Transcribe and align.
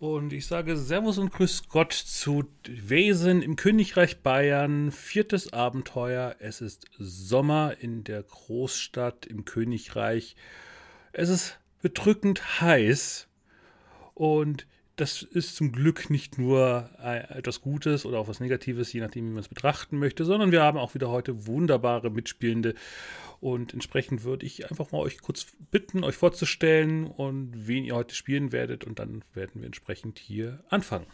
Und 0.00 0.32
ich 0.32 0.46
sage 0.46 0.76
Servus 0.76 1.18
und 1.18 1.32
Grüß 1.32 1.68
Gott 1.68 1.92
zu 1.92 2.44
Wesen 2.66 3.42
im 3.42 3.54
Königreich 3.54 4.20
Bayern. 4.22 4.90
Viertes 4.90 5.52
Abenteuer. 5.52 6.34
Es 6.40 6.60
ist 6.60 6.86
Sommer 6.98 7.76
in 7.78 8.02
der 8.02 8.24
Großstadt 8.24 9.24
im 9.26 9.44
Königreich. 9.44 10.34
Es 11.12 11.28
ist 11.28 11.58
bedrückend 11.80 12.60
heiß. 12.60 13.28
Und 14.14 14.66
das 14.96 15.22
ist 15.22 15.56
zum 15.56 15.72
Glück 15.72 16.08
nicht 16.08 16.38
nur 16.38 16.88
etwas 17.00 17.60
Gutes 17.60 18.06
oder 18.06 18.18
auch 18.18 18.28
was 18.28 18.40
Negatives, 18.40 18.92
je 18.92 19.00
nachdem, 19.00 19.26
wie 19.26 19.32
man 19.32 19.40
es 19.40 19.48
betrachten 19.48 19.98
möchte, 19.98 20.24
sondern 20.24 20.52
wir 20.52 20.62
haben 20.62 20.78
auch 20.78 20.94
wieder 20.94 21.10
heute 21.10 21.46
wunderbare 21.46 22.10
Mitspielende. 22.10 22.74
Und 23.40 23.74
entsprechend 23.74 24.22
würde 24.22 24.46
ich 24.46 24.70
einfach 24.70 24.92
mal 24.92 24.98
euch 24.98 25.20
kurz 25.20 25.46
bitten, 25.70 26.04
euch 26.04 26.16
vorzustellen 26.16 27.06
und 27.06 27.66
wen 27.66 27.84
ihr 27.84 27.96
heute 27.96 28.14
spielen 28.14 28.52
werdet. 28.52 28.84
Und 28.84 29.00
dann 29.00 29.24
werden 29.34 29.60
wir 29.60 29.66
entsprechend 29.66 30.18
hier 30.18 30.62
anfangen. 30.68 31.06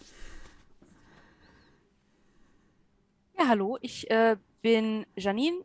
Ja, 3.38 3.48
hallo, 3.48 3.78
ich 3.80 4.10
äh, 4.10 4.36
bin 4.60 5.06
Janine. 5.16 5.64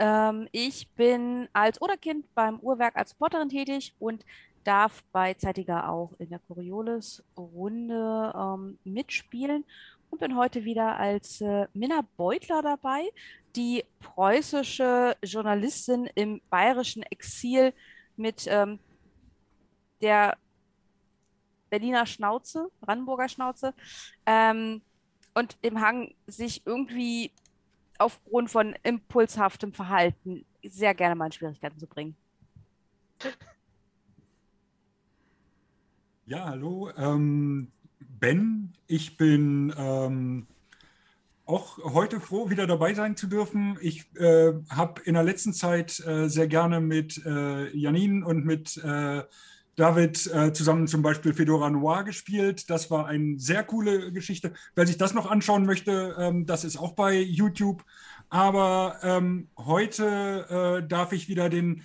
Ähm, 0.00 0.48
ich 0.50 0.88
bin 0.96 1.48
als 1.52 1.80
Oderkind 1.80 2.26
beim 2.34 2.58
Uhrwerk 2.58 2.96
als 2.96 3.10
Supporterin 3.10 3.48
tätig 3.48 3.94
und 4.00 4.24
darf 4.64 5.02
beidseitiger 5.12 5.88
auch 5.88 6.12
in 6.18 6.30
der 6.30 6.38
Coriolis-Runde 6.40 8.32
ähm, 8.34 8.78
mitspielen 8.84 9.64
und 10.10 10.20
bin 10.20 10.36
heute 10.36 10.64
wieder 10.64 10.98
als 10.98 11.40
äh, 11.40 11.66
Minna 11.72 12.02
Beutler 12.16 12.62
dabei, 12.62 13.10
die 13.56 13.84
preußische 14.00 15.16
Journalistin 15.22 16.08
im 16.14 16.40
bayerischen 16.50 17.02
Exil 17.04 17.72
mit 18.16 18.46
ähm, 18.46 18.78
der 20.00 20.36
Berliner 21.70 22.04
Schnauze, 22.04 22.70
Brandenburger 22.80 23.28
Schnauze 23.28 23.74
ähm, 24.26 24.82
und 25.34 25.56
dem 25.64 25.80
Hang, 25.80 26.14
sich 26.26 26.66
irgendwie 26.66 27.32
aufgrund 27.98 28.50
von 28.50 28.74
impulshaftem 28.82 29.72
Verhalten 29.72 30.44
sehr 30.62 30.94
gerne 30.94 31.14
mal 31.14 31.26
in 31.26 31.32
Schwierigkeiten 31.32 31.78
zu 31.78 31.86
bringen. 31.86 32.16
Ja, 36.24 36.44
hallo. 36.44 36.88
Ähm, 36.96 37.72
ben, 37.98 38.72
ich 38.86 39.16
bin 39.16 39.74
ähm, 39.76 40.46
auch 41.46 41.78
heute 41.78 42.20
froh, 42.20 42.48
wieder 42.48 42.68
dabei 42.68 42.94
sein 42.94 43.16
zu 43.16 43.26
dürfen. 43.26 43.76
Ich 43.80 44.04
äh, 44.16 44.52
habe 44.70 45.02
in 45.04 45.14
der 45.14 45.24
letzten 45.24 45.52
Zeit 45.52 45.98
äh, 46.06 46.28
sehr 46.28 46.46
gerne 46.46 46.80
mit 46.80 47.20
äh, 47.26 47.76
Janine 47.76 48.24
und 48.24 48.44
mit 48.44 48.76
äh, 48.76 49.24
David 49.74 50.32
äh, 50.32 50.52
zusammen 50.52 50.86
zum 50.86 51.02
Beispiel 51.02 51.34
Fedora 51.34 51.68
Noir 51.70 52.04
gespielt. 52.04 52.70
Das 52.70 52.88
war 52.88 53.06
eine 53.06 53.40
sehr 53.40 53.64
coole 53.64 54.12
Geschichte. 54.12 54.52
Wer 54.76 54.86
sich 54.86 54.98
das 54.98 55.14
noch 55.14 55.28
anschauen 55.28 55.66
möchte, 55.66 56.14
ähm, 56.20 56.46
das 56.46 56.62
ist 56.62 56.76
auch 56.76 56.92
bei 56.92 57.18
YouTube. 57.18 57.82
Aber 58.28 58.98
ähm, 59.02 59.48
heute 59.58 60.82
äh, 60.84 60.86
darf 60.86 61.12
ich 61.12 61.28
wieder 61.28 61.48
den 61.48 61.84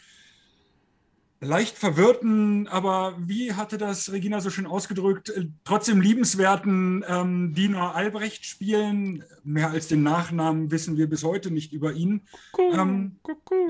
leicht 1.40 1.78
verwirrten, 1.78 2.68
aber 2.68 3.16
wie 3.20 3.54
hatte 3.54 3.78
das 3.78 4.12
Regina 4.12 4.42
so 4.42 4.50
schön 4.50 4.66
ausgedrückt, 4.66 5.30
äh, 5.30 5.48
trotzdem 5.64 6.02
liebenswerten 6.02 7.06
ähm, 7.08 7.54
Dina 7.54 7.92
Albrecht 7.92 8.46
spielen. 8.46 9.24
Mehr 9.44 9.70
als 9.70 9.88
den 9.88 10.02
Nachnamen 10.04 10.72
wissen 10.72 10.98
wir 10.98 11.08
bis 11.08 11.24
heute 11.24 11.52
nicht 11.52 11.74
über 11.74 11.94
ihn. 11.94 12.22
Ähm, 12.58 13.18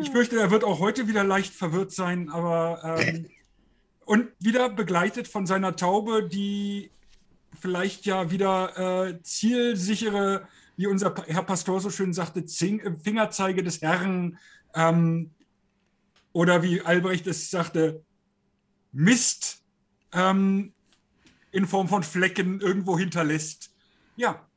ich 0.01 0.11
fürchte, 0.11 0.39
er 0.39 0.51
wird 0.51 0.63
auch 0.63 0.79
heute 0.79 1.07
wieder 1.07 1.23
leicht 1.23 1.53
verwirrt 1.53 1.91
sein, 1.91 2.29
aber 2.29 2.99
ähm, 2.99 3.27
und 4.05 4.29
wieder 4.39 4.69
begleitet 4.69 5.27
von 5.27 5.45
seiner 5.45 5.75
Taube, 5.75 6.27
die 6.27 6.91
vielleicht 7.59 8.05
ja 8.05 8.31
wieder 8.31 9.07
äh, 9.07 9.21
zielsichere, 9.23 10.47
wie 10.77 10.87
unser 10.87 11.13
Herr 11.25 11.43
Pastor 11.43 11.81
so 11.81 11.89
schön 11.89 12.13
sagte, 12.13 12.45
Zing 12.45 12.97
Fingerzeige 13.03 13.63
des 13.63 13.81
Herrn 13.81 14.37
ähm, 14.73 15.31
oder 16.37 16.61
wie 16.61 16.81
Albrecht 16.81 17.25
es 17.25 17.49
sagte, 17.49 18.05
Mist 18.91 19.63
ähm, 20.13 20.71
in 21.51 21.65
Form 21.65 21.87
von 21.87 22.03
Flecken 22.03 22.61
irgendwo 22.61 22.95
hinterlässt. 22.95 23.73
Ja. 24.17 24.47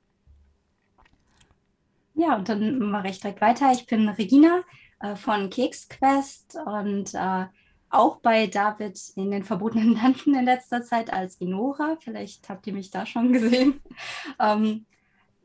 Ja, 2.12 2.36
und 2.36 2.50
dann 2.50 2.78
mache 2.90 3.08
ich 3.08 3.18
direkt 3.18 3.40
weiter. 3.40 3.72
Ich 3.72 3.86
bin 3.86 4.10
Regina 4.10 4.60
äh, 5.00 5.16
von 5.16 5.48
Keksquest 5.48 6.58
und 6.66 7.14
äh, 7.14 7.46
auch 7.88 8.18
bei 8.18 8.46
David 8.46 9.00
in 9.16 9.30
den 9.30 9.42
verbotenen 9.42 9.94
Landen 9.94 10.34
in 10.34 10.44
letzter 10.44 10.82
Zeit 10.82 11.10
als 11.10 11.36
Inora. 11.36 11.96
Vielleicht 11.98 12.50
habt 12.50 12.66
ihr 12.66 12.74
mich 12.74 12.90
da 12.90 13.06
schon 13.06 13.32
gesehen. 13.32 13.80
ähm, 14.38 14.84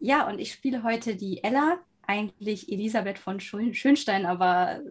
ja, 0.01 0.27
und 0.27 0.39
ich 0.39 0.51
spiele 0.51 0.83
heute 0.83 1.15
die 1.15 1.41
Ella, 1.45 1.79
eigentlich 2.05 2.69
Elisabeth 2.69 3.19
von 3.19 3.39
Schönstein, 3.39 4.25
aber 4.25 4.81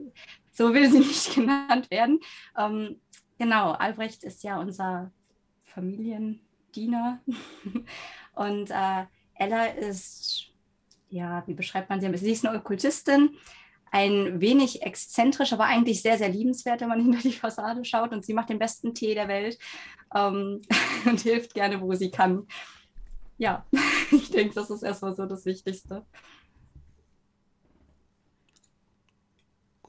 so 0.54 0.72
will 0.72 0.91
sie 0.91 0.98
nicht 1.00 1.34
genannt 1.34 1.91
werden. 1.91 2.20
Ähm, 2.56 3.00
genau, 3.38 3.72
Albrecht 3.72 4.25
ist 4.25 4.42
ja 4.42 4.59
unser 4.59 5.12
Familiendiener. 5.65 7.20
Und 8.34 8.70
äh, 8.70 9.04
Ella 9.34 9.66
ist, 9.66 10.47
ja, 11.10 11.42
wie 11.47 11.54
beschreibt 11.54 11.91
man 11.91 12.00
sie? 12.00 12.16
Sie 12.16 12.32
ist 12.32 12.47
eine 12.47 12.56
Okkultistin, 12.56 13.37
ein 13.91 14.41
wenig 14.41 14.82
exzentrisch, 14.82 15.53
aber 15.53 15.65
eigentlich 15.65 16.03
sehr, 16.03 16.19
sehr 16.19 16.28
liebenswert, 16.28 16.81
wenn 16.81 16.88
man 16.88 17.00
hinter 17.03 17.21
die 17.21 17.32
Fassade 17.32 17.84
schaut. 17.84 18.12
Und 18.12 18.25
sie 18.25 18.34
macht 18.34 18.48
den 18.48 18.59
besten 18.59 18.94
Tee 18.94 19.15
der 19.15 19.28
Welt 19.28 19.59
ähm, 20.15 20.62
und 21.04 21.21
hilft 21.21 21.54
gerne, 21.54 21.81
wo 21.81 21.92
sie 21.94 22.10
kann. 22.10 22.47
Ja, 23.36 23.66
ich 24.12 24.31
denke, 24.31 24.54
das 24.54 24.71
ist 24.71 24.84
erstmal 24.84 25.15
so 25.16 25.26
das 25.26 25.44
Wichtigste. 25.44 26.06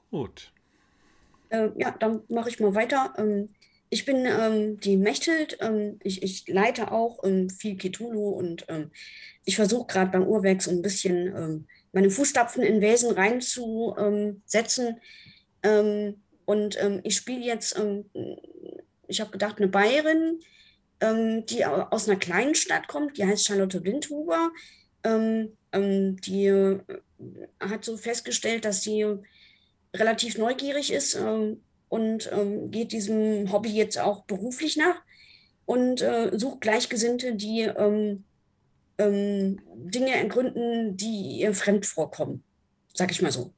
Gut. 0.09 0.51
Äh, 1.55 1.71
ja, 1.77 1.91
dann 1.91 2.21
mache 2.29 2.49
ich 2.49 2.59
mal 2.59 2.75
weiter. 2.75 3.13
Ähm, 3.17 3.49
ich 3.89 4.05
bin 4.05 4.25
ähm, 4.25 4.79
die 4.79 4.97
Mechthild. 4.97 5.57
Ähm, 5.61 5.99
ich, 6.03 6.21
ich, 6.23 6.47
leite 6.47 6.91
auch 6.91 7.23
ähm, 7.23 7.49
viel 7.49 7.77
Cthulhu 7.77 8.29
und 8.29 8.65
ähm, 8.67 8.91
ich 9.45 9.55
versuche 9.55 9.87
gerade 9.87 10.11
beim 10.11 10.27
Urwerk 10.27 10.61
so 10.61 10.71
ein 10.71 10.81
bisschen 10.81 11.27
ähm, 11.35 11.67
meine 11.93 12.09
Fußstapfen 12.09 12.63
in 12.63 12.81
Wesen 12.81 13.11
reinzusetzen. 13.11 14.99
und 16.45 16.77
ich 17.03 17.15
spiele 17.15 17.45
jetzt, 17.45 17.79
ich 19.07 19.21
habe 19.21 19.31
gedacht, 19.31 19.59
eine 19.59 19.69
Bayerin, 19.69 20.41
die 21.01 21.65
aus 21.65 22.09
einer 22.09 22.19
kleinen 22.19 22.53
Stadt 22.53 22.89
kommt, 22.89 23.17
die 23.17 23.25
heißt 23.25 23.45
Charlotte 23.45 23.81
Windhuber. 23.85 24.51
die 25.73 26.45
äh, 26.45 26.79
hat 27.61 27.85
so 27.85 27.95
festgestellt, 27.95 28.65
dass 28.65 28.83
sie 28.83 29.05
relativ 29.99 30.37
neugierig 30.37 30.91
ist 30.91 31.15
ähm, 31.15 31.61
und 31.89 32.29
ähm, 32.31 32.71
geht 32.71 32.91
diesem 32.91 33.51
Hobby 33.51 33.69
jetzt 33.69 33.97
auch 33.97 34.25
beruflich 34.25 34.77
nach 34.77 35.01
und 35.65 36.01
äh, 36.01 36.31
sucht 36.37 36.61
Gleichgesinnte, 36.61 37.35
die 37.35 37.61
ähm, 37.61 38.23
ähm, 38.97 39.59
Dinge 39.75 40.15
ergründen, 40.15 40.95
die 40.95 41.39
ihr 41.39 41.53
fremd 41.53 41.85
vorkommen. 41.85 42.43
Sag 42.93 43.11
ich 43.11 43.21
mal 43.21 43.31
so. 43.31 43.53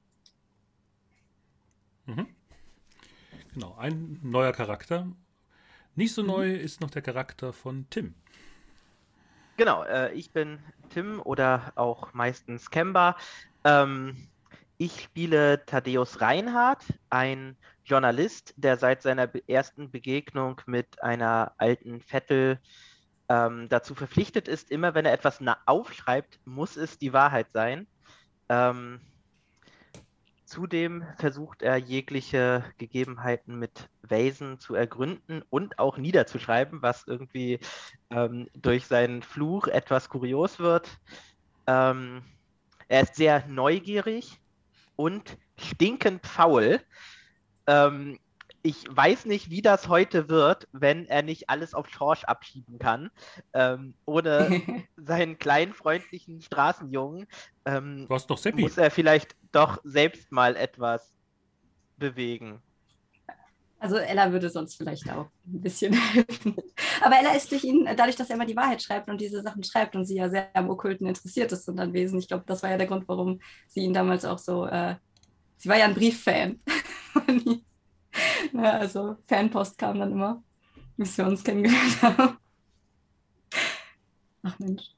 Mhm. 2.06 2.28
Genau, 3.54 3.76
ein 3.76 4.20
neuer 4.24 4.54
Charakter. 4.54 5.12
Nicht 5.96 6.14
so 6.14 6.22
mhm. 6.22 6.28
neu 6.28 6.54
ist 6.54 6.82
noch 6.82 6.90
der 6.90 7.02
Charakter 7.02 7.54
von 7.54 7.88
Tim. 7.90 8.16
Genau, 9.58 9.84
äh, 9.84 10.14
ich 10.14 10.32
bin 10.32 10.60
Tim 10.90 11.20
oder 11.20 11.74
auch 11.76 12.14
meistens 12.14 12.70
Kemba. 12.70 13.18
Ähm, 13.64 14.28
ich 14.78 15.02
spiele 15.02 15.66
Thaddeus 15.66 16.22
Reinhardt, 16.22 16.86
ein 17.10 17.58
Journalist, 17.84 18.54
der 18.58 18.78
seit 18.78 19.02
seiner 19.02 19.30
ersten 19.48 19.90
Begegnung 19.90 20.62
mit 20.66 21.02
einer 21.02 21.54
alten 21.58 22.02
Vettel 22.02 22.60
ähm, 23.30 23.68
dazu 23.70 23.96
verpflichtet 23.96 24.48
ist, 24.48 24.72
immer 24.72 24.94
wenn 24.94 25.06
er 25.06 25.14
etwas 25.14 25.40
aufschreibt, 25.66 26.40
muss 26.46 26.78
es 26.78 26.98
die 26.98 27.14
Wahrheit 27.14 27.48
sein. 27.54 27.88
Ähm, 28.50 29.02
zudem 30.46 31.06
versucht 31.18 31.62
er 31.62 31.78
jegliche 31.78 32.64
Gegebenheiten 32.78 33.60
mit 33.60 33.90
Wesen 34.02 34.60
zu 34.60 34.76
ergründen 34.76 35.44
und 35.50 35.80
auch 35.80 35.98
niederzuschreiben, 35.98 36.82
was 36.82 37.06
irgendwie 37.06 37.60
ähm, 38.10 38.48
durch 38.54 38.86
seinen 38.86 39.24
Fluch 39.24 39.68
etwas 39.68 40.08
kurios 40.08 40.60
wird. 40.60 40.88
Ähm, 41.66 42.24
er 42.88 43.02
ist 43.02 43.16
sehr 43.16 43.46
neugierig, 43.48 44.40
und 44.98 45.38
stinkend 45.58 46.26
faul. 46.26 46.82
Ähm, 47.68 48.20
ich 48.64 48.84
weiß 48.90 49.26
nicht, 49.26 49.50
wie 49.50 49.62
das 49.62 49.88
heute 49.88 50.28
wird, 50.28 50.68
wenn 50.74 51.06
er 51.06 51.22
nicht 51.22 51.50
alles 51.50 51.74
auf 51.74 51.90
Schorsch 51.90 52.26
abschieben 52.26 52.80
kann. 52.80 53.10
Ähm, 53.54 53.94
ohne 54.04 54.62
seinen 54.98 55.38
kleinen, 55.40 55.74
freundlichen 55.74 56.42
Straßenjungen 56.42 57.28
ähm, 57.64 58.08
doch 58.10 58.54
muss 58.54 58.78
er 58.78 58.92
vielleicht 58.92 59.38
doch 59.54 59.80
selbst 59.86 60.34
mal 60.34 60.58
etwas 60.58 61.14
bewegen. 61.98 62.62
Also 63.80 63.98
Ella 63.98 64.32
würde 64.32 64.50
sonst 64.50 64.76
vielleicht 64.76 65.10
auch 65.12 65.28
ein 65.46 65.62
bisschen 65.62 65.94
helfen. 66.14 66.56
Aber 67.02 67.20
Ella 67.20 67.36
ist 67.36 67.52
durch 67.52 67.64
ihn, 67.64 67.86
dadurch, 67.96 68.16
dass 68.16 68.30
er 68.30 68.36
immer 68.36 68.46
die 68.46 68.56
Wahrheit 68.56 68.82
schreibt 68.82 69.08
und 69.08 69.22
diese 69.22 69.42
Sachen 69.42 69.64
schreibt 69.64 69.96
und 69.96 70.06
sie 70.06 70.16
ja 70.16 70.30
sehr 70.30 70.50
am 70.56 70.70
Okkulten 70.70 71.06
interessiert 71.06 71.52
ist 71.52 71.70
und 71.70 71.80
an 71.80 71.94
Wesen. 71.94 72.20
Ich 72.20 72.28
glaube, 72.28 72.44
das 72.48 72.64
war 72.64 72.72
ja 72.72 72.78
der 72.78 72.88
Grund, 72.88 73.08
warum 73.08 73.40
sie 73.68 73.82
ihn 73.82 73.94
damals 73.94 74.26
auch 74.26 74.40
so, 74.40 74.66
äh, 74.66 74.96
sie 75.58 75.70
war 75.70 75.78
ja 75.78 75.86
ein 75.86 75.94
Brieffan. 75.94 76.60
ja, 78.54 78.72
also 78.72 79.18
Fanpost 79.28 79.78
kam 79.78 80.00
dann 80.00 80.12
immer, 80.12 80.44
bis 80.98 81.18
wir 81.18 81.28
uns 81.28 81.44
kennengelernt 81.44 82.02
haben. 82.02 82.38
Ach 84.42 84.58
Mensch. 84.60 84.92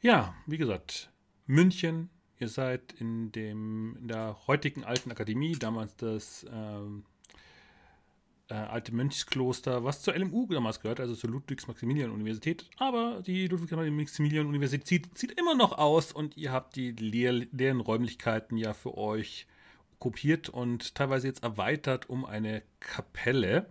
Ja, 0.00 0.34
wie 0.46 0.56
gesagt, 0.56 1.12
München, 1.46 2.08
ihr 2.40 2.48
seid 2.48 2.94
in, 2.98 3.30
dem, 3.32 3.96
in 4.00 4.08
der 4.08 4.36
heutigen 4.46 4.84
alten 4.84 5.10
Akademie, 5.10 5.52
damals 5.52 5.96
das 5.96 6.46
ähm, 6.50 7.04
äh, 8.48 8.54
alte 8.54 8.94
Mönchskloster, 8.94 9.84
was 9.84 10.02
zur 10.02 10.16
LMU 10.16 10.46
damals 10.46 10.80
gehört, 10.80 11.00
also 11.00 11.14
zur 11.14 11.30
Ludwigs-Maximilian-Universität. 11.30 12.68
Aber 12.78 13.22
die 13.22 13.46
Ludwigs-Maximilian-Universität 13.46 15.16
sieht 15.18 15.38
immer 15.38 15.54
noch 15.54 15.76
aus 15.78 16.12
und 16.12 16.36
ihr 16.36 16.50
habt 16.50 16.76
die 16.76 16.92
leer, 16.92 17.32
leeren 17.32 17.80
Räumlichkeiten 17.80 18.56
ja 18.56 18.72
für 18.72 18.96
euch 18.96 19.46
kopiert 19.98 20.48
und 20.48 20.94
teilweise 20.94 21.26
jetzt 21.26 21.42
erweitert 21.42 22.08
um 22.08 22.24
eine 22.24 22.62
Kapelle. 22.80 23.70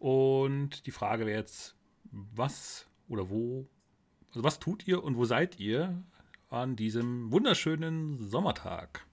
Und 0.00 0.86
die 0.86 0.90
Frage 0.90 1.24
wäre 1.24 1.38
jetzt, 1.38 1.76
was 2.10 2.88
oder 3.08 3.30
wo 3.30 3.68
also 4.32 4.44
was 4.44 4.58
tut 4.58 4.86
ihr 4.88 5.04
und 5.04 5.16
wo 5.16 5.24
seid 5.24 5.60
ihr 5.60 6.02
an 6.52 6.76
diesem 6.76 7.32
wunderschönen 7.32 8.28
Sommertag? 8.28 9.06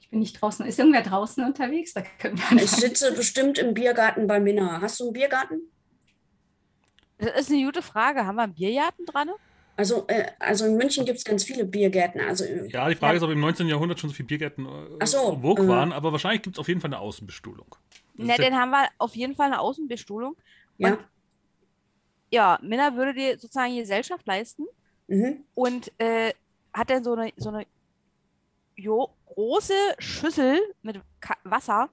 Ich 0.00 0.10
bin 0.10 0.20
nicht 0.20 0.40
draußen. 0.40 0.64
Ist 0.66 0.78
irgendwer 0.78 1.02
draußen 1.02 1.44
unterwegs? 1.44 1.94
Da 1.94 2.02
können 2.18 2.38
wir 2.38 2.62
ich 2.62 2.70
sitze 2.70 3.12
bestimmt 3.12 3.58
im 3.58 3.74
Biergarten 3.74 4.26
bei 4.26 4.38
Minna. 4.38 4.80
Hast 4.80 5.00
du 5.00 5.04
einen 5.04 5.12
Biergarten? 5.14 5.62
Das 7.18 7.40
ist 7.40 7.50
eine 7.50 7.64
gute 7.64 7.82
Frage. 7.82 8.26
Haben 8.26 8.36
wir 8.36 8.42
einen 8.42 8.54
Biergarten 8.54 9.06
dran? 9.06 9.30
Also, 9.78 10.06
äh, 10.08 10.26
also 10.38 10.66
in 10.66 10.76
München 10.76 11.04
gibt 11.04 11.18
es 11.18 11.24
ganz 11.24 11.44
viele 11.44 11.64
Biergärten. 11.64 12.20
Also, 12.20 12.44
äh, 12.44 12.68
ja, 12.68 12.88
die 12.88 12.94
Frage 12.94 13.14
ja. 13.14 13.16
ist, 13.18 13.22
ob 13.22 13.30
im 13.30 13.40
19. 13.40 13.66
Jahrhundert 13.66 13.98
schon 13.98 14.10
so 14.10 14.16
viele 14.16 14.26
Biergärten 14.26 14.66
äh, 15.00 15.06
so, 15.06 15.38
Vogue 15.40 15.68
waren, 15.68 15.92
aber 15.92 16.12
wahrscheinlich 16.12 16.42
gibt 16.42 16.56
es 16.56 16.60
auf 16.60 16.68
jeden 16.68 16.80
Fall 16.80 16.88
eine 16.88 17.00
Außenbestuhlung. 17.00 17.74
Na, 18.14 18.36
dann 18.36 18.54
haben 18.54 18.70
wir 18.70 18.88
auf 18.98 19.14
jeden 19.16 19.34
Fall 19.34 19.46
eine 19.46 19.60
Außenbestuhlung. 19.60 20.36
Ja. 20.78 20.92
Und 20.92 20.98
ja, 22.30 22.58
Minna 22.62 22.94
würde 22.94 23.14
dir 23.14 23.38
sozusagen 23.38 23.72
die 23.72 23.80
Gesellschaft 23.80 24.26
leisten 24.26 24.66
mhm. 25.06 25.44
und 25.54 25.92
äh, 25.98 26.32
hat 26.72 26.90
dann 26.90 27.04
so 27.04 27.14
eine, 27.14 27.32
so 27.36 27.48
eine 27.50 27.66
jo, 28.76 29.08
große 29.26 29.74
Schüssel 29.98 30.60
mit 30.82 31.00
Ka 31.20 31.36
Wasser 31.44 31.88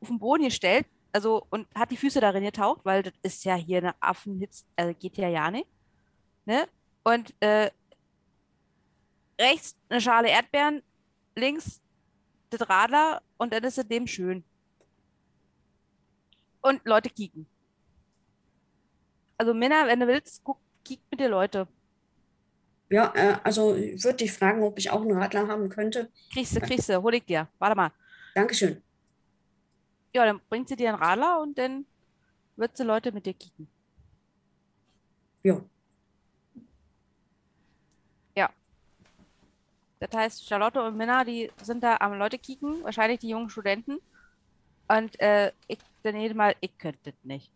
auf 0.00 0.08
den 0.08 0.18
Boden 0.18 0.44
gestellt, 0.44 0.86
also 1.12 1.46
und 1.50 1.66
hat 1.74 1.90
die 1.90 1.96
Füße 1.96 2.20
darin 2.20 2.44
getaucht, 2.44 2.84
weil 2.84 3.02
das 3.02 3.12
ist 3.22 3.44
ja 3.44 3.54
hier 3.54 3.78
eine 3.78 3.94
Affenhitze, 4.00 4.64
also 4.76 4.94
geht 4.98 5.16
ja 5.16 5.28
ja 5.28 5.50
nicht. 5.50 5.68
Ne? 6.44 6.66
Und 7.04 7.34
äh, 7.40 7.70
rechts 9.40 9.76
eine 9.88 10.00
Schale 10.00 10.28
Erdbeeren, 10.28 10.82
links 11.36 11.80
das 12.50 12.68
Radler 12.68 13.22
und 13.36 13.52
dann 13.52 13.62
ist 13.64 13.78
es 13.78 13.86
dem 13.86 14.06
schön 14.06 14.44
und 16.62 16.84
Leute 16.84 17.10
kicken. 17.10 17.46
Also 19.38 19.54
Männer, 19.54 19.86
wenn 19.86 20.00
du 20.00 20.06
willst, 20.08 20.42
guck, 20.44 20.58
kick 20.84 21.00
mit 21.10 21.20
dir 21.20 21.28
Leute. 21.28 21.68
Ja, 22.90 23.12
äh, 23.14 23.36
also 23.44 23.74
ich 23.76 24.02
würde 24.02 24.16
dich 24.18 24.32
fragen, 24.32 24.62
ob 24.62 24.78
ich 24.78 24.90
auch 24.90 25.02
einen 25.02 25.16
Radler 25.16 25.46
haben 25.46 25.68
könnte. 25.68 26.10
Kriegst 26.32 26.56
du, 26.56 26.60
kriegst 26.60 26.88
du, 26.88 27.00
hol 27.00 27.14
ich 27.14 27.24
dir. 27.24 27.46
Warte 27.58 27.76
mal. 27.76 27.92
Dankeschön. 28.34 28.82
Ja, 30.14 30.24
dann 30.24 30.40
bringt 30.48 30.68
sie 30.68 30.76
dir 30.76 30.88
einen 30.88 30.98
Radler 30.98 31.40
und 31.40 31.56
dann 31.56 31.86
wird 32.56 32.76
sie 32.76 32.82
Leute 32.84 33.12
mit 33.12 33.26
dir 33.26 33.34
kicken. 33.34 33.68
Ja. 35.42 35.60
Ja. 38.34 38.50
Das 40.00 40.10
heißt, 40.14 40.48
Charlotte 40.48 40.82
und 40.82 40.96
Minna, 40.96 41.24
die 41.24 41.50
sind 41.62 41.82
da 41.84 41.98
am 42.00 42.18
Leute 42.18 42.38
kicken, 42.38 42.82
wahrscheinlich 42.82 43.20
die 43.20 43.28
jungen 43.28 43.50
Studenten. 43.50 44.00
Und 44.88 45.20
äh, 45.20 45.52
ich 45.66 45.78
dann 46.02 46.36
Mal, 46.36 46.56
ich 46.60 46.76
könnte 46.78 47.12
das 47.12 47.14
nicht. 47.22 47.52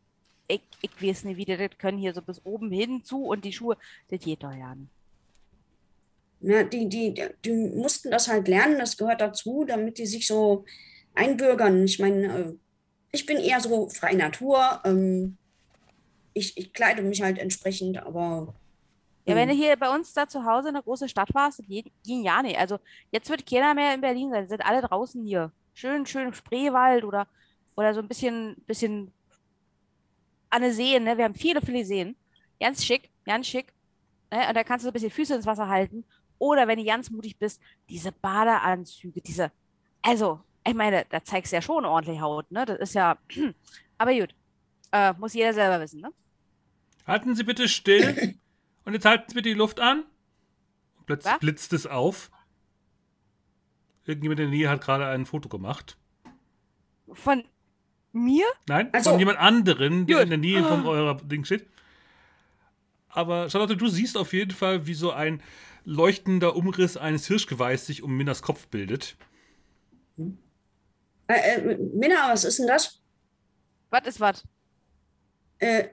Ich, 0.52 0.60
ich 0.82 1.02
weiß 1.02 1.24
nicht, 1.24 1.36
wie 1.36 1.44
die 1.44 1.56
das 1.56 1.78
können, 1.78 1.98
hier 1.98 2.12
so 2.12 2.20
bis 2.20 2.40
oben 2.44 2.70
hin 2.70 3.02
zu 3.02 3.24
und 3.24 3.44
die 3.44 3.52
Schuhe, 3.52 3.76
das 4.08 4.20
geht 4.20 4.42
doch 4.42 4.52
ja 4.52 4.74
nicht. 4.74 4.90
Ja, 6.40 6.64
die, 6.64 6.88
die, 6.88 7.14
die 7.44 7.52
mussten 7.52 8.10
das 8.10 8.28
halt 8.28 8.48
lernen, 8.48 8.78
das 8.78 8.96
gehört 8.96 9.20
dazu, 9.20 9.64
damit 9.64 9.98
die 9.98 10.06
sich 10.06 10.26
so 10.26 10.64
einbürgern. 11.14 11.84
Ich 11.84 11.98
meine, 12.00 12.26
äh, 12.26 12.54
ich 13.12 13.26
bin 13.26 13.38
eher 13.38 13.60
so 13.60 13.88
freie 13.88 14.16
Natur. 14.16 14.80
Ähm, 14.84 15.38
ich, 16.34 16.56
ich 16.56 16.72
kleide 16.72 17.02
mich 17.02 17.22
halt 17.22 17.38
entsprechend, 17.38 17.98
aber. 17.98 18.52
Ja, 19.24 19.36
wenn 19.36 19.48
du 19.48 19.54
hier 19.54 19.76
bei 19.76 19.94
uns 19.94 20.12
da 20.12 20.26
zu 20.26 20.44
Hause 20.44 20.70
in 20.70 20.74
einer 20.74 20.82
großen 20.82 21.08
Stadt 21.08 21.32
warst, 21.32 21.62
ging 21.68 22.24
ja 22.24 22.42
nicht. 22.42 22.58
Also 22.58 22.78
jetzt 23.12 23.30
wird 23.30 23.48
keiner 23.48 23.72
mehr 23.72 23.94
in 23.94 24.00
Berlin 24.00 24.30
sein, 24.30 24.48
sind 24.48 24.66
alle 24.66 24.82
draußen 24.82 25.24
hier. 25.24 25.52
Schön, 25.74 26.04
schön 26.06 26.34
Spreewald 26.34 27.04
oder 27.04 27.28
oder 27.76 27.94
so 27.94 28.00
ein 28.00 28.08
bisschen, 28.08 28.56
bisschen 28.66 29.12
an 30.52 30.62
der 30.62 30.72
Seen, 30.72 31.04
ne? 31.04 31.16
Wir 31.16 31.24
haben 31.24 31.34
viele, 31.34 31.60
viele 31.62 31.84
Seen. 31.84 32.14
Ganz 32.60 32.84
schick, 32.84 33.10
ganz 33.24 33.46
schick. 33.46 33.72
Ne? 34.30 34.46
Und 34.48 34.54
da 34.54 34.62
kannst 34.62 34.84
du 34.84 34.86
so 34.86 34.90
ein 34.90 34.92
bisschen 34.92 35.10
Füße 35.10 35.34
ins 35.34 35.46
Wasser 35.46 35.66
halten. 35.68 36.04
Oder 36.38 36.68
wenn 36.68 36.78
du 36.78 36.84
ganz 36.84 37.10
mutig 37.10 37.38
bist, 37.38 37.60
diese 37.88 38.12
Badeanzüge, 38.12 39.20
diese, 39.22 39.50
also, 40.02 40.40
ich 40.66 40.74
meine, 40.74 41.06
da 41.08 41.24
zeigst 41.24 41.52
du 41.52 41.56
ja 41.56 41.62
schon 41.62 41.84
ordentlich 41.86 42.20
Haut, 42.20 42.50
ne? 42.50 42.66
Das 42.66 42.78
ist 42.78 42.94
ja, 42.94 43.16
aber 43.98 44.12
gut. 44.14 44.34
Äh, 44.92 45.14
muss 45.14 45.32
jeder 45.32 45.54
selber 45.54 45.82
wissen, 45.82 46.02
ne? 46.02 46.12
Halten 47.06 47.34
Sie 47.34 47.44
bitte 47.44 47.66
still. 47.68 48.38
Und 48.84 48.92
jetzt 48.92 49.06
halten 49.06 49.24
Sie 49.28 49.34
bitte 49.34 49.48
die 49.48 49.54
Luft 49.54 49.80
an. 49.80 50.04
Und 50.98 51.06
plötzlich 51.06 51.32
Was? 51.32 51.40
blitzt 51.40 51.72
es 51.72 51.86
auf. 51.86 52.30
Irgendjemand 54.04 54.40
in 54.40 54.50
der 54.50 54.58
Nähe 54.58 54.68
hat 54.68 54.82
gerade 54.82 55.06
ein 55.06 55.24
Foto 55.24 55.48
gemacht. 55.48 55.96
Von 57.10 57.44
mir? 58.12 58.46
Nein, 58.68 58.88
also, 58.92 59.10
von 59.10 59.18
jemand 59.18 59.38
anderen, 59.38 60.06
der 60.06 60.16
gut. 60.16 60.24
in 60.24 60.28
der 60.30 60.38
Nähe 60.38 60.62
von 60.62 60.84
ah. 60.86 60.88
eurer 60.88 61.14
Ding 61.16 61.44
steht. 61.44 61.66
Aber 63.08 63.50
Charlotte, 63.50 63.76
du 63.76 63.88
siehst 63.88 64.16
auf 64.16 64.32
jeden 64.32 64.52
Fall, 64.52 64.86
wie 64.86 64.94
so 64.94 65.10
ein 65.10 65.42
leuchtender 65.84 66.56
Umriss 66.56 66.96
eines 66.96 67.26
Hirschgeweißs 67.26 67.86
sich 67.86 68.02
um 68.02 68.16
Minnas 68.16 68.42
Kopf 68.42 68.68
bildet. 68.68 69.16
Äh, 71.28 71.34
äh, 71.34 71.76
Minna, 71.76 72.30
was 72.30 72.44
ist 72.44 72.58
denn 72.58 72.66
das? 72.66 73.00
Was 73.90 74.06
ist 74.06 74.20
was? 74.20 74.44
Äh. 75.58 75.88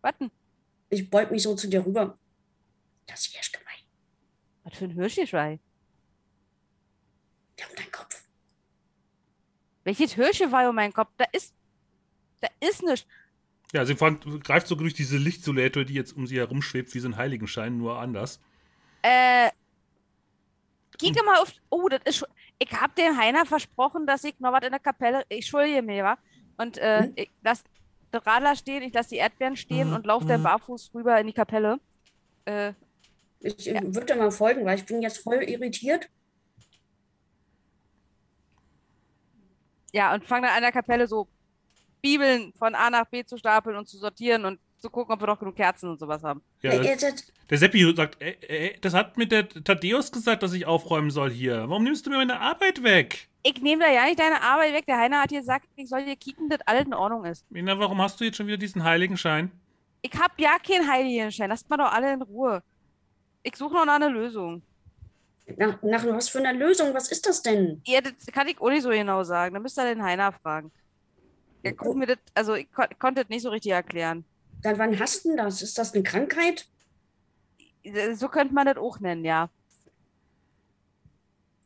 Was 0.00 0.14
denn? 0.18 0.30
Ich 0.90 1.08
beug 1.10 1.30
mich 1.30 1.42
so 1.42 1.54
zu 1.54 1.68
dir 1.68 1.84
rüber. 1.84 2.18
Das 3.06 3.24
Hirschgeweih. 3.24 3.62
Was 4.64 4.76
für 4.76 4.84
ein 4.84 4.90
Hirschgeweih? 4.90 5.58
Der 7.58 7.70
um 7.70 7.76
deinen 7.76 7.90
Kopf. 9.86 9.98
Welches 9.98 10.14
Hirsche 10.14 10.52
war 10.52 10.68
um 10.68 10.74
meinen 10.74 10.92
Kopf? 10.92 11.10
Da 11.16 11.24
ist. 11.32 11.54
Da 12.40 12.48
ist 12.60 12.82
nichts. 12.82 13.06
Ja, 13.72 13.84
sie 13.84 13.96
fand, 13.96 14.44
greift 14.44 14.68
sogar 14.68 14.82
durch 14.82 14.94
diese 14.94 15.16
Lichtsolate, 15.16 15.84
die 15.84 15.94
jetzt 15.94 16.16
um 16.16 16.26
sie 16.26 16.38
herumschwebt, 16.38 16.94
wie 16.94 17.00
so 17.00 17.08
ein 17.08 17.16
Heiligenschein, 17.16 17.76
nur 17.78 17.98
anders. 17.98 18.40
Äh. 19.02 19.50
Geh 20.98 21.12
mal 21.24 21.40
auf. 21.42 21.52
Oh, 21.68 21.88
das 21.88 22.00
ist 22.04 22.16
schon. 22.16 22.28
Ich 22.58 22.72
hab 22.72 22.94
dem 22.94 23.18
Heiner 23.18 23.44
versprochen, 23.44 24.06
dass 24.06 24.24
ich 24.24 24.38
noch 24.40 24.52
was 24.52 24.64
in 24.64 24.70
der 24.70 24.80
Kapelle. 24.80 25.24
Ich 25.28 25.38
entschuldige 25.38 25.82
mich, 25.82 26.02
wa? 26.02 26.16
Und 26.56 26.78
äh, 26.78 27.02
hm? 27.02 27.12
ich 27.16 27.30
lass 27.42 27.64
den 28.14 28.20
Radler 28.20 28.56
stehen, 28.56 28.82
ich 28.82 28.94
lasse 28.94 29.10
die 29.10 29.16
Erdbeeren 29.16 29.56
stehen 29.56 29.88
hm. 29.88 29.96
und 29.96 30.06
laufe 30.06 30.26
dann 30.26 30.38
hm. 30.38 30.44
barfuß 30.44 30.92
rüber 30.94 31.20
in 31.20 31.26
die 31.26 31.34
Kapelle. 31.34 31.78
Äh, 32.46 32.72
ich 33.40 33.66
ja. 33.66 33.82
würde 33.82 34.06
dir 34.06 34.16
mal 34.16 34.30
folgen, 34.30 34.64
weil 34.64 34.78
ich 34.78 34.86
bin 34.86 35.02
jetzt 35.02 35.18
voll 35.18 35.42
irritiert. 35.42 36.08
Ja, 39.92 40.14
und 40.14 40.24
fangen 40.24 40.44
dann 40.44 40.56
an 40.56 40.62
der 40.62 40.72
Kapelle 40.72 41.06
so 41.06 41.28
Bibeln 42.02 42.52
von 42.58 42.74
A 42.74 42.90
nach 42.90 43.06
B 43.06 43.24
zu 43.24 43.36
stapeln 43.36 43.76
und 43.76 43.88
zu 43.88 43.98
sortieren 43.98 44.44
und 44.44 44.60
zu 44.78 44.90
gucken, 44.90 45.14
ob 45.14 45.20
wir 45.20 45.26
noch 45.26 45.38
genug 45.38 45.56
Kerzen 45.56 45.90
und 45.90 45.98
sowas 45.98 46.22
haben. 46.22 46.42
Ja, 46.62 46.78
der 46.78 47.58
Seppi 47.58 47.94
sagt, 47.94 48.20
ey, 48.20 48.36
ey, 48.48 48.78
das 48.80 48.94
hat 48.94 49.16
mit 49.16 49.32
der 49.32 49.48
Thaddeus 49.48 50.12
gesagt, 50.12 50.42
dass 50.42 50.52
ich 50.52 50.66
aufräumen 50.66 51.10
soll 51.10 51.30
hier. 51.30 51.68
Warum 51.68 51.84
nimmst 51.84 52.06
du 52.06 52.10
mir 52.10 52.16
meine 52.16 52.40
Arbeit 52.40 52.82
weg? 52.82 53.28
Ich 53.42 53.62
nehme 53.62 53.84
da 53.84 53.90
ja 53.90 54.04
nicht 54.04 54.18
deine 54.18 54.42
Arbeit 54.42 54.74
weg. 54.74 54.86
Der 54.86 54.98
Heiner 54.98 55.22
hat 55.22 55.30
hier 55.30 55.40
gesagt, 55.40 55.66
ich 55.76 55.88
soll 55.88 56.02
hier 56.02 56.16
kicken, 56.16 56.48
dass 56.48 56.60
alles 56.66 56.86
in 56.86 56.94
Ordnung 56.94 57.24
ist. 57.24 57.48
Mina, 57.50 57.78
warum 57.78 58.02
hast 58.02 58.20
du 58.20 58.24
jetzt 58.24 58.36
schon 58.36 58.48
wieder 58.48 58.56
diesen 58.56 58.82
Heiligenschein? 58.82 59.52
Ich 60.02 60.12
hab 60.18 60.38
ja 60.38 60.58
keinen 60.58 60.90
Heiligenschein. 60.90 61.48
Lasst 61.48 61.70
mal 61.70 61.76
doch 61.76 61.92
alle 61.92 62.12
in 62.12 62.22
Ruhe. 62.22 62.62
Ich 63.44 63.54
suche 63.56 63.74
noch 63.74 63.86
eine 63.86 64.08
Lösung. 64.08 64.62
Nach, 65.56 65.80
nach 65.82 66.04
was 66.06 66.28
für 66.28 66.38
einer 66.38 66.52
Lösung? 66.52 66.92
Was 66.92 67.10
ist 67.10 67.26
das 67.26 67.42
denn? 67.42 67.80
Ja, 67.86 68.00
das 68.00 68.12
kann 68.32 68.48
ich 68.48 68.60
auch 68.60 68.68
nicht 68.68 68.82
so 68.82 68.90
genau 68.90 69.22
sagen. 69.22 69.54
Da 69.54 69.60
müsst 69.60 69.78
ihr 69.78 69.84
den 69.84 70.02
Heiner 70.02 70.32
fragen. 70.32 70.72
Der 71.62 71.72
guckt 71.74 71.96
mir 71.96 72.06
das, 72.06 72.18
also 72.34 72.54
ich 72.54 72.70
kon 72.72 72.86
konnte 72.98 73.22
das 73.22 73.28
nicht 73.28 73.42
so 73.42 73.50
richtig 73.50 73.72
erklären. 73.72 74.24
Seit 74.62 74.78
wann 74.78 74.98
hast 74.98 75.24
du 75.24 75.36
das? 75.36 75.62
Ist 75.62 75.78
das 75.78 75.94
eine 75.94 76.02
Krankheit? 76.02 76.66
So 78.14 78.28
könnte 78.28 78.54
man 78.54 78.66
das 78.66 78.76
auch 78.76 78.98
nennen, 78.98 79.24
ja. 79.24 79.48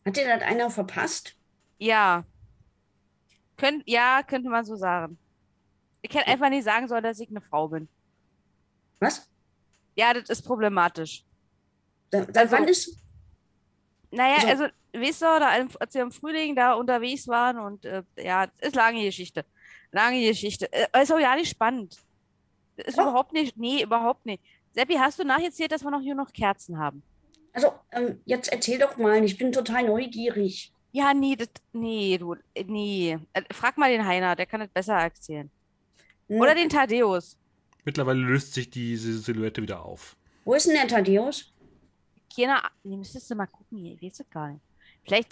Hat 0.05 0.17
dir 0.17 0.27
das 0.27 0.43
einer 0.43 0.71
verpasst? 0.71 1.35
Ja. 1.79 2.25
Könnt, 3.57 3.83
ja, 3.87 4.23
könnte 4.27 4.51
man 4.51 4.65
so 4.65 4.77
sagen. 4.77 5.19
Ich 6.03 6.15
hätte 6.15 6.27
einfach 6.29 6.51
nicht 6.51 6.65
sagen 6.65 6.89
sollen, 6.89 7.03
dass 7.05 7.21
ich 7.21 7.31
eine 7.31 7.41
Frau 7.41 7.69
bin. 7.69 7.89
Was? 8.99 9.29
Ja, 9.95 10.13
das 10.15 10.29
ist 10.29 10.43
problematisch. 10.43 11.25
Da, 12.11 12.25
seit 12.25 12.37
Also- 12.37 12.53
wann 12.57 12.69
ist. 12.69 12.97
Naja, 14.11 14.37
Also- 14.49 14.64
also, 14.64 14.75
weißt 14.93 15.23
du, 15.23 15.25
da, 15.26 15.49
als 15.79 15.95
wir 15.95 16.02
im 16.02 16.12
Frühling 16.12 16.57
da 16.57 16.75
unterwegs 16.75 17.29
waren 17.29 17.59
und 17.59 17.85
äh, 17.85 18.02
ja, 18.19 18.47
das 18.47 18.69
ist 18.69 18.75
lange 18.76 19.05
Geschichte. 19.05 19.45
Lange 19.93 20.21
Geschichte. 20.26 20.73
Äh, 20.73 21.02
ist 21.02 21.12
auch 21.12 21.19
ja 21.19 21.35
nicht 21.37 21.50
spannend. 21.50 21.97
Ist 22.76 22.97
Doch. 22.99 23.02
überhaupt 23.05 23.33
nicht, 23.33 23.57
nee, 23.57 23.83
überhaupt 23.83 24.25
nicht. 24.26 24.43
Seppi, 24.73 24.95
hast 24.95 25.19
du 25.19 25.25
nacherzählt, 25.25 25.73
dass 25.73 25.83
wir 25.85 25.90
noch 25.90 26.00
hier 26.00 26.14
noch 26.14 26.33
Kerzen 26.33 26.79
haben? 26.79 27.02
Also, 27.52 27.73
ähm, 27.93 28.21
jetzt 28.25 28.52
erzähl 28.52 28.79
doch 28.79 28.97
mal, 28.97 29.23
ich 29.25 29.37
bin 29.37 29.50
total 29.52 29.85
neugierig. 29.85 30.73
Ja, 30.93 31.12
nee, 31.14 31.37
das, 31.37 31.49
nee, 31.73 32.17
du, 32.19 32.37
nee. 32.67 33.19
Äh, 33.33 33.43
Frag 33.52 33.76
mal 33.79 33.90
den 33.90 34.05
Heiner, 34.07 34.35
der 34.37 34.47
kann 34.47 34.61
das 34.61 34.69
besser 34.71 34.95
erzählen. 34.95 35.50
Hm, 36.29 36.40
Oder 36.40 36.55
den 36.55 36.69
Thaddeus. 36.69 37.37
Mittlerweile 37.85 38.21
löst 38.21 38.55
sich 38.55 38.71
diese 38.71 39.19
Silhouette 39.19 39.62
wieder 39.62 39.85
auf. 39.85 40.17
Wo 40.45 40.55
ist 40.55 40.67
denn 40.67 40.75
der 40.75 40.88
Thaddeus? 40.88 41.52
Keiner, 42.35 42.63
nee, 42.85 42.97
müsstest 42.97 43.31
du 43.31 43.35
mal 43.35 43.47
gucken, 43.47 43.79
hier, 43.79 43.95
ich 43.95 44.03
weiß 44.03 44.21
es 44.21 44.31
gar 44.31 44.51
nicht. 44.51 44.63
Vielleicht 45.05 45.31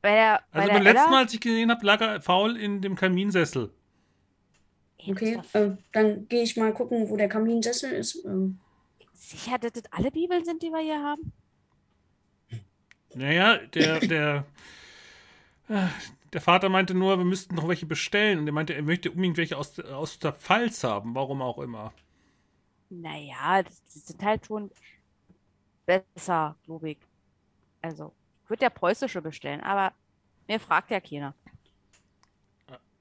bei 0.00 0.14
der, 0.14 0.42
bei 0.52 0.60
Also 0.60 0.72
beim 0.72 0.82
letzten 0.82 0.98
Ella? 0.98 1.10
Mal, 1.10 1.22
als 1.24 1.34
ich 1.34 1.40
gesehen 1.40 1.70
habe, 1.70 1.84
lag 1.84 2.00
er 2.00 2.20
faul 2.22 2.56
in 2.56 2.80
dem 2.80 2.94
Kaminsessel. 2.94 3.72
Okay, 5.06 5.40
ähm, 5.54 5.78
dann 5.92 6.28
gehe 6.28 6.42
ich 6.42 6.56
mal 6.56 6.72
gucken, 6.72 7.08
wo 7.08 7.16
der 7.16 7.28
Kaminsessel 7.28 7.92
ist. 7.92 8.24
Ähm, 8.24 8.58
sicher, 9.14 9.58
dass 9.58 9.72
das 9.72 9.84
alle 9.92 10.10
Bibeln 10.10 10.44
sind, 10.44 10.62
die 10.62 10.70
wir 10.70 10.80
hier 10.80 11.02
haben? 11.02 11.32
Naja, 13.14 13.58
der, 13.58 14.00
der, 14.00 14.44
äh, 15.68 15.86
der 16.32 16.40
Vater 16.40 16.68
meinte 16.68 16.94
nur, 16.94 17.16
wir 17.16 17.24
müssten 17.24 17.54
noch 17.54 17.68
welche 17.68 17.86
bestellen. 17.86 18.40
Und 18.40 18.46
er 18.46 18.52
meinte, 18.52 18.74
er 18.74 18.82
möchte 18.82 19.10
unbedingt 19.10 19.36
welche 19.36 19.56
aus, 19.56 19.78
aus 19.80 20.18
der 20.18 20.32
Pfalz 20.32 20.84
haben, 20.84 21.14
warum 21.14 21.42
auch 21.42 21.58
immer. 21.58 21.92
Naja, 22.90 23.62
das, 23.62 23.82
sind 23.86 24.22
halt 24.22 24.46
schon 24.46 24.70
besser, 25.88 26.56
glaube 26.64 26.90
ich. 26.90 26.98
Also, 27.80 28.12
ich 28.44 28.50
würde 28.50 28.64
ja 28.64 28.70
preußische 28.70 29.22
bestellen, 29.22 29.60
aber 29.62 29.94
mir 30.46 30.60
fragt 30.60 30.90
ja 30.90 31.00
keiner. 31.00 31.34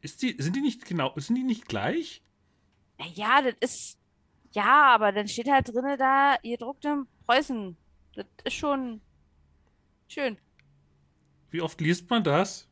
Ist 0.01 0.22
die, 0.22 0.36
sind 0.39 0.56
die 0.56 0.62
nicht 0.62 0.86
genau, 0.86 1.12
sind 1.17 1.36
die 1.36 1.44
nicht 1.44 1.67
gleich? 1.67 2.22
Naja, 2.98 3.41
das 3.41 3.56
ist. 3.60 4.00
Ja, 4.53 4.96
aber 4.96 5.12
dann 5.12 5.27
steht 5.27 5.50
halt 5.50 5.67
drinne 5.67 5.98
da, 5.98 6.38
ihr 6.41 6.58
druckt 6.58 6.86
in 6.86 7.06
Preußen. 7.25 7.75
Das 8.15 8.25
ist 8.46 8.53
schon 8.53 9.01
schön. 10.08 10.38
Wie 11.51 11.62
oft 11.62 11.79
liest 11.82 12.10
man 12.10 12.24
das? 12.24 12.70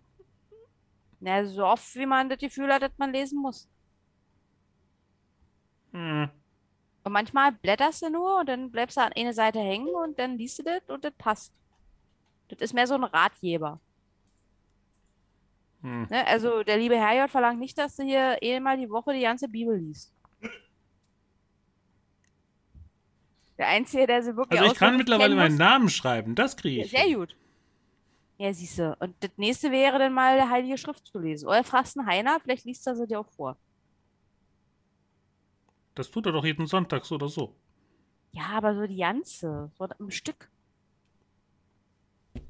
Na, 1.20 1.46
so 1.46 1.66
oft, 1.66 1.94
wie 1.96 2.06
man 2.06 2.30
das 2.30 2.40
Gefühl 2.40 2.72
hat, 2.74 2.82
dass 2.82 2.98
man 2.98 3.12
lesen 3.12 3.42
muss. 3.42 3.68
Hm. 5.92 6.30
Und 7.06 7.12
manchmal 7.12 7.52
blätterst 7.52 8.02
du 8.02 8.10
nur 8.10 8.40
und 8.40 8.50
dann 8.50 8.72
bleibst 8.72 8.98
du 8.98 9.02
an 9.02 9.14
einer 9.16 9.32
Seite 9.34 9.60
hängen 9.60 9.90
und 9.90 10.18
dann 10.18 10.38
liest 10.40 10.58
du 10.60 10.64
das 10.64 10.82
und 10.88 11.06
das 11.06 11.14
passt. 11.14 11.54
Das 12.48 12.60
ist 12.60 12.74
mehr 12.74 12.88
so 12.88 12.96
ein 12.96 13.04
Ratgeber. 13.04 13.80
Hm. 15.82 16.08
Ne? 16.10 16.26
Also 16.26 16.64
der 16.64 16.78
liebe 16.78 16.98
Herrgott 16.98 17.30
verlangt 17.30 17.60
nicht, 17.60 17.78
dass 17.78 17.96
du 17.96 18.04
hier 18.04 18.40
einmal 18.42 18.78
die 18.78 18.90
Woche 18.90 19.14
die 19.14 19.22
ganze 19.22 19.48
Bibel 19.48 19.78
liest. 19.78 20.12
Der 23.60 23.68
Einzige, 23.68 24.08
der 24.08 24.24
sie 24.24 24.36
wirklich 24.36 24.60
Also 24.60 24.74
ich 24.74 24.78
kann 24.78 24.98
mittlerweile 24.98 25.36
meinen 25.36 25.58
Namen 25.58 25.90
schreiben, 25.90 26.34
das 26.36 26.58
kriege 26.58 26.80
Ja, 26.80 26.86
ich. 26.86 26.92
sehr 26.92 27.02
hin. 27.02 27.16
gut. 27.20 27.38
Ja, 28.38 28.52
siehst 28.52 28.80
du. 28.80 28.98
Und 29.00 29.16
das 29.22 29.32
nächste 29.38 29.72
wäre 29.72 30.00
dann 30.00 30.12
mal 30.12 30.36
der 30.38 30.50
Heilige 30.50 30.78
Schrift 30.78 31.06
zu 31.08 31.20
lesen. 31.20 31.48
Oder 31.48 31.64
fragst 31.64 31.98
einen 31.98 32.08
Heiner, 32.08 32.40
vielleicht 32.42 32.66
liest 32.66 32.86
er 32.88 32.96
sie 32.96 33.08
dir 33.08 33.20
auch 33.20 33.30
vor. 33.30 33.58
Das 35.96 36.12
tut 36.12 36.26
er 36.26 36.34
doch 36.34 36.46
jeden 36.46 36.68
Sonntag 36.68 37.06
so 37.06 37.16
oder 37.16 37.30
so. 37.30 37.56
Ja, 38.32 38.50
aber 38.50 38.76
so 38.76 38.86
die 38.86 38.98
ganze, 38.98 39.72
so 39.78 39.88
im 40.00 40.12
Stück. 40.12 40.52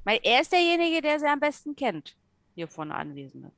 Weil 0.03 0.19
er 0.23 0.41
ist 0.41 0.51
derjenige, 0.51 1.01
der 1.01 1.19
sie 1.19 1.27
am 1.27 1.39
besten 1.39 1.75
kennt. 1.75 2.17
Hier 2.55 2.67
von 2.67 2.91
Anwesenden. 2.91 3.51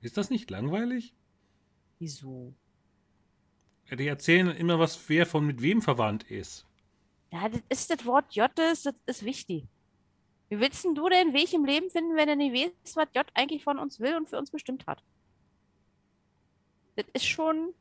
Ist 0.00 0.16
das 0.16 0.30
nicht 0.30 0.50
langweilig? 0.50 1.14
Wieso? 1.98 2.54
Ja, 3.88 3.96
Die 3.96 4.06
erzählen 4.06 4.48
immer, 4.48 4.78
was 4.78 5.08
wer 5.08 5.26
von 5.26 5.46
mit 5.46 5.60
wem 5.60 5.82
verwandt 5.82 6.24
ist. 6.24 6.66
Ja, 7.32 7.48
das 7.48 7.62
ist 7.68 7.90
das 7.90 8.04
Wort 8.04 8.34
Jottes, 8.34 8.82
das 8.82 8.94
ist 9.06 9.24
wichtig. 9.24 9.66
Wie 10.48 10.60
willst 10.60 10.84
denn 10.84 10.94
du 10.94 11.08
den 11.08 11.32
Weg 11.32 11.52
im 11.54 11.64
Leben 11.64 11.90
finden, 11.90 12.14
wenn 12.16 12.28
du 12.28 12.36
nicht 12.36 12.54
weißt, 12.54 12.96
was 12.96 13.08
J 13.14 13.26
eigentlich 13.34 13.64
von 13.64 13.78
uns 13.78 14.00
will 14.00 14.16
und 14.16 14.28
für 14.28 14.38
uns 14.38 14.50
bestimmt 14.50 14.86
hat? 14.86 15.02
Das 16.96 17.06
ist 17.12 17.26
schon. 17.26 17.74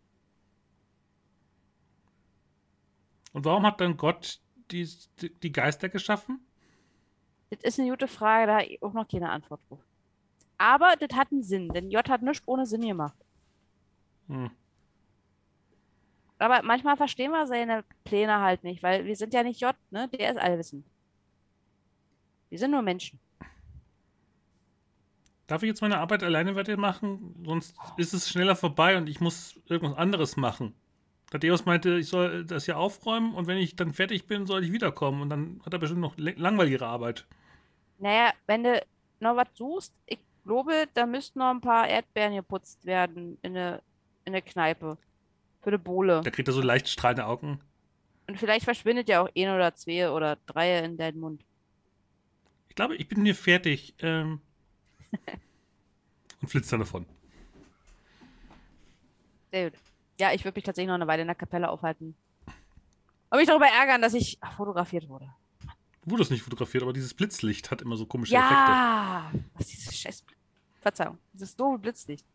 Und 3.34 3.46
warum 3.46 3.66
hat 3.66 3.80
dann 3.82 3.98
Gott 3.98 4.40
die, 4.72 4.88
die, 5.22 5.52
Geister 5.52 5.90
geschaffen? 5.90 6.46
Das 7.50 7.60
ist 7.62 7.80
eine 7.80 7.90
gute 7.90 8.08
Frage, 8.08 8.48
da 8.48 8.54
habe 8.60 8.66
ich 8.66 8.82
auch 8.82 8.94
noch 8.94 9.08
keine 9.08 9.30
Antwort 9.30 9.62
drauf. 9.70 9.80
Aber 10.58 10.96
das 10.98 11.18
hat 11.18 11.32
einen 11.32 11.44
Sinn, 11.44 11.70
denn 11.70 11.90
J 11.90 12.08
hat 12.08 12.22
nichts 12.22 12.48
ohne 12.48 12.66
Sinn 12.66 12.82
gemacht. 12.82 13.18
Hm. 14.28 14.52
Aber 16.40 16.62
manchmal 16.64 16.98
verstehen 16.98 17.32
wir 17.32 17.46
seine 17.46 17.84
Pläne 18.04 18.40
halt 18.40 18.64
nicht, 18.64 18.82
weil 18.82 19.06
wir 19.06 19.16
sind 19.16 19.34
ja 19.34 19.44
nicht 19.44 19.62
J, 19.62 19.76
ne? 19.92 20.08
Der 20.08 20.32
ist 20.32 20.40
allwissend. 20.40 20.86
Wir 22.50 22.60
sind 22.60 22.72
nur 22.72 22.82
Menschen. 22.82 23.20
Darf 25.52 25.64
ich 25.64 25.68
jetzt 25.68 25.82
meine 25.82 25.98
Arbeit 25.98 26.24
alleine 26.24 26.56
weitermachen? 26.56 27.36
Sonst 27.46 27.76
ist 27.98 28.14
es 28.14 28.30
schneller 28.30 28.56
vorbei 28.56 28.96
und 28.96 29.10
ich 29.10 29.20
muss 29.20 29.60
irgendwas 29.68 29.98
anderes 29.98 30.38
machen. 30.38 30.74
Thaddeus 31.30 31.66
meinte, 31.66 31.98
ich 31.98 32.08
soll 32.08 32.46
das 32.46 32.64
hier 32.64 32.78
aufräumen 32.78 33.34
und 33.34 33.48
wenn 33.48 33.58
ich 33.58 33.76
dann 33.76 33.92
fertig 33.92 34.28
bin, 34.28 34.46
soll 34.46 34.64
ich 34.64 34.72
wiederkommen. 34.72 35.22
Und 35.22 35.30
dann 35.30 35.62
hat 35.66 35.74
er 35.74 35.80
bestimmt 35.80 36.00
noch 36.00 36.14
langweiligere 36.16 36.86
Arbeit. 36.86 37.26
Naja, 38.00 38.32
wenn 38.48 38.64
du 38.64 38.82
noch 39.20 39.36
was 39.36 39.50
suchst, 39.56 39.94
ich 40.06 40.20
glaube, 40.46 40.88
da 40.94 41.06
müssten 41.06 41.40
noch 41.40 41.50
ein 41.50 41.60
paar 41.60 41.86
Erdbeeren 41.86 42.34
geputzt 42.34 42.86
werden 42.86 43.38
in 43.42 43.54
der 43.54 43.82
in 44.24 44.32
der 44.32 44.42
Kneipe. 44.44 44.98
Für 45.60 45.70
eine 45.70 45.80
Bohle. 45.80 46.22
Da 46.24 46.32
kriegt 46.32 46.48
er 46.48 46.54
so 46.54 46.62
leicht 46.62 46.88
strahlende 46.88 47.26
Augen. 47.26 47.60
Und 48.26 48.40
vielleicht 48.40 48.64
verschwindet 48.64 49.10
ja 49.10 49.22
auch 49.22 49.30
ein 49.36 49.50
oder 49.50 49.76
zwei 49.76 50.10
oder 50.10 50.38
drei 50.46 50.80
in 50.80 50.96
deinen 50.96 51.20
Mund. 51.20 51.44
Ich 52.70 52.76
glaube, 52.76 52.96
ich 52.96 53.10
bin 53.10 53.26
hier 53.26 53.36
fertig. 53.36 53.96
Ähm 54.00 54.40
und 56.42 56.48
flitzt 56.48 56.72
dann 56.72 56.80
davon. 56.80 57.06
Sehr 59.52 59.70
gut. 59.70 59.80
Ja, 60.20 60.34
ich 60.34 60.44
würde 60.44 60.56
mich 60.56 60.64
tatsächlich 60.64 60.88
noch 60.88 60.96
eine 60.96 61.08
Weile 61.08 61.22
in 61.22 61.28
der 61.28 61.36
Kapelle 61.36 61.70
aufhalten. 61.70 62.16
Und 63.30 63.38
mich 63.38 63.48
darüber 63.48 63.68
ärgern, 63.68 64.02
dass 64.02 64.14
ich 64.14 64.40
fotografiert 64.56 65.08
wurde. 65.08 65.34
Wurde 66.04 66.24
es 66.24 66.30
nicht 66.30 66.42
fotografiert, 66.42 66.84
aber 66.84 66.94
dieses 66.94 67.14
Blitzlicht 67.14 67.72
hat 67.72 67.82
immer 67.82 67.96
so 67.96 68.06
komische 68.06 68.36
Effekte. 68.36 68.56
Ja! 68.56 69.32
Was 69.54 69.68
ist 69.68 69.86
dieses 69.86 69.98
Scheiß. 69.98 70.26
Verzeihung. 70.82 71.18
Dieses 71.34 71.56
doofe 71.56 71.78
Blitzlicht. 71.78 72.26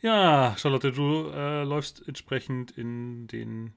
Ja, 0.00 0.56
Charlotte, 0.56 0.92
du 0.92 1.30
äh, 1.30 1.62
läufst 1.62 2.06
entsprechend 2.08 2.70
in 2.70 3.26
den 3.26 3.74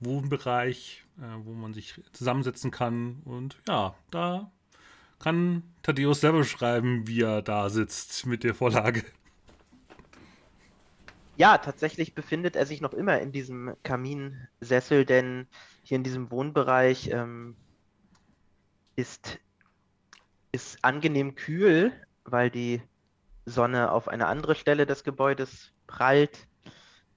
Wohnbereich, 0.00 1.04
äh, 1.18 1.44
wo 1.44 1.52
man 1.52 1.72
sich 1.72 2.02
zusammensetzen 2.12 2.72
kann. 2.72 3.22
Und 3.24 3.60
ja, 3.68 3.94
da 4.10 4.50
kann 5.20 5.62
Thaddeus 5.82 6.20
selber 6.20 6.44
schreiben, 6.44 7.06
wie 7.06 7.22
er 7.22 7.42
da 7.42 7.70
sitzt 7.70 8.26
mit 8.26 8.42
der 8.42 8.54
Vorlage. 8.54 9.04
Ja, 11.36 11.56
tatsächlich 11.58 12.14
befindet 12.14 12.56
er 12.56 12.66
sich 12.66 12.80
noch 12.80 12.92
immer 12.92 13.20
in 13.20 13.32
diesem 13.32 13.74
Kaminsessel, 13.82 15.06
denn 15.06 15.46
hier 15.82 15.96
in 15.96 16.04
diesem 16.04 16.30
Wohnbereich 16.30 17.08
ähm, 17.12 17.56
ist, 18.96 19.38
ist 20.52 20.84
angenehm 20.84 21.34
kühl, 21.36 21.92
weil 22.24 22.50
die 22.50 22.82
Sonne 23.46 23.90
auf 23.90 24.08
eine 24.08 24.26
andere 24.26 24.54
Stelle 24.54 24.84
des 24.86 25.02
Gebäudes 25.02 25.72
prallt. 25.86 26.46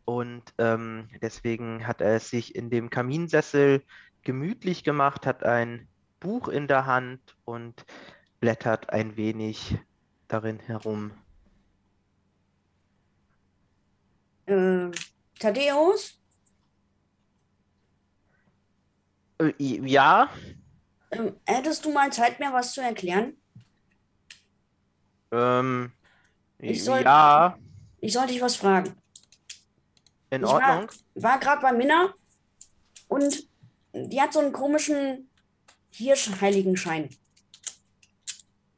Und 0.06 0.44
ähm, 0.58 1.10
deswegen 1.22 1.86
hat 1.88 2.02
er 2.02 2.16
es 2.16 2.30
sich 2.30 2.56
in 2.56 2.70
dem 2.70 2.90
Kaminsessel 2.90 3.84
gemütlich 4.24 4.84
gemacht, 4.84 5.26
hat 5.26 5.44
ein 5.44 5.88
Buch 6.24 6.48
in 6.48 6.68
der 6.68 6.86
Hand 6.86 7.36
und 7.46 7.86
blättert 8.40 8.90
ein 8.90 9.16
wenig 9.18 9.78
darin 10.28 10.60
herum. 10.60 11.12
äh, 14.46 14.90
Thaddeus, 15.40 16.20
Äh, 19.40 19.54
ja, 19.60 20.30
ähm, 21.12 21.36
hättest 21.46 21.84
du 21.86 21.92
mal 21.92 22.12
Zeit, 22.12 22.40
mir 22.40 22.52
was 22.54 22.74
zu 22.74 22.82
erklären? 22.82 23.38
ähm, 25.32 25.92
Ich 26.60 26.84
soll- 26.84 27.02
ja, 27.02 27.58
Ich 28.00 28.14
soll 28.14 28.28
dich 28.28 28.42
was 28.42 28.56
fragen. 28.56 28.96
In 30.30 30.44
Ich 30.44 30.50
Ordnung. 30.50 30.90
war, 31.16 31.24
war 31.24 31.40
gerade 31.40 31.62
bei 31.62 31.72
Minna 31.74 32.14
und 33.08 33.48
die 33.94 34.22
hat 34.22 34.34
so 34.34 34.40
einen 34.40 34.52
komischen 34.54 35.30
Hirschheiligenschein 35.94 37.10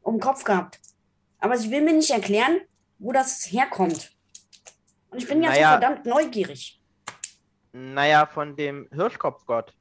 um 0.02 0.16
den 0.16 0.22
Kopf 0.22 0.44
gehabt. 0.44 0.80
Aber 1.40 1.58
sie 1.58 1.72
will 1.72 1.82
mir 1.82 1.94
nicht 1.94 2.12
erklären, 2.12 2.62
wo 3.00 3.12
das 3.12 3.52
herkommt. 3.52 4.16
Und 5.10 5.18
ich 5.22 5.28
bin 5.28 5.42
ja 5.42 5.50
Naja. 5.50 5.74
so 5.74 5.80
verdammt 5.80 6.06
neugierig. 6.06 6.82
Naja, 7.74 8.26
von 8.26 8.56
dem 8.56 8.88
Hirschkopfgott. 8.92 9.74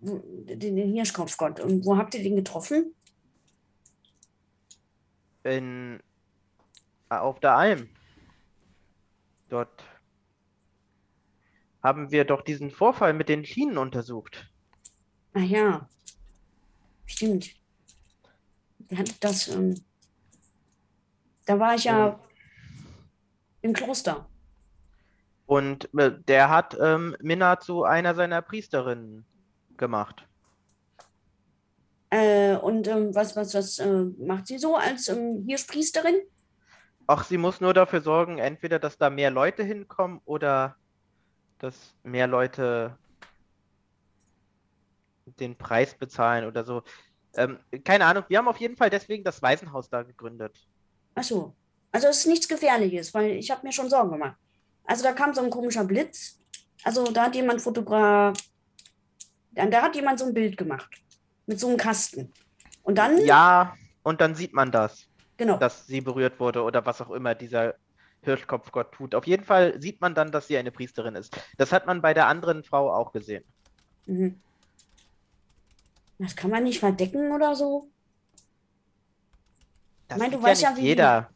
Den, 0.00 0.58
den 0.60 0.76
Hirschkopfgott. 0.92 1.60
Und 1.60 1.84
wo 1.84 1.96
habt 1.96 2.14
ihr 2.14 2.22
den 2.22 2.36
getroffen? 2.36 2.94
In, 5.44 6.02
auf 7.08 7.40
der 7.40 7.56
Alm. 7.56 7.88
Dort 9.48 9.84
haben 11.84 12.10
wir 12.10 12.24
doch 12.24 12.40
diesen 12.40 12.70
Vorfall 12.70 13.12
mit 13.12 13.28
den 13.28 13.44
Schienen 13.44 13.76
untersucht. 13.76 14.50
Ach 15.34 15.42
ja. 15.42 15.88
Stimmt. 17.04 17.50
Das. 19.20 19.48
Ähm, 19.48 19.74
da 21.44 21.60
war 21.60 21.74
ich 21.74 21.84
ja 21.84 22.18
im 23.60 23.74
Kloster. 23.74 24.26
Und 25.46 25.92
äh, 25.98 26.12
der 26.26 26.48
hat 26.48 26.76
ähm, 26.80 27.16
Minna 27.20 27.60
zu 27.60 27.84
einer 27.84 28.14
seiner 28.14 28.40
Priesterinnen 28.40 29.26
gemacht. 29.76 30.26
Äh, 32.08 32.56
und 32.56 32.86
ähm, 32.88 33.14
was, 33.14 33.36
was, 33.36 33.52
was 33.54 33.78
äh, 33.78 34.04
macht 34.18 34.46
sie 34.46 34.56
so 34.56 34.76
als 34.76 35.08
ähm, 35.08 35.44
Hirschpriesterin? 35.46 36.22
Ach, 37.06 37.24
sie 37.24 37.36
muss 37.36 37.60
nur 37.60 37.74
dafür 37.74 38.00
sorgen, 38.00 38.38
entweder, 38.38 38.78
dass 38.78 38.96
da 38.96 39.10
mehr 39.10 39.30
Leute 39.30 39.62
hinkommen 39.62 40.22
oder 40.24 40.76
dass 41.64 41.94
mehr 42.02 42.26
Leute 42.26 42.96
den 45.38 45.56
Preis 45.56 45.94
bezahlen 45.94 46.46
oder 46.46 46.62
so. 46.64 46.82
Ähm, 47.36 47.58
keine 47.84 48.04
Ahnung, 48.04 48.24
wir 48.28 48.38
haben 48.38 48.48
auf 48.48 48.58
jeden 48.58 48.76
Fall 48.76 48.90
deswegen 48.90 49.24
das 49.24 49.40
Waisenhaus 49.40 49.88
da 49.88 50.02
gegründet. 50.02 50.54
Ach 51.14 51.24
so. 51.24 51.54
Also 51.90 52.08
es 52.08 52.18
ist 52.18 52.26
nichts 52.26 52.48
Gefährliches, 52.48 53.14
weil 53.14 53.30
ich 53.32 53.50
habe 53.50 53.66
mir 53.66 53.72
schon 53.72 53.88
Sorgen 53.88 54.12
gemacht. 54.12 54.36
Also 54.84 55.02
da 55.04 55.12
kam 55.12 55.32
so 55.32 55.40
ein 55.40 55.50
komischer 55.50 55.84
Blitz. 55.84 56.38
Also 56.82 57.04
da 57.10 57.24
hat 57.24 57.34
jemand 57.34 57.62
Fotograf. 57.62 58.36
Da, 59.52 59.66
da 59.66 59.82
hat 59.82 59.96
jemand 59.96 60.18
so 60.18 60.26
ein 60.26 60.34
Bild 60.34 60.56
gemacht. 60.56 60.90
Mit 61.46 61.58
so 61.58 61.68
einem 61.68 61.78
Kasten. 61.78 62.32
Und 62.82 62.98
dann, 62.98 63.24
Ja, 63.24 63.74
und 64.02 64.20
dann 64.20 64.34
sieht 64.34 64.52
man 64.52 64.70
das, 64.70 65.06
genau. 65.38 65.56
dass 65.56 65.86
sie 65.86 66.02
berührt 66.02 66.38
wurde 66.38 66.62
oder 66.62 66.84
was 66.84 67.00
auch 67.00 67.10
immer 67.10 67.34
dieser 67.34 67.74
Hirschkopfgott 68.24 68.92
tut. 68.92 69.14
Auf 69.14 69.26
jeden 69.26 69.44
Fall 69.44 69.80
sieht 69.80 70.00
man 70.00 70.14
dann, 70.14 70.32
dass 70.32 70.46
sie 70.46 70.56
eine 70.56 70.70
Priesterin 70.72 71.14
ist. 71.14 71.36
Das 71.58 71.72
hat 71.72 71.86
man 71.86 72.02
bei 72.02 72.14
der 72.14 72.26
anderen 72.28 72.64
Frau 72.64 72.92
auch 72.92 73.12
gesehen. 73.12 73.44
Mhm. 74.06 74.40
Das 76.18 76.36
kann 76.36 76.50
man 76.50 76.64
nicht 76.64 76.78
verdecken 76.80 77.32
oder 77.32 77.54
so. 77.54 77.88
Das 80.08 80.18
meine, 80.18 80.36
du 80.36 80.42
weißt 80.42 80.62
ja, 80.62 80.70
nicht 80.70 80.82
wie- 80.82 80.86
jeder. 80.86 81.30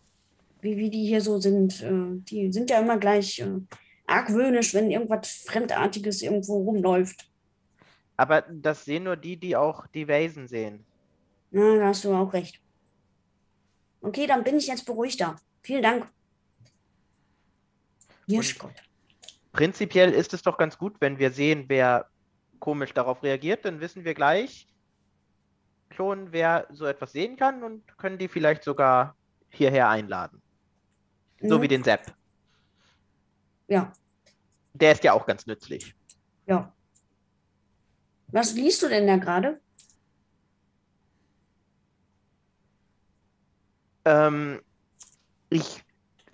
Wie, 0.60 0.76
wie 0.76 0.90
die 0.90 1.06
hier 1.06 1.20
so 1.20 1.40
sind. 1.40 1.82
Äh, 1.82 2.20
die 2.30 2.52
sind 2.52 2.68
ja 2.70 2.80
immer 2.80 2.98
gleich 2.98 3.38
äh, 3.40 3.60
argwöhnisch, 4.06 4.74
wenn 4.74 4.90
irgendwas 4.90 5.44
Fremdartiges 5.46 6.22
irgendwo 6.22 6.58
rumläuft. 6.62 7.30
Aber 8.16 8.42
das 8.42 8.84
sehen 8.84 9.04
nur 9.04 9.16
die, 9.16 9.36
die 9.36 9.54
auch 9.56 9.86
die 9.86 10.08
Waisen 10.08 10.48
sehen. 10.48 10.84
Na, 11.52 11.76
da 11.76 11.86
hast 11.86 12.04
du 12.04 12.12
auch 12.12 12.32
recht. 12.32 12.60
Okay, 14.00 14.26
dann 14.26 14.42
bin 14.44 14.56
ich 14.56 14.66
jetzt 14.66 14.84
beruhigter. 14.84 15.36
Vielen 15.62 15.82
Dank. 15.82 16.08
Hirschgott. 18.28 18.74
Prinzipiell 19.52 20.12
ist 20.12 20.34
es 20.34 20.42
doch 20.42 20.58
ganz 20.58 20.78
gut, 20.78 20.96
wenn 21.00 21.18
wir 21.18 21.30
sehen, 21.32 21.64
wer 21.68 22.08
komisch 22.60 22.92
darauf 22.92 23.22
reagiert, 23.22 23.64
dann 23.64 23.80
wissen 23.80 24.04
wir 24.04 24.14
gleich 24.14 24.68
schon, 25.96 26.32
wer 26.32 26.66
so 26.70 26.84
etwas 26.84 27.12
sehen 27.12 27.36
kann 27.36 27.62
und 27.64 27.96
können 27.98 28.18
die 28.18 28.28
vielleicht 28.28 28.62
sogar 28.62 29.16
hierher 29.50 29.88
einladen. 29.88 30.42
So 31.40 31.58
Mhm. 31.58 31.62
wie 31.62 31.68
den 31.68 31.84
Sepp. 31.84 32.14
Ja, 33.68 33.92
Der 34.74 34.92
ist 34.92 35.02
ja 35.04 35.12
auch 35.12 35.26
ganz 35.26 35.46
nützlich. 35.46 35.94
ja. 36.46 36.72
Was 38.30 38.52
liest 38.52 38.82
du 38.82 38.88
denn 38.88 39.06
da 39.06 39.16
gerade? 39.16 39.58
Ähm, 44.04 44.60
ich 45.50 45.82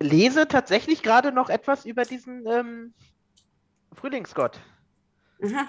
lese 0.05 0.47
tatsächlich 0.47 1.03
gerade 1.03 1.31
noch 1.31 1.49
etwas 1.49 1.85
über 1.85 2.03
diesen 2.03 2.45
ähm, 2.47 2.93
Frühlingsgott. 3.93 4.59
Aha. 5.43 5.67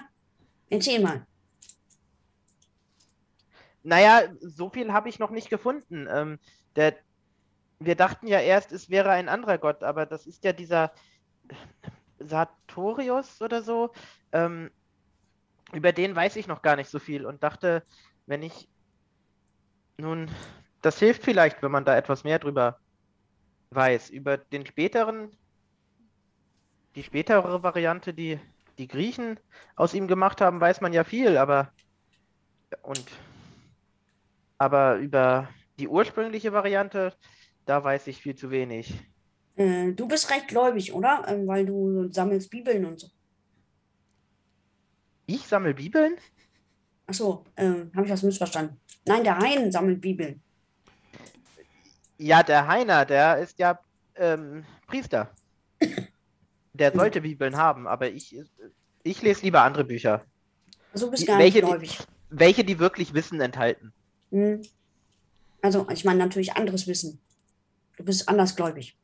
Erzähl 0.69 1.01
mal. 1.01 1.25
Naja, 3.83 4.23
so 4.41 4.69
viel 4.69 4.91
habe 4.91 5.09
ich 5.09 5.19
noch 5.19 5.31
nicht 5.31 5.49
gefunden. 5.49 6.07
Ähm, 6.09 6.39
der, 6.75 6.95
wir 7.79 7.95
dachten 7.95 8.27
ja 8.27 8.39
erst, 8.39 8.71
es 8.71 8.89
wäre 8.89 9.11
ein 9.11 9.29
anderer 9.29 9.57
Gott, 9.57 9.83
aber 9.83 10.05
das 10.05 10.27
ist 10.27 10.43
ja 10.43 10.51
dieser 10.51 10.91
Sartorius 12.19 13.41
oder 13.41 13.61
so. 13.61 13.93
Ähm, 14.31 14.71
über 15.73 15.91
den 15.91 16.15
weiß 16.15 16.35
ich 16.35 16.47
noch 16.47 16.61
gar 16.61 16.75
nicht 16.75 16.89
so 16.89 16.99
viel 16.99 17.25
und 17.25 17.43
dachte, 17.43 17.83
wenn 18.25 18.43
ich 18.43 18.69
nun, 19.97 20.29
das 20.81 20.99
hilft 20.99 21.23
vielleicht, 21.23 21.61
wenn 21.61 21.71
man 21.71 21.85
da 21.85 21.97
etwas 21.97 22.23
mehr 22.23 22.39
drüber 22.39 22.79
weiß. 23.71 24.09
Über 24.09 24.37
den 24.37 24.65
späteren, 24.65 25.31
die 26.95 27.03
spätere 27.03 27.63
Variante, 27.63 28.13
die 28.13 28.39
die 28.77 28.87
Griechen 28.87 29.39
aus 29.75 29.93
ihm 29.93 30.07
gemacht 30.07 30.41
haben, 30.41 30.61
weiß 30.61 30.81
man 30.81 30.93
ja 30.93 31.03
viel, 31.03 31.37
aber 31.37 31.71
und 32.83 33.05
aber 34.57 34.95
über 34.95 35.49
die 35.79 35.87
ursprüngliche 35.87 36.53
Variante, 36.53 37.13
da 37.65 37.83
weiß 37.83 38.07
ich 38.07 38.21
viel 38.21 38.35
zu 38.35 38.49
wenig. 38.49 38.93
Äh, 39.55 39.93
du 39.93 40.07
bist 40.07 40.29
recht 40.31 40.47
gläubig, 40.47 40.93
oder? 40.93 41.25
Ähm, 41.27 41.47
weil 41.47 41.65
du 41.65 42.11
sammelst 42.11 42.49
Bibeln 42.49 42.85
und 42.85 42.99
so. 42.99 43.07
Ich 45.25 45.45
sammle 45.45 45.73
Bibeln? 45.73 46.15
Achso, 47.05 47.43
ähm, 47.55 47.91
habe 47.93 48.05
ich 48.05 48.11
das 48.11 48.23
missverstanden? 48.23 48.79
Nein, 49.05 49.23
der 49.23 49.37
Hein 49.37 49.71
sammelt 49.71 50.01
Bibeln. 50.01 50.41
Ja, 52.17 52.43
der 52.43 52.67
Heiner, 52.67 53.05
der 53.05 53.37
ist 53.37 53.59
ja 53.59 53.79
ähm, 54.15 54.65
Priester. 54.87 55.29
Der 56.73 56.91
sollte 56.93 57.21
Bibeln 57.21 57.57
haben, 57.57 57.87
aber 57.87 58.09
ich, 58.09 58.35
ich 59.03 59.21
lese 59.21 59.43
lieber 59.43 59.61
andere 59.63 59.83
Bücher. 59.83 60.23
Also 60.93 61.05
du 61.05 61.11
bist 61.11 61.23
Die- 61.23 61.27
gar 61.27 61.39
welche 61.39 61.57
nicht 61.59 61.65
die- 61.67 61.71
gläubig. 61.71 61.99
Welche, 62.29 62.63
die 62.65 62.79
wirklich 62.79 63.13
Wissen 63.13 63.39
enthalten. 63.39 63.93
Hm. 64.31 64.61
Also, 65.61 65.87
ich 65.89 66.03
meine 66.05 66.19
natürlich 66.19 66.55
anderes 66.57 66.85
Wissen. 66.87 67.19
Du 67.97 68.03
bist 68.03 68.27
andersgläubig. 68.27 68.97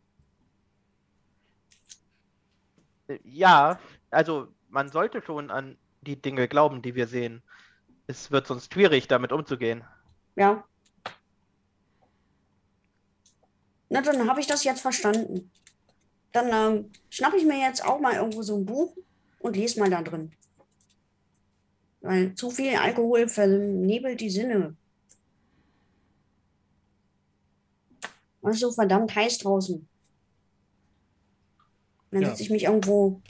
Ja, 3.24 3.80
also 4.12 4.48
man 4.70 4.90
sollte 4.90 5.22
schon 5.22 5.52
an 5.52 5.78
die 6.02 6.22
Dinge 6.22 6.48
glauben, 6.48 6.82
die 6.82 6.96
wir 6.96 7.08
sehen. 7.08 7.42
Es 8.08 8.32
wird 8.32 8.48
sonst 8.48 8.74
schwierig, 8.74 9.08
damit 9.08 9.32
umzugehen. 9.32 9.84
Ja. 10.36 10.64
Na, 13.94 14.02
dann 14.02 14.28
habe 14.28 14.40
ich 14.40 14.48
das 14.48 14.64
jetzt 14.64 14.82
verstanden. 14.82 15.52
Dann 16.32 16.50
ähm, 16.52 16.92
schnappe 17.12 17.38
ich 17.38 17.46
mir 17.46 17.60
jetzt 17.60 17.86
auch 17.86 18.00
mal 18.00 18.16
irgendwo 18.16 18.42
so 18.42 18.58
ein 18.58 18.66
Buch 18.66 18.98
und 19.38 19.56
lese 19.56 19.80
mal 19.80 19.92
da 19.92 20.02
drin. 20.02 20.32
Weil 22.02 22.34
zu 22.34 22.50
viel 22.50 22.76
Alkohol 22.76 23.28
vernebelt 23.28 24.20
die 24.20 24.32
Sinne. 24.32 24.76
Es 28.42 28.56
ist 28.56 28.62
so 28.62 28.72
verdammt 28.72 29.14
heiß 29.14 29.38
draußen. 29.38 29.88
Dann 32.10 32.22
Ja. 32.24 32.30
setze 32.30 32.42
ich 32.42 32.50
mich 32.50 32.64
irgendwo 32.64 33.22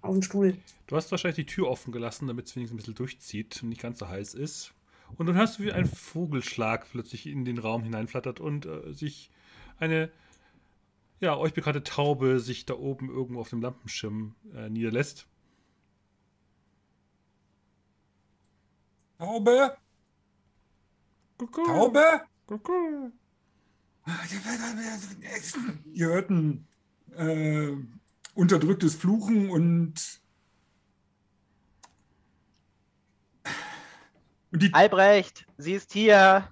auf 0.00 0.14
den 0.14 0.22
Stuhl. 0.22 0.56
Du 0.86 0.96
hast 0.96 1.10
wahrscheinlich 1.10 1.46
die 1.46 1.54
Tür 1.54 1.68
offen 1.68 1.92
gelassen, 1.92 2.26
damit 2.26 2.46
es 2.46 2.56
wenigstens 2.56 2.74
ein 2.74 2.78
bisschen 2.78 2.94
durchzieht 2.94 3.62
und 3.62 3.68
nicht 3.68 3.82
ganz 3.82 3.98
so 3.98 4.08
heiß 4.08 4.32
ist. 4.32 4.72
Und 5.18 5.26
dann 5.26 5.36
hörst 5.36 5.58
du, 5.58 5.64
wie 5.64 5.72
ein 5.72 5.84
Vogelschlag 5.84 6.88
plötzlich 6.90 7.26
in 7.26 7.44
den 7.44 7.58
Raum 7.58 7.82
hineinflattert 7.82 8.40
und 8.40 8.64
äh, 8.64 8.94
sich 8.94 9.30
eine, 9.78 10.10
ja, 11.20 11.36
euch 11.36 11.54
bekannte 11.54 11.82
Taube 11.82 12.40
sich 12.40 12.66
da 12.66 12.74
oben 12.74 13.10
irgendwo 13.10 13.40
auf 13.40 13.50
dem 13.50 13.62
Lampenschirm 13.62 14.34
äh, 14.54 14.68
niederlässt. 14.68 15.28
Taube? 19.18 19.76
Kuckuck, 21.38 21.66
Taube? 21.66 22.22
kuckuck. 22.46 23.12
Ihr 25.92 26.06
hört 26.06 26.30
ein 26.30 26.66
äh, 27.16 27.72
unterdrücktes 28.34 28.94
Fluchen 28.94 29.50
und, 29.50 30.20
und 34.52 34.62
die 34.62 34.72
Albrecht, 34.72 35.46
sie 35.56 35.72
ist 35.72 35.92
hier. 35.92 36.48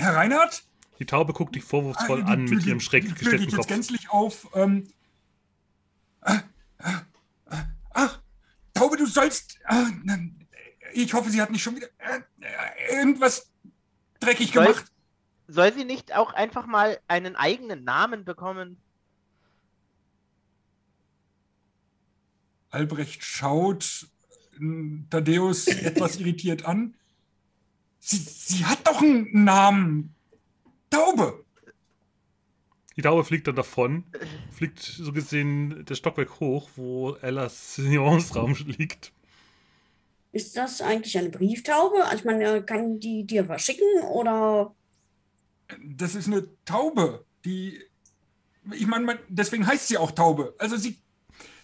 Herr 0.00 0.16
Reinhardt? 0.16 0.64
Die 0.98 1.06
Taube 1.06 1.32
guckt 1.32 1.54
dich 1.54 1.64
vorwurfsvoll 1.64 2.22
Ah, 2.22 2.26
die 2.26 2.32
an 2.32 2.44
mit 2.44 2.64
ihrem 2.66 2.80
schräg 2.80 3.04
gestellten 3.04 3.30
geht 3.38 3.42
jetzt 3.50 3.56
Kopf. 3.56 3.66
gänzlich 3.68 4.10
auf. 4.10 4.48
Ähm, 4.54 4.88
äh, 6.22 6.34
äh, 6.78 6.90
äh, 7.50 7.56
ach, 7.90 8.20
Taube, 8.74 8.96
du 8.96 9.06
sollst. 9.06 9.58
Äh, 9.68 9.84
nein, 10.04 10.46
ich 10.92 11.12
hoffe, 11.14 11.30
sie 11.30 11.40
hat 11.40 11.50
nicht 11.50 11.62
schon 11.62 11.76
wieder 11.76 11.88
äh, 11.98 12.20
äh, 12.40 12.96
irgendwas 12.98 13.50
dreckig 14.20 14.52
Soll- 14.52 14.66
gemacht. 14.66 14.86
Soll 15.48 15.72
sie 15.72 15.84
nicht 15.84 16.14
auch 16.14 16.32
einfach 16.32 16.66
mal 16.66 16.98
einen 17.08 17.34
eigenen 17.34 17.82
Namen 17.82 18.24
bekommen? 18.24 18.80
Albrecht 22.70 23.24
schaut 23.24 24.06
Thaddeus 25.10 25.66
etwas 25.66 26.16
irritiert 26.18 26.66
an. 26.66 26.94
Sie, 28.00 28.16
sie 28.16 28.64
hat 28.64 28.86
doch 28.86 29.00
einen 29.02 29.44
Namen. 29.44 30.14
Taube. 30.88 31.44
Die 32.96 33.02
Taube 33.02 33.24
fliegt 33.24 33.46
dann 33.46 33.54
davon, 33.54 34.04
fliegt 34.50 34.80
so 34.80 35.12
gesehen 35.12 35.84
der 35.84 35.94
Stockwerk 35.94 36.40
hoch, 36.40 36.70
wo 36.76 37.12
Ellas 37.14 37.76
Seance-Raum 37.76 38.56
liegt. 38.66 39.12
Ist 40.32 40.56
das 40.56 40.80
eigentlich 40.80 41.16
eine 41.16 41.30
Brieftaube? 41.30 42.04
Also 42.04 42.18
ich 42.18 42.24
meine, 42.24 42.62
kann 42.62 43.00
die 43.00 43.26
dir 43.26 43.48
was 43.48 43.62
schicken 43.62 44.02
oder 44.02 44.74
Das 45.82 46.14
ist 46.14 46.26
eine 46.26 46.48
Taube, 46.64 47.24
die. 47.44 47.80
Ich 48.72 48.86
meine, 48.86 49.18
deswegen 49.28 49.66
heißt 49.66 49.88
sie 49.88 49.98
auch 49.98 50.10
Taube. 50.10 50.54
Also 50.58 50.76
sie, 50.76 50.98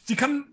sie 0.04 0.16
kann. 0.16 0.46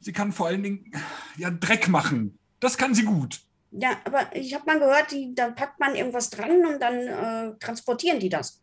Sie 0.00 0.12
kann 0.12 0.32
vor 0.32 0.48
allen 0.48 0.62
Dingen 0.62 0.92
ja, 1.38 1.50
Dreck 1.50 1.88
machen. 1.88 2.38
Das 2.60 2.76
kann 2.76 2.94
sie 2.94 3.04
gut. 3.04 3.40
Ja, 3.76 4.00
aber 4.04 4.34
ich 4.36 4.54
habe 4.54 4.66
mal 4.66 4.78
gehört, 4.78 5.10
die, 5.10 5.34
da 5.34 5.50
packt 5.50 5.80
man 5.80 5.96
irgendwas 5.96 6.30
dran 6.30 6.64
und 6.64 6.80
dann 6.80 6.94
äh, 6.94 7.58
transportieren 7.58 8.20
die 8.20 8.28
das. 8.28 8.62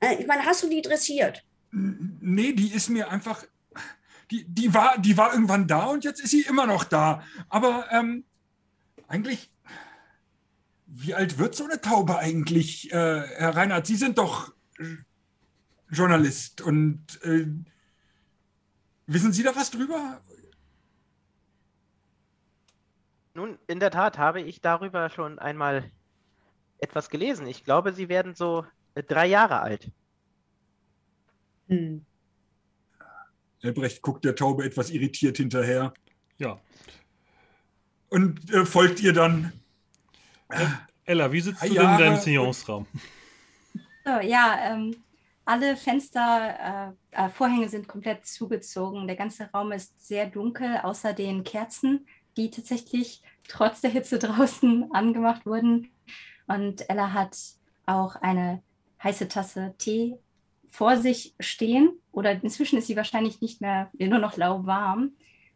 Äh, 0.00 0.16
ich 0.20 0.26
meine, 0.26 0.44
hast 0.44 0.64
du 0.64 0.68
die 0.68 0.82
dressiert? 0.82 1.44
Nee, 1.70 2.52
die 2.52 2.72
ist 2.72 2.88
mir 2.88 3.10
einfach. 3.10 3.44
Die, 4.32 4.44
die, 4.44 4.74
war, 4.74 4.98
die 4.98 5.16
war 5.16 5.32
irgendwann 5.32 5.68
da 5.68 5.86
und 5.86 6.02
jetzt 6.02 6.20
ist 6.20 6.30
sie 6.30 6.42
immer 6.42 6.66
noch 6.66 6.82
da. 6.82 7.22
Aber 7.48 7.86
ähm, 7.92 8.24
eigentlich. 9.06 9.50
Wie 10.88 11.14
alt 11.14 11.38
wird 11.38 11.54
so 11.54 11.64
eine 11.64 11.80
Taube 11.80 12.18
eigentlich, 12.18 12.90
äh, 12.90 12.94
Herr 12.94 13.54
Reinhardt? 13.54 13.86
Sie 13.86 13.96
sind 13.96 14.18
doch 14.18 14.54
äh, 14.78 14.96
Journalist 15.90 16.62
und 16.62 17.22
äh, 17.22 17.46
wissen 19.06 19.32
Sie 19.32 19.42
da 19.42 19.54
was 19.54 19.70
drüber? 19.70 20.22
Nun, 23.36 23.58
in 23.66 23.80
der 23.80 23.90
Tat 23.90 24.16
habe 24.16 24.40
ich 24.40 24.62
darüber 24.62 25.10
schon 25.10 25.38
einmal 25.38 25.90
etwas 26.78 27.10
gelesen. 27.10 27.46
Ich 27.46 27.64
glaube, 27.64 27.92
sie 27.92 28.08
werden 28.08 28.34
so 28.34 28.64
äh, 28.94 29.02
drei 29.02 29.26
Jahre 29.26 29.60
alt. 29.60 29.92
Hm. 31.68 32.06
Albrecht 33.62 34.00
guckt 34.00 34.24
der 34.24 34.36
Taube 34.36 34.64
etwas 34.64 34.88
irritiert 34.88 35.36
hinterher 35.36 35.92
Ja. 36.38 36.58
und 38.08 38.50
äh, 38.54 38.64
folgt 38.64 39.00
ihr 39.02 39.12
dann. 39.12 39.52
Ella, 41.04 41.30
wie 41.30 41.40
sitzt 41.42 41.62
du 41.62 41.74
denn 41.74 41.92
in 41.92 41.98
deinem 41.98 42.16
Seance-Raum? 42.16 42.86
So, 44.02 44.10
ja, 44.22 44.56
ähm, 44.62 44.96
alle 45.44 45.76
Fenster, 45.76 46.94
äh, 47.12 47.26
äh, 47.26 47.28
Vorhänge 47.28 47.68
sind 47.68 47.86
komplett 47.86 48.24
zugezogen. 48.24 49.06
Der 49.06 49.16
ganze 49.16 49.50
Raum 49.52 49.72
ist 49.72 50.06
sehr 50.06 50.26
dunkel, 50.26 50.78
außer 50.82 51.12
den 51.12 51.44
Kerzen, 51.44 52.06
die 52.36 52.50
tatsächlich 52.50 53.22
trotz 53.48 53.80
der 53.80 53.90
Hitze 53.90 54.18
draußen 54.20 54.92
angemacht 54.92 55.46
wurden. 55.46 55.90
Und 56.46 56.88
Ella 56.88 57.12
hat 57.12 57.36
auch 57.86 58.16
eine 58.16 58.62
heiße 59.02 59.28
Tasse 59.28 59.74
Tee 59.78 60.18
vor 60.70 60.96
sich 60.96 61.34
stehen. 61.40 61.90
Oder 62.12 62.32
inzwischen 62.42 62.78
ist 62.78 62.86
sie 62.86 62.96
wahrscheinlich 62.96 63.40
nicht 63.40 63.60
mehr, 63.60 63.90
nur 63.98 64.18
noch 64.18 64.36
lauwarm. 64.36 65.12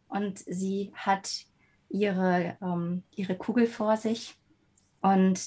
Und 0.07 0.39
sie 0.39 0.91
hat 0.95 1.45
ihre, 1.89 2.57
ähm, 2.61 3.03
ihre 3.11 3.37
Kugel 3.37 3.67
vor 3.67 3.97
sich 3.97 4.35
und 5.01 5.39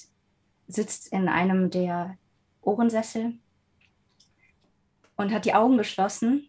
sitzt 0.67 1.13
in 1.13 1.29
einem 1.29 1.71
der 1.71 2.17
Ohrensessel 2.63 3.35
und 5.17 5.33
hat 5.33 5.45
die 5.45 5.55
Augen 5.55 5.77
geschlossen 5.77 6.49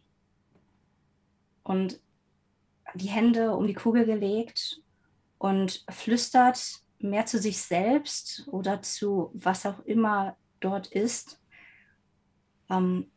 und 1.64 2.00
die 2.96 3.10
Hände 3.10 3.56
um 3.56 3.68
die 3.68 3.74
Kugel 3.74 4.06
gelegt 4.06 4.82
und 5.38 5.86
flüstert 5.90 6.82
mehr 7.00 7.26
zu 7.26 7.40
sich 7.40 7.62
selbst 7.62 8.48
oder 8.48 8.82
zu 8.82 9.32
was 9.34 9.66
auch 9.66 9.80
immer 9.86 10.38
dort 10.60 10.88
ist. 10.88 11.40
Ähm, 12.70 13.12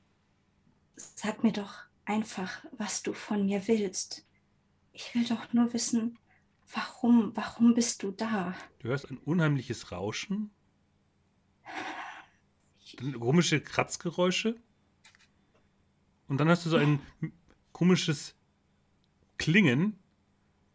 sag 0.96 1.42
mir 1.42 1.52
doch 1.52 1.74
einfach, 2.04 2.64
was 2.72 3.02
du 3.02 3.12
von 3.12 3.46
mir 3.46 3.66
willst. 3.68 4.26
Ich 4.92 5.14
will 5.14 5.24
doch 5.24 5.52
nur 5.52 5.72
wissen, 5.72 6.18
warum, 6.72 7.32
warum 7.36 7.74
bist 7.74 8.02
du 8.02 8.10
da? 8.10 8.54
Du 8.80 8.88
hörst 8.88 9.10
ein 9.10 9.18
unheimliches 9.18 9.92
Rauschen. 9.92 10.50
Komische 13.18 13.60
Kratzgeräusche. 13.60 14.56
Und 16.26 16.38
dann 16.38 16.48
hast 16.48 16.66
du 16.66 16.70
so 16.70 16.76
ein 16.76 17.00
komisches 17.72 18.34
Klingen. 19.38 19.98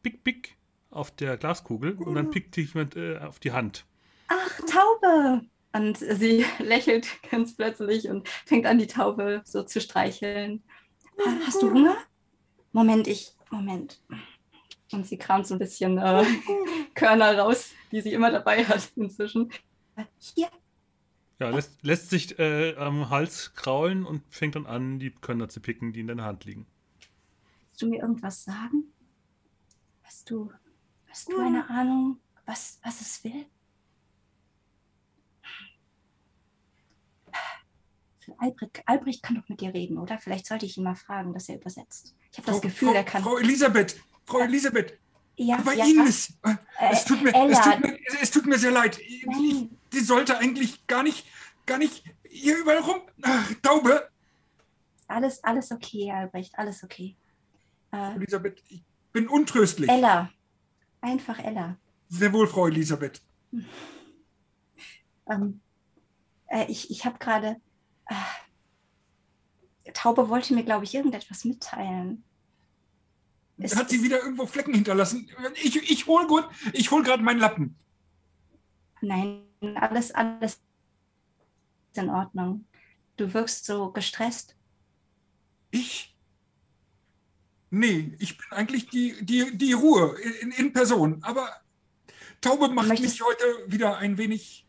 Pick, 0.01 0.23
pick 0.23 0.57
auf 0.89 1.11
der 1.15 1.37
Glaskugel. 1.37 1.93
Und 1.93 2.15
dann 2.15 2.29
pickt 2.31 2.55
dich 2.55 2.73
jemand 2.73 2.95
äh, 2.95 3.17
auf 3.19 3.39
die 3.39 3.51
Hand. 3.51 3.85
Ach, 4.27 4.59
Taube! 4.67 5.41
Und 5.73 5.97
sie 5.97 6.45
lächelt 6.59 7.07
ganz 7.31 7.55
plötzlich 7.55 8.09
und 8.09 8.27
fängt 8.45 8.65
an, 8.65 8.77
die 8.77 8.87
Taube 8.87 9.41
so 9.45 9.63
zu 9.63 9.81
streicheln. 9.81 10.63
"Ha- 11.25 11.31
Hast 11.45 11.61
du 11.61 11.71
Hunger? 11.71 11.97
Moment, 12.71 13.07
ich. 13.07 13.33
Moment. 13.51 14.01
Und 14.91 15.07
sie 15.07 15.17
kramt 15.17 15.47
so 15.47 15.55
ein 15.55 15.59
bisschen 15.59 15.97
äh, 15.97 16.23
Körner 16.93 17.37
raus, 17.39 17.71
die 17.91 18.01
sie 18.01 18.13
immer 18.13 18.31
dabei 18.31 18.63
hat 18.65 18.91
inzwischen. 18.95 19.51
Hier, 20.19 20.49
Ja, 21.39 21.49
lässt, 21.49 21.83
lässt 21.83 22.09
sich 22.11 22.37
äh, 22.39 22.75
am 22.77 23.09
Hals 23.09 23.53
kraulen 23.55 24.05
und 24.05 24.23
fängt 24.29 24.55
dann 24.55 24.65
an, 24.67 24.99
die 24.99 25.11
Körner 25.11 25.49
zu 25.49 25.59
picken, 25.61 25.93
die 25.93 25.99
in 26.01 26.07
deiner 26.07 26.23
Hand 26.25 26.45
liegen. 26.45 26.65
Willst 27.73 27.81
du 27.81 27.87
mir 27.87 28.01
irgendwas 28.01 28.43
sagen? 28.43 28.83
Hast 30.03 30.29
du, 30.29 30.51
hast 31.09 31.31
du 31.31 31.39
eine 31.39 31.67
Ahnung, 31.69 32.19
was, 32.45 32.79
was 32.83 33.01
es 33.01 33.23
will? 33.23 33.47
Albrecht, 38.37 38.83
Albrecht 38.85 39.23
kann 39.23 39.35
doch 39.37 39.49
mit 39.49 39.59
dir 39.59 39.73
reden, 39.73 39.97
oder? 39.97 40.19
Vielleicht 40.19 40.45
sollte 40.45 40.67
ich 40.67 40.77
ihn 40.77 40.83
mal 40.83 40.95
fragen, 40.95 41.33
dass 41.33 41.49
er 41.49 41.55
übersetzt. 41.55 42.15
Ich 42.31 42.37
habe 42.37 42.51
das 42.51 42.61
Gefühl, 42.61 42.89
Frau, 42.89 42.95
er 42.95 43.03
kann. 43.03 43.23
Frau 43.23 43.37
Elisabeth, 43.37 43.99
Frau 44.25 44.39
Elisabeth, 44.39 44.99
ja, 45.35 45.57
bei 45.57 45.73
ja, 45.73 45.85
Ihnen 45.85 46.07
ist. 46.07 46.37
Äh, 46.43 46.55
es, 46.91 47.03
Äh, 47.03 47.07
tut 47.07 47.23
mir, 47.23 47.33
es, 47.33 47.59
tut 47.59 47.79
mir, 47.79 47.99
es 48.21 48.31
tut 48.31 48.45
mir 48.45 48.59
sehr 48.59 48.71
leid. 48.71 48.99
Ich, 48.99 49.25
die 49.91 49.99
sollte 49.99 50.37
eigentlich 50.37 50.85
gar 50.87 51.03
nicht, 51.03 51.25
gar 51.65 51.79
nicht 51.79 52.03
hier 52.29 52.59
überall 52.59 52.79
rum. 52.79 53.01
Ach, 53.23 53.51
Taube, 53.61 54.09
alles, 55.07 55.43
alles 55.43 55.71
okay, 55.71 56.11
Albrecht, 56.11 56.57
alles 56.57 56.83
okay. 56.83 57.15
Äh, 57.93 58.15
Elisabeth, 58.15 58.61
ich 58.69 58.83
bin 59.13 59.27
untröstlich. 59.27 59.89
Ella. 59.89 60.29
Einfach 61.01 61.39
Ella. 61.39 61.77
Sehr 62.09 62.33
wohl, 62.33 62.47
Frau 62.47 62.67
Elisabeth. 62.67 63.21
Ähm, 65.25 65.61
äh, 66.47 66.65
ich 66.69 66.91
ich 66.91 67.05
habe 67.05 67.17
gerade. 67.17 67.55
Äh, 68.07 69.91
Taube 69.93 70.27
wollte 70.27 70.53
mir, 70.53 70.63
glaube 70.65 70.83
ich, 70.83 70.93
irgendetwas 70.93 71.45
mitteilen. 71.45 72.25
Es- 73.57 73.75
Hat 73.77 73.89
sie 73.89 74.03
wieder 74.03 74.21
irgendwo 74.21 74.45
Flecken 74.45 74.73
hinterlassen? 74.73 75.29
Ich, 75.55 75.77
ich 75.89 76.07
hole 76.07 76.27
gut, 76.27 76.45
ich 76.73 76.91
hol 76.91 77.03
gerade 77.03 77.23
meinen 77.23 77.39
Lappen. 77.39 77.77
Nein, 78.99 79.43
alles, 79.75 80.11
alles 80.11 80.53
ist 81.93 81.97
in 81.97 82.09
Ordnung. 82.09 82.65
Du 83.15 83.33
wirkst 83.33 83.63
so 83.65 83.91
gestresst. 83.93 84.57
Ich? 85.71 86.12
Nee, 87.75 88.15
ich 88.19 88.37
bin 88.37 88.45
eigentlich 88.51 88.87
die, 88.87 89.25
die, 89.25 89.57
die 89.57 89.73
Ruhe 89.73 90.15
in, 90.41 90.51
in 90.51 90.73
Person. 90.73 91.23
Aber 91.23 91.49
Taube 92.39 92.69
macht 92.69 92.87
Möchtest- 92.89 93.19
mich 93.19 93.27
heute 93.27 93.43
wieder 93.65 93.97
ein 93.97 94.19
wenig. 94.19 94.67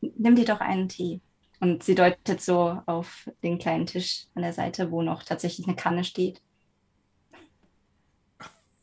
Nimm 0.00 0.36
dir 0.36 0.44
doch 0.44 0.60
einen 0.60 0.90
Tee. 0.90 1.22
Und 1.58 1.82
sie 1.82 1.94
deutet 1.94 2.42
so 2.42 2.82
auf 2.84 3.30
den 3.42 3.58
kleinen 3.58 3.86
Tisch 3.86 4.26
an 4.34 4.42
der 4.42 4.52
Seite, 4.52 4.90
wo 4.90 5.00
noch 5.00 5.22
tatsächlich 5.22 5.66
eine 5.66 5.76
Kanne 5.76 6.04
steht. 6.04 6.42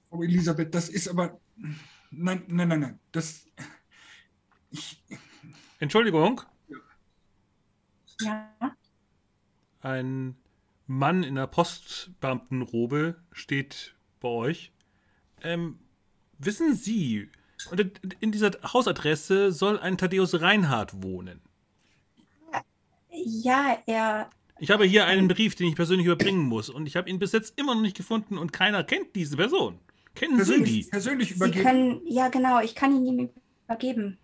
Frau 0.09 0.23
Elisabeth, 0.23 0.73
das 0.73 0.89
ist 0.89 1.07
aber. 1.07 1.39
Nein, 2.09 2.43
nein, 2.47 2.67
nein, 2.67 2.79
nein. 2.79 2.99
Das. 3.11 3.45
Ich, 4.71 5.03
Entschuldigung, 5.79 6.41
Ja, 8.21 8.51
ein 9.81 10.35
Mann 10.87 11.23
in 11.23 11.37
einer 11.37 11.47
Postbeamtenrobe 11.47 13.15
steht 13.31 13.95
bei 14.19 14.29
euch. 14.29 14.71
Ähm, 15.43 15.79
wissen 16.39 16.75
Sie, 16.75 17.29
in 18.19 18.31
dieser 18.31 18.51
Hausadresse 18.63 19.51
soll 19.51 19.79
ein 19.79 19.97
Thaddeus 19.97 20.41
Reinhardt 20.41 21.03
wohnen. 21.03 21.41
Ja, 23.11 23.77
er. 23.85 24.29
Ich 24.59 24.71
habe 24.71 24.85
hier 24.85 25.05
einen 25.05 25.27
Brief, 25.27 25.55
den 25.55 25.67
ich 25.67 25.75
persönlich 25.75 26.05
überbringen 26.05 26.45
muss. 26.45 26.69
Und 26.69 26.87
ich 26.87 26.95
habe 26.95 27.09
ihn 27.09 27.19
bis 27.19 27.31
jetzt 27.31 27.59
immer 27.59 27.75
noch 27.75 27.81
nicht 27.81 27.97
gefunden 27.97 28.37
und 28.37 28.53
keiner 28.53 28.83
kennt 28.83 29.15
diese 29.15 29.37
Person. 29.37 29.79
Kennen 30.15 30.43
Sie 30.43 30.63
die? 30.63 30.83
Persönlich, 30.83 30.89
persönlich 30.89 31.29
Sie 31.29 31.35
übergeben. 31.35 31.63
können. 31.63 32.01
Ja, 32.05 32.29
genau, 32.29 32.59
ich 32.61 32.73
kann 32.75 32.95
ihn 32.95 33.05
ihm 33.05 33.29
übergeben. 33.65 34.17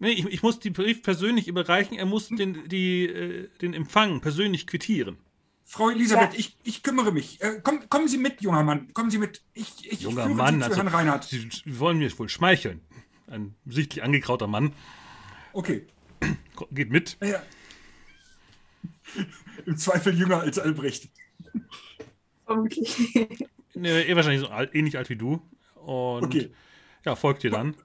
Nee, 0.00 0.12
ich, 0.12 0.26
ich 0.26 0.42
muss 0.42 0.58
den 0.58 0.72
Brief 0.72 1.02
persönlich 1.02 1.48
überreichen. 1.48 1.96
Er 1.96 2.06
muss 2.06 2.28
den, 2.28 2.68
die, 2.68 3.06
äh, 3.06 3.48
den 3.60 3.74
Empfang 3.74 4.20
persönlich 4.20 4.66
quittieren. 4.66 5.18
Frau 5.72 5.88
Elisabeth, 5.88 6.32
Ja. 6.32 6.38
ich, 6.40 6.56
ich 6.64 6.82
kümmere 6.82 7.12
mich. 7.12 7.40
Äh, 7.40 7.60
komm, 7.62 7.88
kommen 7.88 8.08
Sie 8.08 8.18
mit, 8.18 8.42
junger 8.42 8.64
Mann. 8.64 8.92
Kommen 8.92 9.08
Sie 9.08 9.18
mit. 9.18 9.40
Ich, 9.54 9.88
ich 9.88 10.00
Junger 10.00 10.24
führe 10.24 10.34
Mann, 10.34 10.54
Sie 10.54 10.60
zu 10.62 10.66
also, 10.66 10.76
Herrn 10.78 10.88
Reinhardt. 10.88 11.24
Sie 11.24 11.48
wollen 11.78 11.98
mir 11.98 12.18
wohl 12.18 12.28
schmeicheln. 12.28 12.80
Ein 13.28 13.54
sichtlich 13.66 14.02
angekrauter 14.02 14.48
Mann 14.48 14.72
Okay. 15.52 15.86
Geht 16.72 16.90
mit. 16.90 17.16
Ja. 17.22 17.40
Im 19.64 19.76
Zweifel 19.76 20.18
jünger 20.18 20.40
als 20.40 20.58
Albrecht. 20.58 21.08
Okay. 22.46 23.28
Nee, 23.74 24.02
eh 24.02 24.16
wahrscheinlich 24.16 24.40
so 24.40 24.48
alt, 24.48 24.74
ähnlich 24.74 24.98
alt 24.98 25.08
wie 25.08 25.16
du. 25.16 25.40
Und 25.76 26.24
Okay. 26.24 26.50
ja, 27.04 27.14
folgt 27.14 27.44
dir 27.44 27.52
dann. 27.52 27.76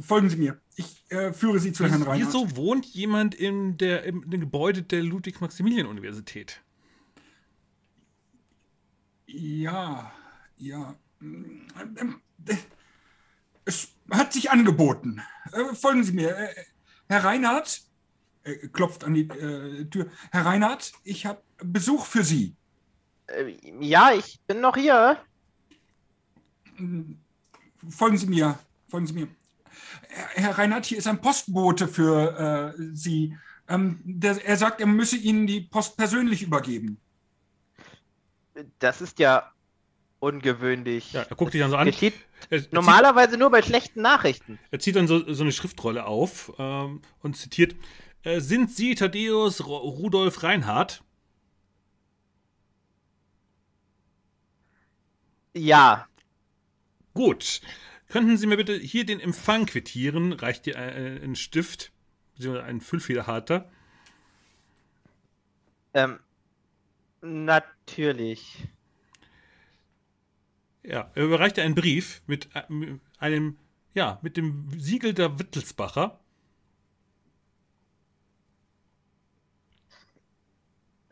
Folgen 0.00 0.30
Sie 0.30 0.36
mir. 0.36 0.60
Ich 0.76 1.04
äh, 1.08 1.32
führe 1.32 1.58
Sie 1.58 1.72
zu 1.72 1.82
Herrn 1.84 2.02
Reinhardt. 2.04 2.20
Wieso 2.20 2.56
wohnt 2.56 2.86
jemand 2.86 3.34
in 3.34 3.76
der, 3.76 4.04
im, 4.04 4.30
dem 4.30 4.40
Gebäude 4.40 4.84
der 4.84 5.02
Ludwig-Maximilian-Universität? 5.02 6.62
Ja, 9.28 10.10
ja. 10.56 10.94
Es 13.66 13.88
hat 14.10 14.32
sich 14.32 14.50
angeboten. 14.50 15.20
Äh, 15.52 15.74
folgen 15.74 16.02
Sie 16.02 16.12
mir. 16.12 16.34
Äh, 16.34 16.64
Herr 17.10 17.24
Reinhardt, 17.24 17.82
äh, 18.44 18.68
klopft 18.68 19.04
an 19.04 19.12
die 19.12 19.28
Tür. 19.28 20.10
Herr 20.30 20.46
Reinhardt, 20.46 20.92
ich 21.04 21.26
habe 21.26 21.42
Besuch 21.58 22.06
für 22.06 22.24
Sie. 22.24 22.56
Ja, 23.80 24.12
ich 24.12 24.40
bin 24.46 24.62
noch 24.62 24.76
hier. 24.76 25.18
Folgen 27.90 28.16
Sie 28.16 28.26
mir. 28.26 28.58
Folgen 28.88 29.06
Sie 29.06 29.12
mir. 29.12 29.28
Herr 30.08 30.28
Herr 30.42 30.58
Reinhardt, 30.58 30.86
hier 30.86 30.96
ist 30.96 31.06
ein 31.06 31.20
Postbote 31.20 31.86
für 31.86 32.74
äh, 32.78 32.82
Sie. 32.94 33.36
Ähm, 33.68 34.00
der, 34.04 34.42
er 34.42 34.56
sagt, 34.56 34.80
er 34.80 34.86
müsse 34.86 35.16
Ihnen 35.16 35.46
die 35.46 35.60
Post 35.60 35.98
persönlich 35.98 36.42
übergeben. 36.42 36.98
Das 38.78 39.00
ist 39.00 39.18
ja 39.18 39.52
ungewöhnlich. 40.20 41.12
Ja, 41.12 41.22
er 41.22 41.36
guckt 41.36 41.54
dich 41.54 41.60
dann 41.60 41.70
so 41.70 41.76
an. 41.76 41.86
Geschieht 41.86 42.14
Er, 42.50 42.58
er, 42.58 42.66
normalerweise 42.72 43.36
nur 43.36 43.50
bei 43.50 43.62
schlechten 43.62 44.02
Nachrichten. 44.02 44.58
zieht, 44.58 44.72
er 44.72 44.78
zieht 44.80 44.96
dann 44.96 45.08
so, 45.08 45.32
so 45.32 45.42
eine 45.42 45.52
Schriftrolle 45.52 46.06
auf 46.06 46.52
ähm, 46.58 47.02
und 47.22 47.36
zitiert: 47.36 47.76
äh, 48.22 48.40
Sind 48.40 48.70
Sie 48.70 48.94
Thaddeus 48.94 49.64
Rudolf 49.66 50.42
Reinhardt? 50.42 51.02
Ja, 55.54 56.06
Gut. 57.18 57.60
Könnten 58.08 58.36
Sie 58.36 58.46
mir 58.46 58.56
bitte 58.56 58.74
hier 58.78 59.04
den 59.04 59.18
Empfang 59.18 59.66
quittieren? 59.66 60.32
Reicht 60.32 60.66
dir 60.66 60.78
ein, 60.78 61.20
ein 61.22 61.34
Stift, 61.34 61.90
beziehungsweise 62.36 62.64
ein 62.64 62.80
Füllfederhalter? 62.80 63.68
ähm, 65.94 66.20
natürlich. 67.20 68.66
Ja, 70.82 71.10
er 71.14 71.24
überreicht 71.24 71.56
dir 71.56 71.62
einen 71.64 71.74
Brief 71.74 72.22
mit 72.26 72.48
äh, 72.54 72.62
einem, 73.18 73.58
ja, 73.94 74.18
mit 74.22 74.36
dem 74.36 74.68
Siegel 74.78 75.12
der 75.14 75.38
Wittelsbacher. 75.38 76.18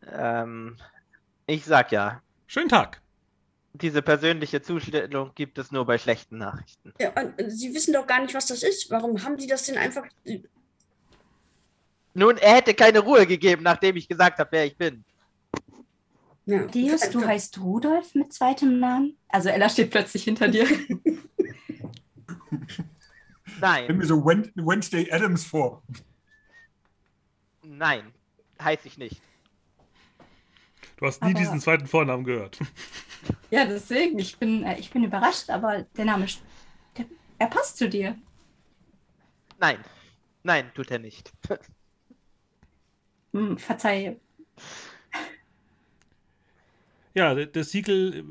Ähm, 0.08 0.76
ich 1.46 1.64
sag 1.64 1.92
ja, 1.92 2.22
Schönen 2.46 2.68
Tag. 2.68 3.02
diese 3.72 4.02
persönliche 4.02 4.62
Zustellung 4.62 5.32
gibt 5.34 5.58
es 5.58 5.72
nur 5.72 5.84
bei 5.84 5.98
schlechten 5.98 6.38
Nachrichten. 6.38 6.94
Ja, 7.00 7.08
äh, 7.10 7.50
Sie 7.50 7.74
wissen 7.74 7.92
doch 7.92 8.06
gar 8.06 8.20
nicht, 8.22 8.34
was 8.34 8.46
das 8.46 8.62
ist. 8.62 8.90
Warum 8.90 9.22
haben 9.22 9.38
Sie 9.38 9.46
das 9.46 9.64
denn 9.64 9.76
einfach. 9.76 10.06
Nun, 12.14 12.38
er 12.38 12.54
hätte 12.56 12.72
keine 12.74 13.00
Ruhe 13.00 13.26
gegeben, 13.26 13.62
nachdem 13.64 13.96
ich 13.96 14.08
gesagt 14.08 14.38
habe, 14.38 14.48
wer 14.52 14.64
ich 14.66 14.76
bin. 14.76 15.04
Ja. 16.46 16.64
Dios, 16.66 17.10
du 17.10 17.26
heißt 17.26 17.58
Rudolf 17.58 18.14
mit 18.14 18.32
zweitem 18.32 18.78
Namen? 18.78 19.18
Also 19.28 19.48
Ella 19.48 19.68
steht 19.68 19.90
plötzlich 19.90 20.22
hinter 20.24 20.46
dir. 20.48 20.66
Nein, 23.60 23.96
mir 23.96 24.06
so 24.06 24.24
Wednesday 24.24 25.10
Adams 25.10 25.44
vor. 25.44 25.82
nein, 27.62 28.12
heiße 28.62 28.86
ich 28.86 28.98
nicht. 28.98 29.20
Du 30.98 31.06
hast 31.06 31.22
nie 31.22 31.30
Aber- 31.30 31.38
diesen 31.38 31.60
zweiten 31.60 31.86
Vornamen 31.86 32.24
gehört. 32.24 32.58
ja, 33.50 33.64
deswegen, 33.64 34.18
ich 34.18 34.36
bin, 34.38 34.62
äh, 34.62 34.78
ich 34.78 34.90
bin 34.90 35.04
überrascht, 35.04 35.50
aber 35.50 35.82
der 35.96 36.04
Name, 36.04 36.26
der, 36.96 37.06
er 37.38 37.46
passt 37.48 37.76
zu 37.78 37.88
dir. 37.88 38.16
Nein, 39.58 39.78
nein, 40.42 40.70
tut 40.74 40.90
er 40.90 40.98
nicht. 40.98 41.32
Hm, 43.32 43.58
verzeih. 43.58 44.18
Ja, 47.16 47.34
das 47.34 47.70
Siegel 47.72 48.24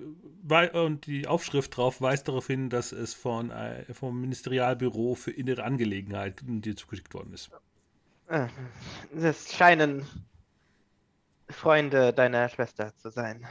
äh, 0.49 0.69
und 0.79 1.07
die 1.07 1.27
Aufschrift 1.27 1.75
drauf 1.75 1.99
weist 2.01 2.27
darauf 2.29 2.47
hin, 2.47 2.69
dass 2.69 2.91
es 2.93 3.13
von, 3.13 3.51
äh, 3.51 3.93
vom 3.93 4.21
Ministerialbüro 4.21 5.15
für 5.15 5.31
innere 5.31 5.63
Angelegenheiten 5.65 6.61
dir 6.61 6.75
zugeschickt 6.77 7.13
worden 7.13 7.33
ist. 7.33 7.51
Äh, 8.27 8.49
Das 9.11 9.51
scheinen 9.51 10.05
Freunde 11.49 12.13
deiner 12.13 12.49
Schwester 12.49 12.95
zu 12.97 13.09
sein. 13.09 13.47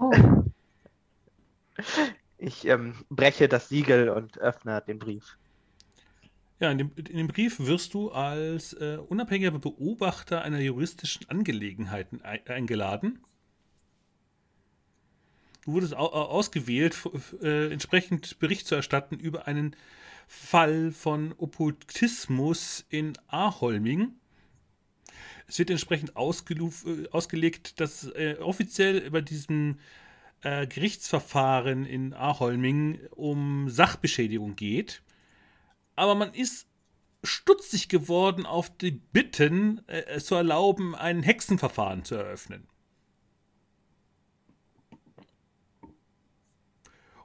Oh, 0.00 0.12
Ich 2.38 2.64
ähm, 2.66 3.04
breche 3.10 3.48
das 3.48 3.68
Siegel 3.68 4.08
und 4.08 4.38
öffne 4.38 4.80
den 4.86 4.98
Brief. 5.00 5.36
Ja, 6.60 6.70
in 6.70 6.78
dem, 6.78 6.92
in 6.96 7.16
dem 7.16 7.28
Brief 7.28 7.60
wirst 7.60 7.94
du 7.94 8.10
als 8.10 8.72
äh, 8.74 8.98
unabhängiger 9.08 9.56
Beobachter 9.58 10.42
einer 10.42 10.58
juristischen 10.60 11.28
Angelegenheiten 11.28 12.22
ei- 12.24 12.42
eingeladen. 12.48 13.20
Du 15.64 15.72
wurdest 15.72 15.94
au 15.94 16.06
au- 16.06 16.28
ausgewählt, 16.28 16.96
äh, 17.42 17.72
entsprechend 17.72 18.38
Bericht 18.38 18.66
zu 18.66 18.74
erstatten 18.74 19.18
über 19.18 19.46
einen 19.46 19.74
Fall 20.26 20.90
von 20.92 21.34
Okkultismus 21.38 22.84
in 22.90 23.14
Aholming. 23.28 24.12
Es 25.46 25.58
wird 25.58 25.70
entsprechend 25.70 26.10
äh, 26.10 27.08
ausgelegt, 27.10 27.80
dass 27.80 28.04
äh, 28.08 28.36
offiziell 28.40 29.10
bei 29.10 29.20
diesem 29.20 29.78
Gerichtsverfahren 30.42 31.86
in 31.86 32.12
Aholming 32.12 33.00
um 33.12 33.70
Sachbeschädigung 33.70 34.56
geht. 34.56 35.02
Aber 35.96 36.14
man 36.14 36.34
ist 36.34 36.66
stutzig 37.22 37.88
geworden 37.88 38.44
auf 38.44 38.68
die 38.76 38.90
Bitten, 38.90 39.80
es 39.86 40.26
zu 40.26 40.34
erlauben, 40.34 40.94
ein 40.94 41.22
Hexenverfahren 41.22 42.04
zu 42.04 42.16
eröffnen. 42.16 42.66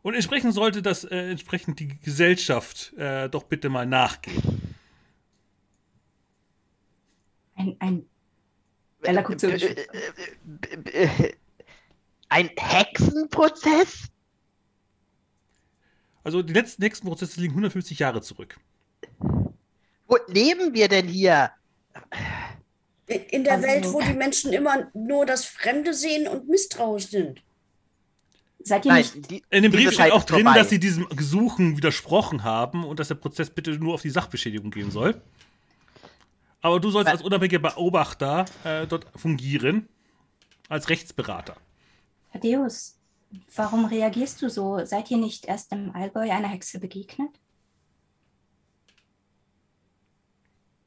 Und 0.02 0.14
entsprechend 0.14 0.54
sollte 0.54 0.82
das 0.82 1.04
äh, 1.04 1.30
entsprechend 1.32 1.80
die 1.80 1.88
Gesellschaft 2.00 2.94
äh, 2.98 3.30
doch 3.30 3.44
bitte 3.44 3.70
mal 3.70 3.86
nachgehen. 3.86 4.76
ein, 7.56 7.76
ein. 7.80 8.06
Ella 9.02 9.22
guckt 9.22 9.42
so. 9.42 9.48
Äh, 9.48 9.56
äh, 9.56 9.86
äh, 11.04 11.34
Ein 12.30 12.50
Hexenprozess? 12.58 14.06
Also 16.24 16.42
die 16.42 16.54
letzten 16.54 16.84
Hexenprozesse 16.84 17.40
liegen 17.42 17.54
150 17.54 18.00
Jahre 18.00 18.22
zurück. 18.22 18.58
Wo 19.20 20.18
leben 20.28 20.74
wir 20.74 20.88
denn 20.88 21.08
hier? 21.08 21.52
In 23.08 23.44
der 23.44 23.54
Also- 23.56 23.68
Welt, 23.68 23.94
wo 23.94 24.02
die 24.02 24.14
Menschen 24.14 24.54
immer 24.54 24.90
nur 24.94 25.26
das 25.26 25.46
Fremde 25.46 25.94
sehen 25.94 26.28
und 26.28 26.48
misstrauisch 26.48 27.08
sind. 27.08 27.42
Seid 28.62 28.86
ihr 28.86 28.92
Nein, 28.92 29.02
nicht. 29.02 29.32
die, 29.32 29.44
In 29.50 29.64
dem 29.64 29.72
Brief 29.72 29.88
steht 29.88 29.98
Zeit 29.98 30.12
auch 30.12 30.24
drin, 30.24 30.44
vorbei. 30.44 30.60
dass 30.60 30.70
sie 30.70 30.80
diesem 30.80 31.08
Gesuchen 31.10 31.78
widersprochen 31.78 32.44
haben 32.44 32.84
und 32.84 33.00
dass 33.00 33.08
der 33.08 33.16
Prozess 33.16 33.50
bitte 33.50 33.72
nur 33.72 33.94
auf 33.94 34.02
die 34.02 34.10
Sachbeschädigung 34.10 34.70
gehen 34.72 34.92
soll. 34.92 35.22
Aber 36.62 36.80
du 36.82 36.92
sollst 36.92 37.10
als 37.10 37.22
unabhängiger 37.22 37.60
Beobachter 37.60 38.46
äh, 38.66 38.86
dort 38.86 39.08
fungieren, 39.16 39.88
als 40.68 40.90
Rechtsberater. 40.90 41.56
Thaddeus, 42.34 43.00
warum 43.56 43.86
reagierst 43.86 44.42
du 44.42 44.50
so? 44.50 44.84
Seid 44.86 45.10
ihr 45.10 45.18
nicht 45.18 45.46
erst 45.46 45.72
im 45.72 45.96
Allgäu 45.96 46.30
einer 46.30 46.50
Hexe 46.50 46.80
begegnet? 46.80 47.40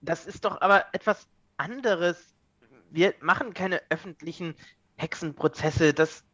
Das 0.02 0.26
ist 0.26 0.44
doch 0.44 0.60
aber 0.60 0.84
etwas 0.92 1.26
anderes. 1.56 2.34
Wir 2.90 3.14
machen 3.20 3.54
keine 3.54 3.80
öffentlichen 3.88 4.54
Hexenprozesse. 4.96 5.94
Das. 5.94 6.24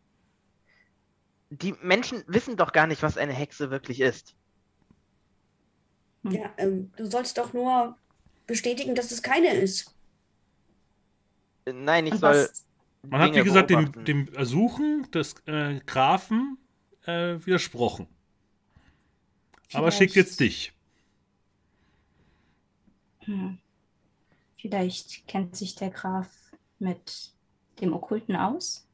Die 1.51 1.73
Menschen 1.83 2.23
wissen 2.27 2.57
doch 2.57 2.73
gar 2.73 2.87
nicht, 2.87 3.03
was 3.03 3.17
eine 3.17 3.33
Hexe 3.33 3.71
wirklich 3.71 4.01
ist. 4.01 4.35
Hm. 6.25 6.33
Ja, 6.33 6.51
ähm, 6.59 6.93
du 6.97 7.07
sollst 7.07 7.39
doch 7.39 7.53
nur 7.53 7.97
bestätigen, 8.47 8.95
dass 8.95 9.11
es 9.11 9.23
keine 9.23 9.55
ist. 9.55 9.95
Nein, 11.71 12.07
ich 12.07 12.13
Und 12.15 12.19
soll. 12.21 12.35
was, 12.35 12.67
Man 13.03 13.21
hat, 13.21 13.35
wie 13.35 13.43
gesagt, 13.43 13.71
dem, 13.71 13.81
beobachten. 13.85 14.05
dem 14.05 14.35
Ersuchen 14.35 15.11
des 15.11 15.35
äh, 15.47 15.81
Grafen 15.87 16.59
äh, 17.05 17.37
widersprochen. 17.45 18.09
Aber 19.73 19.91
schickt 19.91 20.13
Vielleicht- 20.15 20.29
jetzt 20.31 20.41
dich. 20.41 20.73
hm. 23.21 23.59
Vielleicht 24.61 25.29
kennt 25.29 25.55
sich 25.57 25.77
der 25.77 25.91
Graf 25.91 26.29
mit 26.79 27.33
dem 27.81 27.93
Okkulten 27.93 28.35
aus. 28.35 28.88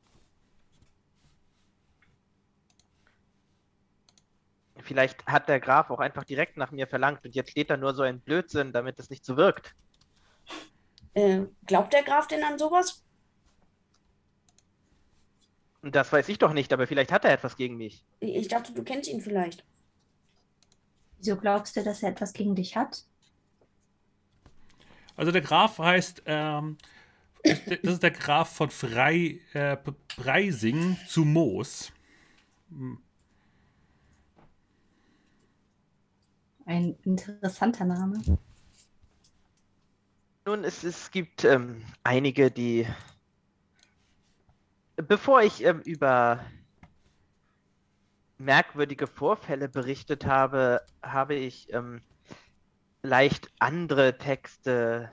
Vielleicht 4.84 5.26
hat 5.26 5.48
der 5.48 5.60
Graf 5.60 5.90
auch 5.90 5.98
einfach 5.98 6.24
direkt 6.24 6.58
nach 6.58 6.70
mir 6.70 6.86
verlangt 6.86 7.24
und 7.24 7.34
jetzt 7.34 7.50
steht 7.50 7.70
da 7.70 7.76
nur 7.76 7.94
so 7.94 8.02
ein 8.02 8.20
Blödsinn, 8.20 8.72
damit 8.72 8.98
es 8.98 9.08
nicht 9.08 9.24
so 9.24 9.36
wirkt. 9.36 9.74
Äh, 11.14 11.42
glaubt 11.66 11.94
der 11.94 12.02
Graf 12.02 12.26
denn 12.26 12.44
an 12.44 12.58
sowas? 12.58 13.02
Das 15.82 16.12
weiß 16.12 16.28
ich 16.28 16.38
doch 16.38 16.52
nicht, 16.52 16.72
aber 16.72 16.86
vielleicht 16.86 17.12
hat 17.12 17.24
er 17.24 17.32
etwas 17.32 17.56
gegen 17.56 17.76
mich. 17.76 18.04
Ich 18.20 18.48
dachte, 18.48 18.72
du 18.72 18.84
kennst 18.84 19.08
ihn 19.10 19.22
vielleicht. 19.22 19.64
Wieso 21.18 21.36
glaubst 21.36 21.76
du, 21.76 21.82
dass 21.82 22.02
er 22.02 22.10
etwas 22.10 22.34
gegen 22.34 22.54
dich 22.54 22.76
hat? 22.76 23.04
Also 25.16 25.32
der 25.32 25.40
Graf 25.40 25.78
heißt, 25.78 26.24
ähm, 26.26 26.76
das 27.42 27.78
ist 27.94 28.02
der 28.02 28.10
Graf 28.10 28.54
von 28.54 28.70
Frei, 28.70 29.40
äh, 29.54 29.76
Preising 29.76 30.98
zu 31.08 31.24
Moos. 31.24 31.92
Ein 36.66 36.96
interessanter 37.04 37.84
Name. 37.84 38.20
Nun, 40.46 40.64
es, 40.64 40.84
es 40.84 41.10
gibt 41.10 41.44
ähm, 41.44 41.82
einige, 42.02 42.50
die. 42.50 42.86
Bevor 44.96 45.42
ich 45.42 45.64
ähm, 45.64 45.80
über 45.80 46.44
merkwürdige 48.38 49.06
Vorfälle 49.06 49.68
berichtet 49.68 50.26
habe, 50.26 50.82
habe 51.02 51.34
ich 51.34 51.72
ähm, 51.72 52.00
leicht 53.02 53.50
andere 53.58 54.18
Texte 54.18 55.10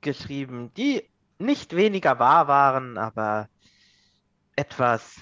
geschrieben, 0.00 0.72
die 0.74 1.08
nicht 1.38 1.74
weniger 1.74 2.18
wahr 2.18 2.48
waren, 2.48 2.98
aber 2.98 3.48
etwas, 4.56 5.20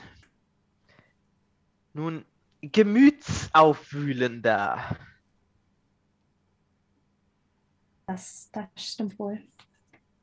nun, 1.95 2.25
gemütsaufwühlender. 2.63 4.97
Das, 8.07 8.49
das 8.53 8.67
stimmt 8.77 9.19
wohl. 9.19 9.43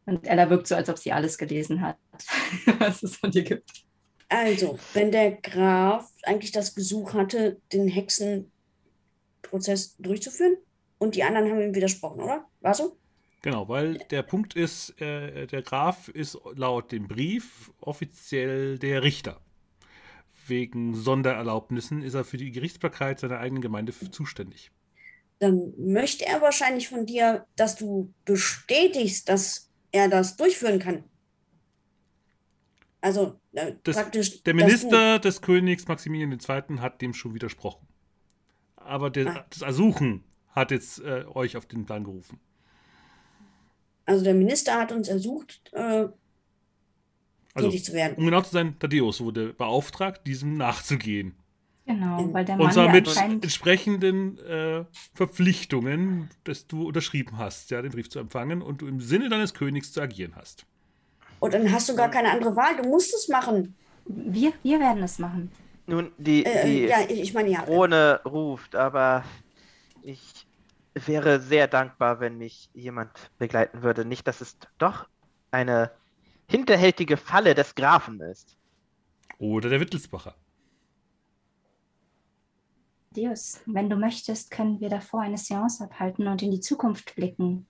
Und 0.06 0.26
Ella 0.26 0.50
wirkt 0.50 0.68
so, 0.68 0.76
als 0.76 0.90
ob 0.90 0.98
sie 0.98 1.12
alles 1.12 1.38
gelesen 1.38 1.82
hat, 1.82 1.98
was 2.80 3.04
es 3.04 3.18
von 3.18 3.32
dir 3.32 3.44
gibt. 3.44 3.86
Also, 4.28 4.80
wenn 4.94 5.12
der 5.12 5.34
Graf 5.34 6.12
eigentlich 6.24 6.52
das 6.52 6.74
Gesuch 6.76 7.14
hatte, 7.14 7.62
den 7.74 7.88
Hexenprozess 7.88 9.96
durchzuführen 9.98 10.58
und 11.00 11.16
die 11.16 11.24
anderen 11.24 11.50
haben 11.50 11.62
ihm 11.62 11.76
widersprochen, 11.76 12.22
oder? 12.22 12.46
War 12.62 12.74
so? 12.74 12.98
Genau, 13.42 13.70
weil 13.70 14.00
der 14.12 14.24
Punkt 14.24 14.56
ist, 14.56 15.00
äh, 15.02 15.48
der 15.48 15.62
Graf 15.62 16.10
ist 16.10 16.38
laut 16.56 16.92
dem 16.92 17.08
Brief 17.08 17.72
offiziell 17.80 18.78
der 18.78 19.02
Richter. 19.02 19.40
Wegen 20.50 20.96
Sondererlaubnissen 20.96 22.02
ist 22.02 22.14
er 22.16 22.24
für 22.26 22.38
die 22.38 22.52
Gerichtsbarkeit 22.52 23.20
seiner 23.20 23.40
eigenen 23.40 23.62
Gemeinde 23.62 23.94
zuständig. 24.12 24.72
Dann 25.40 25.74
möchte 25.78 26.26
er 26.26 26.42
wahrscheinlich 26.42 26.90
von 26.90 27.06
dir, 27.06 27.46
dass 27.56 27.76
du 27.78 28.14
bestätigst, 28.26 29.30
dass 29.30 29.70
er 29.92 30.10
das 30.10 30.36
durchführen 30.36 30.80
kann. 30.80 31.04
Also 33.02 33.40
äh, 33.54 33.74
Das- 33.84 33.96
praktisch, 33.96 34.44
Der 34.44 34.54
Minister 34.54 35.20
des 35.20 35.42
Königs 35.42 35.88
Maximilian 35.88 36.32
II. 36.32 36.80
hat 36.80 37.02
dem 37.02 37.14
schon 37.14 37.34
widersprochen. 37.34 37.88
Aber 38.76 39.10
der, 39.10 39.28
Ah. 39.28 39.46
das 39.50 39.62
Ersuchen 39.62 40.24
hat 40.50 40.72
jetzt 40.72 41.00
äh, 41.00 41.24
euch 41.34 41.56
auf 41.56 41.66
den 41.66 41.86
Plan 41.86 42.04
gerufen. 42.04 42.40
Also 44.06 44.24
der 44.24 44.34
Minister 44.34 44.74
hat 44.76 44.92
uns 44.92 45.08
ersucht, 45.08 45.72
äh, 45.74 46.08
Also, 47.60 47.72
tätig 47.72 47.86
zu 47.86 47.94
werden. 47.94 48.18
um 48.18 48.26
genau 48.26 48.42
zu 48.42 48.52
sein, 48.52 48.78
Thaddeus 48.80 49.22
wurde 49.22 49.54
beauftragt, 49.54 50.26
diesem 50.28 50.56
nachzugehen. 50.58 51.36
Genau, 51.86 52.32
weil 52.34 52.46
der 52.46 52.60
Und 52.60 52.62
Mann 52.62 52.72
zwar 52.72 52.86
ja 52.86 52.90
mit 52.90 53.08
entsprechenden 53.42 54.38
äh, 54.40 54.86
Verpflichtungen, 55.14 56.30
dass 56.44 56.68
du 56.68 56.88
unterschrieben 56.88 57.38
hast, 57.38 57.72
ja, 57.72 57.82
den 57.82 57.92
Brief 57.92 58.10
zu 58.10 58.20
empfangen 58.20 58.62
und 58.62 58.82
du 58.82 58.88
im 58.88 59.02
Sinne 59.02 59.30
deines 59.30 59.54
Königs 59.56 59.92
zu 59.92 60.02
agieren 60.02 60.36
hast. 60.36 60.68
Und 61.40 61.54
dann 61.54 61.72
hast 61.72 61.90
du 61.90 61.96
gar 61.96 62.10
keine 62.10 62.32
andere 62.32 62.56
Wahl, 62.56 62.76
du 62.78 62.84
musst 62.90 63.14
es 63.14 63.28
machen. 63.30 63.76
wir, 64.06 64.54
wir 64.64 64.80
werden 64.80 65.04
es 65.04 65.20
machen. 65.20 65.52
Nun, 65.88 66.12
die, 66.18 66.46
Äh, 66.46 66.66
die 66.66 66.86
ja, 66.88 67.02
ich 67.08 67.22
ich 67.22 67.34
meine 67.34 67.50
ja. 67.50 67.62
Krone 67.64 68.22
ruft, 68.26 68.76
aber 68.76 69.24
ich 70.02 70.48
wäre 70.96 71.40
sehr 71.42 71.68
dankbar, 71.68 72.20
wenn 72.20 72.38
mich 72.38 72.70
jemand 72.74 73.32
begleiten 73.38 73.84
würde. 73.84 74.06
Nicht, 74.06 74.28
dass 74.28 74.42
es 74.42 74.58
doch 74.78 75.10
eine 75.52 75.92
hinterhältige 76.50 77.16
Falle 77.16 77.54
des 77.54 77.76
Grafen 77.76 78.20
ist. 78.22 78.58
Oder 79.38 79.70
der 79.70 79.80
Wittelsbacher. 79.80 80.36
Deus, 83.16 83.62
wenn 83.66 83.90
du 83.90 83.96
möchtest, 83.96 84.52
können 84.52 84.80
wir 84.80 84.90
davor 84.90 85.22
eine 85.22 85.38
Seance 85.38 85.84
abhalten 85.84 86.28
und 86.28 86.42
in 86.42 86.52
die 86.52 86.60
Zukunft 86.60 87.16
blicken. 87.16 87.68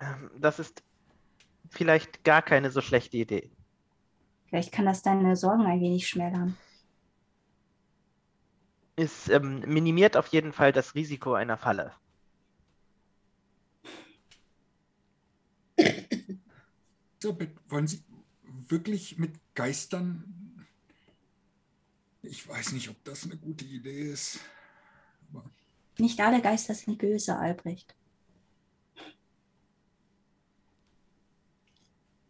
Ähm, 0.00 0.30
Das 0.38 0.58
ist 0.58 0.82
vielleicht 1.70 2.24
gar 2.24 2.42
keine 2.42 2.70
so 2.70 2.80
schlechte 2.80 3.16
Idee. 3.16 3.50
Vielleicht 4.46 4.72
kann 4.72 4.86
das 4.86 5.02
deine 5.02 5.34
Sorgen 5.36 5.64
ein 5.64 5.80
wenig 5.80 6.06
schmälern. 6.06 6.56
Es 8.96 9.28
ähm, 9.28 9.60
minimiert 9.66 10.16
auf 10.16 10.26
jeden 10.28 10.52
Fall 10.52 10.72
das 10.72 10.94
Risiko 10.94 11.32
einer 11.34 11.56
Falle. 11.56 11.92
Wollen 17.68 17.86
Sie 17.86 18.02
wirklich 18.68 19.18
mit 19.18 19.32
Geistern? 19.54 20.66
Ich 22.22 22.46
weiß 22.48 22.72
nicht, 22.72 22.88
ob 22.88 23.02
das 23.04 23.24
eine 23.24 23.36
gute 23.36 23.64
Idee 23.64 24.10
ist. 24.12 24.40
Aber 25.32 25.44
Nicht 25.98 26.20
alle 26.20 26.40
Geister 26.40 26.74
sind 26.74 26.98
böse, 26.98 27.36
Albrecht. 27.36 27.94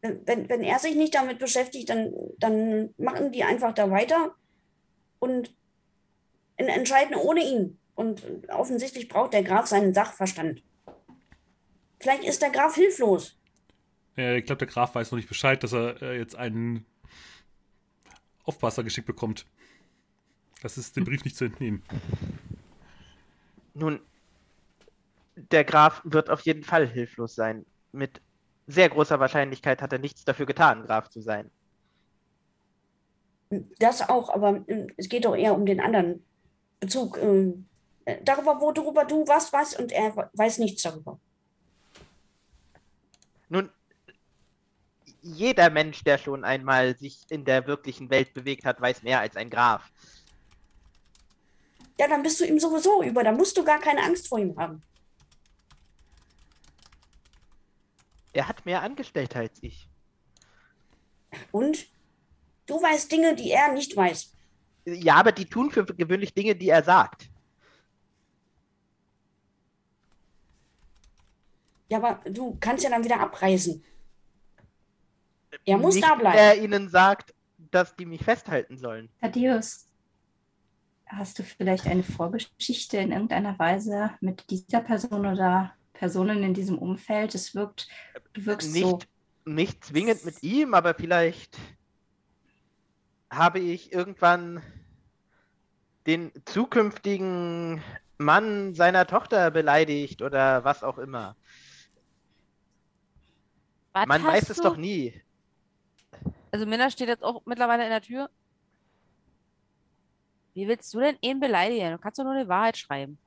wenn, 0.02 0.48
wenn 0.48 0.62
er 0.62 0.78
sich 0.80 0.96
nicht 0.96 1.14
damit 1.14 1.38
beschäftigt, 1.38 1.88
dann, 1.88 2.12
dann 2.38 2.92
machen 2.98 3.30
die 3.32 3.44
einfach 3.44 3.72
da 3.72 3.90
weiter 3.90 4.34
und 5.20 5.54
en- 6.56 6.68
entscheiden 6.68 7.14
ohne 7.14 7.40
ihn. 7.44 7.78
Und 7.94 8.22
offensichtlich 8.48 9.08
braucht 9.08 9.32
der 9.32 9.44
Graf 9.44 9.66
seinen 9.66 9.94
Sachverstand. 9.94 10.62
Vielleicht 12.00 12.24
ist 12.24 12.42
der 12.42 12.50
Graf 12.50 12.74
hilflos. 12.74 13.38
Äh, 14.16 14.38
ich 14.38 14.46
glaube, 14.46 14.58
der 14.58 14.68
Graf 14.68 14.94
weiß 14.94 15.10
noch 15.10 15.16
nicht 15.16 15.28
Bescheid, 15.28 15.62
dass 15.62 15.72
er 15.72 16.00
äh, 16.02 16.18
jetzt 16.18 16.36
einen 16.36 16.84
Aufpasser 18.44 18.84
geschickt 18.84 19.06
bekommt. 19.06 19.46
Das 20.62 20.78
ist 20.78 20.96
dem 20.96 21.04
Brief 21.04 21.24
nicht 21.24 21.36
zu 21.36 21.44
entnehmen. 21.44 21.82
Nun, 23.74 24.00
der 25.36 25.64
Graf 25.64 26.02
wird 26.04 26.30
auf 26.30 26.40
jeden 26.42 26.62
Fall 26.62 26.86
hilflos 26.86 27.34
sein. 27.34 27.64
Mit 27.92 28.20
sehr 28.66 28.88
großer 28.88 29.18
Wahrscheinlichkeit 29.18 29.82
hat 29.82 29.92
er 29.92 29.98
nichts 29.98 30.24
dafür 30.24 30.46
getan, 30.46 30.84
Graf 30.84 31.08
zu 31.08 31.20
sein. 31.20 31.50
Das 33.78 34.08
auch, 34.08 34.30
aber 34.30 34.64
äh, 34.68 34.86
es 34.96 35.08
geht 35.08 35.24
doch 35.24 35.36
eher 35.36 35.54
um 35.54 35.66
den 35.66 35.80
anderen 35.80 36.24
Bezug. 36.80 37.18
äh, 37.18 37.52
äh, 38.04 38.22
Darüber, 38.24 38.60
worüber 38.60 39.04
du 39.04 39.26
was 39.26 39.52
weißt 39.52 39.78
und 39.78 39.92
er 39.92 40.30
weiß 40.32 40.58
nichts 40.58 40.82
darüber. 40.82 41.18
Nun, 43.48 43.70
jeder 45.22 45.70
Mensch, 45.70 46.02
der 46.04 46.18
schon 46.18 46.44
einmal 46.44 46.96
sich 46.98 47.24
in 47.30 47.44
der 47.44 47.66
wirklichen 47.66 48.10
Welt 48.10 48.34
bewegt 48.34 48.64
hat, 48.64 48.80
weiß 48.80 49.02
mehr 49.02 49.20
als 49.20 49.36
ein 49.36 49.50
Graf. 49.50 49.90
Ja, 51.98 52.08
dann 52.08 52.22
bist 52.22 52.40
du 52.40 52.44
ihm 52.44 52.58
sowieso 52.58 53.02
über. 53.02 53.22
Da 53.22 53.32
musst 53.32 53.56
du 53.56 53.64
gar 53.64 53.78
keine 53.78 54.02
Angst 54.02 54.28
vor 54.28 54.38
ihm 54.38 54.58
haben. 54.58 54.82
Er 58.32 58.48
hat 58.48 58.64
mehr 58.66 58.82
Angestellte 58.82 59.38
als 59.38 59.62
ich. 59.62 59.88
Und 61.50 61.86
du 62.66 62.82
weißt 62.82 63.10
Dinge, 63.12 63.36
die 63.36 63.50
er 63.50 63.72
nicht 63.72 63.96
weiß. 63.96 64.32
Ja, 64.84 65.16
aber 65.16 65.32
die 65.32 65.46
tun 65.46 65.70
für 65.70 65.84
gewöhnlich 65.84 66.34
Dinge, 66.34 66.56
die 66.56 66.70
er 66.70 66.82
sagt. 66.82 67.28
Ja, 71.88 71.98
aber 71.98 72.28
du 72.30 72.56
kannst 72.58 72.84
ja 72.84 72.90
dann 72.90 73.04
wieder 73.04 73.20
abreisen. 73.20 73.84
Er 75.64 75.78
muss 75.78 75.94
Nicht, 75.94 76.06
da 76.06 76.14
bleiben. 76.14 76.38
Er 76.38 76.62
ihnen 76.62 76.88
sagt, 76.88 77.34
dass 77.70 77.94
die 77.96 78.06
mich 78.06 78.24
festhalten 78.24 78.76
sollen. 78.76 79.08
Thaddeus, 79.20 79.86
hast 81.06 81.38
du 81.38 81.42
vielleicht 81.42 81.86
eine 81.86 82.02
Vorgeschichte 82.02 82.96
in 82.98 83.12
irgendeiner 83.12 83.58
Weise 83.58 84.10
mit 84.20 84.50
dieser 84.50 84.80
Person 84.80 85.26
oder 85.26 85.72
Personen 85.92 86.42
in 86.42 86.54
diesem 86.54 86.78
Umfeld? 86.78 87.34
Es 87.34 87.54
wirkt, 87.54 87.88
du 88.32 88.46
wirkst 88.46 88.72
nicht, 88.72 88.82
so. 88.84 88.98
nicht 89.44 89.84
zwingend 89.84 90.24
mit 90.24 90.42
ihm, 90.42 90.74
aber 90.74 90.94
vielleicht 90.94 91.58
habe 93.30 93.60
ich 93.60 93.92
irgendwann 93.92 94.62
den 96.06 96.32
zukünftigen 96.44 97.82
Mann 98.18 98.74
seiner 98.74 99.06
Tochter 99.06 99.50
beleidigt 99.50 100.22
oder 100.22 100.64
was 100.64 100.82
auch 100.82 100.98
immer. 100.98 101.36
Was 103.92 104.06
Man 104.06 104.24
weiß 104.24 104.50
es 104.50 104.56
du? 104.56 104.62
doch 104.62 104.76
nie. 104.76 105.22
Also 106.52 106.66
Minna 106.66 106.90
steht 106.90 107.08
jetzt 107.08 107.24
auch 107.24 107.42
mittlerweile 107.46 107.84
in 107.84 107.90
der 107.90 108.02
Tür. 108.02 108.30
Wie 110.54 110.68
willst 110.68 110.92
du 110.92 111.00
denn 111.00 111.16
ihn 111.22 111.40
beleidigen? 111.40 111.92
Du 111.92 111.98
kannst 111.98 112.18
doch 112.18 112.24
nur 112.24 112.38
die 112.38 112.48
Wahrheit 112.48 112.76
schreiben. 112.76 113.18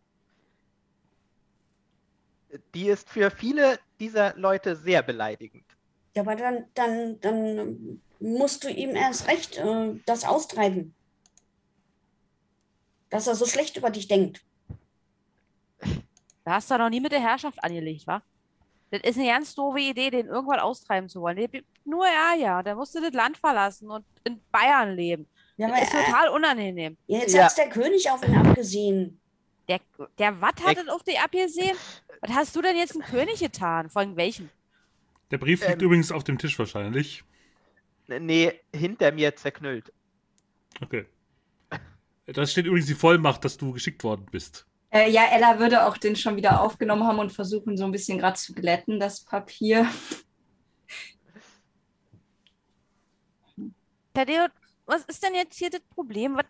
Die 2.75 2.87
ist 2.87 3.09
für 3.09 3.31
viele 3.31 3.79
dieser 3.99 4.35
Leute 4.37 4.75
sehr 4.75 5.01
beleidigend. 5.01 5.65
Ja, 6.13 6.21
aber 6.21 6.35
dann, 6.35 6.65
dann, 6.75 7.19
dann 7.19 8.01
musst 8.19 8.63
du 8.63 8.69
ihm 8.69 8.95
erst 8.95 9.27
recht 9.27 9.57
äh, 9.57 9.99
das 10.05 10.23
austreiben. 10.23 10.93
Dass 13.09 13.25
er 13.25 13.35
so 13.35 13.47
schlecht 13.47 13.75
über 13.75 13.89
dich 13.89 14.07
denkt. 14.07 14.45
Da 16.43 16.53
hast 16.53 16.69
du 16.69 16.77
noch 16.77 16.89
nie 16.89 17.01
mit 17.01 17.11
der 17.11 17.21
Herrschaft 17.21 17.61
angelegt, 17.63 18.05
wa? 18.05 18.21
Das 18.91 19.01
ist 19.01 19.17
eine 19.17 19.27
ganz 19.27 19.55
doofe 19.55 19.79
Idee, 19.79 20.09
den 20.11 20.27
irgendwann 20.27 20.59
austreiben 20.59 21.09
zu 21.09 21.21
wollen. 21.21 21.37
Nur 21.83 22.05
Ärger. 22.07 22.63
Der 22.63 22.75
musste 22.75 23.01
das 23.01 23.13
Land 23.13 23.37
verlassen 23.37 23.89
und 23.89 24.05
in 24.23 24.39
Bayern 24.51 24.95
leben. 24.95 25.27
Ja, 25.57 25.67
Das 25.67 25.77
aber 25.77 25.85
ist 25.85 25.93
äh, 25.93 26.05
total 26.11 26.29
unangenehm. 26.29 26.97
jetzt 27.07 27.33
Ja. 27.33 27.43
hat's 27.45 27.55
der 27.55 27.69
König 27.69 28.09
auf 28.09 28.25
ihn 28.27 28.35
abgesehen. 28.35 29.19
Der, 29.67 29.79
der 30.19 30.39
was 30.39 30.53
hat 30.63 30.77
denn 30.77 30.89
auf 30.89 31.03
dich 31.03 31.19
abgesehen? 31.19 31.75
Was 32.21 32.31
hast 32.35 32.55
du 32.55 32.61
denn 32.61 32.77
jetzt 32.77 32.93
dem 32.93 33.01
König 33.01 33.39
getan? 33.39 33.89
Von 33.89 34.15
welchen? 34.15 34.49
Der 35.31 35.37
Brief 35.39 35.61
liegt 35.67 35.81
Ähm. 35.81 35.87
übrigens 35.87 36.11
auf 36.11 36.23
dem 36.23 36.37
Tisch 36.37 36.57
wahrscheinlich. 36.59 37.23
Nee, 38.07 38.53
hinter 38.73 39.11
mir 39.11 39.35
zerknüllt. 39.35 39.91
Okay. 40.81 41.05
Da 42.27 42.45
steht 42.45 42.65
übrigens 42.65 42.87
die 42.87 42.93
Vollmacht, 42.95 43.43
dass 43.45 43.57
du 43.57 43.71
geschickt 43.71 44.03
worden 44.03 44.25
bist. 44.31 44.65
Äh, 44.95 45.09
ja, 45.11 45.25
Ella 45.25 45.59
würde 45.59 45.85
auch 45.85 45.97
den 45.97 46.15
schon 46.15 46.37
wieder 46.37 46.61
aufgenommen 46.61 47.03
haben 47.05 47.19
und 47.19 47.33
versuchen, 47.33 47.75
so 47.75 47.83
ein 47.83 47.91
bisschen 47.91 48.17
gerade 48.17 48.37
zu 48.37 48.53
glätten, 48.53 48.97
das 48.97 49.25
Papier. 49.25 49.89
Tadeo, 54.13 54.45
was 54.85 55.03
ist 55.05 55.21
denn 55.21 55.35
jetzt 55.35 55.57
hier 55.57 55.69
das 55.69 55.81
Problem? 55.93 56.37
Was, 56.37 56.45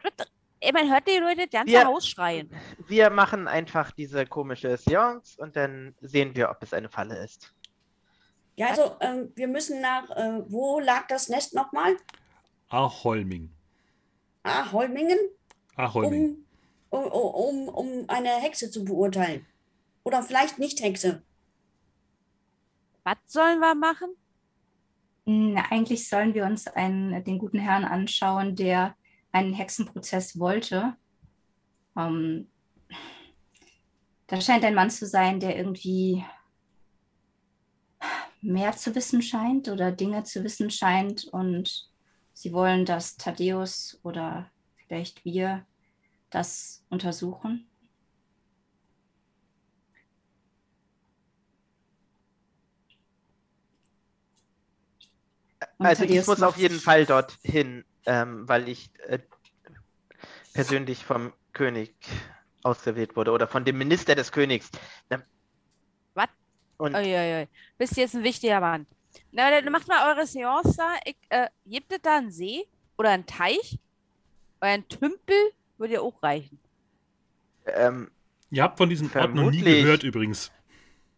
ey, 0.59 0.71
man 0.71 0.91
hört 0.91 1.07
die 1.07 1.17
Leute 1.17 1.37
das 1.41 1.49
ganze 1.49 1.73
Wir- 1.73 1.85
Haus 1.85 2.07
schreien. 2.07 2.51
Wir 2.87 3.09
machen 3.09 3.47
einfach 3.47 3.89
diese 3.91 4.27
komische 4.27 4.77
Seance 4.77 5.41
und 5.41 5.55
dann 5.55 5.95
sehen 6.01 6.35
wir, 6.35 6.51
ob 6.51 6.61
es 6.61 6.71
eine 6.73 6.89
Falle 6.89 7.17
ist. 7.23 7.51
Ja, 8.57 8.67
also 8.67 8.95
ähm, 9.01 9.31
wir 9.35 9.47
müssen 9.47 9.81
nach, 9.81 10.07
äh, 10.11 10.43
wo 10.49 10.79
lag 10.79 11.07
das 11.07 11.29
Nest 11.29 11.55
nochmal? 11.55 11.97
Aholming. 12.69 13.51
Ah, 14.43 14.71
Holmingen, 14.71 15.17
Aholming. 15.75 16.35
um, 16.35 16.44
um, 17.03 17.67
um, 17.67 17.67
um 17.69 18.05
eine 18.09 18.29
Hexe 18.29 18.71
zu 18.71 18.85
beurteilen. 18.85 19.45
Oder 20.03 20.23
vielleicht 20.23 20.59
nicht 20.59 20.81
Hexe. 20.81 21.23
Was 23.03 23.17
sollen 23.27 23.59
wir 23.59 23.75
machen? 23.75 24.09
Hm, 25.25 25.57
Eigentlich 25.69 26.07
sollen 26.07 26.33
wir 26.33 26.45
uns 26.45 26.67
einen, 26.67 27.23
den 27.23 27.37
guten 27.37 27.59
Herrn 27.59 27.83
anschauen, 27.83 28.55
der 28.55 28.95
einen 29.31 29.53
Hexenprozess 29.53 30.39
wollte. 30.39 30.95
Ähm, 31.97 32.49
da 34.27 34.41
scheint 34.41 34.63
ein 34.63 34.75
Mann 34.75 34.89
zu 34.89 35.05
sein, 35.05 35.39
der 35.39 35.55
irgendwie 35.57 36.25
mehr 38.41 38.73
zu 38.73 38.93
wissen 38.95 39.21
scheint 39.21 39.67
oder 39.69 39.91
Dinge 39.91 40.23
zu 40.23 40.43
wissen 40.43 40.69
scheint. 40.69 41.25
Und 41.25 41.89
sie 42.33 42.53
wollen, 42.53 42.85
dass 42.85 43.17
Thaddeus 43.17 43.99
oder 44.03 44.49
vielleicht 44.77 45.25
wir 45.25 45.65
das 46.29 46.83
untersuchen. 46.89 47.67
Also 55.77 56.03
ich 56.03 56.25
muss 56.25 56.41
auf 56.41 56.57
jeden 56.57 56.79
Fall 56.79 57.05
dorthin, 57.05 57.83
ähm, 58.05 58.47
weil 58.47 58.69
ich 58.69 58.91
äh, 59.07 59.19
persönlich 60.53 61.03
vom 61.03 61.33
König 61.53 61.95
ausgewählt 62.63 63.15
wurde 63.15 63.31
oder 63.31 63.47
von 63.47 63.65
dem 63.65 63.77
Minister 63.77 64.15
des 64.15 64.31
Königs. 64.31 64.69
Ähm, 65.09 65.23
Was? 66.13 66.29
Bist 67.77 67.97
jetzt 67.97 68.15
ein 68.15 68.23
wichtiger 68.23 68.59
Mann. 68.59 68.85
Na, 69.31 69.49
dann 69.49 69.71
macht 69.71 69.87
mal 69.87 70.11
eure 70.11 70.25
Seance 70.25 70.75
da. 70.77 70.95
Ich, 71.05 71.17
äh, 71.29 71.47
gibt 71.65 71.91
es 71.91 72.01
da 72.01 72.17
einen 72.17 72.31
See 72.31 72.67
oder 72.97 73.11
einen 73.11 73.25
Teich? 73.25 73.79
Oder 74.61 74.71
ein 74.71 74.87
Tümpel? 74.87 75.51
Würde 75.77 75.93
ja 75.95 76.01
auch 76.01 76.21
reichen. 76.23 76.59
ähm, 77.65 78.09
Ihr 78.51 78.63
habt 78.63 78.77
von 78.77 78.89
diesem 78.89 79.09
Ort 79.15 79.33
noch 79.35 79.49
nie 79.51 79.61
gehört 79.61 80.03
übrigens. 80.03 80.51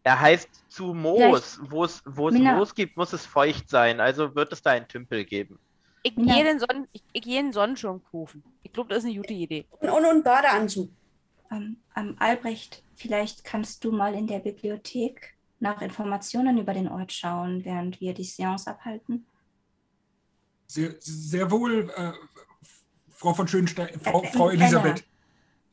er 0.03 0.19
heißt 0.19 0.49
zu 0.69 0.93
Moos. 0.93 1.59
Wo 1.61 1.83
es 1.83 2.01
wo 2.05 2.27
es 2.29 2.33
Minna. 2.33 2.55
Moos 2.55 2.73
gibt, 2.73 2.95
muss 2.97 3.13
es 3.13 3.25
feucht 3.25 3.69
sein. 3.69 3.99
Also 3.99 4.33
wird 4.33 4.51
es 4.53 4.61
da 4.61 4.71
einen 4.71 4.87
Tümpel 4.87 5.25
geben. 5.25 5.59
Ich 6.03 6.13
Ja. 6.15 6.35
gehe 6.35 6.43
den, 6.45 6.59
Sonnen, 6.59 6.87
ich, 6.93 7.03
ich 7.11 7.21
gehe 7.21 7.41
den 7.41 7.51
Sonnenschirm 7.51 8.01
kaufen. 8.11 8.43
Ich 8.63 8.71
glaube, 8.71 8.89
das 8.89 8.99
ist 8.99 9.05
eine 9.09 9.15
gute 9.17 9.33
Idee. 9.33 9.65
Und, 9.79 9.89
und, 9.89 10.05
und 10.05 10.23
Badeanzug. 10.23 10.89
Ähm, 11.51 11.77
ähm, 11.95 12.15
Albrecht, 12.19 12.81
vielleicht 12.95 13.43
kannst 13.43 13.83
du 13.83 13.91
mal 13.91 14.13
in 14.15 14.25
der 14.27 14.39
Bibliothek 14.39 15.35
nach 15.59 15.81
Informationen 15.81 16.57
über 16.57 16.73
den 16.73 16.87
Ort 16.87 17.11
schauen, 17.11 17.65
während 17.65 17.99
wir 17.99 18.13
die 18.13 18.23
Seance 18.23 18.67
abhalten. 18.69 19.25
Sehr, 20.67 20.95
sehr 20.99 21.49
wohl, 21.51 21.89
äh, 21.95 22.11
Frau 23.17 23.33
von 23.33 23.47
Schönstein, 23.47 23.89
Frau, 23.99 24.21
Äh, 24.23 24.27
Frau. 24.27 24.49
Elisabeth. 24.51 25.03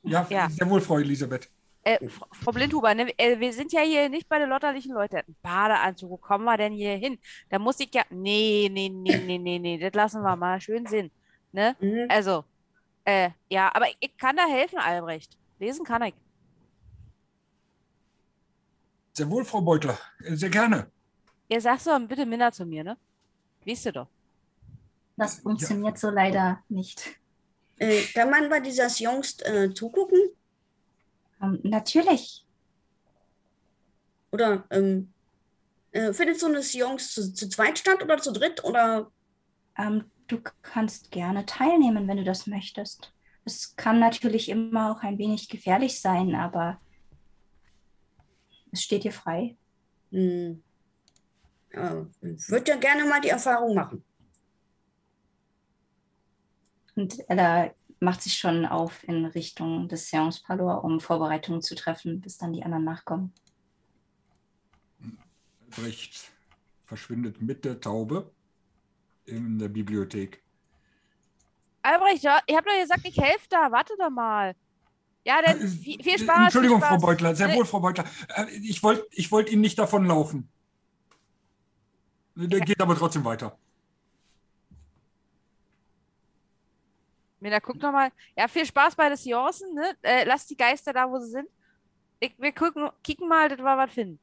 Ja, 0.02 0.26
Ja. 0.30 0.48
sehr 0.50 0.68
wohl, 0.68 0.80
Frau 0.80 0.98
Elisabeth. 0.98 1.50
Äh, 1.82 1.98
Frau 2.08 2.50
Blindhuber, 2.52 2.94
ne, 2.94 3.12
äh, 3.18 3.38
wir 3.38 3.52
sind 3.52 3.70
ja 3.72 3.82
hier 3.82 4.08
nicht 4.08 4.26
bei 4.30 4.38
den 4.38 4.48
lotterlichen 4.48 4.94
Leuten. 4.94 5.20
Badeanzug, 5.42 6.08
wo 6.10 6.16
kommen 6.16 6.44
wir 6.46 6.56
denn 6.56 6.72
hier 6.72 6.96
hin? 6.96 7.18
Da 7.50 7.58
muss 7.58 7.78
ich 7.80 7.94
ja. 7.94 8.02
Nee, 8.08 8.70
nee, 8.72 8.88
nee, 8.88 9.18
nee, 9.18 9.36
nee, 9.38 9.58
nee, 9.58 9.78
das 9.78 9.92
lassen 9.92 10.22
wir 10.22 10.34
mal. 10.36 10.58
Schön 10.62 10.86
Sinn. 10.86 11.10
Ne? 11.52 11.76
Mhm. 11.80 12.06
Also, 12.08 12.44
äh, 13.04 13.30
ja, 13.50 13.70
aber 13.74 13.86
ich 14.00 14.16
kann 14.16 14.36
da 14.36 14.46
helfen, 14.46 14.78
Albrecht. 14.78 15.36
Lesen 15.58 15.84
kann 15.84 16.02
ich. 16.04 16.14
Sehr 19.12 19.28
wohl, 19.30 19.44
Frau 19.44 19.60
Beutler. 19.60 19.98
Äh, 20.24 20.34
Sehr 20.36 20.48
gerne. 20.50 20.90
Ihr 21.48 21.60
sagst 21.60 21.86
doch 21.86 22.00
bitte 22.00 22.24
Minna 22.24 22.50
zu 22.50 22.64
mir, 22.64 22.82
ne? 22.82 22.96
Weißt 23.66 23.86
du 23.86 23.92
doch. 23.92 24.08
Das 25.16 25.40
funktioniert 25.40 25.98
so 25.98 26.08
leider 26.10 26.60
nicht. 26.70 27.20
Äh, 27.78 28.02
kann 28.14 28.30
man 28.30 28.48
bei 28.48 28.60
dieser 28.60 28.88
Seance 28.88 29.44
äh, 29.44 29.72
zugucken? 29.74 30.18
Ähm, 31.42 31.60
natürlich. 31.62 32.46
Oder 34.30 34.64
ähm, 34.70 35.12
äh, 35.92 36.12
findet 36.12 36.40
so 36.40 36.46
eine 36.46 36.62
Seance 36.62 37.12
zu, 37.12 37.32
zu 37.32 37.48
zweit 37.48 37.78
statt 37.78 38.02
oder 38.02 38.18
zu 38.18 38.32
dritt? 38.32 38.64
Oder 38.64 39.10
Ähm, 39.76 40.10
du 40.26 40.40
kannst 40.62 41.10
gerne 41.10 41.46
teilnehmen, 41.46 42.08
wenn 42.08 42.16
du 42.18 42.24
das 42.24 42.46
möchtest. 42.46 43.12
Es 43.44 43.76
kann 43.76 43.98
natürlich 43.98 44.48
immer 44.48 44.92
auch 44.92 45.02
ein 45.02 45.18
wenig 45.18 45.48
gefährlich 45.48 46.00
sein, 46.00 46.34
aber 46.34 46.80
es 48.72 48.82
steht 48.82 49.04
dir 49.04 49.12
frei. 49.12 49.56
hm, 50.10 50.62
ja, 51.72 52.06
ich 52.22 52.48
würde 52.48 52.70
ja 52.70 52.76
gerne 52.76 53.04
mal 53.04 53.20
die 53.20 53.28
Erfahrung 53.28 53.74
machen. 53.74 54.04
Und 56.96 57.28
Ella 57.28 57.72
macht 58.00 58.22
sich 58.22 58.36
schon 58.36 58.66
auf 58.66 59.02
in 59.08 59.24
Richtung 59.26 59.88
des 59.88 60.08
Seance 60.08 60.42
Parlour, 60.42 60.84
um 60.84 61.00
Vorbereitungen 61.00 61.62
zu 61.62 61.74
treffen, 61.74 62.20
bis 62.20 62.38
dann 62.38 62.52
die 62.52 62.62
anderen 62.62 62.84
nachkommen. 62.84 63.32
Albrecht 65.76 66.30
verschwindet 66.84 67.40
mit 67.40 67.64
der 67.64 67.80
Taube 67.80 68.30
in 69.24 69.58
der 69.58 69.68
Bibliothek. 69.68 70.42
Albrecht, 71.82 72.22
ja, 72.22 72.40
ich 72.46 72.54
hab 72.56 72.64
doch 72.64 72.80
gesagt, 72.80 73.02
ich 73.04 73.16
helfe 73.18 73.46
da. 73.48 73.70
Warte 73.72 73.94
doch 73.98 74.10
mal. 74.10 74.54
Ja, 75.24 75.40
dann 75.42 75.60
Äh, 75.60 75.66
viel, 75.66 76.02
viel 76.02 76.18
Spaß. 76.18 76.44
Entschuldigung, 76.44 76.80
viel 76.80 76.88
Frau 76.88 76.94
Spaß. 76.96 77.06
Beutler, 77.06 77.34
sehr 77.34 77.54
wohl, 77.54 77.64
Frau 77.64 77.80
Beutler. 77.80 78.04
Äh, 78.36 78.46
Ich 78.62 78.82
wollte 78.82 79.06
ich 79.10 79.32
wollt 79.32 79.50
Ihnen 79.50 79.62
nicht 79.62 79.78
davonlaufen. 79.78 80.48
Der 82.36 82.60
geht 82.60 82.80
aber 82.80 82.96
trotzdem 82.96 83.24
weiter. 83.24 83.58
Minna, 87.44 87.60
guck 87.60 87.76
noch 87.82 87.92
mal. 87.92 88.10
Ja, 88.36 88.48
viel 88.48 88.66
Spaß 88.66 88.96
bei 88.96 89.08
den 89.10 89.18
Seancen, 89.18 89.74
ne? 89.74 89.94
Äh, 90.02 90.24
lass 90.24 90.46
die 90.46 90.56
Geister 90.56 90.92
da, 90.94 91.10
wo 91.10 91.18
sie 91.20 91.30
sind. 91.30 91.48
Ich, 92.20 92.34
wir 92.38 92.52
gucken, 92.52 92.90
kicken 93.02 93.28
mal, 93.28 93.48
dass 93.50 93.58
wir 93.60 93.78
was 93.78 93.92
finden. 93.92 94.20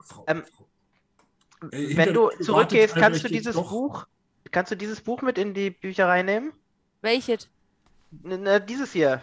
Frau, 0.00 0.24
Ähm, 0.26 0.44
Frau. 0.44 0.68
Äh, 1.72 1.96
Wenn 1.96 2.14
du 2.14 2.30
zurückgehst, 2.40 2.94
kannst 2.96 3.24
du 3.24 3.28
dieses 3.28 3.56
doch. 3.56 3.70
Buch, 3.70 4.06
kannst 4.50 4.72
du 4.72 4.76
dieses 4.76 5.00
Buch 5.02 5.22
mit 5.22 5.38
in 5.38 5.54
die 5.54 5.70
Bücherei 5.70 6.22
nehmen? 6.22 6.52
Welches? 7.02 7.48
N 8.24 8.46
n- 8.46 8.66
dieses 8.66 8.92
hier. 8.92 9.22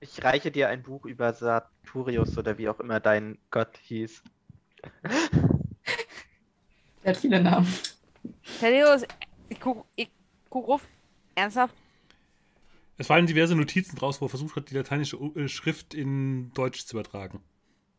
Ich 0.00 0.22
reiche 0.22 0.50
dir 0.50 0.68
ein 0.68 0.82
Buch 0.82 1.06
über 1.06 1.32
Sartorius 1.32 2.36
oder 2.36 2.58
wie 2.58 2.68
auch 2.68 2.78
immer 2.80 3.00
dein 3.00 3.38
Gott 3.50 3.78
hieß. 3.78 4.22
Der 7.04 7.10
hat 7.12 7.16
viele 7.20 7.40
Namen. 7.40 7.66
Thaddeus, 8.60 9.02
ich 9.48 9.60
guck, 9.60 9.86
ich 9.96 10.08
guck 10.48 10.66
ruf. 10.68 10.86
Ernsthaft? 11.34 11.74
Es 12.98 13.06
fallen 13.06 13.26
diverse 13.26 13.56
Notizen 13.56 13.96
draus, 13.96 14.20
wo 14.20 14.26
er 14.26 14.28
versucht 14.28 14.54
hat, 14.56 14.70
die 14.70 14.74
lateinische 14.74 15.16
äh, 15.16 15.48
Schrift 15.48 15.94
in 15.94 16.52
Deutsch 16.54 16.84
zu 16.84 16.94
übertragen. 16.96 17.42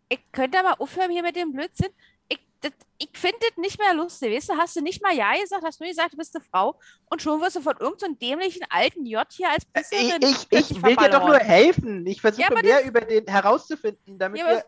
Ich 0.10 0.20
könnte 0.32 0.60
aber 0.60 0.80
aufhören 0.80 1.12
hier 1.12 1.24
mit 1.24 1.36
dem 1.36 1.52
Blödsinn. 1.52 1.90
Ich, 2.30 2.40
das- 2.62 2.72
ich 3.00 3.10
finde 3.14 3.38
das 3.42 3.58
nicht 3.58 3.80
mehr 3.80 3.94
lustig. 3.96 4.34
Weißt 4.34 4.50
du, 4.50 4.54
hast 4.58 4.76
du 4.76 4.82
nicht 4.82 5.02
mal 5.02 5.14
Ja 5.16 5.34
gesagt, 5.42 5.64
hast 5.64 5.80
nur 5.80 5.90
gesagt, 5.90 6.14
du 6.14 6.18
bist 6.18 6.36
eine 6.36 6.46
Frau 6.46 6.80
und 7.10 7.22
schon 7.22 7.42
wirst 7.42 7.56
du 7.56 7.62
von 7.62 7.76
irgendeinem 7.80 8.18
dämlichen 8.20 8.62
alten 8.70 9.06
J 9.06 9.26
hier 9.32 9.50
als 9.50 9.64
Ich, 9.66 9.74
Priesterin 9.74 10.22
ich, 10.22 10.30
ich 10.30 10.50
plötzlich 10.50 10.84
will 10.84 10.96
dir 10.96 11.10
doch 11.10 11.26
nur 11.28 11.40
helfen. 11.40 12.06
Ich 12.06 12.22
versuche 12.22 12.44
Ja, 12.44 12.62
mehr 12.62 12.78
das- 12.80 12.86
über 12.86 13.02
den 13.02 13.26
herauszufinden, 13.28 14.20
damit 14.20 14.40
Ja, 14.42 14.48
wir. 14.48 14.66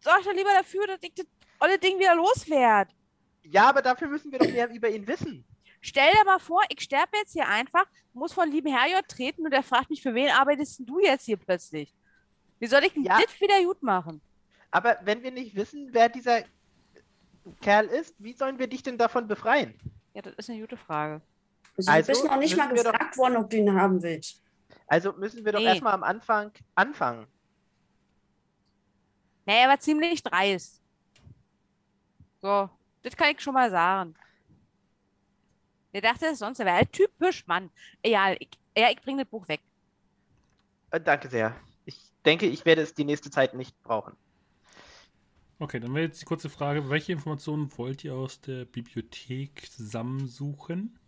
sorg 0.00 0.22
doch 0.24 0.32
lieber 0.32 0.50
dafür, 0.56 0.86
dass 0.86 0.98
ich 1.02 1.12
das 1.14 1.26
olle 1.60 1.78
Ding 1.78 1.98
wieder 1.98 2.14
loswerde. 2.14 2.92
Ja, 3.50 3.68
aber 3.68 3.82
dafür 3.82 4.08
müssen 4.08 4.32
wir 4.32 4.38
doch 4.38 4.48
mehr 4.50 4.68
über 4.70 4.88
ihn 4.90 5.06
wissen. 5.06 5.44
Stell 5.80 6.10
dir 6.12 6.24
mal 6.24 6.38
vor, 6.40 6.62
ich 6.68 6.80
sterbe 6.82 7.16
jetzt 7.16 7.32
hier 7.32 7.46
einfach, 7.48 7.86
muss 8.12 8.32
von 8.32 8.50
lieben 8.50 8.72
Herrgott 8.74 9.08
treten 9.08 9.44
und 9.44 9.52
er 9.52 9.62
fragt 9.62 9.90
mich, 9.90 10.02
für 10.02 10.14
wen 10.14 10.30
arbeitest 10.30 10.80
du 10.84 10.98
jetzt 11.00 11.24
hier 11.26 11.36
plötzlich? 11.36 11.94
Wie 12.58 12.66
soll 12.66 12.82
ich 12.84 12.92
denn 12.94 13.04
Ja. 13.04 13.18
das 13.20 13.40
wieder 13.40 13.62
gut 13.62 13.82
machen? 13.82 14.20
Aber 14.70 14.98
wenn 15.02 15.22
wir 15.22 15.30
nicht 15.30 15.54
wissen, 15.54 15.90
wer 15.92 16.08
dieser 16.08 16.42
Kerl 17.60 17.86
ist, 17.86 18.14
wie 18.18 18.32
sollen 18.32 18.58
wir 18.58 18.66
dich 18.66 18.82
denn 18.82 18.98
davon 18.98 19.28
befreien? 19.28 19.78
Ja, 20.14 20.22
das 20.22 20.34
ist 20.34 20.50
eine 20.50 20.60
gute 20.60 20.76
Frage. 20.76 21.22
Also, 21.76 21.90
Also, 21.90 22.06
du 22.12 22.18
bist 22.18 22.24
noch 22.24 22.38
nicht 22.38 22.56
mal 22.56 22.64
müssen 22.68 22.76
wir 22.76 22.84
doch- 22.84 22.92
gefragt 22.98 23.16
worden, 23.18 23.36
ob 23.36 23.50
du 23.50 23.56
ihn 23.58 23.72
haben 23.72 24.02
willst. 24.02 24.42
Also 24.88 25.12
müssen 25.12 25.44
wir 25.44 25.52
doch 25.52 25.60
Nee. 25.60 25.66
erstmal 25.66 25.92
am 25.94 26.02
Anfang 26.02 26.52
anfangen. 26.74 27.26
Naja, 29.44 29.60
er 29.60 29.68
war 29.68 29.78
ziemlich 29.78 30.22
dreist. 30.22 30.82
So, 32.42 32.68
das 33.06 33.16
kann 33.16 33.30
ich 33.30 33.40
schon 33.40 33.54
mal 33.54 33.70
sagen. 33.70 34.16
Der 35.92 36.00
dachte 36.00 36.26
es 36.26 36.40
sonst, 36.40 36.58
wäre 36.58 36.72
halt 36.72 36.92
typisch 36.92 37.46
Mann. 37.46 37.70
Egal, 38.02 38.36
ich, 38.40 38.48
ja, 38.76 38.90
ich 38.90 39.00
bringe 39.00 39.22
das 39.22 39.30
Buch 39.30 39.46
weg. 39.46 39.60
Äh, 40.90 41.00
danke 41.00 41.28
sehr. 41.28 41.54
Ich 41.84 42.12
denke, 42.24 42.46
ich 42.46 42.64
werde 42.64 42.82
es 42.82 42.94
die 42.94 43.04
nächste 43.04 43.30
Zeit 43.30 43.54
nicht 43.54 43.80
brauchen. 43.84 44.16
Okay, 45.60 45.78
dann 45.78 45.94
wäre 45.94 46.06
jetzt 46.06 46.20
die 46.20 46.24
kurze 46.24 46.50
Frage, 46.50 46.90
welche 46.90 47.12
Informationen 47.12 47.70
wollt 47.78 48.02
ihr 48.02 48.14
aus 48.14 48.40
der 48.40 48.64
Bibliothek 48.64 49.70
zusammensuchen? 49.70 50.98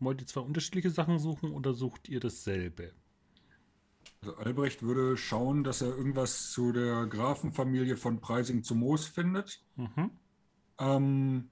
Wollt 0.00 0.20
ihr 0.20 0.26
zwei 0.26 0.40
unterschiedliche 0.42 0.90
Sachen 0.90 1.18
suchen 1.18 1.50
oder 1.52 1.72
sucht 1.72 2.10
ihr 2.10 2.20
dasselbe? 2.20 2.92
Also 4.20 4.36
Albrecht 4.36 4.82
würde 4.82 5.16
schauen, 5.16 5.64
dass 5.64 5.80
er 5.80 5.88
irgendwas 5.96 6.52
zu 6.52 6.72
der 6.72 7.06
Grafenfamilie 7.06 7.96
von 7.96 8.20
Preising 8.20 8.62
zu 8.62 8.74
Moos 8.74 9.06
findet. 9.06 9.64
Mhm. 9.76 10.10
Ähm, 10.78 11.50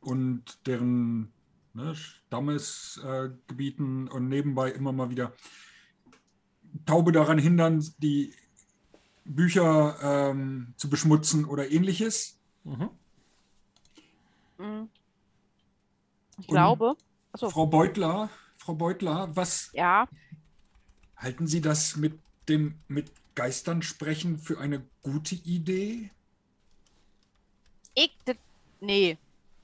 und 0.00 0.66
deren 0.66 1.32
ne, 1.74 1.94
Stammesgebieten 1.94 4.06
äh, 4.06 4.10
und 4.10 4.28
nebenbei 4.28 4.70
immer 4.70 4.92
mal 4.92 5.10
wieder 5.10 5.32
Taube 6.84 7.12
daran 7.12 7.38
hindern, 7.38 7.84
die 7.98 8.34
Bücher 9.24 9.96
ähm, 10.02 10.74
zu 10.76 10.88
beschmutzen 10.88 11.44
oder 11.44 11.70
ähnliches. 11.70 12.38
Mhm. 12.64 12.90
Mhm. 14.58 14.88
Ich 16.38 16.46
glaube. 16.46 16.96
Achso, 17.32 17.50
Frau 17.50 17.66
Beutler, 17.66 18.30
Frau 18.56 18.74
Beutler, 18.74 19.34
was 19.34 19.70
ja. 19.74 20.08
halten 21.16 21.46
Sie 21.46 21.60
das 21.60 21.96
mit 21.96 22.18
dem 22.48 22.78
mit 22.88 23.12
Geistern 23.34 23.82
sprechen 23.82 24.38
für 24.38 24.58
eine 24.58 24.82
gute 25.02 25.34
Idee? 25.34 26.10
Ich, 27.96 28.16
das, 28.26 28.36
nee. 28.80 29.16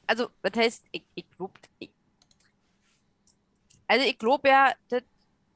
Also, 0.07 0.31
das 0.43 0.57
heißt, 0.57 0.85
ich, 0.91 1.05
ich 1.15 1.27
glaub, 1.37 1.53
ich, 1.79 1.91
also 3.87 4.07
ich 4.07 4.19
glaube 4.19 4.49
ja, 4.49 4.73
dass 4.89 5.03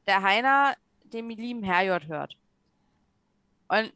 der 0.06 0.22
Heiner 0.22 0.76
dem 1.04 1.30
lieben 1.30 1.62
Herrgott 1.62 2.06
hört. 2.06 2.36
Und 3.68 3.92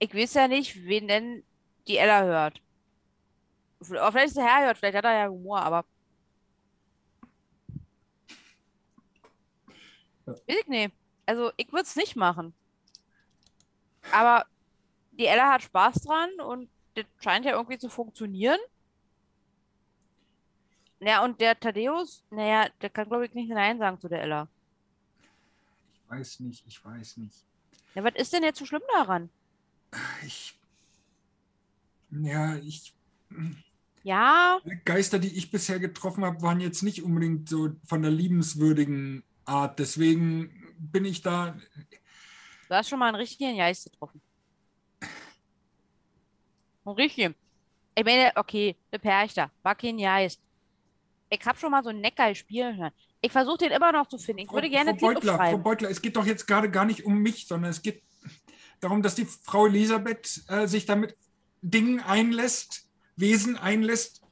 ich 0.00 0.12
weiß 0.12 0.34
ja 0.34 0.48
nicht, 0.48 0.84
wen 0.84 1.06
denn 1.06 1.44
die 1.86 1.96
Ella 1.96 2.24
hört. 2.24 2.60
Vielleicht 3.80 4.26
ist 4.26 4.36
der 4.36 4.44
Herrgott, 4.44 4.78
vielleicht 4.78 4.96
hat 4.96 5.04
er 5.04 5.12
ja 5.12 5.28
Humor, 5.28 5.60
aber. 5.60 5.84
Ja. 10.26 10.34
Ich 10.46 10.66
nicht. 10.66 10.92
Also, 11.26 11.52
ich 11.56 11.68
würde 11.70 11.82
es 11.82 11.94
nicht 11.94 12.16
machen. 12.16 12.52
Aber 14.10 14.44
die 15.12 15.26
Ella 15.26 15.52
hat 15.52 15.62
Spaß 15.62 16.02
dran 16.02 16.40
und 16.40 16.68
das 16.94 17.04
scheint 17.20 17.44
ja 17.44 17.52
irgendwie 17.52 17.78
zu 17.78 17.88
funktionieren. 17.88 18.58
Ja, 21.00 21.24
und 21.24 21.40
der 21.40 21.58
Thaddeus, 21.58 22.22
naja, 22.30 22.68
der 22.80 22.90
kann, 22.90 23.08
glaube 23.08 23.26
ich, 23.26 23.34
nicht 23.34 23.48
Nein 23.48 23.78
sagen 23.78 23.98
zu 23.98 24.08
der 24.08 24.22
Ella. 24.22 24.48
Ich 25.94 26.10
weiß 26.10 26.40
nicht, 26.40 26.64
ich 26.66 26.84
weiß 26.84 27.16
nicht. 27.16 27.44
Ja, 27.94 28.04
was 28.04 28.14
ist 28.14 28.32
denn 28.32 28.44
jetzt 28.44 28.58
so 28.58 28.66
schlimm 28.66 28.82
daran? 28.92 29.28
Ich, 30.24 30.58
ja, 32.10 32.56
ich, 32.56 32.94
Ja, 34.04 34.60
Geister, 34.84 35.18
die 35.18 35.36
ich 35.36 35.50
bisher 35.50 35.78
getroffen 35.78 36.24
habe, 36.24 36.42
waren 36.42 36.60
jetzt 36.60 36.82
nicht 36.82 37.02
unbedingt 37.02 37.48
so 37.48 37.70
von 37.84 38.02
der 38.02 38.10
liebenswürdigen 38.10 39.24
Art. 39.44 39.78
Deswegen 39.78 40.74
bin 40.78 41.04
ich 41.04 41.22
da. 41.22 41.56
du 42.68 42.74
hast 42.74 42.88
schon 42.88 42.98
mal 42.98 43.08
einen 43.08 43.16
richtigen 43.16 43.56
Geist 43.56 43.90
getroffen. 43.90 44.20
Einen 46.84 46.96
richtigen. 46.96 47.34
Ich 47.94 48.04
meine, 48.04 48.32
okay, 48.36 48.76
der 48.90 48.98
Perchter, 48.98 49.50
war 49.62 49.74
kein 49.74 49.98
Geist. 49.98 50.40
Ich 51.30 51.44
habe 51.44 51.58
schon 51.58 51.70
mal 51.70 51.82
so 51.82 51.90
einen 51.90 52.00
Neckar 52.00 52.34
spielen 52.34 52.76
hören. 52.76 52.92
Ich 53.20 53.32
versuche 53.32 53.58
den 53.58 53.72
immer 53.72 53.92
noch 53.92 54.06
zu 54.06 54.18
finden. 54.18 54.42
Ich 54.42 54.52
würde 54.52 54.68
gerne 54.68 54.96
Frau 54.98 55.12
Beutler, 55.12 55.36
Frau. 55.36 55.58
Beutler, 55.58 55.90
es 55.90 56.02
geht 56.02 56.16
doch 56.16 56.26
jetzt 56.26 56.46
gerade 56.46 56.70
gar 56.70 56.84
nicht 56.84 57.04
um 57.04 57.18
mich, 57.18 57.46
sondern 57.46 57.70
es 57.70 57.82
geht 57.82 58.02
darum, 58.80 59.02
dass 59.02 59.14
die 59.14 59.24
Frau 59.24 59.66
Elisabeth 59.66 60.42
äh, 60.48 60.66
sich 60.66 60.86
damit 60.86 61.16
Dingen 61.62 62.00
einlässt, 62.00 62.88
Wesen 63.16 63.56
einlässt. 63.56 64.22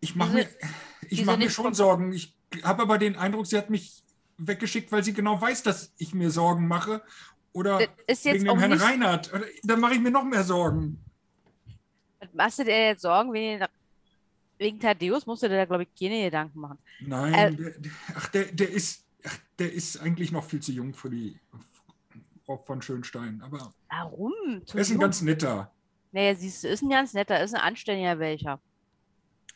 Ich 0.00 0.14
mache 0.14 0.32
mir, 0.32 0.48
ich 1.08 1.24
mach 1.24 1.36
mir 1.36 1.50
schon 1.50 1.74
Sorgen. 1.74 2.12
Ich 2.12 2.36
habe 2.62 2.82
aber 2.82 2.98
den 2.98 3.16
Eindruck, 3.16 3.46
sie 3.46 3.58
hat 3.58 3.68
mich 3.68 4.04
weggeschickt, 4.38 4.92
weil 4.92 5.02
sie 5.02 5.12
genau 5.12 5.40
weiß, 5.40 5.64
dass 5.64 5.92
ich 5.98 6.14
mir 6.14 6.30
Sorgen 6.30 6.68
mache. 6.68 7.02
Oder 7.58 7.80
jetzt 8.08 8.24
wegen 8.24 8.44
dem 8.44 8.58
Herrn 8.58 8.72
Reinhardt. 8.72 9.30
Dann 9.62 9.80
mache 9.80 9.94
ich 9.94 10.00
mir 10.00 10.10
noch 10.10 10.24
mehr 10.24 10.44
Sorgen. 10.44 11.02
machst 12.32 12.58
du 12.60 12.64
dir 12.64 12.88
jetzt 12.88 13.02
Sorgen 13.02 13.32
wegen, 13.32 13.64
wegen 14.58 14.78
Thaddeus, 14.80 15.26
musst 15.26 15.42
du 15.42 15.48
dir 15.48 15.56
da, 15.56 15.64
glaube 15.64 15.84
ich, 15.84 15.88
keine 15.98 16.24
Gedanken 16.24 16.60
machen. 16.60 16.78
Nein, 17.00 17.34
Äh, 17.34 17.52
der, 17.54 17.72
ach, 18.16 18.28
der, 18.28 18.44
der 18.46 18.70
ist, 18.70 19.04
ach, 19.24 19.38
der 19.58 19.72
ist 19.72 20.00
eigentlich 20.00 20.32
noch 20.32 20.44
viel 20.44 20.60
zu 20.60 20.72
jung 20.72 20.94
für 20.94 21.10
die 21.10 21.38
Frau 22.44 22.58
von 22.58 22.80
Schönstein. 22.82 23.40
Aber 23.42 23.72
Warum? 23.90 24.32
Zu 24.66 24.76
er 24.78 24.80
ist 24.82 24.88
ein 24.90 24.94
jung? 24.94 25.00
ganz 25.00 25.22
netter. 25.22 25.70
Naja, 26.12 26.34
siehst 26.34 26.64
du, 26.64 26.68
ist 26.68 26.82
ein 26.82 26.88
ganz 26.88 27.12
netter, 27.12 27.42
ist 27.42 27.54
ein 27.54 27.60
anständiger 27.60 28.18
welcher. 28.18 28.60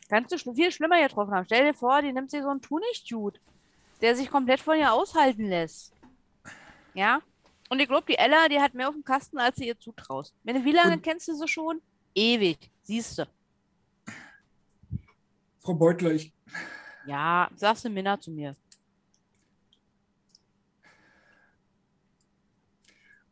Kannst 0.09 0.31
du 0.47 0.55
viel 0.55 0.71
schlimmer 0.71 1.01
getroffen 1.01 1.33
haben. 1.35 1.47
Stell 1.47 1.65
dir 1.65 1.75
vor, 1.75 2.03
die 2.03 2.13
nimmt 2.13 2.31
sich 2.31 2.43
so 2.43 2.49
einen 2.49 2.61
Tunichtjud, 2.61 3.41
der 4.03 4.15
sich 4.15 4.31
komplett 4.31 4.61
von 4.61 4.77
ihr 4.79 4.93
aushalten 4.93 5.47
lässt. 5.47 5.95
Ja? 6.95 7.23
Und 7.73 7.81
ich 7.81 7.89
glaube, 7.89 8.05
die 8.07 8.19
Ella, 8.19 8.51
die 8.51 8.61
hat 8.61 8.75
mehr 8.75 8.87
auf 8.87 8.95
dem 8.95 9.03
Kasten, 9.03 9.39
als 9.39 9.57
sie 9.57 9.67
ihr 9.67 9.81
zutraust. 9.81 10.35
Meine, 10.45 10.63
wie 10.63 10.73
lange 10.73 10.97
Und- 10.97 11.03
kennst 11.03 11.27
du 11.29 11.35
sie 11.35 11.49
schon? 11.49 11.81
Ewig, 12.15 12.71
siehst 12.83 13.17
du. 13.17 13.27
Frau 15.63 15.73
Beutler, 15.73 16.13
ich, 16.13 16.35
Ja, 17.07 17.51
sagst 17.55 17.87
du 17.87 17.89
Minna 17.89 18.21
zu 18.21 18.31
mir. 18.31 18.55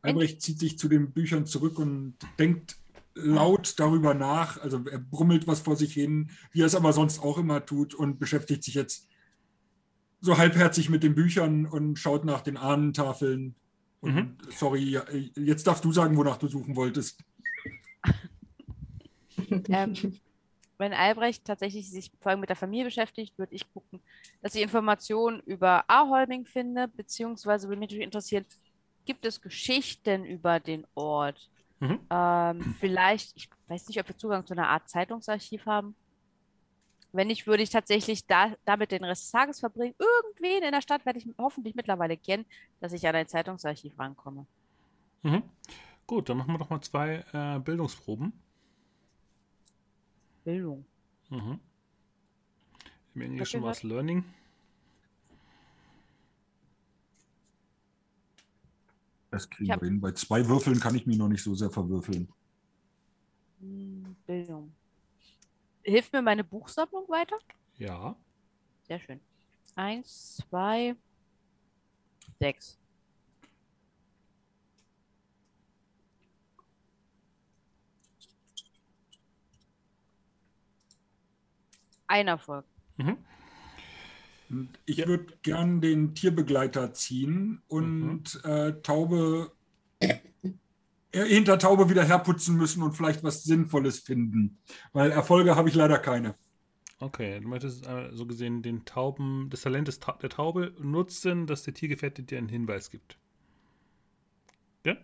Albrecht 0.00 0.40
zieht 0.40 0.58
sich 0.58 0.78
zu 0.78 0.88
den 0.88 1.12
Büchern 1.12 1.44
zurück 1.44 1.78
und 1.78 2.16
denkt 2.38 2.78
laut 3.12 3.78
darüber 3.78 4.14
nach. 4.14 4.56
Also 4.56 4.82
er 4.86 5.00
brummelt 5.00 5.48
was 5.48 5.60
vor 5.60 5.76
sich 5.76 5.92
hin, 5.92 6.30
wie 6.52 6.62
er 6.62 6.66
es 6.66 6.74
aber 6.74 6.94
sonst 6.94 7.18
auch 7.18 7.36
immer 7.36 7.66
tut 7.66 7.92
und 7.92 8.18
beschäftigt 8.18 8.64
sich 8.64 8.72
jetzt 8.72 9.06
so 10.22 10.38
halbherzig 10.38 10.88
mit 10.88 11.02
den 11.02 11.14
Büchern 11.14 11.66
und 11.66 11.98
schaut 11.98 12.24
nach 12.24 12.40
den 12.40 12.56
Ahnentafeln. 12.56 13.54
Und 14.00 14.14
Mhm. 14.14 14.38
sorry, 14.50 14.98
jetzt 15.36 15.66
darfst 15.66 15.84
du 15.84 15.92
sagen, 15.92 16.16
wonach 16.16 16.38
du 16.38 16.48
suchen 16.48 16.76
wolltest. 16.76 17.22
Ähm, 19.68 20.20
wenn 20.78 20.92
Albrecht 20.92 21.44
tatsächlich 21.44 21.90
sich 21.90 22.10
vor 22.20 22.30
allem 22.30 22.40
mit 22.40 22.48
der 22.48 22.56
Familie 22.56 22.86
beschäftigt, 22.86 23.38
würde 23.38 23.54
ich 23.54 23.70
gucken, 23.72 24.02
dass 24.42 24.54
ich 24.54 24.62
Informationen 24.62 25.40
über 25.40 25.84
Aholming 25.88 26.46
finde, 26.46 26.88
beziehungsweise 26.88 27.68
würde 27.68 27.78
mich 27.78 27.88
natürlich 27.88 28.06
interessieren, 28.06 28.46
gibt 29.04 29.24
es 29.24 29.40
Geschichten 29.40 30.24
über 30.24 30.58
den 30.58 30.86
Ort? 30.94 31.50
Mhm. 31.80 32.00
Ähm, 32.10 32.74
vielleicht, 32.78 33.32
ich 33.36 33.48
weiß 33.68 33.88
nicht, 33.88 34.00
ob 34.00 34.08
wir 34.08 34.16
Zugang 34.16 34.46
zu 34.46 34.54
einer 34.54 34.68
Art 34.68 34.88
Zeitungsarchiv 34.88 35.66
haben. 35.66 35.94
Wenn 37.12 37.26
nicht, 37.26 37.46
würde 37.46 37.62
ich 37.62 37.70
tatsächlich 37.70 38.26
da, 38.26 38.54
damit 38.64 38.92
den 38.92 39.04
Rest 39.04 39.24
des 39.24 39.30
Tages 39.32 39.60
verbringen. 39.60 39.94
Irgendwen 39.98 40.62
in 40.62 40.72
der 40.72 40.80
Stadt 40.80 41.04
werde 41.04 41.18
ich 41.18 41.28
hoffentlich 41.38 41.74
mittlerweile 41.74 42.16
kennen, 42.16 42.46
dass 42.80 42.92
ich 42.92 43.06
an 43.06 43.16
ein 43.16 43.26
Zeitungsarchiv 43.26 43.98
rankomme. 43.98 44.46
Mhm. 45.22 45.42
Gut, 46.06 46.28
dann 46.28 46.38
machen 46.38 46.54
wir 46.54 46.58
doch 46.58 46.70
mal 46.70 46.80
zwei 46.80 47.24
äh, 47.32 47.58
Bildungsproben. 47.58 48.32
Bildung. 50.44 50.84
Mhm. 51.30 51.58
Im 53.14 53.20
Englischen 53.20 53.62
war 53.62 53.72
es 53.72 53.82
Learning. 53.82 54.24
Das 59.30 59.48
kriegen 59.48 59.68
wir 59.68 59.88
hin. 59.88 60.00
Bei 60.00 60.12
zwei 60.12 60.46
Würfeln 60.46 60.80
kann 60.80 60.94
ich 60.94 61.06
mich 61.06 61.16
noch 61.16 61.28
nicht 61.28 61.42
so 61.42 61.54
sehr 61.54 61.70
verwürfeln. 61.70 62.28
Hm, 63.60 64.16
Bildung. 64.26 64.72
Hilft 65.90 66.12
mir 66.12 66.22
meine 66.22 66.44
Buchsammlung 66.44 67.08
weiter? 67.08 67.36
Ja. 67.76 68.14
Sehr 68.86 69.00
schön. 69.00 69.20
Eins, 69.74 70.36
zwei, 70.36 70.94
sechs. 72.38 72.78
Ein 82.06 82.28
Erfolg. 82.28 82.64
Mhm. 82.96 83.18
Ich 84.86 84.98
Ja. 84.98 85.08
würde 85.08 85.36
gern 85.42 85.80
den 85.80 86.14
Tierbegleiter 86.14 86.92
ziehen 86.92 87.62
und 87.66 88.44
äh, 88.44 88.80
Taube 88.82 89.50
hinter 91.12 91.58
Taube 91.58 91.90
wieder 91.90 92.04
herputzen 92.04 92.56
müssen 92.56 92.82
und 92.82 92.92
vielleicht 92.92 93.22
was 93.24 93.42
Sinnvolles 93.42 94.00
finden. 94.00 94.58
Weil 94.92 95.10
Erfolge 95.10 95.56
habe 95.56 95.68
ich 95.68 95.74
leider 95.74 95.98
keine. 95.98 96.36
Okay, 96.98 97.40
du 97.40 97.48
möchtest 97.48 97.86
äh, 97.86 98.10
so 98.12 98.26
gesehen 98.26 98.62
den 98.62 98.84
Tauben, 98.84 99.48
das 99.50 99.62
Talent 99.62 99.88
des 99.88 100.00
Ta 100.00 100.18
der 100.20 100.28
Taube 100.28 100.74
nutzen, 100.78 101.46
dass 101.46 101.62
der 101.62 101.72
Tiergefährte 101.72 102.22
dir 102.22 102.38
einen 102.38 102.48
Hinweis 102.48 102.90
gibt. 102.90 103.18
Ja? 104.84 104.96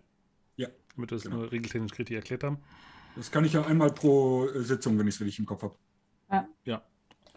Ja, 0.57 0.69
Damit 0.95 1.11
wir 1.11 1.17
das 1.17 1.23
genau. 1.25 1.37
nur 1.37 1.53
regeltechnisch 1.53 1.99
richtig 1.99 2.17
erklärt 2.17 2.45
haben. 2.45 2.59
Das 3.17 3.31
kann 3.31 3.47
ich 3.47 3.55
ja 3.55 3.65
einmal 3.65 3.91
pro 3.93 4.47
äh, 4.47 4.63
Sitzung, 4.63 4.99
wenn 4.99 5.09
ich 5.09 5.15
es 5.15 5.21
richtig 5.23 5.39
im 5.39 5.47
Kopf 5.47 5.63
habe. 5.63 5.77
Ja. 6.65 6.83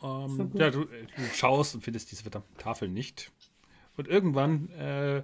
Ähm, 0.01 0.29
So 0.29 0.51
ja, 0.55 0.69
du, 0.69 0.83
äh, 0.83 1.07
du 1.15 1.23
schaust 1.33 1.75
und 1.75 1.81
findest 1.81 2.11
diese 2.11 2.29
Tafel 2.57 2.89
nicht. 2.89 3.31
Und 3.95 4.07
irgendwann 4.07 4.69
äh, 4.71 5.23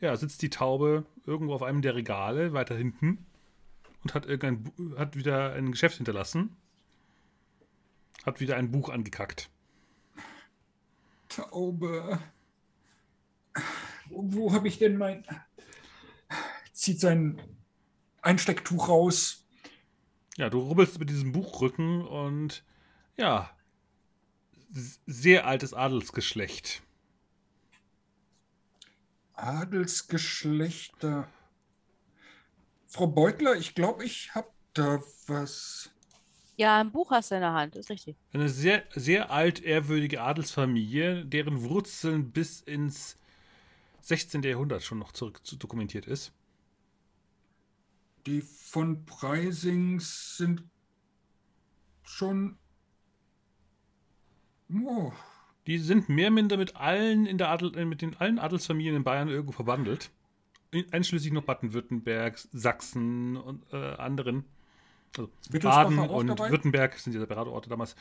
ja, 0.00 0.16
sitzt 0.16 0.42
die 0.42 0.50
Taube 0.50 1.04
irgendwo 1.26 1.54
auf 1.54 1.62
einem 1.62 1.82
der 1.82 1.94
Regale 1.94 2.52
weiter 2.52 2.76
hinten 2.76 3.26
und 4.02 4.14
hat, 4.14 4.26
irgendein, 4.26 4.96
hat 4.96 5.16
wieder 5.16 5.52
ein 5.54 5.72
Geschäft 5.72 5.96
hinterlassen. 5.96 6.56
Hat 8.24 8.40
wieder 8.40 8.56
ein 8.56 8.70
Buch 8.70 8.88
angekackt. 8.88 9.50
Taube. 11.28 12.18
Wo, 14.08 14.32
wo 14.32 14.52
habe 14.52 14.68
ich 14.68 14.78
denn 14.78 14.96
mein. 14.96 15.24
Zieht 16.72 17.00
sein 17.00 17.40
Einstecktuch 18.22 18.88
raus. 18.88 19.44
Ja, 20.36 20.48
du 20.50 20.60
rubbelst 20.60 20.98
mit 20.98 21.10
diesem 21.10 21.32
Buchrücken 21.32 22.06
und 22.06 22.62
ja, 23.16 23.50
sehr 24.70 25.46
altes 25.46 25.74
Adelsgeschlecht. 25.74 26.82
Adelsgeschlechter. 29.38 31.28
Frau 32.86 33.06
Beutler, 33.06 33.54
ich 33.56 33.74
glaube, 33.74 34.04
ich 34.04 34.34
habe 34.34 34.48
da 34.74 35.00
was. 35.26 35.90
Ja, 36.56 36.80
ein 36.80 36.90
Buch 36.90 37.10
hast 37.10 37.30
du 37.30 37.36
in 37.36 37.42
der 37.42 37.52
Hand, 37.52 37.76
ist 37.76 37.90
richtig. 37.90 38.16
Eine 38.32 38.48
sehr, 38.48 38.84
sehr 38.94 39.30
alt 39.30 39.62
ehrwürdige 39.62 40.22
Adelsfamilie, 40.22 41.24
deren 41.24 41.62
Wurzeln 41.62 42.32
bis 42.32 42.60
ins 42.60 43.16
16. 44.00 44.42
Jahrhundert 44.42 44.82
schon 44.82 44.98
noch 44.98 45.12
zurück 45.12 45.46
zu 45.46 45.56
dokumentiert 45.56 46.06
ist. 46.06 46.32
Die 48.26 48.40
von 48.40 49.04
Preisings 49.04 50.36
sind 50.36 50.64
schon. 52.02 52.58
Oh, 54.70 55.12
Die 55.68 55.78
sind 55.78 56.08
mehr 56.08 56.26
oder 56.28 56.34
minder 56.34 56.56
mit 56.56 56.74
allen 56.76 57.26
in 57.26 57.38
der 57.38 57.50
Adel, 57.50 57.76
äh, 57.76 57.84
mit 57.84 58.02
den 58.02 58.16
allen 58.16 58.38
Adelsfamilien 58.38 58.96
in 58.96 59.04
Bayern 59.04 59.28
irgendwo 59.28 59.52
verbandelt. 59.52 60.10
In- 60.70 60.90
Einschließlich 60.92 61.32
noch 61.32 61.44
Baden-Württemberg, 61.44 62.38
Sachsen 62.52 63.36
und 63.36 63.62
äh, 63.72 63.76
anderen. 63.96 64.44
Also 65.16 65.30
Baden 65.60 65.98
und 65.98 66.26
dabei? 66.26 66.50
Württemberg 66.50 66.98
sind 66.98 67.12
die 67.12 67.18
separate 67.18 67.50
Orte 67.52 67.68
damals. 67.70 67.96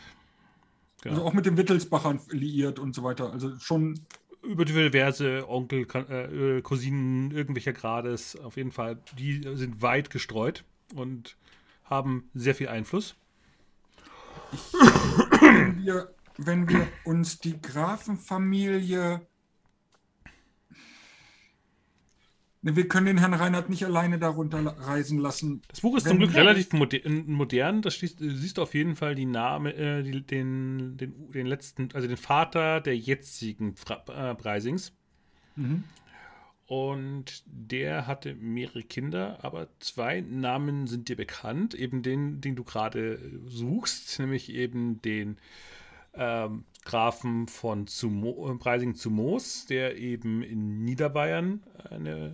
Genau. 1.01 1.15
Also 1.15 1.27
auch 1.27 1.33
mit 1.33 1.45
den 1.45 1.57
Wittelsbachern 1.57 2.19
liiert 2.29 2.79
und 2.79 2.95
so 2.95 3.03
weiter. 3.03 3.31
Also 3.31 3.57
schon. 3.59 3.99
über 4.43 4.65
diverse 4.65 5.47
Onkel, 5.49 5.85
Kan- 5.85 6.07
äh, 6.09 6.61
Cousinen 6.61 7.31
irgendwelcher 7.31 7.73
Grades, 7.73 8.35
auf 8.37 8.55
jeden 8.57 8.71
Fall, 8.71 8.97
die 9.17 9.41
sind 9.55 9.81
weit 9.81 10.09
gestreut 10.09 10.63
und 10.95 11.35
haben 11.83 12.29
sehr 12.33 12.55
viel 12.55 12.67
Einfluss. 12.69 13.15
Wenn 15.41 15.77
wir, 15.85 16.13
wenn 16.37 16.69
wir 16.69 16.87
uns 17.03 17.39
die 17.39 17.61
Grafenfamilie. 17.61 19.21
Wir 22.61 22.87
können 22.87 23.05
den 23.05 23.17
Herrn 23.19 23.33
Reinhardt 23.33 23.69
nicht 23.69 23.85
alleine 23.85 24.19
darunter 24.19 24.59
reisen 24.59 25.19
lassen. 25.19 25.61
Das 25.69 25.81
Buch 25.81 25.95
ist 25.95 26.05
Wenn- 26.05 26.13
zum 26.13 26.19
Glück 26.19 26.33
relativ 26.33 26.73
moder 26.73 26.99
modern. 27.25 27.81
Da 27.81 27.91
schließt, 27.91 28.19
du 28.19 28.29
siehst 28.35 28.59
auf 28.59 28.73
jeden 28.73 28.95
Fall 28.95 29.15
die 29.15 29.25
Name, 29.25 29.73
äh, 29.73 30.03
die, 30.03 30.21
den, 30.21 30.97
den, 30.97 31.31
den 31.31 31.47
letzten, 31.47 31.89
also 31.93 32.07
den 32.07 32.17
Vater 32.17 32.81
der 32.81 32.97
jetzigen 32.97 33.75
Fra 33.75 34.03
äh, 34.07 34.35
Preisings. 34.35 34.91
Mhm. 35.55 35.83
Und 36.65 37.43
der 37.45 38.07
hatte 38.07 38.35
mehrere 38.35 38.83
Kinder, 38.83 39.39
aber 39.41 39.69
zwei 39.79 40.19
Namen 40.19 40.87
sind 40.87 41.07
dir 41.07 41.15
bekannt, 41.15 41.73
eben 41.73 42.01
den, 42.03 42.41
den 42.41 42.57
du 42.57 42.65
gerade 42.65 43.19
suchst, 43.45 44.19
nämlich 44.19 44.51
eben 44.51 45.01
den 45.01 45.37
ähm, 46.13 46.65
Grafen 46.83 47.47
von 47.47 47.87
Zumo, 47.87 48.51
äh, 48.51 48.57
Preising 48.57 48.95
zu 48.95 49.11
Moos, 49.11 49.65
der 49.65 49.97
eben 49.97 50.41
in 50.41 50.83
Niederbayern 50.83 51.63
eine 51.89 52.31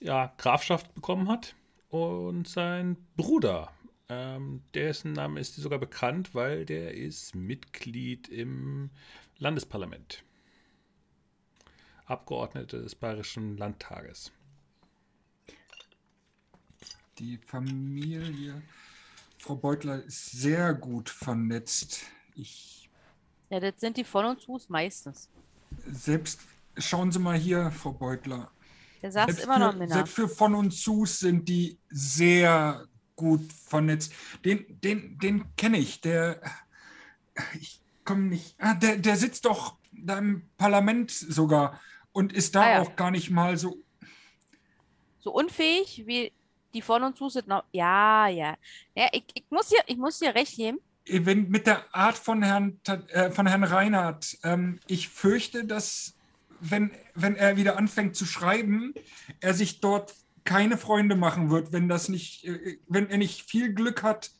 ja, 0.00 0.32
Grafschaft 0.38 0.94
bekommen 0.94 1.28
hat. 1.28 1.54
Und 1.90 2.48
sein 2.48 2.96
Bruder, 3.16 3.72
ähm, 4.08 4.62
dessen 4.74 5.12
Name 5.12 5.40
ist 5.40 5.54
sogar 5.56 5.78
bekannt, 5.78 6.34
weil 6.34 6.64
der 6.64 6.94
ist 6.94 7.34
Mitglied 7.34 8.28
im 8.28 8.90
Landesparlament. 9.38 10.24
Abgeordnete 12.06 12.82
des 12.82 12.96
Bayerischen 12.96 13.56
Landtages. 13.56 14.32
Die 17.18 17.38
Familie. 17.38 18.62
Frau 19.38 19.54
Beutler 19.54 20.02
ist 20.02 20.32
sehr 20.32 20.74
gut 20.74 21.08
vernetzt. 21.08 22.04
Ich 22.34 22.88
Ja, 23.50 23.60
das 23.60 23.74
sind 23.78 23.96
die 23.96 24.04
von 24.04 24.24
und 24.24 24.40
zus 24.40 24.68
meistens. 24.68 25.28
selbst. 25.90 26.40
Schauen 26.76 27.10
Sie 27.12 27.18
mal 27.18 27.36
hier, 27.36 27.70
Frau 27.72 27.92
Beutler. 27.92 28.50
Der 29.02 29.10
sagt 29.12 29.30
Selbst 29.32 29.44
immer 29.44 29.58
noch 29.58 29.74
Männer. 29.74 29.94
selbst 29.94 30.14
für 30.14 30.28
von 30.28 30.54
uns 30.54 30.82
Zus 30.82 31.18
sind 31.20 31.48
die 31.48 31.78
sehr 31.88 32.86
gut 33.16 33.52
vernetzt. 33.52 34.12
Den, 34.44 34.80
den, 34.80 35.18
den 35.18 35.56
kenne 35.56 35.78
ich. 35.78 36.00
Der, 36.00 36.40
ich 37.58 37.80
komme 38.04 38.22
nicht. 38.22 38.54
Ah, 38.58 38.74
der, 38.74 38.96
der 38.98 39.16
sitzt 39.16 39.44
doch 39.46 39.76
da 39.92 40.18
im 40.18 40.48
Parlament 40.56 41.10
sogar 41.10 41.80
und 42.12 42.32
ist 42.32 42.54
da 42.54 42.62
Ah, 42.62 42.70
ja. 42.74 42.80
auch 42.82 42.94
gar 42.96 43.10
nicht 43.10 43.30
mal 43.30 43.56
so. 43.56 43.76
So 45.18 45.32
unfähig 45.32 46.04
wie 46.06 46.32
die 46.72 46.82
von 46.82 47.02
und 47.02 47.16
zus 47.16 47.32
sind 47.34 47.48
noch. 47.48 47.64
Ja, 47.72 48.28
ja. 48.28 48.56
Ja, 48.94 49.08
ich, 49.12 49.24
ich, 49.34 49.44
muss 49.50 49.68
hier, 49.68 49.82
ich 49.86 49.96
muss 49.96 50.18
hier 50.18 50.34
recht 50.34 50.56
geben. 50.56 50.78
Wenn 51.08 51.48
mit 51.48 51.66
der 51.66 51.94
Art 51.94 52.16
von 52.16 52.42
Herrn, 52.42 52.80
äh, 53.08 53.30
von 53.30 53.46
Herrn 53.46 53.64
Reinhardt, 53.64 54.38
ähm, 54.44 54.78
ich 54.86 55.08
fürchte, 55.08 55.64
dass 55.64 56.14
wenn, 56.60 56.90
wenn 57.14 57.36
er 57.36 57.56
wieder 57.56 57.76
anfängt 57.78 58.16
zu 58.16 58.26
schreiben, 58.26 58.94
er 59.40 59.54
sich 59.54 59.80
dort 59.80 60.14
keine 60.44 60.76
Freunde 60.78 61.16
machen 61.16 61.50
wird, 61.50 61.72
wenn 61.72 61.88
das 61.88 62.08
nicht, 62.08 62.44
äh, 62.44 62.78
wenn 62.86 63.08
er 63.10 63.18
nicht 63.18 63.42
viel 63.50 63.72
Glück 63.74 64.02
hat 64.02 64.30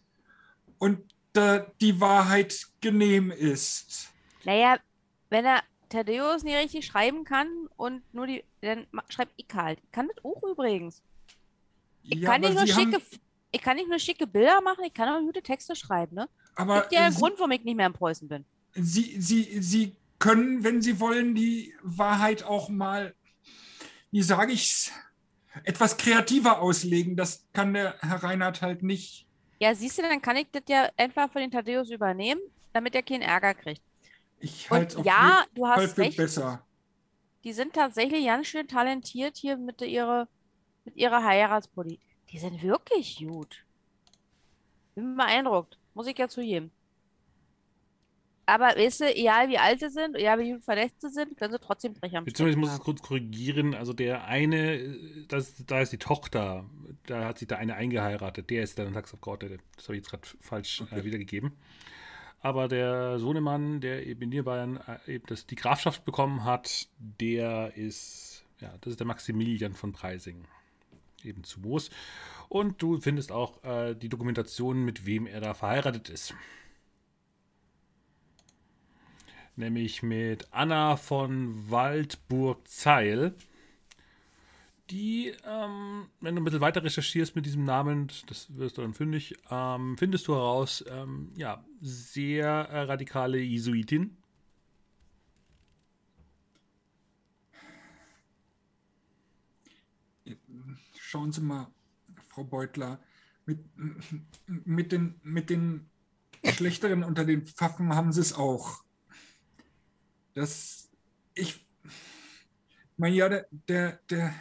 und 0.78 1.00
äh, 1.34 1.62
die 1.80 2.00
Wahrheit 2.00 2.66
genehm 2.80 3.30
ist. 3.30 4.10
Naja, 4.44 4.78
wenn 5.30 5.44
er 5.44 5.62
Thaddeus 5.88 6.42
nicht 6.42 6.56
richtig 6.56 6.86
schreiben 6.86 7.24
kann 7.24 7.48
und 7.76 8.02
nur 8.14 8.26
die, 8.26 8.44
dann 8.60 8.86
ma- 8.90 9.04
schreib 9.08 9.28
ich 9.36 9.46
halt. 9.54 9.80
Ich 9.82 9.90
kann 9.90 10.08
das 10.08 10.24
auch 10.24 10.42
übrigens. 10.42 11.02
Ich 12.04 12.20
Ja, 12.20 12.30
kann 12.30 12.40
nicht 12.40 12.54
nur 12.54 12.66
Sie 12.66 12.72
schicke, 12.72 13.02
ich 13.52 13.60
kann 13.62 13.76
nicht 13.76 13.88
nur 13.88 13.98
schicke 13.98 14.26
Bilder 14.26 14.60
machen, 14.60 14.84
ich 14.84 14.94
kann 14.94 15.08
auch 15.08 15.20
gute 15.20 15.42
Texte 15.42 15.74
schreiben, 15.74 16.14
ne? 16.16 16.28
Aber 16.54 16.82
Gibt 16.82 16.92
ja 16.92 17.06
einen 17.06 17.14
Grund, 17.14 17.34
warum 17.38 17.50
ich 17.52 17.64
nicht 17.64 17.76
mehr 17.76 17.86
in 17.86 17.92
Preußen 17.92 18.28
bin. 18.28 18.44
Sie, 18.74 19.20
Sie, 19.20 19.60
Sie 19.62 19.96
können, 20.18 20.62
wenn 20.64 20.82
Sie 20.82 21.00
wollen, 21.00 21.34
die 21.34 21.74
Wahrheit 21.82 22.42
auch 22.42 22.68
mal, 22.68 23.14
wie 24.10 24.22
sage 24.22 24.52
ich's, 24.52 24.92
etwas 25.64 25.96
kreativer 25.96 26.60
auslegen. 26.60 27.16
Das 27.16 27.46
kann 27.52 27.74
der 27.74 27.96
Herr 28.00 28.22
Reinhardt 28.22 28.62
halt 28.62 28.82
nicht. 28.82 29.26
Ja, 29.58 29.74
siehst 29.74 29.98
du, 29.98 30.02
dann 30.02 30.22
kann 30.22 30.36
ich 30.36 30.46
das 30.52 30.62
ja 30.68 30.88
einfach 30.96 31.30
für 31.32 31.40
den 31.40 31.50
Thaddeus 31.50 31.90
übernehmen. 31.90 32.40
damit 32.72 32.94
er 32.94 33.02
keinen 33.02 33.22
Ärger 33.22 33.54
kriegt. 33.54 33.82
Ich 34.38 34.70
halte 34.70 34.98
auf 34.98 35.04
ja, 35.04 35.44
du 35.54 35.66
hast 35.66 35.98
recht. 35.98 36.16
besser. 36.16 36.64
Die 37.42 37.52
sind 37.52 37.72
tatsächlich 37.74 38.26
ganz 38.26 38.46
schön 38.46 38.68
talentiert 38.68 39.36
hier 39.36 39.56
mit 39.56 39.80
ihrer, 39.82 40.28
mit 40.84 40.96
ihrer 40.96 41.24
Heiratspolitik. 41.24 42.00
Die 42.30 42.38
sind 42.38 42.62
wirklich 42.62 43.16
gut. 43.26 43.64
Bin 44.94 45.16
beeindruckt, 45.16 45.78
muss 45.94 46.06
ich 46.06 46.18
ja 46.18 46.28
zugeben. 46.28 46.70
Aber 48.50 48.76
weißt 48.76 49.02
du, 49.02 49.14
egal 49.14 49.48
wie 49.48 49.58
alt 49.58 49.78
sie 49.78 49.90
sind, 49.90 50.16
egal 50.16 50.40
wie 50.40 50.58
verletzt 50.58 51.00
sie 51.00 51.08
sind, 51.08 51.36
können 51.36 51.52
sie 51.52 51.60
trotzdem 51.60 51.94
Brecher 51.94 52.18
am 52.18 52.24
Beziehungsweise 52.24 52.58
ich 52.58 52.60
muss 52.60 52.72
es 52.72 52.80
kurz 52.80 53.00
korrigieren. 53.00 53.74
Also 53.74 53.92
der 53.92 54.24
eine, 54.24 54.74
äh, 54.74 55.24
das, 55.28 55.64
da 55.66 55.80
ist 55.80 55.92
die 55.92 55.98
Tochter, 55.98 56.64
da 57.06 57.26
hat 57.26 57.38
sich 57.38 57.46
da 57.46 57.56
eine 57.56 57.76
eingeheiratet. 57.76 58.50
Der 58.50 58.64
ist 58.64 58.76
dann 58.76 58.92
Taxabgott, 58.92 59.44
das 59.44 59.50
habe 59.84 59.96
ich 59.96 60.02
jetzt 60.02 60.10
gerade 60.10 60.26
falsch 60.40 60.82
äh, 60.90 61.04
wiedergegeben. 61.04 61.52
Aber 62.40 62.66
der 62.66 63.20
Sohnemann, 63.20 63.80
der 63.80 64.04
eben 64.06 64.22
in 64.22 64.30
Niederbayern 64.30 64.80
äh, 65.06 65.14
eben 65.14 65.26
das, 65.28 65.46
die 65.46 65.54
Grafschaft 65.54 66.04
bekommen 66.04 66.44
hat, 66.44 66.88
der 66.98 67.76
ist, 67.76 68.44
ja, 68.60 68.72
das 68.80 68.92
ist 68.92 69.00
der 69.00 69.06
Maximilian 69.06 69.74
von 69.74 69.92
Preising, 69.92 70.44
eben 71.24 71.44
zu 71.44 71.60
Moos. 71.60 71.90
Und 72.48 72.82
du 72.82 73.00
findest 73.00 73.32
auch 73.32 73.62
äh, 73.64 73.94
die 73.94 74.08
Dokumentation, 74.08 74.84
mit 74.84 75.06
wem 75.06 75.26
er 75.26 75.40
da 75.40 75.54
verheiratet 75.54 76.08
ist. 76.08 76.34
Nämlich 79.56 80.02
mit 80.02 80.48
Anna 80.50 80.96
von 80.96 81.70
Waldburg-Zeil. 81.70 83.34
Die, 84.90 85.32
ähm, 85.46 86.06
wenn 86.20 86.34
du 86.34 86.40
ein 86.40 86.44
bisschen 86.44 86.60
weiter 86.60 86.82
recherchierst 86.82 87.36
mit 87.36 87.46
diesem 87.46 87.64
Namen, 87.64 88.08
das 88.26 88.56
wirst 88.56 88.76
du 88.76 88.82
dann 88.82 88.94
fündig, 88.94 89.36
ähm, 89.48 89.96
findest 89.96 90.26
du 90.26 90.34
heraus, 90.34 90.84
ähm, 90.88 91.30
ja, 91.36 91.64
sehr 91.80 92.46
äh, 92.48 92.80
radikale 92.80 93.38
Jesuitin. 93.38 94.16
Schauen 101.10 101.32
Sie 101.32 101.40
mal, 101.40 101.66
Frau 102.28 102.44
Beutler, 102.44 103.00
mit, 103.44 103.58
mit, 104.46 104.92
den, 104.92 105.18
mit 105.24 105.50
den 105.50 105.90
Schlechteren 106.44 107.02
unter 107.02 107.24
den 107.24 107.48
Pfaffen 107.48 107.96
haben 107.96 108.12
Sie 108.12 108.20
es 108.20 108.32
auch. 108.32 108.84
Das, 110.34 110.88
ich, 111.34 111.66
mein 112.96 113.12
ja, 113.12 113.28
der, 113.28 113.48
der, 113.50 113.98
der, 114.08 114.32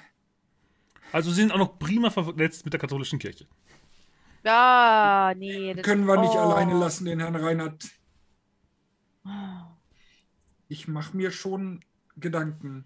Also 1.11 1.31
sie 1.31 1.41
sind 1.41 1.51
auch 1.53 1.57
noch 1.57 1.79
prima 1.79 2.11
vernetzt 2.11 2.65
mit 2.65 2.73
der 2.73 2.79
katholischen 2.79 3.17
Kirche. 3.17 3.47
Ja, 4.43 5.33
nee. 5.35 5.73
das- 5.73 5.83
können 5.83 6.05
wir 6.05 6.21
nicht 6.21 6.35
oh. 6.35 6.37
alleine 6.37 6.77
lassen, 6.77 7.05
den 7.05 7.19
Herrn 7.19 7.35
Reinhardt. 7.35 7.89
Ich 10.67 10.87
mache 10.87 11.17
mir 11.17 11.31
schon 11.31 11.83
Gedanken. 12.15 12.85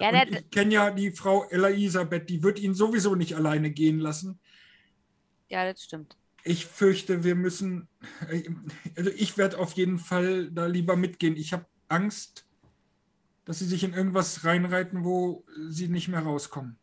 Ja, 0.00 0.24
ich 0.24 0.50
kenne 0.50 0.74
ja 0.74 0.90
die 0.90 1.12
Frau 1.12 1.48
Elisabeth, 1.48 2.28
die 2.28 2.42
wird 2.42 2.58
ihn 2.58 2.74
sowieso 2.74 3.14
nicht 3.14 3.36
alleine 3.36 3.70
gehen 3.70 3.98
lassen. 3.98 4.40
ja, 5.48 5.70
das 5.70 5.82
stimmt. 5.82 6.16
Ich 6.42 6.66
fürchte, 6.66 7.24
wir 7.24 7.34
müssen, 7.36 7.88
also 8.96 9.10
ich 9.10 9.38
werde 9.38 9.58
auf 9.58 9.72
jeden 9.74 9.98
Fall 9.98 10.50
da 10.50 10.66
lieber 10.66 10.96
mitgehen. 10.96 11.36
Ich 11.36 11.52
habe 11.52 11.66
Angst, 11.88 12.46
dass 13.44 13.58
sie 13.60 13.66
sich 13.66 13.84
in 13.84 13.94
irgendwas 13.94 14.44
reinreiten, 14.44 15.04
wo 15.04 15.44
sie 15.68 15.88
nicht 15.88 16.08
mehr 16.08 16.20
rauskommen. 16.20 16.78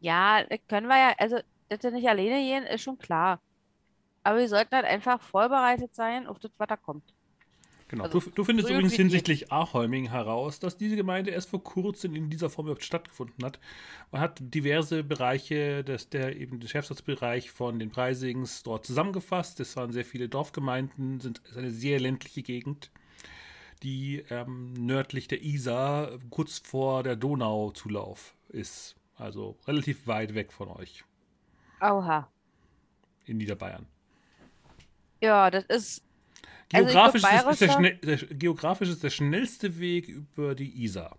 Ja, 0.00 0.44
können 0.68 0.88
wir 0.88 0.98
ja, 0.98 1.14
also, 1.18 1.38
dass 1.68 1.82
wir 1.82 1.90
nicht 1.90 2.08
alleine 2.08 2.40
gehen, 2.40 2.64
ist 2.64 2.82
schon 2.82 2.98
klar. 2.98 3.40
Aber 4.22 4.38
wir 4.38 4.48
sollten 4.48 4.74
halt 4.76 4.84
einfach 4.86 5.20
vorbereitet 5.22 5.94
sein 5.94 6.26
auf 6.26 6.38
das, 6.38 6.52
was 6.58 6.68
da 6.68 6.76
kommt. 6.76 7.14
Genau. 7.88 8.04
Also, 8.04 8.20
du, 8.20 8.30
du 8.30 8.44
findest 8.44 8.68
so 8.68 8.74
übrigens 8.74 8.92
hinsichtlich 8.92 9.50
Aholming 9.50 10.10
heraus, 10.10 10.60
dass 10.60 10.76
diese 10.76 10.94
Gemeinde 10.94 11.30
erst 11.30 11.48
vor 11.48 11.62
kurzem 11.62 12.14
in 12.14 12.28
dieser 12.28 12.50
Form 12.50 12.66
überhaupt 12.66 12.84
stattgefunden 12.84 13.44
hat. 13.44 13.58
Man 14.12 14.20
hat 14.20 14.38
diverse 14.40 15.02
Bereiche, 15.02 15.82
des, 15.84 16.10
der 16.10 16.36
eben 16.36 16.60
den 16.60 16.68
Chefsatzbereich 16.68 17.50
von 17.50 17.78
den 17.78 17.90
Preisings 17.90 18.62
dort 18.62 18.84
zusammengefasst. 18.84 19.58
Es 19.60 19.74
waren 19.76 19.90
sehr 19.92 20.04
viele 20.04 20.28
Dorfgemeinden, 20.28 21.20
sind 21.20 21.38
ist 21.38 21.56
eine 21.56 21.70
sehr 21.70 21.98
ländliche 21.98 22.42
Gegend, 22.42 22.90
die 23.82 24.22
ähm, 24.28 24.74
nördlich 24.74 25.26
der 25.26 25.42
Isar, 25.42 26.18
kurz 26.28 26.58
vor 26.58 27.02
der 27.02 27.16
Donauzulauf 27.16 28.34
ist. 28.50 28.96
Also 29.16 29.56
relativ 29.66 30.06
weit 30.06 30.34
weg 30.34 30.52
von 30.52 30.68
euch 30.68 31.04
Oha. 31.80 32.28
in 33.24 33.38
Niederbayern. 33.38 33.86
Ja, 35.20 35.50
das 35.50 35.64
ist, 35.64 36.04
Also 36.72 36.86
ich 36.88 36.92
glaub, 36.92 37.12
Geografisch, 37.12 37.22
ist, 37.22 37.62
ist 37.62 37.78
der 37.78 37.94
der, 38.16 38.16
geografisch 38.36 38.88
ist 38.90 39.02
der 39.02 39.10
schnellste 39.10 39.78
Weg 39.78 40.08
über 40.08 40.54
die 40.54 40.82
Isar. 40.84 41.16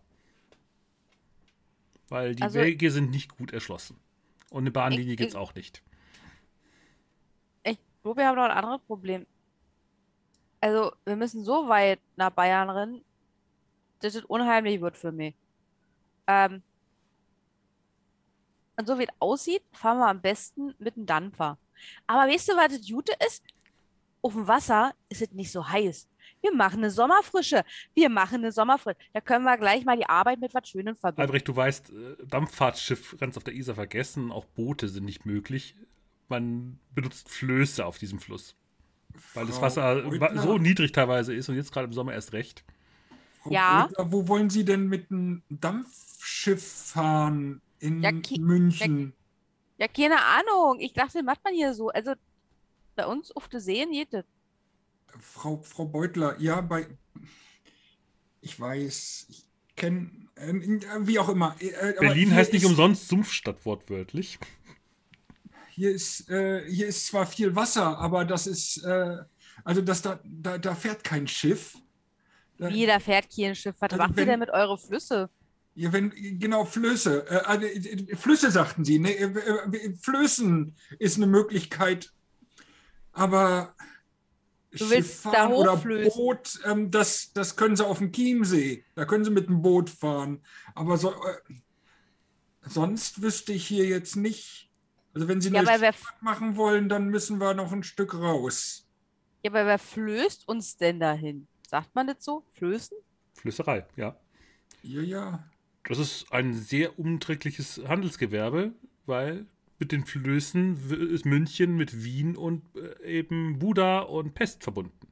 Weil 2.09 2.35
die 2.35 2.43
Also- 2.43 2.59
Wege 2.59 2.91
sind 2.91 3.09
nicht 3.11 3.35
gut 3.37 3.51
erschlossen. 3.51 3.99
Und 4.51 4.63
eine 4.63 4.71
Bahnlinie 4.71 5.15
gibt 5.15 5.29
es 5.29 5.35
auch 5.35 5.53
nicht. 5.55 5.81
ich 7.63 7.77
glaube, 8.03 8.21
wir 8.21 8.27
haben 8.27 8.35
noch 8.35 8.45
ein 8.45 8.51
anderes 8.51 8.81
Problem. 8.81 9.25
Also, 10.61 10.93
wir 11.05 11.15
müssen 11.15 11.43
so 11.43 11.67
weit 11.67 11.99
nach 12.15 12.31
Bayern 12.31 12.69
rennen, 12.69 13.03
dass 13.99 14.15
es 14.15 14.23
unheimlich 14.25 14.81
wird 14.81 14.97
für 14.97 15.11
mich. 15.11 15.35
Ähm, 16.27 16.61
und 18.77 18.87
so 18.87 18.97
wie 18.97 19.03
es 19.03 19.09
aussieht, 19.19 19.63
fahren 19.71 19.97
wir 19.99 20.07
am 20.07 20.21
besten 20.21 20.73
mit 20.79 20.95
dem 20.95 21.05
Dampfer. 21.05 21.57
Aber 22.07 22.31
weißt 22.31 22.49
du, 22.49 22.53
was 22.55 22.69
das 22.77 22.87
Gute 22.87 23.13
ist? 23.25 23.43
Auf 24.21 24.33
dem 24.33 24.47
Wasser 24.47 24.93
ist 25.09 25.21
es 25.21 25.31
nicht 25.31 25.51
so 25.51 25.67
heiß. 25.67 26.07
Wir 26.41 26.53
machen 26.53 26.79
eine 26.79 26.91
Sommerfrische. 26.91 27.63
Wir 27.93 28.09
machen 28.09 28.35
eine 28.35 28.51
Sommerfrische. 28.51 28.97
Da 29.13 29.21
können 29.21 29.43
wir 29.45 29.57
gleich 29.57 29.85
mal 29.85 29.97
die 29.97 30.07
Arbeit 30.07 30.39
mit 30.39 30.53
was 30.53 30.67
Schönem 30.67 30.95
verbinden. 30.95 31.21
Albrecht, 31.21 31.47
du 31.47 31.55
weißt, 31.55 31.89
äh, 31.89 32.15
Dampffahrtschiff 32.25 33.17
ganz 33.19 33.37
auf 33.37 33.43
der 33.43 33.53
Isar 33.53 33.75
vergessen, 33.75 34.31
auch 34.31 34.45
Boote 34.45 34.87
sind 34.87 35.05
nicht 35.05 35.25
möglich. 35.25 35.75
Man 36.27 36.79
benutzt 36.93 37.29
Flöße 37.29 37.85
auf 37.85 37.97
diesem 37.97 38.19
Fluss. 38.19 38.55
Weil 39.33 39.47
das 39.47 39.55
Frau 39.55 39.63
Wasser 39.63 40.01
Beutler, 40.03 40.41
so 40.41 40.57
niedrig 40.57 40.91
teilweise 40.91 41.33
ist 41.33 41.49
und 41.49 41.55
jetzt 41.55 41.71
gerade 41.71 41.87
im 41.87 41.93
Sommer 41.93 42.13
erst 42.13 42.33
recht. 42.33 42.63
Frau 43.41 43.51
Ja. 43.51 43.87
Beutler, 43.87 44.11
wo 44.11 44.27
wollen 44.27 44.49
Sie 44.49 44.63
denn 44.63 44.87
mit 44.87 45.11
einem 45.11 45.41
Dampfschiff 45.49 46.63
fahren 46.63 47.61
in 47.79 48.03
Ja, 48.03 48.11
München? 48.39 49.13
Ja, 49.77 49.87
keine 49.87 50.17
Ahnung. 50.21 50.79
Ich 50.79 50.93
dachte, 50.93 51.23
macht 51.23 51.43
man 51.43 51.53
hier 51.53 51.73
so. 51.73 51.89
Also 51.89 52.13
bei 52.99 53.07
uns 53.07 53.31
auf 53.31 53.47
der 53.47 53.61
Seen 53.61 53.91
geht 53.93 54.11
das. 54.13 54.25
Frau, 55.21 55.61
Frau 55.63 55.85
Beutler, 55.85 56.35
ja, 56.39 56.59
bei. 56.59 56.85
Ich 58.41 58.59
weiß, 58.59 59.25
ich 59.29 59.45
kenne. 59.77 60.09
Äh, 60.35 60.53
wie 61.07 61.17
auch 61.17 61.29
immer. 61.29 61.55
Äh, 61.59 61.73
aber 61.97 61.99
Berlin 62.07 62.33
heißt 62.35 62.51
nicht 62.51 62.63
ist, 62.63 62.69
umsonst 62.69 63.07
Sumpfstadt 63.07 63.65
wortwörtlich. 63.65 64.37
Hier 65.69 65.91
ist, 65.91 66.29
äh, 66.29 66.69
hier 66.69 66.87
ist 66.87 67.07
zwar 67.07 67.25
viel 67.25 67.55
Wasser, 67.55 67.97
aber 67.97 68.25
das 68.25 68.47
ist. 68.47 68.83
Äh, 68.83 69.17
also, 69.63 69.81
das, 69.81 70.01
da, 70.01 70.19
da, 70.25 70.57
da 70.57 70.75
fährt 70.75 71.03
kein 71.05 71.25
Schiff. 71.27 71.77
Da, 72.57 72.69
Wie, 72.69 72.85
da 72.85 72.99
fährt 72.99 73.27
kein 73.33 73.55
Schiff. 73.55 73.75
Was 73.79 73.91
Also 73.91 73.97
macht 74.03 74.11
ihr 74.11 74.17
wenn- 74.17 74.27
denn 74.27 74.39
mit 74.39 74.49
eure 74.49 74.77
Flüsse? 74.77 75.29
Ja, 75.75 75.93
wenn, 75.93 76.09
genau, 76.39 76.65
Flöße. 76.65 77.25
Äh, 77.29 77.35
also, 77.45 77.65
äh, 77.65 78.15
Flüsse 78.17 78.51
sagten 78.51 78.83
Sie. 78.83 78.99
Ne, 78.99 79.13
äh, 79.15 79.23
äh, 79.25 79.95
Flößen 79.95 80.75
ist 80.97 81.15
eine 81.15 81.27
Möglichkeit. 81.27 82.11
Aber 83.19 83.75
Du 84.71 84.89
willst 84.89 84.93
Schiff 84.93 85.21
fahren 85.21 85.53
oder. 85.53 85.77
Boot, 85.77 86.59
ähm, 86.65 86.91
das, 86.91 87.33
das 87.33 87.55
können 87.55 87.75
Sie 87.75 87.85
auf 87.85 87.97
dem 87.97 88.11
Chiemsee. 88.11 88.85
Da 88.95 89.05
können 89.05 89.25
Sie 89.25 89.31
mit 89.31 89.47
dem 89.47 89.61
Boot 89.61 89.89
fahren. 89.89 90.43
Aber 90.75 90.97
so, 90.97 91.11
äh, 91.11 91.53
sonst 92.61 93.21
wüsste 93.21 93.51
ich 93.53 93.67
hier 93.67 93.85
jetzt 93.85 94.15
nicht. 94.15 94.69
Also 95.13 95.27
wenn 95.27 95.41
Sie 95.41 95.49
Ja, 95.49 95.61
eine 95.61 95.81
wer, 95.81 95.93
machen 96.21 96.55
wollen, 96.55 96.87
dann 96.87 97.09
müssen 97.09 97.39
wir 97.39 97.53
noch 97.55 97.71
ein 97.71 97.83
Stück 97.83 98.13
raus. 98.13 98.87
ja, 99.43 99.51
aber 99.51 99.65
wer 99.65 99.79
flößt 99.79 100.47
uns 100.47 100.77
denn 100.77 100.99
dahin? 100.99 101.47
Sagt 101.67 101.93
man 101.95 102.07
das 102.07 102.17
so? 102.23 102.45
Flößen? 102.53 102.97
Flößerei, 103.33 103.85
ja. 103.95 104.15
Ja, 104.83 105.01
ja. 105.01 105.43
Das 105.83 105.97
ist 105.97 106.31
ein 106.31 106.53
sehr 106.53 106.99
umträgliches 106.99 107.81
Handelsgewerbe, 107.87 108.73
weil 109.05 109.47
mit 109.79 109.91
den 109.91 110.05
Flößen 110.05 110.91
ist 111.13 111.25
München 111.25 111.75
mit 111.77 112.03
Wien 112.03 112.35
und 112.37 112.63
äh, 112.75 113.19
eben 113.19 113.59
Buda 113.59 113.99
und 113.99 114.33
Pest 114.35 114.63
verbunden. 114.63 115.07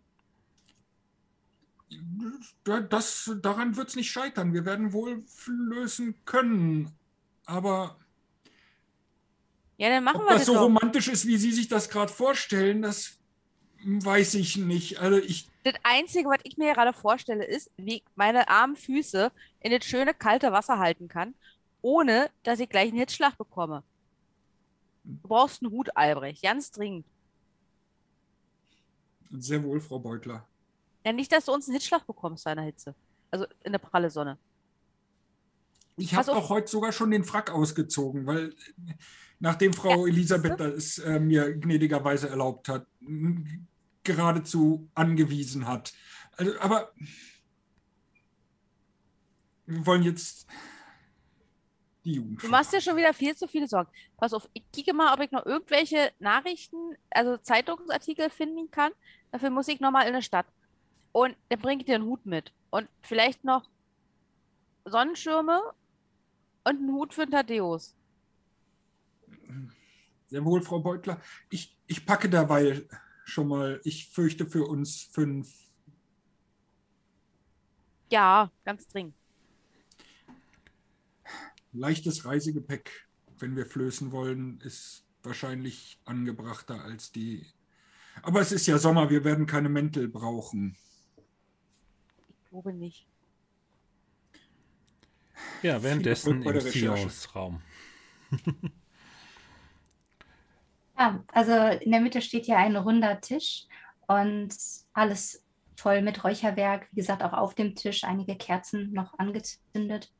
Da- 2.63 2.81
Das, 2.81 3.31
daran 3.41 3.75
wird 3.77 3.89
es 3.89 3.95
nicht 3.95 4.11
scheitern. 4.11 4.53
Wir 4.53 4.65
werden 4.65 4.93
wohl 4.93 5.23
flößen 5.27 6.15
können. 6.25 6.91
Aber 7.45 7.97
Ja, 9.77 9.89
dann 9.89 10.03
machen 10.03 10.21
ob 10.21 10.25
wir 10.25 10.31
das 10.31 10.39
das 10.39 10.45
so 10.45 10.53
doch. 10.55 10.61
romantisch 10.63 11.07
ist, 11.07 11.27
wie 11.27 11.37
Sie 11.37 11.51
sich 11.51 11.67
das 11.67 11.89
gerade 11.89 12.11
vorstellen, 12.11 12.81
das 12.81 13.19
weiß 13.83 14.33
ich 14.35 14.57
nicht. 14.57 14.99
Also 14.99 15.17
ich, 15.17 15.47
Das 15.63 15.75
Einzige, 15.83 16.29
was 16.29 16.39
ich 16.43 16.57
mir 16.57 16.73
gerade 16.73 16.93
vorstelle, 16.93 17.45
ist, 17.45 17.71
wie 17.77 17.97
ich 17.97 18.03
meine 18.15 18.49
armen 18.49 18.75
Füße 18.75 19.31
in 19.59 19.71
das 19.71 19.85
schöne 19.85 20.13
kalte 20.13 20.51
Wasser 20.51 20.79
halten 20.79 21.07
kann, 21.07 21.35
ohne 21.81 22.29
dass 22.43 22.59
ich 22.59 22.69
gleich 22.69 22.89
einen 22.89 22.99
Hitzschlag 22.99 23.37
bekomme. 23.37 23.83
Du 25.07 25.27
brauchst 25.27 25.63
einen 25.63 25.71
Hut, 25.71 25.95
Albrecht, 25.95 26.43
ganz 26.43 26.69
dringend. 26.69 27.05
Sehr 29.31 29.63
wohl, 29.63 29.79
Frau 29.79 29.99
Beutler. 29.99 30.45
Ja, 31.05 31.13
nicht, 31.13 31.31
dass 31.31 31.45
du 31.45 31.53
uns 31.53 31.67
einen 31.67 31.77
Hitzschlag 31.77 32.05
bekommst 32.05 32.43
bei 32.43 32.51
einer 32.51 32.63
Hitze. 32.63 32.93
Also 33.31 33.45
in 33.63 33.71
der 33.71 33.79
pralle 33.79 34.09
Sonne. 34.09 34.37
Ich 35.95 36.13
habe 36.13 36.33
auch 36.33 36.49
heute 36.49 36.67
sogar 36.67 36.91
schon 36.91 37.11
den 37.11 37.23
Frack 37.23 37.51
ausgezogen, 37.51 38.25
weil 38.27 38.53
nachdem 39.39 39.73
Frau 39.73 40.05
Ja, 40.05 40.11
Elisabeth 40.11 40.59
das 40.59 40.97
äh, 40.99 41.19
mir 41.19 41.53
gnädigerweise 41.53 42.29
erlaubt 42.29 42.67
hat, 42.67 42.85
geradezu 44.03 44.89
angewiesen 44.93 45.67
hat. 45.67 45.93
Also, 46.33 46.59
aber 46.59 46.91
wir 49.65 49.85
wollen 49.85 50.03
jetzt 50.03 50.47
die 52.07 52.15
Jugend. 52.15 52.41
Du 52.41 52.47
machst 52.47 52.73
dir 52.73 52.81
schon 52.81 52.95
wieder 52.95 53.13
viel 53.13 53.35
zu 53.35 53.47
viele 53.47 53.67
Sorgen. 53.67 53.89
Pass 54.17 54.33
auf, 54.33 54.49
ich 54.53 54.63
kicke 54.71 54.93
mal, 54.93 55.13
ob 55.13 55.19
ich 55.19 55.31
noch 55.31 55.45
irgendwelche 55.45 56.11
Nachrichten, 56.19 56.95
also 57.09 57.37
Zeitungsartikel 57.37 58.29
finden 58.29 58.71
kann. 58.71 58.91
Dafür 59.31 59.49
muss 59.49 59.67
ich 59.67 59.79
nochmal 59.79 60.07
in 60.07 60.15
die 60.15 60.21
Stadt. 60.21 60.47
Und 61.11 61.35
dann 61.49 61.59
bringe 61.59 61.81
ich 61.81 61.85
dir 61.85 61.95
einen 61.95 62.05
Hut 62.05 62.25
mit. 62.25 62.53
Und 62.69 62.87
vielleicht 63.01 63.43
noch 63.43 63.69
Sonnenschirme 64.85 65.61
und 66.63 66.77
einen 66.77 66.93
Hut 66.93 67.13
für 67.13 67.25
den 67.25 67.31
Thaddeus. 67.31 67.95
Sehr 70.27 70.43
wohl, 70.43 70.61
Frau 70.61 70.79
Beutler. 70.79 71.21
Ich, 71.49 71.77
ich 71.87 72.05
packe 72.05 72.29
dabei 72.29 72.87
schon 73.25 73.47
mal, 73.47 73.81
ich 73.83 74.09
fürchte 74.09 74.45
für 74.45 74.65
uns 74.65 75.03
fünf. 75.03 75.53
Ja, 78.09 78.51
ganz 78.63 78.87
dringend. 78.87 79.16
Leichtes 81.73 82.25
Reisegepäck, 82.25 83.07
wenn 83.39 83.55
wir 83.55 83.65
flößen 83.65 84.11
wollen, 84.11 84.59
ist 84.61 85.05
wahrscheinlich 85.23 85.99
angebrachter 86.05 86.83
als 86.83 87.11
die. 87.11 87.45
Aber 88.21 88.41
es 88.41 88.51
ist 88.51 88.67
ja 88.67 88.77
Sommer, 88.77 89.09
wir 89.09 89.23
werden 89.23 89.45
keine 89.45 89.69
Mäntel 89.69 90.07
brauchen. 90.07 90.75
Ich 92.43 92.49
glaube 92.49 92.73
nicht. 92.73 93.07
Ja, 95.61 95.83
währenddessen 95.83 96.41
im. 96.41 96.59
Sions-Raum. 96.59 97.61
Ja, 100.97 101.23
also 101.27 101.53
in 101.79 101.91
der 101.91 102.01
Mitte 102.01 102.21
steht 102.21 102.45
hier 102.45 102.57
ein 102.57 102.75
runder 102.75 103.21
Tisch 103.21 103.67
und 104.07 104.55
alles 104.93 105.43
voll 105.75 106.01
mit 106.01 106.23
Räucherwerk. 106.23 106.87
Wie 106.91 106.95
gesagt, 106.95 107.21
auch 107.21 107.33
auf 107.33 107.53
dem 107.53 107.75
Tisch 107.75 108.03
einige 108.03 108.35
Kerzen 108.35 108.93
noch 108.93 109.19
angezündet 109.19 110.11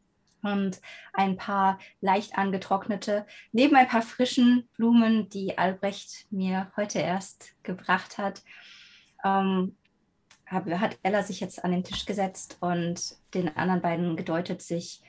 und 0.42 0.82
ein 1.14 1.38
paar 1.38 1.80
leicht 2.02 2.38
angetrocknete, 2.38 3.26
neben 3.52 3.76
ein 3.76 3.88
paar 3.88 4.02
frischen 4.02 4.68
Blumen, 4.76 5.30
die 5.30 5.58
Albrecht 5.58 6.28
mir 6.32 6.72
heute 6.76 7.00
erst 7.00 7.56
gebracht 7.64 8.18
hat. 8.18 8.44
Ähm, 9.24 9.76
hat 10.46 10.98
Ella 11.04 11.24
sich 11.24 11.42
jetzt 11.42 11.64
an 11.64 11.72
den 11.72 11.84
Tisch 11.84 12.06
gesetzt 12.06 12.58
und 12.62 13.18
den 13.34 13.56
anderen 13.58 13.82
beiden 13.82 14.16
gedeutet, 14.16 14.62
sich 14.62 15.02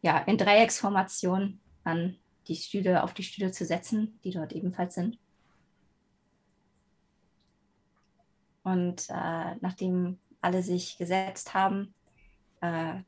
ja 0.00 0.18
in 0.18 0.38
Dreiecksformation 0.38 1.60
an 1.84 2.16
die 2.48 2.56
Stühle, 2.56 3.02
auf 3.02 3.12
die 3.12 3.22
Stühle 3.22 3.52
zu 3.52 3.66
setzen, 3.66 4.18
die 4.24 4.30
dort 4.30 4.52
ebenfalls 4.52 4.94
sind. 4.94 5.18
Und 8.62 9.08
äh, 9.10 9.56
nachdem 9.60 10.18
alle 10.40 10.62
sich 10.62 10.96
gesetzt 10.96 11.54
haben, 11.54 11.94
äh, 12.60 13.00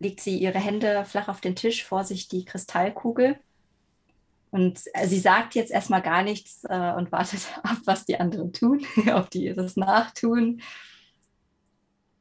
legt 0.00 0.20
sie 0.20 0.36
ihre 0.38 0.58
Hände 0.58 1.04
flach 1.04 1.28
auf 1.28 1.40
den 1.40 1.54
Tisch, 1.54 1.84
vor 1.84 2.04
sich 2.04 2.26
die 2.26 2.44
Kristallkugel. 2.44 3.38
Und 4.50 4.82
äh, 4.94 5.06
sie 5.06 5.20
sagt 5.20 5.54
jetzt 5.54 5.70
erstmal 5.70 6.02
gar 6.02 6.24
nichts 6.24 6.64
äh, 6.64 6.92
und 6.96 7.12
wartet 7.12 7.40
ab, 7.62 7.78
was 7.84 8.06
die 8.06 8.18
anderen 8.18 8.52
tun, 8.52 8.84
ob 9.14 9.30
die 9.30 9.52
das 9.54 9.76
nachtun. 9.76 10.60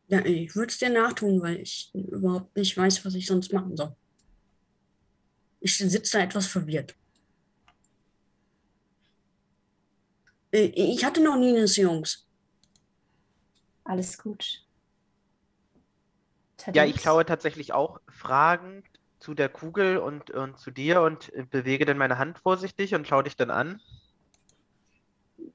Ja, 0.08 0.24
ich 0.26 0.56
würde 0.56 0.72
es 0.72 0.78
dir 0.78 0.90
nachtun, 0.90 1.42
weil 1.42 1.58
ich 1.58 1.92
überhaupt 1.94 2.56
nicht 2.56 2.78
weiß, 2.78 3.06
was 3.06 3.16
ich 3.16 3.26
sonst 3.26 3.54
machen 3.54 3.76
soll. 3.78 3.96
Ich 5.62 5.78
sitze 5.78 6.18
da 6.18 6.24
etwas 6.24 6.48
verwirrt. 6.48 6.96
Äh, 10.52 10.66
Ich 10.76 11.04
hatte 11.06 11.22
noch 11.22 11.38
nie 11.38 11.50
eine 11.50 11.66
Jungs. 11.66 12.28
Alles 13.84 14.18
gut. 14.18 14.69
Ja, 16.74 16.86
ich 16.86 17.02
schaue 17.02 17.26
tatsächlich 17.26 17.74
auch 17.74 18.00
fragend 18.10 18.86
zu 19.20 19.34
der 19.34 19.50
Kugel 19.50 19.98
und, 19.98 20.32
und 20.32 20.58
zu 20.60 20.72
dir 20.72 21.02
und 21.02 21.34
äh, 21.34 21.44
bewege 21.44 21.86
dann 21.86 21.98
meine 21.98 22.18
Hand 22.18 22.40
vorsichtig 22.40 22.96
und 22.96 23.08
schaue 23.08 23.24
dich 23.24 23.36
dann 23.36 23.52
an. 23.52 23.82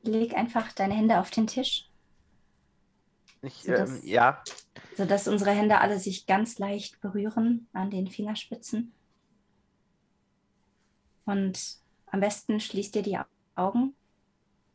Leg 0.03 0.35
einfach 0.35 0.73
deine 0.73 0.95
Hände 0.95 1.19
auf 1.19 1.31
den 1.31 1.47
Tisch, 1.47 1.89
Ich, 3.43 3.63
So, 3.63 3.73
das- 3.73 3.91
ähm, 3.91 4.01
ja, 4.05 4.43
sodass 4.97 5.29
unsere 5.29 5.51
Hände 5.53 5.81
alle 5.81 5.99
sich 5.99 6.27
ganz 6.27 6.59
leicht 6.59 7.01
berühren 7.01 7.69
an 7.73 7.91
den 7.91 8.09
Fingerspitzen. 8.09 8.93
Und 11.25 11.79
am 12.07 12.21
besten 12.21 12.61
schließt 12.61 12.97
ihr 12.97 13.03
die 13.03 13.19
Augen. 13.55 13.95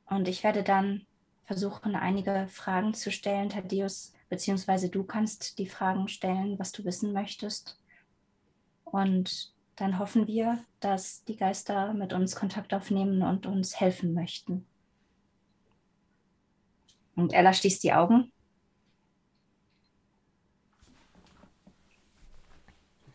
Und 0.05 0.27
ich 0.27 0.43
werde 0.43 0.63
dann 0.63 1.05
versuchen, 1.45 1.95
einige 1.95 2.47
Fragen 2.49 2.93
zu 2.93 3.11
stellen, 3.11 3.49
Thaddeus, 3.49 4.13
beziehungsweise 4.29 4.89
du 4.89 5.03
kannst 5.03 5.57
die 5.57 5.67
Fragen 5.67 6.07
stellen, 6.07 6.57
was 6.59 6.71
du 6.71 6.85
wissen 6.85 7.13
möchtest. 7.13 7.79
Und 8.85 9.53
dann 9.75 9.99
hoffen 9.99 10.27
wir, 10.27 10.63
dass 10.79 11.23
die 11.25 11.37
Geister 11.37 11.93
mit 11.93 12.13
uns 12.13 12.35
Kontakt 12.35 12.73
aufnehmen 12.73 13.21
und 13.21 13.45
uns 13.45 13.79
helfen 13.79 14.13
möchten. 14.13 14.65
Und 17.15 17.33
Ella 17.33 17.53
schließt 17.53 17.83
die 17.83 17.93
Augen. 17.93 18.31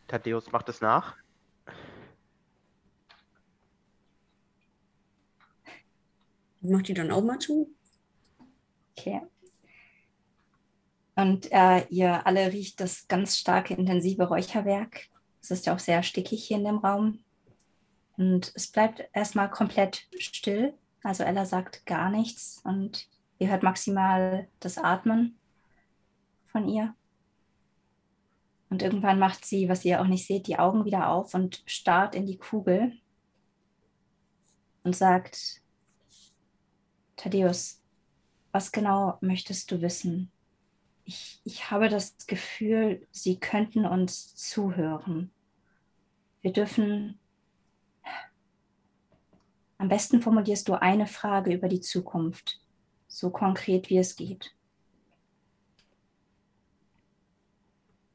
Thaddeus 0.09 0.53
macht 0.53 0.69
es 0.69 0.81
nach. 0.81 1.17
Mach 6.61 6.83
die 6.83 6.95
dann 6.95 7.11
auch 7.11 7.23
mal 7.23 7.39
zu? 7.39 7.75
Okay. 8.97 9.21
Und 11.17 11.51
äh, 11.53 11.87
ihr 11.89 12.27
alle 12.27 12.53
riecht 12.53 12.81
das 12.81 13.07
ganz 13.07 13.39
starke, 13.39 13.75
intensive 13.75 14.25
Räucherwerk. 14.25 15.09
Es 15.41 15.51
ist 15.51 15.67
ja 15.67 15.75
auch 15.75 15.79
sehr 15.79 16.03
stickig 16.03 16.45
hier 16.45 16.57
in 16.57 16.65
dem 16.65 16.79
Raum. 16.79 17.21
Und 18.17 18.53
es 18.55 18.69
bleibt 18.69 19.09
erstmal 19.13 19.51
komplett 19.51 20.07
still. 20.19 20.75
Also 21.03 21.23
Ella 21.23 21.45
sagt 21.45 21.87
gar 21.87 22.11
nichts 22.11 22.61
und 22.65 23.09
ihr 23.39 23.51
hört 23.51 23.63
maximal 23.63 24.49
das 24.61 24.79
Atmen 24.79 25.39
von 26.47 26.69
ihr. 26.69 26.95
Und 28.71 28.83
irgendwann 28.83 29.19
macht 29.19 29.45
sie, 29.45 29.69
was 29.69 29.85
ihr 29.85 30.01
auch 30.01 30.07
nicht 30.07 30.27
seht, 30.27 30.47
die 30.47 30.59
Augen 30.59 30.85
wieder 30.85 31.09
auf 31.09 31.35
und 31.35 31.63
starrt 31.67 32.15
in 32.15 32.27
die 32.27 32.39
Kugel 32.39 32.93
und 34.83 34.97
sagt, 34.97 35.63
Thaddeus, 37.17 37.81
was 38.51 38.73
genau 38.73 39.19
möchtest 39.21 39.71
du 39.71 39.81
wissen? 39.81 40.31
Ich, 41.05 41.41
ich 41.45 41.71
habe 41.71 41.89
das 41.89 42.17
Gefühl, 42.27 43.07
sie 43.11 43.39
könnten 43.39 43.85
uns 43.85 44.35
zuhören. 44.37 45.31
Wir 46.41 46.53
dürfen. 46.53 47.19
Am 49.77 49.89
besten 49.89 50.23
formulierst 50.23 50.69
du 50.69 50.81
eine 50.81 51.07
Frage 51.07 51.53
über 51.53 51.69
die 51.69 51.81
Zukunft, 51.81 52.61
so 53.07 53.31
konkret 53.31 53.91
wie 53.91 53.99
es 53.99 54.17
geht. 54.17 54.55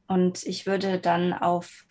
Und 0.08 0.44
ich 0.44 0.66
würde 0.66 0.98
dann 0.98 1.32
auf, 1.32 1.86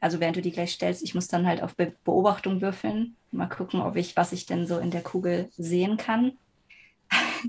also 0.00 0.20
während 0.20 0.36
du 0.36 0.40
die 0.40 0.52
gleich 0.52 0.72
stellst, 0.72 1.02
ich 1.02 1.14
muss 1.14 1.28
dann 1.28 1.46
halt 1.46 1.62
auf 1.62 1.76
Be 1.76 1.94
Beobachtung 2.04 2.62
würfeln, 2.62 3.16
mal 3.30 3.48
gucken, 3.48 3.82
ob 3.82 3.96
ich, 3.96 4.16
was 4.16 4.32
ich 4.32 4.46
denn 4.46 4.66
so 4.66 4.78
in 4.78 4.90
der 4.90 5.02
Kugel 5.02 5.50
sehen 5.58 5.98
kann. 5.98 6.38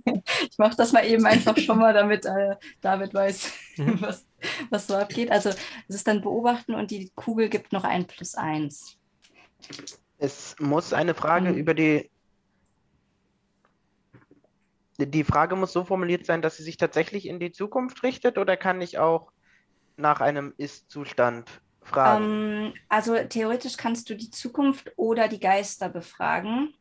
Ich 0.06 0.58
mache 0.58 0.76
das 0.78 0.92
mal 0.92 1.06
eben 1.06 1.26
einfach 1.26 1.58
schon 1.58 1.80
mal, 1.80 1.94
damit 1.94 2.26
äh, 2.26 2.56
David 2.82 3.14
weiß, 3.14 3.52
Mhm. 3.78 3.98
was, 4.02 4.28
was 4.70 4.88
so 4.88 4.96
abgeht. 4.96 5.32
Also 5.32 5.50
es 5.50 5.96
ist 5.96 6.08
dann 6.08 6.22
beobachten 6.22 6.76
und 6.76 6.92
die 6.92 7.12
Kugel 7.16 7.50
gibt 7.50 7.72
noch 7.72 7.84
ein 7.84 8.08
plus 8.08 8.36
eins. 8.36 8.98
Es 10.18 10.56
muss 10.60 10.94
eine 10.94 11.14
Frage 11.14 11.52
Mhm. 11.52 11.58
über 11.58 11.74
die. 11.74 12.10
Die 14.98 15.24
Frage 15.24 15.56
muss 15.56 15.72
so 15.72 15.86
formuliert 15.86 16.26
sein, 16.26 16.42
dass 16.42 16.58
sie 16.58 16.64
sich 16.64 16.76
tatsächlich 16.76 17.26
in 17.26 17.40
die 17.40 17.54
Zukunft 17.54 18.04
richtet, 18.04 18.38
oder 18.38 18.58
kann 18.58 18.82
ich 18.82 18.98
auch 18.98 19.32
nach 19.96 20.20
einem 20.20 20.54
Ist-Zustand 20.58 21.50
fragen? 21.82 22.26
Ähm, 22.26 22.74
also 22.90 23.16
theoretisch 23.24 23.78
kannst 23.78 24.10
du 24.10 24.16
die 24.16 24.30
Zukunft 24.30 24.92
oder 24.98 25.30
die 25.30 25.40
Geister 25.40 25.88
befragen. 25.88 26.74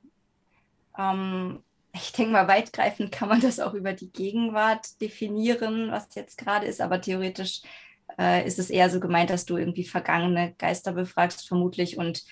Ähm, 0.98 1.62
ich 1.94 2.12
denke 2.12 2.32
mal, 2.32 2.48
weitgreifend 2.48 3.12
kann 3.12 3.28
man 3.28 3.40
das 3.40 3.60
auch 3.60 3.74
über 3.74 3.92
die 3.92 4.10
Gegenwart 4.10 5.00
definieren, 5.00 5.90
was 5.90 6.14
jetzt 6.14 6.38
gerade 6.38 6.66
ist, 6.66 6.80
aber 6.80 7.00
theoretisch 7.00 7.62
äh, 8.18 8.46
ist 8.46 8.58
es 8.58 8.70
eher 8.70 8.90
so 8.90 9.00
gemeint, 9.00 9.30
dass 9.30 9.46
du 9.46 9.56
irgendwie 9.56 9.84
vergangene 9.84 10.54
Geister 10.58 10.92
befragst, 10.92 11.46
vermutlich, 11.46 11.98
und 11.98 12.24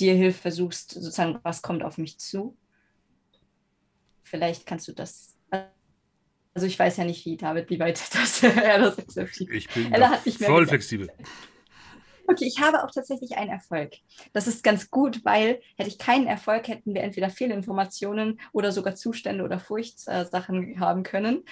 dir 0.00 0.14
hilft, 0.14 0.40
versuchst 0.40 0.92
sozusagen, 0.92 1.38
was 1.42 1.62
kommt 1.62 1.82
auf 1.82 1.98
mich 1.98 2.18
zu. 2.18 2.56
vielleicht 4.22 4.66
kannst 4.66 4.86
du 4.88 4.92
das. 4.92 5.36
Also 6.54 6.66
ich 6.66 6.78
weiß 6.78 6.96
ja 6.96 7.04
nicht, 7.04 7.24
wie 7.24 7.36
David, 7.36 7.70
wie 7.70 7.78
weit 7.78 8.00
das, 8.14 8.42
er 8.42 8.78
das 8.78 8.98
akzeptiert. 8.98 9.50
Ich 9.52 9.68
bin 9.68 9.90
da 9.92 10.10
hat 10.10 10.26
nicht 10.26 10.38
voll 10.38 10.64
gesagt. 10.64 10.70
flexibel. 10.70 11.08
Okay, 12.30 12.44
ich 12.44 12.60
habe 12.60 12.84
auch 12.84 12.90
tatsächlich 12.90 13.38
einen 13.38 13.48
Erfolg. 13.50 13.94
Das 14.34 14.46
ist 14.46 14.62
ganz 14.62 14.90
gut, 14.90 15.24
weil 15.24 15.62
hätte 15.76 15.88
ich 15.88 15.96
keinen 15.96 16.26
Erfolg, 16.26 16.68
hätten 16.68 16.92
wir 16.92 17.02
entweder 17.02 17.30
Fehlinformationen 17.30 18.38
oder 18.52 18.70
sogar 18.70 18.94
Zustände 18.96 19.44
oder 19.44 19.58
Furchtsachen 19.58 20.78
haben 20.78 21.04
können. 21.04 21.44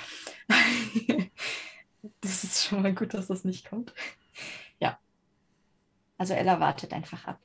das 2.20 2.45
ist 2.45 2.64
schon 2.64 2.83
mal 2.83 2.95
gut, 2.95 3.14
dass 3.14 3.29
das 3.29 3.45
nicht 3.45 3.66
kommt. 3.66 3.95
Ja. 4.79 4.99
Also 6.18 6.35
Ella 6.35 6.61
wartet 6.61 6.93
einfach 6.93 7.24
ab. 7.27 7.41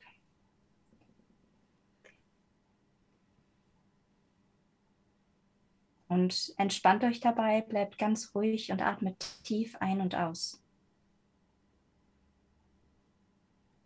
Und 6.08 6.52
entspannt 6.58 7.02
euch 7.04 7.20
dabei, 7.20 7.62
bleibt 7.62 7.96
ganz 7.96 8.34
ruhig 8.34 8.70
und 8.70 8.82
atmet 8.82 9.24
tief 9.44 9.76
ein 9.80 10.02
und 10.02 10.14
aus. 10.14 10.61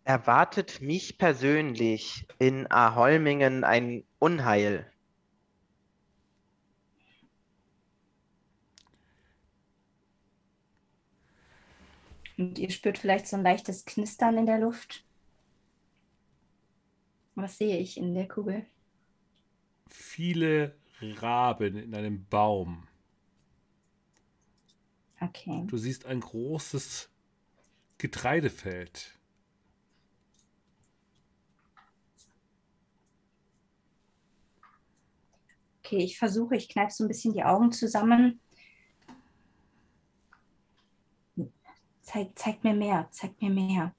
Erwartet 0.07 0.79
mich 0.79 1.17
persönlich 1.17 2.25
in 2.39 2.71
Aholmingen 2.71 3.65
ein 3.65 4.05
Unheil? 4.19 4.89
Und 12.37 12.57
ihr 12.57 12.69
spürt 12.71 12.97
vielleicht 12.97 13.27
so 13.27 13.35
ein 13.35 13.43
leichtes 13.43 13.83
Knistern 13.83 14.37
in 14.37 14.45
der 14.45 14.59
Luft. 14.59 15.03
Was 17.35 17.57
sehe 17.57 17.77
ich 17.77 17.97
in 17.97 18.13
der 18.13 18.29
Kugel? 18.29 18.65
Viele 19.89 20.77
Raben 21.01 21.75
in 21.75 21.93
einem 21.93 22.25
Baum. 22.27 22.87
Okay. 25.19 25.65
Du 25.67 25.75
siehst 25.75 26.05
ein 26.05 26.21
großes 26.21 27.09
Getreidefeld. 27.97 29.16
Okay, 35.87 36.03
ich 36.03 36.17
versuche, 36.19 36.57
ich 36.57 36.67
kneife 36.67 36.91
so 36.91 37.05
ein 37.05 37.07
bisschen 37.07 37.31
die 37.31 37.45
Augen 37.45 37.71
zusammen. 37.71 38.41
Zeig, 42.01 42.37
zeig 42.37 42.61
mir 42.65 42.73
mehr, 42.73 43.07
zeig 43.11 43.41
mir 43.41 43.49
mehr. 43.49 43.95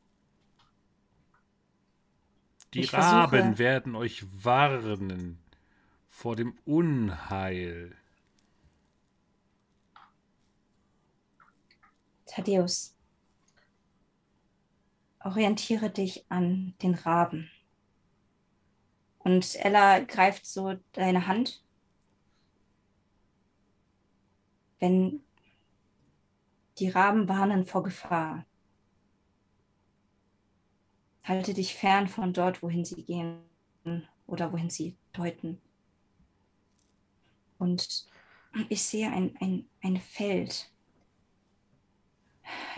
Die 2.74 2.80
Ich 2.80 2.90
versuche- 2.90 3.14
Raben 3.14 3.56
werden 3.56 3.94
euch 3.94 4.22
warnen 4.44 5.38
vor 6.10 6.36
dem 6.36 6.58
Unheil. 6.66 7.96
Thaddeus, 12.26 12.94
orientiere 15.20 15.88
dich 15.88 16.26
an 16.28 16.74
den 16.82 16.92
Raben. 16.94 17.50
Und 19.20 19.54
Ella 19.56 20.00
greift 20.00 20.44
so 20.44 20.74
deine 20.92 21.26
Hand. 21.26 21.64
Wenn 24.78 25.20
die 26.78 26.88
Raben 26.88 27.28
warnen 27.28 27.66
vor 27.66 27.82
Gefahr, 27.82 28.46
halte 31.24 31.54
dich 31.54 31.74
fern 31.74 32.08
von 32.08 32.32
dort, 32.32 32.62
wohin 32.62 32.84
sie 32.84 33.02
gehen 33.02 33.40
oder 34.26 34.52
wohin 34.52 34.70
sie 34.70 34.96
deuten. 35.12 35.60
Und 37.58 38.06
ich 38.68 38.82
sehe 38.82 39.10
ein, 39.10 39.36
ein, 39.40 39.68
ein 39.82 39.96
Feld, 39.96 40.70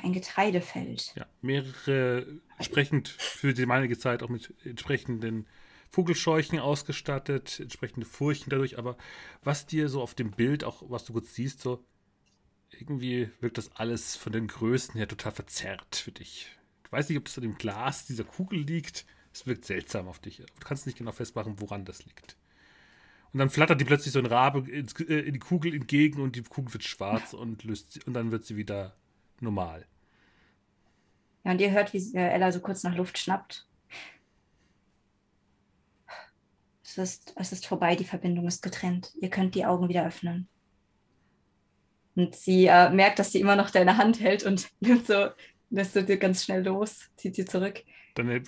ein 0.03 0.13
Getreidefeld. 0.13 1.15
Ja, 1.15 1.27
mehrere 1.43 2.41
entsprechend 2.57 3.09
für 3.09 3.55
die 3.55 3.63
damalige 3.63 3.99
Zeit 3.99 4.23
auch 4.23 4.29
mit 4.29 4.55
entsprechenden 4.65 5.47
Vogelscheuchen 5.91 6.59
ausgestattet, 6.59 7.61
entsprechende 7.61 8.07
Furchen 8.07 8.51
dadurch, 8.51 8.79
aber 8.79 8.97
was 9.43 9.67
dir 9.67 9.89
so 9.89 10.01
auf 10.01 10.15
dem 10.15 10.31
Bild, 10.31 10.65
auch 10.65 10.83
was 10.89 11.05
du 11.05 11.13
kurz 11.13 11.35
siehst, 11.35 11.61
so 11.61 11.85
irgendwie 12.71 13.31
wirkt 13.41 13.59
das 13.59 13.75
alles 13.77 14.17
von 14.17 14.33
den 14.33 14.47
Größen 14.47 14.95
her 14.95 15.09
total 15.09 15.33
verzerrt 15.33 15.97
für 15.97 16.13
dich. 16.13 16.49
Du 16.85 16.93
weißt 16.93 17.11
nicht, 17.11 17.19
ob 17.19 17.27
es 17.27 17.37
an 17.37 17.43
dem 17.43 17.59
Glas 17.59 18.07
dieser 18.07 18.25
Kugel 18.25 18.61
liegt. 18.61 19.07
Es 19.33 19.47
wirkt 19.47 19.65
seltsam 19.65 20.09
auf 20.09 20.19
dich. 20.19 20.39
Du 20.39 20.65
kannst 20.65 20.87
nicht 20.87 20.99
genau 20.99 21.13
festmachen, 21.13 21.61
woran 21.61 21.85
das 21.85 22.05
liegt. 22.05 22.37
Und 23.33 23.39
dann 23.39 23.51
flattert 23.51 23.81
die 23.81 23.85
plötzlich 23.85 24.13
so 24.13 24.19
ein 24.19 24.27
Rabe 24.27 24.69
äh, 24.71 25.21
in 25.21 25.35
die 25.35 25.39
Kugel 25.39 25.75
entgegen 25.75 26.21
und 26.21 26.35
die 26.35 26.43
Kugel 26.43 26.73
wird 26.73 26.85
schwarz 26.85 27.33
und 27.35 27.65
löst 27.65 27.93
sie, 27.93 28.03
und 28.05 28.15
dann 28.15 28.33
wird 28.33 28.45
sie 28.45 28.57
wieder 28.57 28.97
normal. 29.41 29.87
Ja, 31.45 31.53
und 31.53 31.61
ihr 31.61 31.71
hört, 31.71 31.93
wie 31.93 32.17
äh, 32.17 32.29
Ella 32.29 32.53
so 32.53 32.61
kurz 32.61 32.83
nach 32.83 32.97
Luft 32.97 33.19
schnappt. 33.19 33.67
Es 36.83 36.99
ist, 36.99 37.33
es 37.37 37.53
ist 37.53 37.67
vorbei, 37.67 37.95
die 37.95 38.05
Verbindung 38.05 38.49
ist 38.49 38.63
getrennt. 38.63 39.13
Ihr 39.21 39.31
könnt 39.31 39.55
die 39.55 39.65
Augen 39.65 39.89
wieder 39.89 40.05
öffnen. 40.05 40.49
Und 42.21 42.37
sie 42.37 42.67
äh, 42.67 42.91
merkt, 42.91 43.19
dass 43.19 43.33
sie 43.33 43.41
immer 43.41 43.57
noch 43.57 43.71
deine 43.71 43.97
Hand 43.97 44.21
hält 44.21 44.43
und 44.45 44.69
nimmt 44.81 45.07
so, 45.07 45.31
lässt 45.71 45.97
du 45.97 46.03
dir 46.05 46.19
ganz 46.19 46.45
schnell 46.45 46.63
los, 46.63 47.09
zieht 47.17 47.35
sie 47.35 47.47
zurück. 47.47 47.83
Deine 48.15 48.43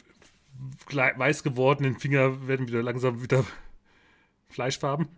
glei- 0.87 1.19
weiß 1.19 1.43
gewordenen 1.43 1.99
Finger 1.99 2.47
werden 2.47 2.69
wieder 2.69 2.83
langsam 2.83 3.23
wieder 3.23 3.47
fleischfarben. 4.51 5.09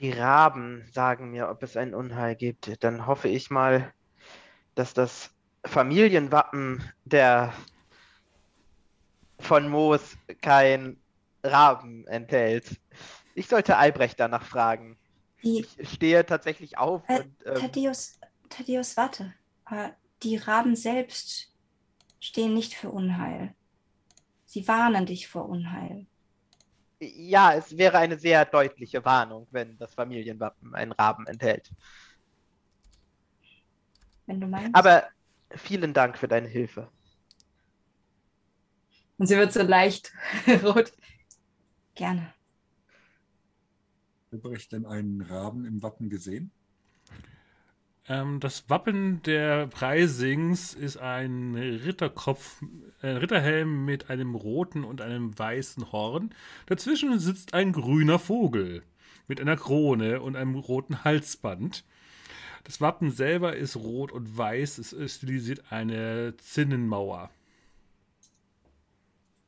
Die 0.00 0.10
Raben 0.10 0.84
sagen 0.92 1.30
mir, 1.30 1.48
ob 1.48 1.62
es 1.62 1.76
ein 1.76 1.94
Unheil 1.94 2.34
gibt. 2.34 2.82
Dann 2.82 3.06
hoffe 3.06 3.28
ich 3.28 3.50
mal, 3.50 3.92
dass 4.74 4.94
das 4.94 5.30
Familienwappen 5.64 6.82
der 7.04 7.52
von 9.38 9.68
Moos 9.68 10.16
kein 10.42 10.96
Raben 11.44 12.04
enthält. 12.08 12.80
Ich 13.38 13.46
sollte 13.46 13.76
Albrecht 13.76 14.18
danach 14.18 14.44
fragen. 14.44 14.98
Die, 15.44 15.64
Ich 15.78 15.90
stehe 15.90 16.26
tatsächlich 16.26 16.76
auf 16.76 17.02
Äh, 17.08 17.20
und 17.20 17.46
ähm, 17.46 17.54
Thaddeus, 17.54 18.18
Thaddeus, 18.48 18.96
warte. 18.96 19.32
Äh, 19.70 19.90
die 20.24 20.36
Raben 20.36 20.74
selbst 20.74 21.52
stehen 22.18 22.54
nicht 22.54 22.74
für 22.74 22.90
Unheil. 22.90 23.54
Sie 24.44 24.66
warnen 24.66 25.06
dich 25.06 25.28
vor 25.28 25.48
Unheil. 25.48 26.06
ja, 27.00 27.54
es 27.54 27.76
wäre 27.78 27.98
eine 27.98 28.18
sehr 28.18 28.44
deutliche 28.44 29.04
Warnung, 29.04 29.46
wenn 29.52 29.78
das 29.78 29.94
Familienwappen 29.94 30.74
einen 30.74 30.90
Raben 30.90 31.26
enthält. 31.28 31.70
Wenn 34.26 34.40
du 34.40 34.48
meinst. 34.48 34.74
Aber 34.74 35.04
vielen 35.54 35.94
Dank 35.94 36.18
für 36.18 36.26
deine 36.26 36.48
Hilfe. 36.48 36.90
Und 39.16 39.28
sie 39.28 39.36
wird 39.36 39.52
so 39.52 39.62
leicht 39.62 40.12
rot. 40.64 40.92
Gerne. 41.94 42.34
Albrecht 44.32 44.72
denn 44.72 44.86
einen 44.86 45.22
Raben 45.22 45.64
im 45.64 45.82
Wappen 45.82 46.10
gesehen? 46.10 46.50
Ähm, 48.08 48.40
das 48.40 48.68
Wappen 48.68 49.22
der 49.22 49.66
Preisings 49.68 50.74
ist 50.74 50.96
ein 50.98 51.54
Ritterkopf, 51.54 52.62
ein 53.02 53.16
Ritterhelm 53.16 53.84
mit 53.84 54.10
einem 54.10 54.34
roten 54.34 54.84
und 54.84 55.00
einem 55.00 55.38
weißen 55.38 55.92
Horn. 55.92 56.34
Dazwischen 56.66 57.18
sitzt 57.18 57.54
ein 57.54 57.72
grüner 57.72 58.18
Vogel 58.18 58.82
mit 59.28 59.40
einer 59.40 59.56
Krone 59.56 60.20
und 60.20 60.36
einem 60.36 60.56
roten 60.56 61.04
Halsband. 61.04 61.84
Das 62.64 62.80
Wappen 62.80 63.10
selber 63.10 63.56
ist 63.56 63.76
rot 63.76 64.12
und 64.12 64.36
weiß. 64.36 64.78
Es 64.78 65.14
stilisiert 65.14 65.72
eine 65.72 66.34
Zinnenmauer. 66.36 67.30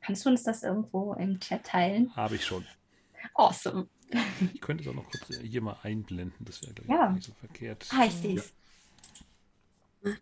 Kannst 0.00 0.24
du 0.24 0.30
uns 0.30 0.42
das 0.42 0.62
irgendwo 0.62 1.12
im 1.14 1.38
Chat 1.38 1.64
teilen? 1.64 2.14
Habe 2.16 2.36
ich 2.36 2.44
schon. 2.44 2.66
Awesome. 3.34 3.88
Ich 4.52 4.60
könnte 4.60 4.82
es 4.82 4.88
auch 4.88 4.94
noch 4.94 5.08
kurz 5.08 5.26
hier 5.40 5.62
mal 5.62 5.76
einblenden. 5.82 6.44
Das 6.44 6.62
wäre, 6.62 6.74
Ja. 6.88 7.10
nicht 7.10 7.26
so 7.26 7.32
verkehrt. 7.34 7.86
Ah, 7.92 8.04
ich 8.06 8.14
sehe 8.14 8.36
es. 8.38 8.52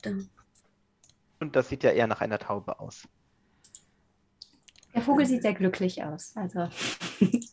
Da. 0.02 0.10
Und 1.40 1.54
das 1.56 1.68
sieht 1.68 1.84
ja 1.84 1.90
eher 1.90 2.06
nach 2.06 2.20
einer 2.20 2.38
Taube 2.38 2.80
aus. 2.80 3.08
Der 4.94 5.02
Vogel 5.02 5.24
sieht 5.26 5.42
sehr 5.42 5.54
glücklich 5.54 6.02
aus. 6.02 6.36
Also. 6.36 6.68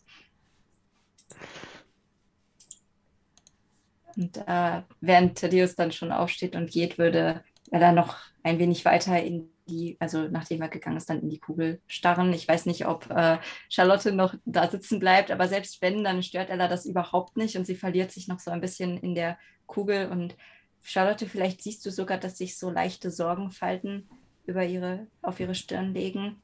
und 4.15 4.37
äh, 4.47 4.81
während 5.01 5.37
Thaddeus 5.37 5.75
dann 5.75 5.91
schon 5.91 6.11
aufsteht 6.11 6.55
und 6.55 6.71
geht, 6.71 6.97
würde 6.97 7.43
er 7.71 7.79
dann 7.79 7.95
noch 7.95 8.17
ein 8.43 8.59
wenig 8.59 8.85
weiter 8.85 9.21
in 9.21 9.49
die, 9.67 9.97
also 9.99 10.27
nachdem 10.27 10.61
er 10.61 10.69
gegangen 10.69 10.97
ist, 10.97 11.09
dann 11.09 11.21
in 11.21 11.29
die 11.29 11.39
Kugel 11.39 11.81
starren. 11.87 12.33
Ich 12.33 12.47
weiß 12.47 12.65
nicht, 12.65 12.85
ob 12.87 13.09
äh, 13.09 13.37
Charlotte 13.69 14.11
noch 14.11 14.35
da 14.45 14.69
sitzen 14.69 14.99
bleibt, 14.99 15.31
aber 15.31 15.47
selbst 15.47 15.81
wenn, 15.81 16.03
dann 16.03 16.23
stört 16.23 16.49
Ella 16.49 16.67
das 16.67 16.85
überhaupt 16.85 17.37
nicht 17.37 17.57
und 17.57 17.65
sie 17.65 17.75
verliert 17.75 18.11
sich 18.11 18.27
noch 18.27 18.39
so 18.39 18.51
ein 18.51 18.61
bisschen 18.61 18.97
in 18.97 19.15
der 19.15 19.37
Kugel. 19.65 20.09
Und 20.09 20.35
Charlotte, 20.81 21.25
vielleicht 21.27 21.63
siehst 21.63 21.85
du 21.85 21.91
sogar, 21.91 22.17
dass 22.17 22.37
sich 22.37 22.57
so 22.57 22.69
leichte 22.69 23.11
Sorgenfalten 23.11 24.07
über 24.45 24.63
ihre, 24.63 25.07
auf 25.21 25.39
ihre 25.39 25.55
Stirn 25.55 25.93
legen 25.93 26.41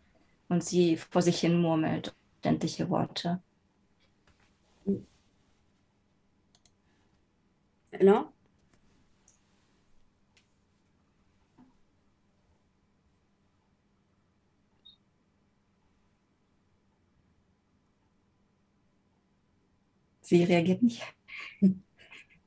und 0.49 0.63
sie 0.63 0.97
vor 0.97 1.21
sich 1.21 1.39
hin 1.39 1.61
murmelt 1.61 2.13
unverständliche 2.41 2.89
Worte. 2.89 3.41
Ella? 7.91 8.31
Sie 20.31 20.45
reagiert 20.45 20.81
nicht. 20.81 21.03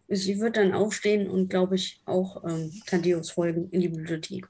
Sie 0.09 0.41
wird 0.41 0.57
dann 0.57 0.73
aufstehen 0.73 1.29
und, 1.29 1.51
glaube 1.51 1.75
ich, 1.75 2.01
auch 2.07 2.43
ähm, 2.43 2.73
Thaddeus 2.87 3.31
folgen 3.31 3.69
in 3.73 3.83
die 3.83 3.91
Bibliothek. 3.91 4.49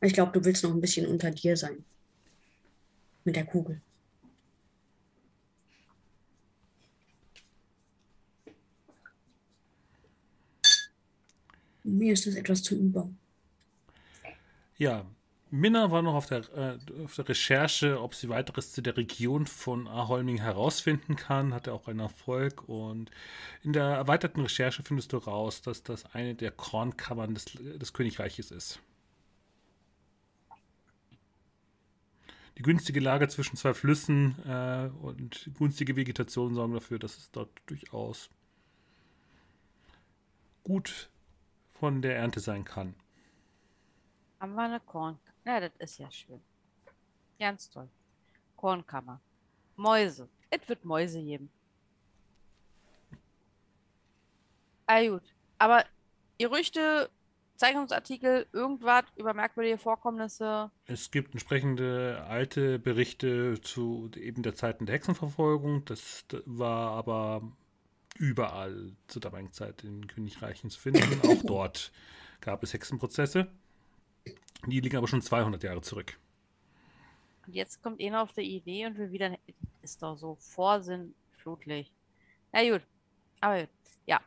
Ich 0.00 0.12
glaube, 0.12 0.32
du 0.32 0.44
willst 0.44 0.64
noch 0.64 0.72
ein 0.72 0.80
bisschen 0.80 1.06
unter 1.06 1.30
dir 1.30 1.56
sein. 1.56 1.84
Mit 3.22 3.36
der 3.36 3.46
Kugel. 3.46 3.80
Mir 11.84 12.12
ist 12.12 12.26
das 12.26 12.34
etwas 12.34 12.60
zu 12.64 12.74
über. 12.74 13.08
Ja, 14.78 15.08
Minna 15.50 15.90
war 15.90 16.02
noch 16.02 16.14
auf 16.14 16.26
der, 16.26 16.40
äh, 16.56 16.78
auf 17.04 17.14
der 17.14 17.28
Recherche, 17.28 18.00
ob 18.02 18.14
sie 18.14 18.28
weiteres 18.28 18.72
zu 18.72 18.82
der 18.82 18.96
Region 18.96 19.46
von 19.46 19.88
Aholming 19.88 20.38
herausfinden 20.38 21.16
kann. 21.16 21.54
Hatte 21.54 21.72
auch 21.72 21.88
einen 21.88 22.00
Erfolg. 22.00 22.68
Und 22.68 23.10
in 23.62 23.72
der 23.72 23.84
erweiterten 23.84 24.42
Recherche 24.42 24.82
findest 24.82 25.12
du 25.12 25.16
raus, 25.16 25.62
dass 25.62 25.82
das 25.82 26.14
eine 26.14 26.34
der 26.34 26.50
Kornkammern 26.50 27.34
des, 27.34 27.46
des 27.46 27.92
Königreiches 27.92 28.50
ist. 28.50 28.80
Die 32.58 32.62
günstige 32.62 33.00
Lage 33.00 33.28
zwischen 33.28 33.56
zwei 33.56 33.72
Flüssen 33.72 34.34
äh, 34.44 34.90
und 35.00 35.50
günstige 35.56 35.94
Vegetation 35.96 36.54
sorgen 36.54 36.74
dafür, 36.74 36.98
dass 36.98 37.16
es 37.16 37.30
dort 37.30 37.50
durchaus 37.66 38.30
gut 40.64 41.08
von 41.70 42.02
der 42.02 42.16
Ernte 42.16 42.40
sein 42.40 42.64
kann. 42.64 42.94
Haben 44.40 44.54
wir 44.54 44.62
eine 44.62 44.80
Korn. 44.80 45.18
Ja, 45.48 45.60
das 45.60 45.72
ist 45.78 45.98
ja 45.98 46.10
schön. 46.10 46.42
Ganz 47.40 47.70
toll. 47.70 47.88
Kornkammer. 48.54 49.18
Mäuse. 49.76 50.28
Es 50.50 50.68
wird 50.68 50.84
Mäuse 50.84 51.22
geben. 51.22 51.48
Ah, 54.84 55.02
gut. 55.06 55.22
Aber 55.56 55.86
Gerüchte, 56.36 57.08
Zeichnungsartikel, 57.56 58.46
irgendwas 58.52 59.04
über 59.16 59.32
merkwürdige 59.32 59.78
Vorkommnisse. 59.78 60.70
Es 60.84 61.10
gibt 61.10 61.32
entsprechende 61.32 62.26
alte 62.28 62.78
Berichte 62.78 63.58
zu 63.62 64.10
eben 64.16 64.42
der 64.42 64.54
Zeiten 64.54 64.84
der 64.84 64.96
Hexenverfolgung. 64.96 65.82
Das 65.86 66.26
war 66.44 66.90
aber 66.90 67.40
überall 68.18 68.92
zur 69.06 69.22
damaligen 69.22 69.52
Zeit 69.54 69.82
in 69.82 70.08
Königreichen 70.08 70.68
zu 70.68 70.78
finden. 70.78 71.22
Auch 71.26 71.42
dort 71.42 71.90
gab 72.42 72.62
es 72.62 72.74
Hexenprozesse. 72.74 73.48
Die 74.66 74.80
liegen 74.80 74.96
aber 74.96 75.08
schon 75.08 75.22
200 75.22 75.62
Jahre 75.62 75.80
zurück. 75.82 76.18
Und 77.46 77.54
jetzt 77.54 77.82
kommt 77.82 78.02
einer 78.02 78.22
auf 78.22 78.32
die 78.32 78.42
Idee 78.42 78.86
und 78.86 78.98
will 78.98 79.10
wieder. 79.12 79.38
Ist 79.82 80.02
doch 80.02 80.16
so 80.16 80.34
vorsinnflutlich. 80.36 81.90
Na 82.52 82.68
gut. 82.68 82.82
Aber 83.40 83.60
gut. 83.60 83.70
Ja. 84.06 84.20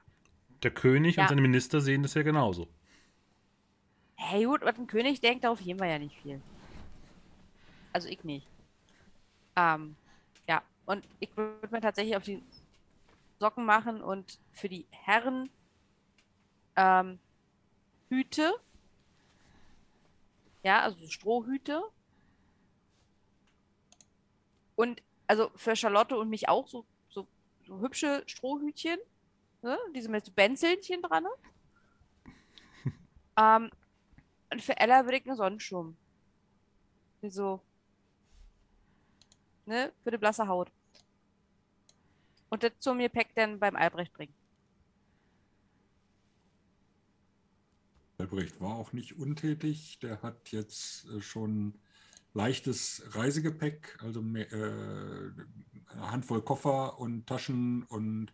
Der 0.64 0.72
König 0.72 1.16
Ja. 1.18 1.24
und 1.24 1.30
seine 1.30 1.42
Minister 1.42 1.82
sehen 1.82 2.02
das 2.04 2.14
ja 2.14 2.24
genauso. 2.24 2.68
Hey, 4.16 4.46
gut, 4.46 4.62
was 4.62 4.78
ein 4.78 4.88
König 4.88 5.20
denkt, 5.20 5.44
darauf 5.44 5.60
gehen 5.60 5.80
wir 5.80 5.88
ja 5.88 6.00
nicht 6.00 6.16
viel. 6.22 6.42
Also 7.92 8.08
ich 8.08 8.24
nicht. 8.24 8.48
Ähm, 9.56 9.96
ja, 10.48 10.62
und 10.86 11.04
ich 11.20 11.36
würde 11.36 11.68
mir 11.72 11.82
tatsächlich 11.82 12.16
auf 12.16 12.24
die 12.24 12.42
Socken 13.40 13.66
machen 13.66 14.02
und 14.02 14.40
für 14.52 14.70
die 14.70 14.86
Herren 14.92 15.50
ähm, 16.76 17.20
Hüte. 18.10 18.54
Ja, 20.64 20.82
also 20.82 21.08
Strohhüte. 21.08 21.82
Und 24.76 25.02
also 25.28 25.52
für 25.56 25.76
Charlotte 25.76 26.18
und 26.18 26.30
mich 26.30 26.50
auch 26.50 26.68
so, 26.68 26.86
so, 27.10 27.28
so 27.66 27.80
hübsche 27.80 28.24
Strohhütchen. 28.26 29.00
Ne? 29.62 29.78
Diese 29.96 30.10
mit 30.10 30.26
so 30.26 30.32
Benzelchen 30.32 31.02
dran. 31.02 31.26
ähm, 33.40 33.72
und 34.52 34.62
für 34.62 34.78
Ella 34.78 35.06
würde 35.06 35.18
ich 35.18 35.26
einen 35.26 35.38
Sonnenschirm. 35.38 35.96
Wieso? 37.22 37.62
Ne? 39.66 39.94
Für 40.04 40.12
die 40.12 40.18
blasse 40.18 40.48
Haut. 40.48 40.72
Und 42.50 42.64
das 42.64 42.74
zum 42.80 43.00
Gepäck 43.00 43.34
dann 43.36 43.60
beim 43.60 43.76
Albrecht 43.76 44.14
bringen. 44.14 44.34
Albrecht 48.22 48.62
war 48.62 48.76
auch 48.76 48.94
nicht 48.94 49.18
untätig. 49.18 50.00
Der 50.02 50.22
hat 50.22 50.52
jetzt 50.52 51.08
äh, 51.10 51.22
schon 51.22 51.74
leichtes 52.34 53.04
Reisegepäck, 53.12 53.98
also 54.02 54.22
äh, 54.22 54.46
eine 55.90 56.12
Handvoll 56.12 56.42
Koffer 56.42 57.00
und 57.00 57.28
Taschen 57.28 57.84
und 57.84 58.32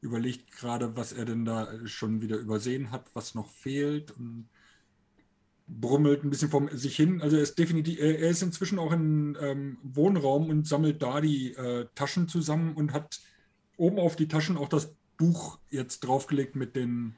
überlegt 0.00 0.52
gerade, 0.52 0.96
was 0.96 1.12
er 1.12 1.24
denn 1.24 1.44
da 1.44 1.68
schon 1.86 2.22
wieder 2.22 2.36
übersehen 2.36 2.90
hat, 2.90 3.10
was 3.14 3.34
noch 3.34 3.50
fehlt 3.50 4.10
und 4.12 4.48
brummelt 5.66 6.24
ein 6.24 6.30
bisschen 6.30 6.50
vor 6.50 6.68
sich 6.76 6.96
hin. 6.96 7.22
Also 7.22 7.36
er 7.36 7.42
ist 7.42 7.58
definitiv, 7.58 7.98
er 7.98 8.18
ist 8.18 8.42
inzwischen 8.42 8.78
auch 8.78 8.92
im 8.92 9.36
ähm, 9.40 9.78
Wohnraum 9.82 10.50
und 10.50 10.66
sammelt 10.66 11.02
da 11.02 11.20
die 11.20 11.54
äh, 11.54 11.86
Taschen 11.94 12.28
zusammen 12.28 12.74
und 12.74 12.92
hat 12.92 13.20
oben 13.76 13.98
auf 13.98 14.14
die 14.14 14.28
Taschen 14.28 14.58
auch 14.58 14.68
das 14.68 14.94
Buch 15.16 15.58
jetzt 15.70 16.00
draufgelegt 16.00 16.54
mit 16.54 16.76
den 16.76 17.16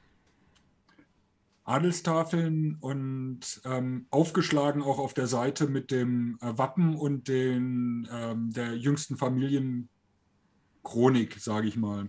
Adelstafeln 1.67 2.77
und 2.81 3.61
ähm, 3.65 4.07
aufgeschlagen 4.11 4.83
auch 4.83 4.99
auf 4.99 5.15
der 5.15 5.27
Seite 5.27 5.67
mit 5.67 5.91
dem 5.91 6.39
äh, 6.41 6.57
Wappen 6.57 6.95
und 6.95 7.27
den 7.27 8.09
ähm, 8.13 8.53
der 8.53 8.77
jüngsten 8.77 9.17
Familienchronik, 9.17 11.41
sage 11.41 11.67
ich 11.67 11.77
mal. 11.77 12.09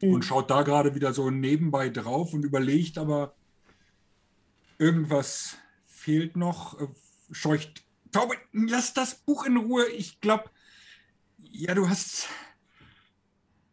Mhm. 0.00 0.14
Und 0.14 0.24
schaut 0.24 0.50
da 0.50 0.62
gerade 0.62 0.94
wieder 0.94 1.12
so 1.12 1.30
nebenbei 1.30 1.88
drauf 1.88 2.32
und 2.32 2.44
überlegt 2.44 2.96
aber, 2.96 3.34
irgendwas 4.78 5.56
fehlt 5.86 6.36
noch, 6.36 6.80
äh, 6.80 6.86
scheucht. 7.32 7.84
Taube, 8.12 8.36
lass 8.52 8.94
das 8.94 9.16
Buch 9.16 9.46
in 9.46 9.56
Ruhe. 9.56 9.88
Ich 9.88 10.20
glaube, 10.20 10.44
ja, 11.38 11.74
du 11.74 11.88
hast 11.88 12.28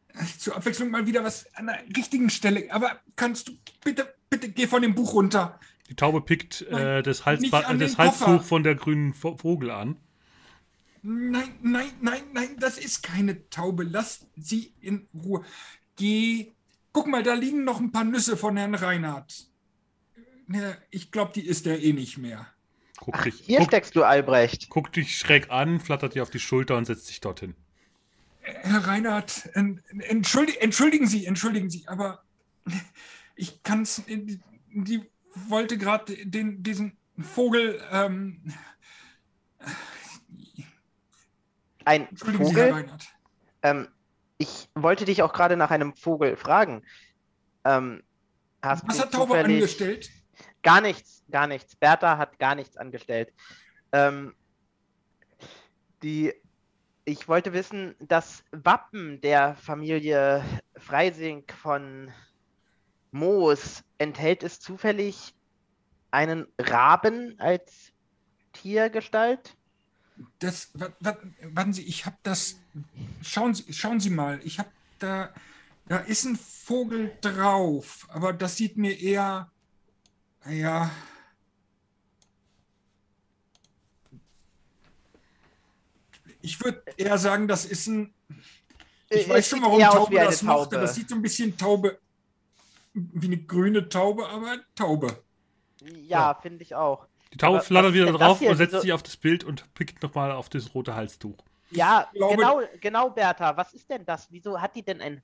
äh, 0.09 0.25
zur 0.39 0.55
Abwechslung 0.55 0.89
mal 0.89 1.05
wieder 1.05 1.23
was 1.23 1.53
an 1.55 1.67
der 1.67 1.83
richtigen 1.95 2.31
Stelle. 2.31 2.71
Aber 2.71 2.99
kannst 3.15 3.49
du 3.49 3.53
bitte, 3.83 4.11
bitte 4.41 4.49
geh 4.49 4.67
von 4.67 4.81
dem 4.81 4.95
Buch 4.95 5.13
runter. 5.13 5.59
Die 5.89 5.95
Taube 5.95 6.21
pickt 6.21 6.61
äh, 6.63 7.03
das, 7.03 7.21
an 7.27 7.39
das. 7.79 7.97
Halstuch 7.97 8.41
von 8.43 8.63
der 8.63 8.75
grünen 8.75 9.13
Vo- 9.13 9.37
Vogel 9.37 9.69
an. 9.71 9.97
Nein, 11.01 11.49
nein, 11.61 11.89
nein, 12.01 12.21
nein, 12.33 12.55
das 12.59 12.77
ist 12.77 13.03
keine 13.03 13.49
Taube. 13.49 13.83
Lass 13.83 14.25
sie 14.35 14.73
in 14.79 15.07
Ruhe. 15.13 15.43
Geh. 15.97 16.51
Guck 16.93 17.07
mal, 17.07 17.23
da 17.23 17.33
liegen 17.33 17.63
noch 17.63 17.79
ein 17.79 17.91
paar 17.91 18.03
Nüsse 18.05 18.37
von 18.37 18.55
Herrn 18.55 18.75
Reinhardt. 18.75 19.47
Ja, 20.47 20.75
ich 20.91 21.11
glaube, 21.11 21.31
die 21.33 21.45
ist 21.45 21.65
er 21.67 21.79
eh 21.81 21.91
nicht 21.93 22.17
mehr. 22.17 22.47
Guck, 22.97 23.15
Ach, 23.17 23.23
dich, 23.23 23.35
hier 23.45 23.57
guck, 23.59 23.67
steckst 23.67 23.95
du, 23.95 24.03
Albrecht. 24.03 24.67
guck 24.69 24.91
dich 24.93 25.17
schräg 25.17 25.49
an, 25.51 25.79
flattert 25.79 26.15
dir 26.15 26.23
auf 26.23 26.29
die 26.29 26.39
Schulter 26.39 26.77
und 26.77 26.85
setzt 26.85 27.07
sich 27.07 27.19
dorthin. 27.19 27.55
Herr 28.41 28.87
Reinhardt, 28.87 29.49
en- 29.53 29.81
entschuldi 29.99 30.57
entschuldigen 30.59 31.07
Sie, 31.07 31.25
entschuldigen 31.25 31.69
Sie, 31.69 31.87
aber 31.87 32.23
ich 33.35 33.63
kann 33.63 33.83
es. 33.83 34.03
Die, 34.07 34.39
die 34.73 35.09
wollte 35.33 35.77
gerade 35.77 36.15
den 36.25 36.63
diesen 36.63 36.97
Vogel. 37.17 37.81
Ähm, 37.91 38.41
Ein 41.85 42.07
Vogel? 42.15 42.85
Ähm, 43.61 43.87
ich 44.37 44.69
wollte 44.75 45.05
dich 45.05 45.21
auch 45.21 45.33
gerade 45.33 45.57
nach 45.57 45.71
einem 45.71 45.95
Vogel 45.95 46.37
fragen. 46.37 46.83
Ähm, 47.65 48.03
hast 48.61 48.87
Was 48.87 48.97
du 48.97 49.03
hat 49.03 49.11
Taube 49.11 49.37
angestellt? 49.37 50.09
Gar 50.61 50.81
nichts, 50.81 51.23
gar 51.29 51.47
nichts. 51.47 51.75
Bertha 51.75 52.17
hat 52.17 52.39
gar 52.39 52.55
nichts 52.55 52.77
angestellt. 52.77 53.33
Ähm, 53.91 54.33
die, 56.01 56.33
ich 57.05 57.27
wollte 57.27 57.53
wissen, 57.53 57.95
das 57.99 58.43
Wappen 58.51 59.21
der 59.21 59.55
Familie 59.55 60.43
Freising 60.77 61.45
von 61.61 62.11
Moos, 63.13 63.83
enthält 63.99 64.41
es 64.43 64.59
zufällig 64.59 65.35
einen 66.09 66.47
Raben 66.59 67.39
als 67.39 67.91
Tiergestalt? 68.53 69.55
Das, 70.39 70.69
wa- 70.73 70.91
wa- 70.99 71.17
warten 71.43 71.73
Sie, 71.73 71.83
ich 71.83 72.05
habe 72.07 72.17
das. 72.23 72.55
Schauen 73.21 73.53
Sie, 73.53 73.71
schauen 73.71 73.99
Sie 73.99 74.09
mal, 74.09 74.39
ich 74.43 74.57
habe 74.59 74.69
da. 74.99 75.33
Da 75.85 75.97
ist 75.97 76.23
ein 76.25 76.37
Vogel 76.37 77.15
drauf, 77.21 78.07
aber 78.09 78.31
das 78.33 78.57
sieht 78.57 78.77
mir 78.77 78.97
eher. 78.99 79.51
Ja. 80.49 80.89
Ich 86.41 86.61
würde 86.63 86.83
eher 86.97 87.17
sagen, 87.17 87.47
das 87.47 87.65
ist 87.65 87.87
ein. 87.87 88.13
Ich 89.09 89.21
Es 89.21 89.29
weiß 89.29 89.47
schon, 89.49 89.61
warum 89.61 89.79
Taube 89.81 90.15
das. 90.15 90.39
Taube. 90.39 90.77
Das 90.77 90.95
sieht 90.95 91.09
so 91.09 91.15
ein 91.15 91.21
bisschen 91.21 91.55
Taube. 91.57 91.99
Wie 92.93 93.27
eine 93.27 93.37
grüne 93.37 93.89
Taube, 93.89 94.27
aber 94.29 94.57
Taube. 94.75 95.23
Ja, 95.81 96.33
finde 96.35 96.63
ich 96.63 96.75
auch. 96.75 97.07
Die 97.33 97.37
Taube 97.37 97.57
Aber 97.57 97.65
flattert 97.65 97.93
wieder 97.93 98.11
drauf 98.11 98.39
und 98.41 98.55
setzt 98.55 98.73
Wieso- 98.73 98.81
sich 98.81 98.93
auf 98.93 99.03
das 99.03 99.17
Bild 99.17 99.43
und 99.43 99.73
pickt 99.73 100.03
nochmal 100.03 100.31
auf 100.31 100.49
das 100.49 100.73
rote 100.75 100.93
Halstuch. 100.95 101.37
Ja, 101.71 102.07
glaube- 102.13 102.35
genau, 102.35 102.61
genau, 102.79 103.09
Bertha. 103.09 103.57
Was 103.57 103.73
ist 103.73 103.89
denn 103.89 104.05
das? 104.05 104.31
Wieso 104.31 104.61
hat 104.61 104.75
die 104.75 104.83
denn 104.83 105.01
ein 105.01 105.21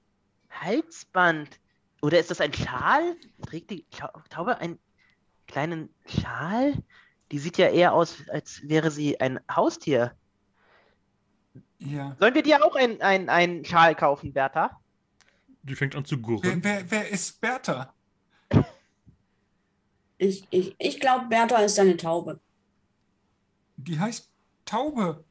Halsband? 0.49 1.59
Oder 2.01 2.19
ist 2.19 2.31
das 2.31 2.41
ein 2.41 2.53
Schal? 2.53 3.15
Trägt 3.45 3.69
die 3.69 3.85
Tau- 3.91 4.09
Taube 4.29 4.57
einen 4.57 4.79
kleinen 5.47 5.93
Schal? 6.07 6.73
Die 7.31 7.37
sieht 7.37 7.57
ja 7.59 7.67
eher 7.67 7.93
aus, 7.93 8.27
als 8.29 8.61
wäre 8.67 8.89
sie 8.89 9.19
ein 9.19 9.39
Haustier. 9.53 10.13
Ja. 11.77 12.15
Sollen 12.19 12.33
wir 12.33 12.41
dir 12.43 12.65
auch 12.65 12.75
ein- 12.75 13.01
ein- 13.01 13.29
einen 13.29 13.63
Schal 13.63 13.93
kaufen, 13.95 14.33
Bertha? 14.33 14.79
Die 15.69 15.75
fängt 15.75 15.95
an 15.95 16.03
zu 16.03 16.15
Wer, 16.15 16.21
gurren. 16.21 16.63
wer, 16.63 16.89
wer 16.89 17.09
ist 17.09 17.39
Bertha? 17.39 17.93
Ich, 20.17 20.45
ich, 20.49 20.75
ich 20.79 20.99
glaube, 20.99 21.27
Bertha 21.27 21.57
ist 21.57 21.79
eine 21.79 21.95
Taube. 21.95 22.39
Die 23.77 23.99
heißt 23.99 24.29
Taube. 24.65 25.23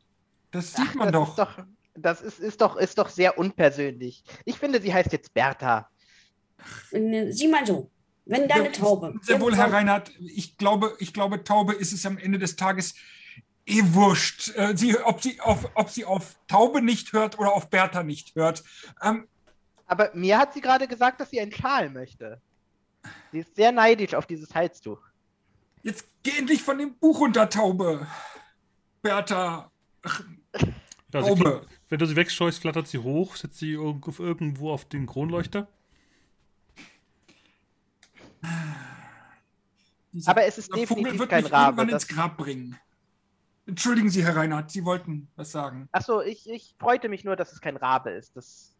Das 0.51 0.73
sieht 0.73 0.95
man 0.95 1.13
das 1.13 1.35
doch. 1.35 1.59
Ist 1.59 1.59
doch 1.59 1.65
das 2.01 2.21
ist, 2.23 2.39
ist, 2.39 2.61
doch, 2.61 2.77
ist 2.77 2.97
doch 2.99 3.09
sehr 3.09 3.37
unpersönlich. 3.37 4.23
Ich 4.45 4.59
finde, 4.59 4.81
sie 4.81 4.95
heißt 4.95 5.13
jetzt 5.13 5.35
Bertha. 5.35 5.91
Sieh 6.93 7.49
mal 7.49 7.67
so, 7.67 7.91
wenn 8.25 8.49
deine 8.49 8.67
Ja, 8.67 8.73
Taube. 8.73 9.15
Sehr 9.23 9.41
wohl, 9.41 9.57
Herr 9.57 9.73
Reinhardt. 9.73 10.13
Ich 10.21 10.57
glaube, 10.57 10.95
ich 11.01 11.13
glaube, 11.13 11.43
Taube 11.43 11.75
ist 11.75 11.93
es 11.93 12.07
am 12.07 12.17
Ende 12.17 12.39
des 12.39 12.55
Tages 12.55 12.95
eh 13.67 13.83
wurscht. 13.93 14.55
Äh, 14.57 14.77
Sie, 14.77 14.97
ob, 14.99 15.21
sie 15.21 15.41
auf, 15.41 15.69
ob 15.75 15.91
sie 15.91 16.05
auf 16.05 16.39
Taube 16.47 16.81
nicht 16.81 17.13
hört 17.13 17.39
oder 17.39 17.53
auf 17.53 17.69
Bertha 17.69 18.05
nicht 18.05 18.37
hört. 18.37 18.63
Ähm, 19.03 19.27
Aber 19.89 20.11
mir 20.15 20.39
hat 20.39 20.53
sie 20.55 20.61
gerade 20.61 20.87
gesagt, 20.87 21.21
dass 21.21 21.31
sie 21.31 21.41
einen 21.41 21.51
Schal 21.53 21.91
möchte. 21.91 22.41
Sie 23.33 23.39
ist 23.41 23.57
sehr 23.57 23.73
neidisch 23.73 24.15
auf 24.15 24.27
dieses 24.27 24.55
Halstuch. 24.55 25.01
jetzt 25.83 26.07
geh 26.23 26.39
endlich 26.39 26.63
von 26.63 26.77
dem 26.79 26.95
Buch 26.99 27.21
runter, 27.21 27.49
Taube. 27.49 28.07
Bertha. 29.03 29.71
Ach, 30.03 30.23
Ja, 31.13 31.23
sie 31.23 31.29
Taube. 31.31 31.61
fliegt- 31.61 31.81
wenn 31.89 31.99
du 31.99 32.07
sie 32.07 32.17
wegscheust, 32.17 32.61
flattert 32.61 32.87
sie 32.89 32.99
hoch, 32.99 33.37
setzt 33.37 33.59
sie 33.59 33.73
irgendwo, 33.73 34.71
auf 34.71 34.85
den 34.85 35.07
Kronleuchter. 35.07 35.69
Dieser- 40.13 40.31
Aber 40.31 40.45
es 40.45 40.59
ist 40.59 40.73
dieser 40.75 40.87
Vogel 40.87 41.05
definitiv 41.05 41.21
wird 41.21 41.31
kein 41.31 41.43
mich 41.45 41.53
Rabe. 41.53 41.77
irgendwann 41.81 41.89
ins 41.95 42.09
Grab 42.09 42.37
bringen. 42.37 42.79
Entschuldigen 43.67 44.09
Sie, 44.09 44.25
Herr 44.25 44.35
Reinhardt, 44.37 44.71
Sie 44.71 44.85
wollten 44.85 45.29
was 45.37 45.51
sagen. 45.53 45.89
achso, 45.93 46.23
ich, 46.23 46.49
ich 46.49 46.75
freute 46.79 47.09
mich 47.11 47.25
nur, 47.25 47.37
dass 47.37 47.53
es 47.53 47.61
kein 47.61 47.77
Rabe 47.77 48.11
ist. 48.11 48.35
Das 48.37 48.75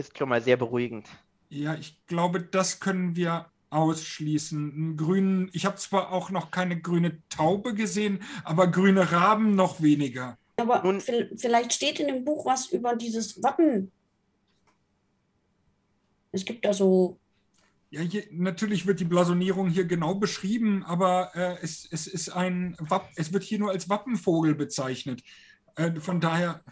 ist 0.00 0.18
schon 0.18 0.28
mal 0.28 0.42
sehr 0.42 0.56
beruhigend. 0.56 1.06
Ja, 1.48 1.74
ich 1.74 2.04
glaube, 2.06 2.40
das 2.40 2.80
können 2.80 3.16
wir 3.16 3.46
ausschließen. 3.70 4.72
Einen 4.72 4.96
grünen, 4.96 5.50
ich 5.52 5.64
habe 5.66 5.76
zwar 5.76 6.12
auch 6.12 6.30
noch 6.30 6.50
keine 6.50 6.80
grüne 6.80 7.22
Taube 7.28 7.74
gesehen, 7.74 8.22
aber 8.44 8.66
grüne 8.66 9.12
Raben 9.12 9.54
noch 9.54 9.80
weniger. 9.80 10.36
Aber 10.56 10.82
Nun- 10.82 11.00
vi- 11.00 11.30
vielleicht 11.38 11.72
steht 11.72 12.00
in 12.00 12.08
dem 12.08 12.24
Buch 12.24 12.44
was 12.46 12.66
über 12.66 12.96
dieses 12.96 13.42
Wappen. 13.42 13.90
Es 16.32 16.44
gibt 16.44 16.64
da 16.64 16.72
so. 16.72 17.18
Ja, 17.90 18.02
hier, 18.02 18.24
natürlich 18.30 18.86
wird 18.86 19.00
die 19.00 19.04
Blasonierung 19.04 19.68
hier 19.68 19.84
genau 19.84 20.14
beschrieben, 20.14 20.84
aber 20.84 21.32
äh, 21.34 21.56
es, 21.60 21.88
es 21.90 22.06
ist 22.06 22.28
ein 22.28 22.76
Wapp, 22.78 23.08
es 23.16 23.32
wird 23.32 23.42
hier 23.42 23.58
nur 23.58 23.70
als 23.70 23.88
Wappenvogel 23.88 24.54
bezeichnet. 24.54 25.22
Äh, 25.74 25.98
von 25.98 26.20
daher, 26.20 26.62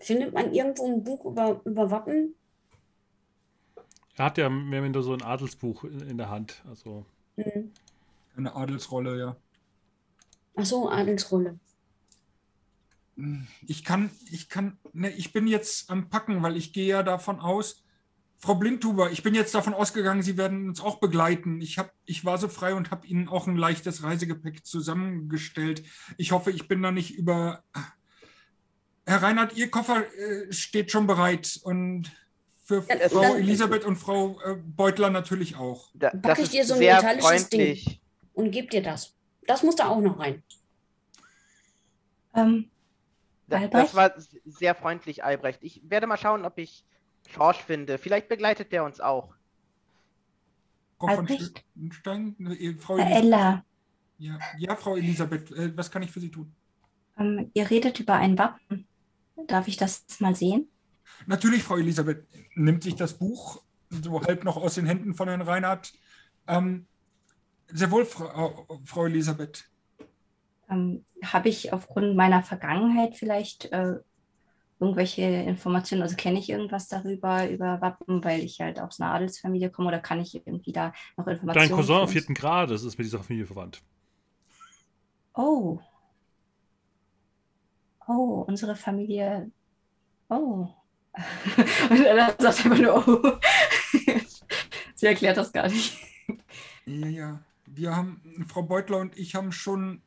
Findet 0.00 0.32
man 0.32 0.52
irgendwo 0.52 0.86
ein 0.86 1.04
Buch 1.04 1.24
über, 1.26 1.60
über 1.64 1.90
Wappen? 1.90 2.34
Er 4.16 4.24
hat 4.26 4.38
ja 4.38 4.48
mehr 4.48 4.80
oder 4.80 4.82
minder 4.82 5.02
so 5.02 5.12
ein 5.12 5.22
Adelsbuch 5.22 5.84
in 5.84 6.00
in 6.00 6.18
der 6.18 6.30
Hand. 6.30 6.62
Also, 6.68 7.06
Hm. 7.36 7.70
eine 8.36 8.54
Adelsrolle, 8.54 9.18
ja. 9.18 9.36
Ach 10.56 10.66
so, 10.66 10.90
Adelsrolle. 10.90 11.58
Ich 13.66 13.84
kann, 13.84 14.10
ich 14.30 14.48
kann, 14.48 14.78
ne, 14.92 15.10
ich 15.10 15.32
bin 15.32 15.46
jetzt 15.46 15.90
am 15.90 16.08
Packen, 16.08 16.42
weil 16.42 16.56
ich 16.56 16.72
gehe 16.72 16.86
ja 16.86 17.02
davon 17.02 17.38
aus, 17.40 17.84
Frau 18.38 18.54
Blindhuber, 18.54 19.10
ich 19.10 19.22
bin 19.22 19.34
jetzt 19.34 19.54
davon 19.54 19.74
ausgegangen, 19.74 20.22
Sie 20.22 20.38
werden 20.38 20.68
uns 20.70 20.80
auch 20.80 20.98
begleiten. 20.98 21.60
Ich, 21.60 21.78
hab, 21.78 21.92
ich 22.06 22.24
war 22.24 22.38
so 22.38 22.48
frei 22.48 22.74
und 22.74 22.90
habe 22.90 23.06
Ihnen 23.06 23.28
auch 23.28 23.46
ein 23.46 23.56
leichtes 23.56 24.02
Reisegepäck 24.02 24.64
zusammengestellt. 24.64 25.82
Ich 26.16 26.32
hoffe, 26.32 26.50
ich 26.50 26.66
bin 26.66 26.80
da 26.82 26.90
nicht 26.90 27.14
über. 27.14 27.62
Herr 29.10 29.22
Reinhardt, 29.22 29.56
Ihr 29.56 29.70
Koffer 29.70 30.04
äh, 30.16 30.52
steht 30.52 30.90
schon 30.90 31.06
bereit 31.06 31.58
und 31.64 32.10
für 32.64 32.84
Ja, 32.88 32.96
das- 32.96 33.12
Frau 33.12 33.22
dann- 33.22 33.36
Elisabeth 33.38 33.84
und 33.84 33.96
Frau 33.96 34.40
äh, 34.42 34.54
Beutler 34.56 35.10
natürlich 35.10 35.56
auch. 35.56 35.90
Da, 35.94 36.10
das 36.14 36.38
ich 36.38 36.50
dir 36.50 36.64
so 36.64 36.74
ein 36.74 36.80
metallisches 36.80 37.48
Ding. 37.48 37.60
freundlich. 37.60 38.00
Und 38.34 38.50
geb 38.52 38.70
dir 38.70 38.82
das. 38.82 39.14
Das 39.46 39.62
muss 39.64 39.74
da 39.76 39.88
auch 39.88 40.00
noch 40.00 40.18
rein. 40.20 40.42
Ähm, 42.34 42.70
Da, 43.48 43.56
Albrecht? 43.58 43.74
das 43.74 43.94
war 43.96 44.12
sehr 44.46 44.74
freundlich, 44.76 45.24
Albrecht. 45.24 45.58
Ich 45.62 45.82
werde 45.90 46.06
mal 46.06 46.16
schauen, 46.16 46.44
ob 46.44 46.56
ich 46.58 46.84
Schorsch 47.34 47.58
finde. 47.58 47.98
Vielleicht 47.98 48.28
begleitet 48.28 48.70
der 48.72 48.84
uns 48.84 49.00
auch. 49.00 49.34
Frau 50.98 51.08
von 51.08 51.18
Albrecht? 51.26 51.64
Stein, 51.90 52.36
äh, 52.60 52.74
Frau 52.74 52.96
äh, 52.98 53.02
Elisabeth. 53.02 53.24
Ella, 53.24 53.64
Ja, 54.18 54.38
ja, 54.58 54.76
Frau 54.76 54.96
Elisabeth, 54.96 55.50
äh, 55.50 55.76
was 55.76 55.90
kann 55.90 56.02
ich 56.02 56.10
für 56.12 56.20
Sie 56.20 56.30
tun? 56.30 56.52
ähm, 57.18 57.50
ihr 57.52 57.68
redet 57.68 57.98
über 58.00 58.14
ein 58.14 58.38
Wappen. 58.38 58.86
Darf 59.46 59.68
ich 59.68 59.76
das 59.76 60.04
mal 60.20 60.34
sehen? 60.34 60.68
Natürlich, 61.26 61.62
Frau 61.62 61.76
Elisabeth 61.76 62.26
nimmt 62.54 62.82
sich 62.82 62.96
das 62.96 63.14
Buch 63.14 63.62
so 63.90 64.22
halb 64.22 64.44
noch 64.44 64.56
aus 64.56 64.74
den 64.74 64.86
Händen 64.86 65.14
von 65.14 65.28
Herrn 65.28 65.42
Reinhardt. 65.42 65.92
Ähm, 66.46 66.86
sehr 67.68 67.90
wohl, 67.90 68.04
Frau, 68.04 68.66
Frau 68.84 69.06
Elisabeth. 69.06 69.68
Ähm, 70.68 71.04
habe 71.24 71.48
ich 71.48 71.72
aufgrund 71.72 72.16
meiner 72.16 72.42
Vergangenheit 72.42 73.16
vielleicht 73.16 73.66
äh, 73.72 73.96
irgendwelche 74.78 75.22
Informationen, 75.22 76.02
also 76.02 76.16
kenne 76.16 76.38
ich 76.38 76.48
irgendwas 76.48 76.88
darüber, 76.88 77.48
über 77.50 77.80
Wappen, 77.80 78.24
weil 78.24 78.40
ich 78.40 78.60
halt 78.60 78.80
aus 78.80 79.00
einer 79.00 79.12
Adelsfamilie 79.12 79.70
komme 79.70 79.88
oder 79.88 79.98
kann 79.98 80.20
ich 80.20 80.34
irgendwie 80.34 80.72
da 80.72 80.92
noch 81.16 81.26
Informationen? 81.26 81.68
dein 81.68 81.76
Cousin 81.76 81.96
auf 81.96 82.10
vierten 82.10 82.34
Grades 82.34 82.82
ist 82.82 82.96
mit 82.96 83.04
dieser 83.04 83.22
Familie 83.22 83.46
verwandt. 83.46 83.82
Oh. 85.34 85.80
Oh, 88.10 88.44
unsere 88.48 88.74
Familie. 88.74 89.52
Oh. 90.28 90.68
Und 91.90 92.04
er 92.04 92.34
sagt 92.38 92.44
einfach 92.44 92.78
nur, 92.78 93.08
oh. 93.08 93.38
Sie 94.96 95.06
erklärt 95.06 95.36
das 95.36 95.52
gar 95.52 95.68
nicht. 95.68 95.96
Ja, 96.86 97.06
ja. 97.06 97.42
Wir 97.66 97.94
haben, 97.94 98.20
Frau 98.48 98.64
Beutler 98.64 98.98
und 98.98 99.16
ich 99.16 99.36
haben 99.36 99.52
schon. 99.52 100.02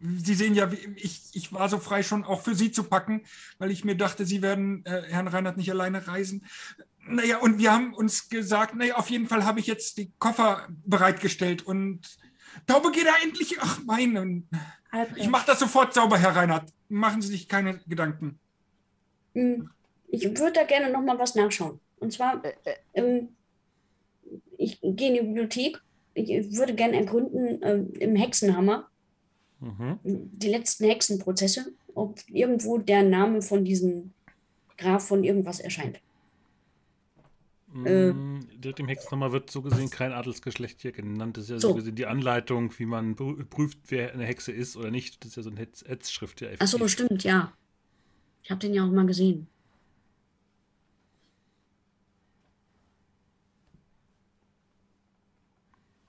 Sie 0.00 0.34
sehen 0.34 0.54
ja, 0.54 0.70
ich, 0.96 1.30
ich 1.32 1.52
war 1.52 1.68
so 1.68 1.78
frei, 1.78 2.02
schon 2.02 2.24
auch 2.24 2.42
für 2.42 2.54
Sie 2.54 2.70
zu 2.70 2.84
packen, 2.84 3.24
weil 3.58 3.72
ich 3.72 3.84
mir 3.84 3.96
dachte, 3.96 4.24
Sie 4.24 4.40
werden 4.40 4.84
äh, 4.86 5.02
Herrn 5.08 5.28
Reinhardt 5.28 5.56
nicht 5.56 5.70
alleine 5.70 6.06
reisen. 6.06 6.46
Naja, 7.06 7.38
und 7.38 7.58
wir 7.58 7.72
haben 7.72 7.92
uns 7.92 8.28
gesagt, 8.28 8.76
naja, 8.76 8.96
auf 8.96 9.10
jeden 9.10 9.26
Fall 9.26 9.44
habe 9.44 9.58
ich 9.58 9.66
jetzt 9.66 9.98
die 9.98 10.12
Koffer 10.18 10.68
bereitgestellt 10.84 11.62
und 11.62 12.18
Taube, 12.66 12.90
geh 12.92 13.04
da 13.04 13.12
endlich. 13.22 13.56
Ach, 13.60 13.80
mein. 13.84 14.46
Ich 15.16 15.28
mache 15.28 15.46
das 15.46 15.58
sofort 15.60 15.94
sauber, 15.94 16.18
Herr 16.18 16.36
Reinhardt. 16.36 16.70
Machen 16.88 17.22
Sie 17.22 17.28
sich 17.28 17.48
keine 17.48 17.78
Gedanken. 17.86 18.38
Hm, 19.34 19.70
Ich 20.08 20.24
würde 20.24 20.52
da 20.52 20.64
gerne 20.64 20.90
noch 20.90 21.00
mal 21.02 21.18
was 21.18 21.34
nachschauen. 21.34 21.80
Und 21.98 22.12
zwar, 22.12 22.44
Äh, 22.44 22.52
äh, 22.64 22.74
ähm, 22.94 23.28
ich 24.58 24.80
gehe 24.82 25.08
in 25.08 25.14
die 25.14 25.20
Bibliothek. 25.22 25.80
Ich 26.14 26.54
würde 26.56 26.74
gerne 26.74 26.96
ergründen 26.98 27.60
ähm, 27.62 27.92
im 27.98 28.16
Hexenhammer 28.16 28.88
Mhm. 29.60 30.00
die 30.04 30.48
letzten 30.48 30.84
Hexenprozesse, 30.86 31.72
ob 31.94 32.18
irgendwo 32.26 32.78
der 32.78 33.02
Name 33.04 33.40
von 33.42 33.64
diesem 33.64 34.12
Graf 34.76 35.06
von 35.06 35.22
irgendwas 35.22 35.60
erscheint. 35.60 36.00
Äh. 37.74 38.12
Mm, 38.12 38.40
Direkt 38.60 38.80
im 38.80 38.88
Hexennummer 38.88 39.32
wird 39.32 39.50
so 39.50 39.62
gesehen 39.62 39.88
kein 39.90 40.12
Adelsgeschlecht 40.12 40.82
hier 40.82 40.92
genannt. 40.92 41.36
Das 41.36 41.44
ist 41.44 41.50
ja 41.50 41.58
so, 41.58 41.68
So. 41.68 41.74
gesehen 41.74 41.94
die 41.94 42.06
Anleitung, 42.06 42.72
wie 42.78 42.86
man 42.86 43.14
prü- 43.16 43.44
prüft, 43.44 43.78
wer 43.88 44.12
eine 44.12 44.24
Hexe 44.24 44.52
ist 44.52 44.76
oder 44.76 44.90
nicht. 44.90 45.20
Das 45.24 45.30
ist 45.30 45.36
ja 45.36 45.42
so 45.42 45.50
eine 45.50 45.60
Hetz- 45.60 45.86
Hetzschrift. 45.86 46.40
Ja, 46.40 46.48
Ach 46.58 46.66
so, 46.66 46.76
effektiv. 46.78 46.92
stimmt, 46.92 47.24
ja. 47.24 47.52
Ich 48.42 48.50
habe 48.50 48.60
den 48.60 48.74
ja 48.74 48.84
auch 48.84 48.90
mal 48.90 49.06
gesehen. 49.06 49.46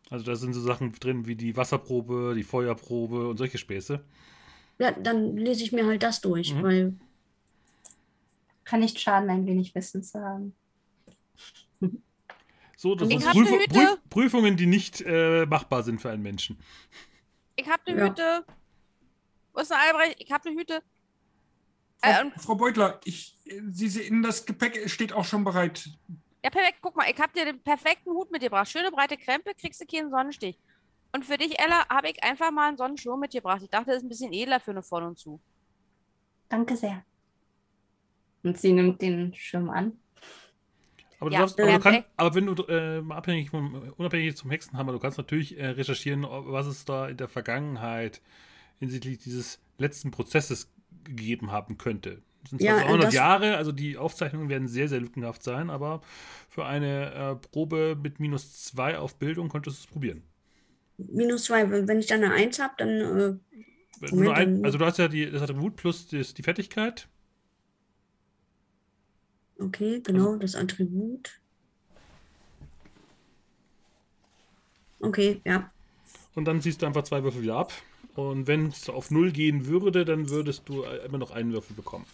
Also 0.10 0.26
da 0.26 0.35
sind 0.35 0.53
so 0.53 0.61
Sachen 0.61 0.91
drin 0.94 1.26
wie 1.26 1.35
die 1.35 1.57
Wasserprobe, 1.57 2.34
die 2.35 2.44
Feuerprobe 2.44 3.27
und 3.30 3.38
solche 3.38 3.57
Späße. 3.57 4.03
Ja, 4.80 4.91
dann 4.91 5.38
lese 5.38 5.64
ich 5.64 5.72
mir 5.72 5.85
halt 5.85 6.03
das 6.03 6.22
durch, 6.22 6.53
Mhm. 6.53 6.64
weil 6.64 6.94
kann 8.64 8.80
nicht 8.80 8.99
schaden, 8.99 9.30
ein 9.30 9.45
wenig 9.45 9.73
Wissen 9.76 10.03
zu 10.03 10.19
haben. 10.19 10.56
So, 12.77 12.95
das 12.95 13.10
Ich 13.10 13.22
sind 13.23 13.31
Prüf. 13.31 13.68
Prüf 13.69 13.97
Prüfungen, 14.10 14.57
die 14.57 14.65
nicht 14.65 15.01
äh, 15.01 15.45
machbar 15.45 15.84
sind 15.84 16.01
für 16.01 16.10
einen 16.11 16.22
Menschen. 16.22 16.57
Ich 17.55 17.68
hab 17.69 17.80
eine 17.88 17.97
Ja. 17.97 18.07
Hüte. 18.10 18.45
Wo 19.53 19.61
ist 19.61 19.72
der 19.72 19.80
Albrecht? 19.80 20.15
Ich 20.19 20.31
hab 20.31 20.45
eine 20.45 20.55
Hüte. 20.60 20.81
Frau, 22.01 22.10
Äh, 22.10 22.31
Frau 22.39 22.55
Beutler, 22.55 22.99
ich, 23.05 23.38
Sie 23.72 23.88
sehen, 23.88 24.22
das 24.23 24.45
Gepäck 24.45 24.89
steht 24.89 25.14
auch 25.14 25.23
schon 25.23 25.43
bereit. 25.45 25.88
ja, 26.43 26.49
perfekt. 26.49 26.80
Guck 26.81 26.95
mal, 26.97 27.10
ich 27.10 27.18
hab 27.19 27.31
dir 27.34 27.45
den 27.45 27.61
perfekten 27.61 28.11
Hut 28.11 28.31
mitgebracht. 28.31 28.68
Schöne 28.69 28.91
breite 28.91 29.15
Krempe, 29.18 29.53
kriegst 29.55 29.80
du 29.80 29.85
keinen 29.85 30.10
Sonnenstich. 30.10 30.57
Und 31.14 31.23
für 31.23 31.38
dich, 31.38 31.57
Ella, 31.60 31.88
habe 31.89 32.10
ich 32.10 32.22
einfach 32.23 32.51
mal 32.51 32.68
einen 32.68 32.77
Sonnenschirm 32.77 33.19
mitgebracht. 33.19 33.61
Ich 33.64 33.69
dachte, 33.69 33.85
das 33.91 33.97
ist 33.97 34.03
ein 34.03 34.10
bisschen 34.10 34.34
edler 34.34 34.60
für 34.60 34.72
eine 34.72 34.81
von 34.84 35.03
und 35.03 35.19
zu. 35.19 35.39
Danke 36.49 36.76
sehr. 36.76 37.05
Und 38.41 38.57
sie 38.60 38.73
nimmt 38.73 39.01
den 39.01 39.34
Schirm 39.35 39.69
an. 39.69 39.97
Aber, 41.24 41.30
du 41.30 41.36
Ja, 41.36 41.41
darfst, 41.41 41.60
aber, 41.60 41.72
du 41.72 41.80
perfekt. 41.80 42.06
kannst, 42.06 42.20
aber 42.20 42.36
wenn 42.36 42.45
du 42.45 42.64
äh, 42.68 43.02
mal 43.02 43.16
abhängig 43.16 43.50
vom, 43.50 43.94
unabhängig 43.98 44.36
zum 44.36 44.52
Hexenhammer, 44.52 44.91
du 44.91 45.00
kannst 45.00 45.18
natürlich 45.18 45.58
äh, 45.58 45.68
recherchieren, 45.68 46.24
was 46.28 46.66
es 46.68 46.84
da 46.86 47.08
in 47.08 47.16
der 47.18 47.30
Vergangenheit 47.30 48.22
hinsichtlich 48.80 49.20
dieses 49.20 49.60
letzten 49.78 50.12
Prozesses 50.12 50.70
gegeben 51.06 51.52
haben 51.52 51.78
könnte. 51.78 52.22
Das 52.41 52.50
sind 52.50 52.62
zwar 52.62 52.72
Ja, 52.72 52.78
äh, 52.80 52.84
200 52.84 53.06
das- 53.06 53.14
Jahre, 53.14 53.56
also 53.56 53.72
die 53.72 53.95
Aufzeichnungen 53.98 54.50
werden 54.50 54.68
sehr, 54.68 54.90
sehr 54.90 55.00
lückenhaft 55.00 55.44
sein, 55.44 55.70
aber 55.70 56.02
für 56.50 56.66
eine 56.66 57.14
äh, 57.14 57.36
Probe 57.38 57.98
mit 58.02 58.20
minus 58.20 58.64
zwei 58.66 58.98
auf 58.98 59.16
Bildung 59.16 59.48
könntest 59.48 59.78
du 59.80 59.82
es 59.86 59.88
probieren. 59.88 60.24
Minus 60.98 61.45
zwei, 61.45 61.70
wenn 61.88 62.00
ich 62.00 62.08
dann 62.08 62.24
eine 62.24 62.34
Eins 62.34 62.60
habe, 62.60 62.74
dann 62.78 62.90
äh, 62.90 63.38
Moment, 64.02 64.12
nur 64.12 64.36
ein, 64.36 64.56
dann- 64.56 64.66
also 64.66 64.78
du 64.78 64.86
hast 64.86 64.98
ja 64.98 65.08
die, 65.08 65.32
das 65.32 65.41
Attribut 65.41 65.78
plus 65.78 66.08
das, 66.08 66.34
die 66.34 66.44
Fertigkeit. 66.44 67.08
Okay, 69.60 70.02
genau, 70.02 70.36
das 70.36 70.56
Attribut. 70.56 71.40
Okay, 75.00 75.42
ja. 75.46 75.72
Und 76.36 76.46
dann 76.46 76.62
ziehst 76.62 76.82
du 76.82 76.86
einfach 76.86 77.04
zwei 77.04 77.24
Würfel 77.24 77.42
wieder 77.42 77.58
ab. 77.58 77.74
Und 78.16 78.48
wenn 78.48 78.68
es 78.68 78.90
auf 78.90 79.12
null 79.12 79.32
gehen 79.32 79.66
würde, 79.66 80.06
dann 80.06 80.30
würdest 80.30 80.70
du 80.70 80.84
äh, 80.84 81.06
immer 81.06 81.18
noch 81.18 81.32
einen 81.32 81.52
Würfel 81.52 81.76
bekommen. 81.76 82.06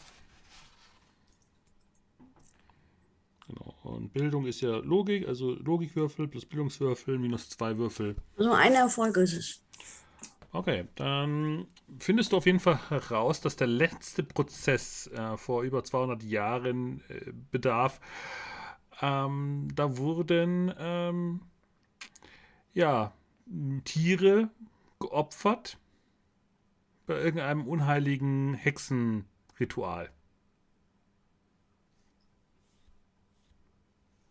Genau. 3.47 3.73
Und 3.83 4.13
Bildung 4.13 4.45
ist 4.45 4.61
ja 4.61 4.77
Logik, 4.77 5.27
also 5.27 5.55
Logikwürfel 5.55 6.27
plus 6.27 6.45
Bildungswürfel 6.45 7.17
minus 7.17 7.49
zwei 7.49 7.77
Würfel. 7.77 8.15
Also 8.37 8.51
ein 8.51 8.73
Erfolg 8.73 9.17
ist 9.17 9.33
es. 9.33 9.61
Okay, 10.51 10.87
dann 10.95 11.67
findest 11.99 12.31
du 12.31 12.37
auf 12.37 12.45
jeden 12.47 12.59
Fall 12.59 12.79
heraus, 12.89 13.39
dass 13.39 13.55
der 13.55 13.67
letzte 13.67 14.23
Prozess 14.23 15.07
äh, 15.07 15.37
vor 15.37 15.61
über 15.63 15.83
200 15.83 16.23
Jahren 16.23 17.03
äh, 17.09 17.31
bedarf. 17.51 17.99
Ähm, 19.01 19.67
da 19.75 19.97
wurden 19.97 20.73
ähm, 20.77 21.41
ja 22.73 23.13
Tiere 23.83 24.49
geopfert 24.99 25.77
bei 27.05 27.15
irgendeinem 27.15 27.67
unheiligen 27.67 28.55
Hexenritual. 28.55 30.09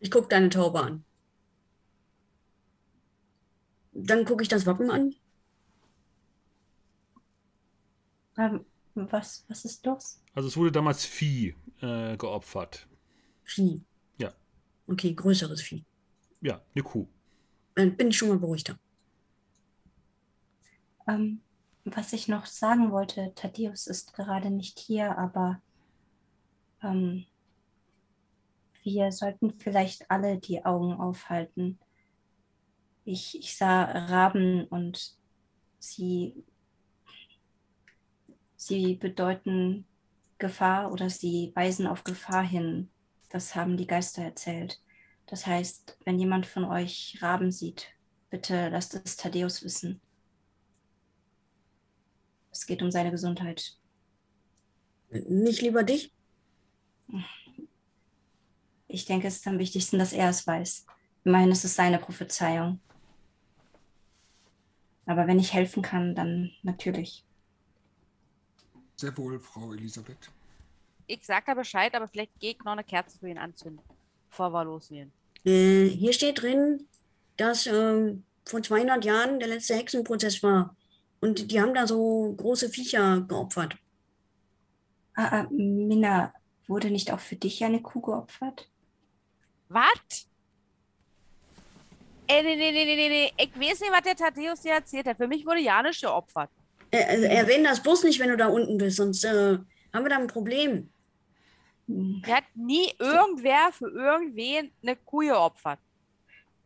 Ich 0.00 0.10
gucke 0.10 0.28
deine 0.28 0.48
Taube 0.48 0.80
an. 0.80 1.04
Dann 3.92 4.24
gucke 4.24 4.42
ich 4.42 4.48
das 4.48 4.64
Wappen 4.64 4.90
an. 4.90 5.14
Ähm, 8.38 8.64
was, 8.94 9.44
was 9.48 9.64
ist 9.64 9.84
los? 9.84 10.22
Also 10.34 10.48
es 10.48 10.56
wurde 10.56 10.72
damals 10.72 11.04
Vieh 11.04 11.54
äh, 11.80 12.16
geopfert. 12.16 12.88
Vieh. 13.44 13.82
Ja. 14.18 14.32
Okay, 14.86 15.14
größeres 15.14 15.60
Vieh. 15.60 15.84
Ja, 16.40 16.62
eine 16.74 16.82
Kuh. 16.82 17.06
Dann 17.74 17.96
bin 17.96 18.08
ich 18.08 18.16
schon 18.16 18.28
mal 18.28 18.38
beruhigter. 18.38 18.78
Ähm, 21.06 21.40
was 21.84 22.12
ich 22.12 22.28
noch 22.28 22.46
sagen 22.46 22.92
wollte, 22.92 23.32
Thaddeus 23.34 23.86
ist 23.86 24.12
gerade 24.12 24.50
nicht 24.50 24.78
hier, 24.78 25.16
aber 25.16 25.60
ähm, 26.82 27.24
wir 28.82 29.12
sollten 29.12 29.58
vielleicht 29.58 30.10
alle 30.10 30.38
die 30.38 30.64
Augen 30.64 30.92
aufhalten. 30.92 31.78
Ich, 33.04 33.38
ich 33.38 33.56
sah 33.56 33.84
Raben 33.84 34.64
und 34.64 35.16
sie, 35.78 36.44
sie 38.58 38.96
bedeuten 38.96 39.86
Gefahr 40.36 40.92
oder 40.92 41.08
sie 41.08 41.52
weisen 41.54 41.86
auf 41.86 42.04
Gefahr 42.04 42.42
hin. 42.42 42.90
Das 43.30 43.54
haben 43.54 43.76
die 43.76 43.86
Geister 43.86 44.22
erzählt. 44.22 44.80
Das 45.26 45.46
heißt, 45.46 45.98
wenn 46.04 46.18
jemand 46.18 46.44
von 46.44 46.64
euch 46.64 47.18
Raben 47.20 47.52
sieht, 47.52 47.88
bitte 48.30 48.68
lasst 48.68 48.94
es 48.94 49.16
Thaddeus 49.16 49.62
wissen. 49.62 50.00
Es 52.50 52.66
geht 52.66 52.82
um 52.82 52.90
seine 52.90 53.10
Gesundheit. 53.10 53.78
Nicht 55.10 55.62
lieber 55.62 55.84
dich? 55.84 56.12
Ich 58.88 59.04
denke, 59.04 59.28
es 59.28 59.36
ist 59.36 59.46
am 59.46 59.58
wichtigsten, 59.58 59.98
dass 59.98 60.12
er 60.12 60.30
es 60.30 60.46
weiß. 60.46 60.86
Immerhin 61.24 61.52
ist 61.52 61.64
es 61.64 61.76
seine 61.76 61.98
Prophezeiung. 61.98 62.80
Aber 65.06 65.26
wenn 65.26 65.38
ich 65.38 65.52
helfen 65.52 65.82
kann, 65.82 66.14
dann 66.14 66.50
natürlich. 66.62 67.27
Sehr 69.00 69.16
wohl, 69.16 69.38
Frau 69.38 69.72
Elisabeth. 69.72 70.28
Ich 71.06 71.24
sag 71.24 71.46
da 71.46 71.54
Bescheid, 71.54 71.94
aber 71.94 72.08
vielleicht 72.08 72.38
gehe 72.40 72.50
ich 72.50 72.58
noch 72.64 72.72
eine 72.72 72.82
Kerze 72.82 73.16
für 73.18 73.28
ihn 73.28 73.38
anzünden, 73.38 73.80
bevor 74.28 74.52
wir 74.52 74.64
losgehen. 74.64 75.12
Äh, 75.44 75.86
hier 75.86 76.12
steht 76.12 76.42
drin, 76.42 76.86
dass 77.36 77.66
ähm, 77.68 78.24
vor 78.44 78.60
200 78.60 79.04
Jahren 79.04 79.38
der 79.38 79.48
letzte 79.48 79.76
Hexenprozess 79.76 80.42
war. 80.42 80.74
Und 81.20 81.50
die 81.52 81.60
haben 81.60 81.74
da 81.74 81.86
so 81.86 82.34
große 82.36 82.70
Viecher 82.70 83.20
geopfert. 83.20 83.76
Ah, 85.14 85.42
ah, 85.42 85.46
Minna, 85.50 86.32
wurde 86.66 86.90
nicht 86.90 87.12
auch 87.12 87.20
für 87.20 87.36
dich 87.36 87.64
eine 87.64 87.80
Kuh 87.80 88.00
geopfert? 88.00 88.68
Was? 89.68 90.26
Ey, 92.26 92.42
nee, 92.42 92.56
nee, 92.56 92.72
nee, 92.72 92.84
nee, 92.84 92.96
nee, 92.96 93.08
nee. 93.08 93.32
Ich 93.44 93.54
weiß 93.54 93.80
nicht, 93.80 93.92
was 93.92 94.02
der 94.02 94.16
Thaddeus 94.16 94.60
dir 94.60 94.72
erzählt 94.72 95.06
hat. 95.06 95.16
Für 95.16 95.28
mich 95.28 95.46
wurde 95.46 95.60
ja 95.60 95.82
nicht 95.82 96.00
geopfert. 96.00 96.50
Äh, 96.90 97.04
also 97.04 97.24
erwähne 97.24 97.68
das 97.68 97.82
bloß 97.82 98.04
nicht, 98.04 98.18
wenn 98.20 98.30
du 98.30 98.36
da 98.36 98.48
unten 98.48 98.78
bist, 98.78 98.96
sonst 98.96 99.24
äh, 99.24 99.58
haben 99.92 100.04
wir 100.04 100.08
da 100.08 100.18
ein 100.18 100.26
Problem. 100.26 100.90
Hm. 101.86 102.22
Mir 102.24 102.36
hat 102.36 102.44
nie 102.54 102.92
irgendwer 102.98 103.70
für 103.72 103.88
irgendwen 103.88 104.70
eine 104.82 104.96
Kuh 104.96 105.20
geopfert. 105.20 105.78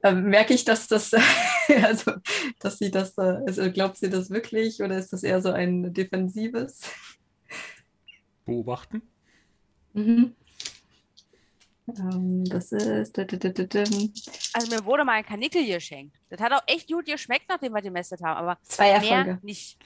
Ähm, 0.04 0.24
merke 0.24 0.52
ich, 0.52 0.64
dass 0.64 0.88
das, 0.88 1.12
also, 1.82 2.12
dass 2.58 2.78
sie 2.78 2.90
das, 2.90 3.16
äh, 3.18 3.38
also 3.46 3.70
glaubt 3.70 3.96
sie 3.98 4.10
das 4.10 4.30
wirklich 4.30 4.82
oder 4.82 4.98
ist 4.98 5.12
das 5.12 5.22
eher 5.22 5.40
so 5.40 5.50
ein 5.50 5.94
defensives? 5.94 6.80
Beobachten. 8.44 9.02
Mhm. 9.92 10.34
Ähm, 11.88 12.44
das 12.44 12.72
ist. 12.72 13.18
Also 13.18 14.74
mir 14.74 14.84
wurde 14.84 15.04
mal 15.04 15.12
ein 15.12 15.26
Kanickel 15.26 15.66
geschenkt. 15.66 16.16
Das 16.30 16.40
hat 16.40 16.52
auch 16.52 16.62
echt 16.66 16.88
gut 16.88 17.06
geschmeckt, 17.06 17.46
nachdem 17.48 17.72
wir 17.72 17.82
gemästet 17.82 18.22
haben, 18.22 18.38
aber 18.38 18.58
Zwei 18.62 18.90
Erfolge. 18.90 19.24
mehr 19.24 19.38
nicht. 19.42 19.78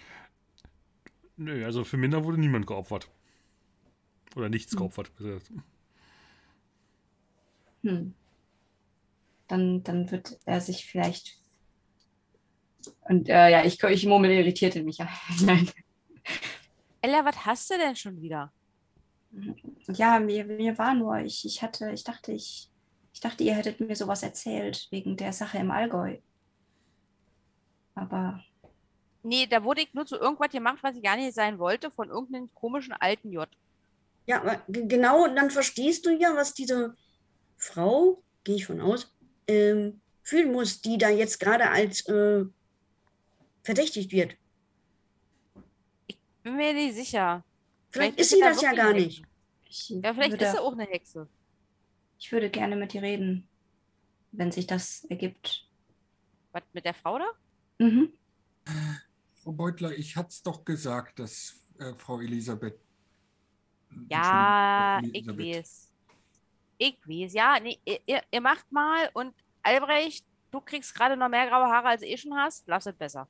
Nö, 1.36 1.64
also 1.64 1.84
für 1.84 1.96
Minder 1.96 2.24
wurde 2.24 2.38
niemand 2.38 2.66
geopfert. 2.66 3.10
Oder 4.34 4.48
nichts 4.48 4.72
Hm. 4.72 4.78
geopfert. 4.78 5.10
Hm. 7.82 8.14
Dann, 9.48 9.82
dann 9.82 10.10
wird 10.10 10.38
er 10.44 10.60
sich 10.60 10.86
vielleicht. 10.86 11.38
Und 13.08 13.28
äh, 13.28 13.50
ja, 13.50 13.64
ich, 13.64 13.82
ich 13.82 14.06
murmel 14.06 14.30
irritiert 14.30 14.76
in 14.76 14.84
mich 14.84 14.98
hinein. 15.38 15.70
Ella, 17.00 17.24
was 17.24 17.44
hast 17.44 17.70
du 17.70 17.78
denn 17.78 17.94
schon 17.94 18.20
wieder? 18.20 18.52
Ja, 19.92 20.18
mir, 20.18 20.44
mir 20.44 20.76
war 20.78 20.94
nur, 20.94 21.18
ich, 21.18 21.44
ich 21.44 21.62
hatte, 21.62 21.90
ich 21.92 22.02
dachte, 22.04 22.32
ich, 22.32 22.70
ich 23.12 23.20
dachte, 23.20 23.44
ihr 23.44 23.54
hättet 23.54 23.80
mir 23.80 23.94
sowas 23.94 24.22
erzählt 24.22 24.88
wegen 24.90 25.16
der 25.16 25.32
Sache 25.32 25.58
im 25.58 25.70
Allgäu. 25.70 26.18
Aber 27.94 28.42
Nee, 29.26 29.48
da 29.48 29.64
wurde 29.64 29.80
ich 29.80 29.92
nur 29.92 30.06
zu 30.06 30.16
irgendwas 30.16 30.52
gemacht, 30.52 30.78
was 30.82 30.94
ich 30.94 31.02
gar 31.02 31.16
nicht 31.16 31.34
sein 31.34 31.58
wollte, 31.58 31.90
von 31.90 32.10
irgendeinem 32.10 32.48
komischen 32.54 32.92
alten 32.92 33.32
J. 33.32 33.48
Ja, 34.26 34.40
aber 34.40 34.62
genau, 34.68 35.26
dann 35.26 35.50
verstehst 35.50 36.06
du 36.06 36.10
ja, 36.10 36.36
was 36.36 36.54
diese 36.54 36.96
Frau, 37.56 38.22
gehe 38.44 38.54
ich 38.54 38.66
von 38.66 38.80
aus, 38.80 39.12
ähm, 39.48 40.00
fühlen 40.22 40.52
muss, 40.52 40.80
die 40.80 40.96
da 40.96 41.08
jetzt 41.08 41.40
gerade 41.40 41.68
als 41.70 42.06
äh, 42.06 42.44
verdächtigt 43.64 44.12
wird. 44.12 44.36
Bin 46.44 46.54
mir 46.54 46.72
nicht 46.72 46.94
sicher. 46.94 47.44
Vielleicht, 47.90 48.20
ist 48.20 48.30
sie 48.30 48.36
sie 48.36 48.42
da 48.42 48.50
das 48.50 48.62
ja 48.62 48.74
gar 48.74 48.92
nicht. 48.92 49.24
Ich, 49.68 49.88
Ja, 49.88 50.14
vielleicht 50.14 50.30
würde, 50.30 50.44
ist 50.44 50.52
sie 50.52 50.60
auch 50.60 50.72
eine 50.72 50.84
Hexe. 50.84 51.28
ich 52.20 52.30
würde 52.30 52.48
gerne 52.48 52.76
mit 52.76 52.94
ihr 52.94 53.02
reden, 53.02 53.48
wenn 54.30 54.52
sich 54.52 54.68
das 54.68 55.04
ergibt. 55.10 55.66
Was 56.52 56.62
mit 56.72 56.84
der 56.84 56.94
Frau 56.94 57.18
da? 57.18 57.26
Mhm. 57.78 58.12
Frau 59.46 59.52
Beutler, 59.52 59.92
ich 59.96 60.16
hatte 60.16 60.30
es 60.30 60.42
doch 60.42 60.64
gesagt, 60.64 61.20
dass 61.20 61.54
äh, 61.78 61.94
Frau 61.94 62.18
Elisabeth. 62.20 62.76
Ja, 64.10 65.00
ich 65.12 65.24
weiß. 65.24 65.88
Ich 66.78 66.98
weiß, 67.06 67.32
ja. 67.32 67.56
Nee, 67.62 67.78
ihr- 67.84 68.00
ihr, 68.06 68.22
ihr 68.28 68.40
macht 68.40 68.72
mal 68.72 69.08
und 69.14 69.32
Albrecht, 69.62 70.26
du 70.50 70.60
kriegst 70.60 70.92
gerade 70.96 71.16
noch 71.16 71.28
mehr 71.28 71.46
graue 71.46 71.66
Haare, 71.70 71.90
als 71.90 72.00
du 72.00 72.08
eh 72.08 72.16
schon 72.16 72.34
hast. 72.34 72.64
Lass 72.66 72.86
es 72.86 72.96
besser. 72.96 73.28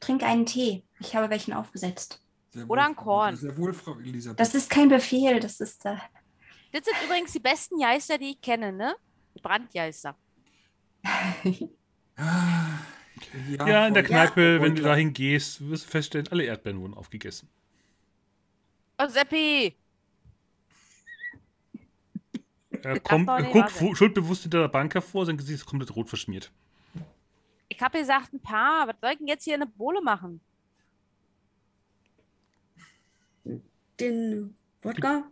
Trink 0.00 0.22
einen 0.22 0.46
Tee. 0.46 0.84
Ich 1.00 1.14
habe 1.14 1.28
welchen 1.28 1.52
aufgesetzt. 1.52 2.18
Sehr 2.48 2.62
Oder 2.70 2.84
wohl, 2.84 2.88
ein 2.88 2.96
Korn. 2.96 3.36
Sehr 3.36 3.54
wohl, 3.58 3.74
Frau 3.74 3.98
Elisabeth. 3.98 4.40
Das 4.40 4.54
ist 4.54 4.70
kein 4.70 4.88
Befehl, 4.88 5.38
das 5.38 5.60
ist 5.60 5.84
äh, 5.84 5.96
Das 6.72 6.82
sind 6.86 6.96
übrigens 7.04 7.30
die 7.32 7.40
besten 7.40 7.78
Geister, 7.78 8.16
die 8.16 8.30
ich 8.30 8.40
kenne, 8.40 8.72
ne? 8.72 8.96
Die 9.36 9.42
Brandgeister. 9.42 10.16
Ah, 13.58 13.68
Ja, 13.68 13.86
in 13.88 13.94
der 13.94 14.02
Kneipe, 14.02 14.60
wenn 14.60 14.74
du 14.74 14.82
dahin 14.82 15.12
gehst, 15.12 15.68
wirst 15.68 15.86
du 15.86 15.90
feststellen, 15.90 16.28
alle 16.28 16.44
Erdbeeren 16.44 16.80
wurden 16.80 16.94
aufgegessen. 16.94 17.48
Oh, 18.98 19.06
Seppi! 19.08 19.76
Er 22.82 22.98
kommt, 23.00 23.28
er 23.28 23.42
guckt 23.44 23.96
schuldbewusst 23.96 24.42
hinter 24.42 24.60
der 24.60 24.68
Bank 24.68 24.94
hervor, 24.94 25.24
sein 25.24 25.36
Gesicht 25.36 25.60
ist 25.60 25.66
komplett 25.66 25.94
rot 25.94 26.08
verschmiert. 26.08 26.50
Ich 27.68 27.80
habe 27.80 27.98
gesagt, 27.98 28.32
ein 28.32 28.40
paar. 28.40 28.86
Was 28.88 28.96
soll 29.00 29.12
ich 29.12 29.18
denn 29.18 29.28
jetzt 29.28 29.44
hier 29.44 29.54
eine 29.54 29.66
Bohle 29.66 30.02
machen? 30.02 30.40
Den 34.00 34.56
Wodka, 34.82 35.24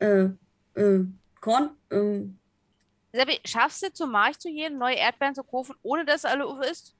äh, 0.00 0.28
äh, 0.74 1.04
Korn, 1.40 1.70
ähm, 1.90 2.38
Seppi, 3.12 3.40
schaffst 3.44 3.82
du 3.82 3.92
zum 3.92 4.10
Markt 4.10 4.42
zu 4.42 4.48
gehen, 4.50 4.76
neue 4.78 4.96
Erdbeeren 4.96 5.34
zu 5.34 5.42
kaufen, 5.44 5.74
ohne 5.82 6.04
dass 6.04 6.24
alle 6.24 6.44
auf 6.44 6.60
ist? 6.62 6.94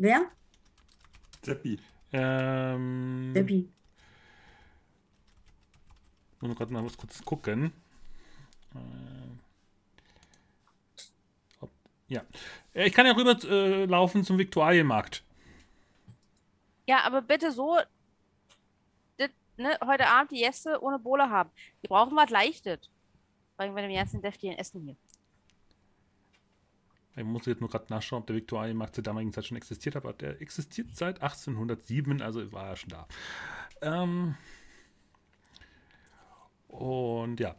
Wer? 0.00 0.22
Seppi. 1.42 1.78
Ähm, 2.12 3.32
Debbie. 3.34 3.68
muss 6.40 6.56
gerade 6.56 6.72
mal 6.72 6.84
was 6.84 6.96
kurz 6.96 7.24
gucken. 7.24 7.72
Äh, 8.74 8.78
ob, 11.60 11.70
ja. 12.08 12.22
Äh, 12.74 12.86
Ich 12.88 12.92
kann 12.94 13.06
ja 13.06 13.12
rüber 13.12 13.36
äh, 13.44 13.84
laufen 13.84 14.24
zum 14.24 14.38
Viktualienmarkt. 14.38 15.22
Ja, 16.86 17.02
aber 17.04 17.22
bitte 17.22 17.52
so, 17.52 17.78
das, 19.18 19.30
ne, 19.56 19.78
heute 19.84 20.08
Abend 20.08 20.32
die 20.32 20.40
Gäste 20.40 20.82
ohne 20.82 20.98
Bohle 20.98 21.30
haben. 21.30 21.50
Die 21.82 21.88
brauchen 21.88 22.16
was 22.16 22.30
Leichtes. 22.30 22.80
Weil 23.56 23.74
wir 23.74 23.82
dem 23.82 23.94
ganzen 23.94 24.22
deftigen 24.22 24.56
Essen 24.56 24.82
hier. 24.82 24.96
Ich 27.16 27.24
muss 27.24 27.46
jetzt 27.46 27.60
nur 27.60 27.70
gerade 27.70 27.86
nachschauen, 27.88 28.22
ob 28.22 28.26
der 28.28 28.36
Viktualienmarkt 28.36 28.94
zur 28.94 29.04
damaligen 29.04 29.32
Zeit 29.32 29.46
schon 29.46 29.56
existiert 29.56 29.96
hat, 29.96 30.04
aber 30.04 30.12
der 30.12 30.40
existiert 30.40 30.94
seit 30.94 31.22
1807, 31.22 32.22
also 32.22 32.52
war 32.52 32.68
er 32.68 32.76
schon 32.76 32.90
da. 32.90 33.08
Ähm, 33.82 34.36
und 36.68 37.40
ja. 37.40 37.56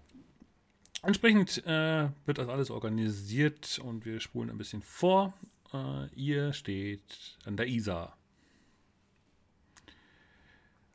Entsprechend 1.04 1.66
äh, 1.66 2.10
wird 2.26 2.38
das 2.38 2.48
alles 2.48 2.70
organisiert 2.70 3.80
und 3.84 4.06
wir 4.06 4.20
spulen 4.20 4.50
ein 4.50 4.58
bisschen 4.58 4.84
vor. 4.84 5.34
Äh, 5.74 6.08
ihr 6.16 6.54
steht 6.54 7.38
an 7.46 7.58
der 7.58 7.68
Isar. 7.68 8.16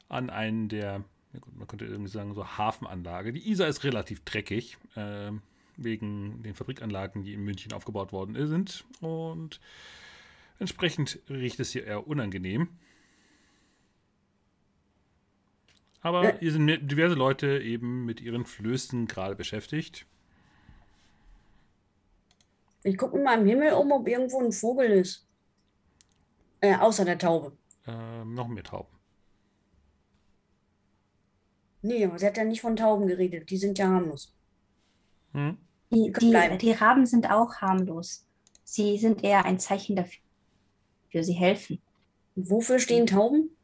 An 0.09 0.31
einen 0.31 0.69
der, 0.69 1.03
man 1.57 1.67
könnte 1.67 1.87
irgendwie 1.87 2.11
sagen, 2.11 2.35
so 2.35 2.47
Hafenanlage. 2.47 3.33
Die 3.33 3.51
Isar 3.51 3.67
ist 3.67 3.83
relativ 3.83 4.25
dreckig. 4.25 4.79
ähm, 4.97 5.43
wegen 5.77 6.43
den 6.43 6.55
Fabrikanlagen, 6.55 7.23
die 7.23 7.35
in 7.35 7.45
München 7.45 7.73
aufgebaut 7.73 8.13
worden 8.13 8.35
sind. 8.47 8.85
Und 9.01 9.61
entsprechend 10.59 11.21
riecht 11.29 11.61
es 11.61 11.71
hier 11.71 11.85
eher 11.85 12.07
unangenehm. 12.07 12.69
Aber 16.01 16.39
hier 16.39 16.53
sind 16.53 16.67
diverse 16.89 17.17
Leute 17.17 17.61
eben 17.61 18.05
mit 18.05 18.21
ihren 18.21 18.45
Flößen 18.45 19.07
gerade 19.07 19.35
beschäftigt. 19.35 20.07
Ich 22.85 22.97
gucke 22.97 23.19
mal 23.19 23.41
im 23.41 23.47
Himmel 23.47 23.73
um, 23.73 23.91
ob 23.91 24.07
irgendwo 24.07 24.41
ein 24.41 24.53
Vogel 24.53 24.89
ist. 24.89 25.27
Äh, 26.61 26.77
außer 26.77 27.05
der 27.05 27.19
Taube. 27.19 27.57
Ähm, 27.87 28.35
noch 28.35 28.47
mehr 28.47 28.63
Tauben. 28.63 28.97
Nee, 31.83 32.05
aber 32.05 32.19
sie 32.19 32.27
hat 32.27 32.37
ja 32.37 32.45
nicht 32.45 32.61
von 32.61 32.77
Tauben 32.77 33.07
geredet. 33.07 33.51
Die 33.51 33.57
sind 33.57 33.79
ja 33.79 33.89
harmlos. 33.89 34.33
Hm? 35.33 35.59
Die, 35.91 36.13
die, 36.13 36.59
die 36.59 36.73
Raben 36.73 37.07
sind 37.07 37.31
auch 37.31 37.57
harmlos. 37.57 38.27
Sie 38.65 38.99
sind 38.99 39.23
eher 39.23 39.45
ein 39.45 39.59
Zeichen 39.59 39.97
dafür. 39.97 40.23
Sie 41.23 41.33
helfen. 41.33 41.81
Und 42.35 42.51
wofür 42.51 42.79
stehen 42.79 43.07
Tauben? 43.07 43.57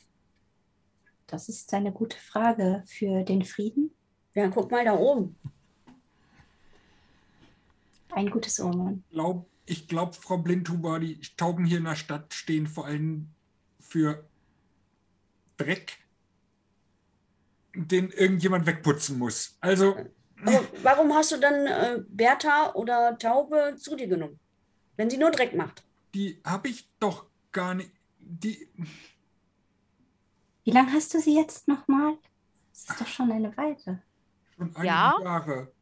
Das 1.27 1.49
ist 1.49 1.73
eine 1.75 1.93
gute 1.93 2.17
Frage 2.17 2.83
für 2.87 3.25
den 3.25 3.43
Frieden. 3.45 3.91
Ja, 4.35 4.49
guck 4.49 4.71
mal 4.71 4.85
da 4.85 4.95
oben. 4.95 5.37
Ein 8.11 8.31
gutes 8.31 8.61
Omen. 8.61 9.05
Glaub, 9.11 9.49
ich 9.67 9.89
glaube, 9.89 10.15
Frau 10.15 10.39
Blindhuber, 10.39 11.01
die 11.01 11.21
Tauben 11.37 11.65
hier 11.65 11.79
in 11.79 11.85
der 11.85 11.97
Stadt 11.97 12.33
stehen 12.35 12.67
vor 12.67 12.87
allem 12.87 13.29
für 13.81 14.25
Dreck, 15.57 15.99
den 17.75 18.11
irgendjemand 18.11 18.67
wegputzen 18.67 19.19
muss. 19.19 19.57
Also, 19.61 19.97
Aber 20.45 20.61
warum 20.83 21.15
hast 21.15 21.33
du 21.33 21.37
dann 21.39 21.67
äh, 21.67 22.03
Bertha 22.09 22.73
oder 22.75 23.17
Taube 23.19 23.77
zu 23.79 23.97
dir 23.97 24.09
genommen? 24.09 24.39
Wenn 24.97 25.09
sie 25.11 25.17
nur 25.17 25.31
Dreck 25.31 25.55
macht. 25.55 25.85
die 26.15 26.41
habe 26.45 26.69
ich 26.69 26.89
doch 27.01 27.27
gar 27.53 27.75
nicht. 27.75 27.91
Die, 28.19 28.69
Wie 30.65 30.71
lange 30.71 30.93
hast 30.93 31.13
du 31.15 31.19
sie 31.21 31.37
jetzt 31.37 31.67
nochmal? 31.69 32.17
Das 32.73 32.81
ist 32.91 33.01
doch 33.01 33.07
schon 33.07 33.31
eine 33.33 33.57
Weile. 33.57 34.03
schon 34.57 34.71
einige 34.77 34.87
Ja? 34.87 35.15
Jahre. 35.23 35.73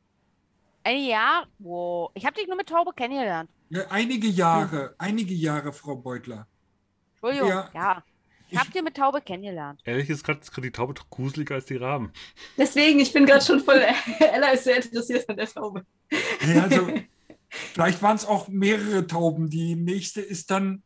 Ein 0.82 1.04
Jahr? 1.04 1.46
Wow. 1.58 2.10
Ich 2.14 2.24
habe 2.24 2.34
dich 2.36 2.46
nur 2.46 2.56
mit 2.56 2.68
Taube 2.68 2.92
kennengelernt. 2.94 3.50
Ja, 3.68 3.82
einige 3.90 4.26
Jahre, 4.28 4.94
einige 4.98 5.34
Jahre, 5.34 5.72
Frau 5.72 5.96
Beutler. 5.96 6.46
Entschuldigung. 7.12 7.48
Ja. 7.48 7.70
Ja. 7.74 8.02
Ich 8.50 8.58
habe 8.58 8.68
Ich- 8.68 8.72
dich 8.74 8.82
mit 8.82 8.96
Taube 8.96 9.20
kennengelernt. 9.20 9.80
Ehrlich 9.84 10.10
ist 10.10 10.24
gerade 10.24 10.40
die 10.60 10.70
Taube 10.70 10.94
doch 10.94 11.08
gruseliger 11.10 11.54
als 11.54 11.66
die 11.66 11.76
Raben. 11.76 12.12
Deswegen, 12.56 12.98
ich 13.00 13.12
bin 13.12 13.26
gerade 13.26 13.44
schon 13.44 13.60
voll. 13.60 13.80
Ella 14.18 14.48
ist 14.50 14.64
sehr 14.64 14.76
interessiert 14.82 15.28
an 15.28 15.36
der 15.36 15.46
Taube. 15.48 15.84
Ja, 16.46 16.64
also, 16.64 16.88
vielleicht 17.48 18.02
waren 18.02 18.16
es 18.16 18.24
auch 18.24 18.48
mehrere 18.48 19.06
Tauben. 19.06 19.48
Die 19.50 19.76
nächste 19.76 20.20
ist 20.20 20.50
dann, 20.50 20.82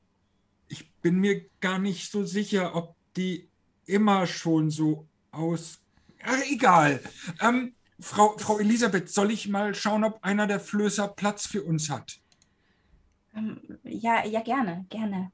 ich 0.69 0.91
bin 1.03 1.17
mir 1.21 1.47
gar 1.61 1.79
nicht 1.79 2.11
so 2.11 2.25
sicher, 2.25 2.75
ob 2.75 2.95
die 3.17 3.49
immer 3.87 4.27
schon 4.27 4.71
so 4.71 5.07
aus. 5.31 5.81
Ach, 6.23 6.41
egal. 6.51 7.01
Ähm, 7.41 7.75
Frau, 8.01 8.37
Frau 8.39 8.59
Elisabeth, 8.59 9.09
soll 9.09 9.31
ich 9.31 9.49
mal 9.49 9.75
schauen, 9.75 10.05
ob 10.05 10.23
einer 10.23 10.47
der 10.47 10.61
Flößer 10.61 11.09
Platz 11.09 11.47
für 11.47 11.63
uns 11.63 11.89
hat? 11.91 12.19
Ähm, 13.37 13.61
ja, 13.85 14.25
ja, 14.27 14.43
gerne, 14.43 14.85
gerne. 14.91 15.31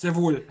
Sehr 0.00 0.16
wohl. 0.16 0.46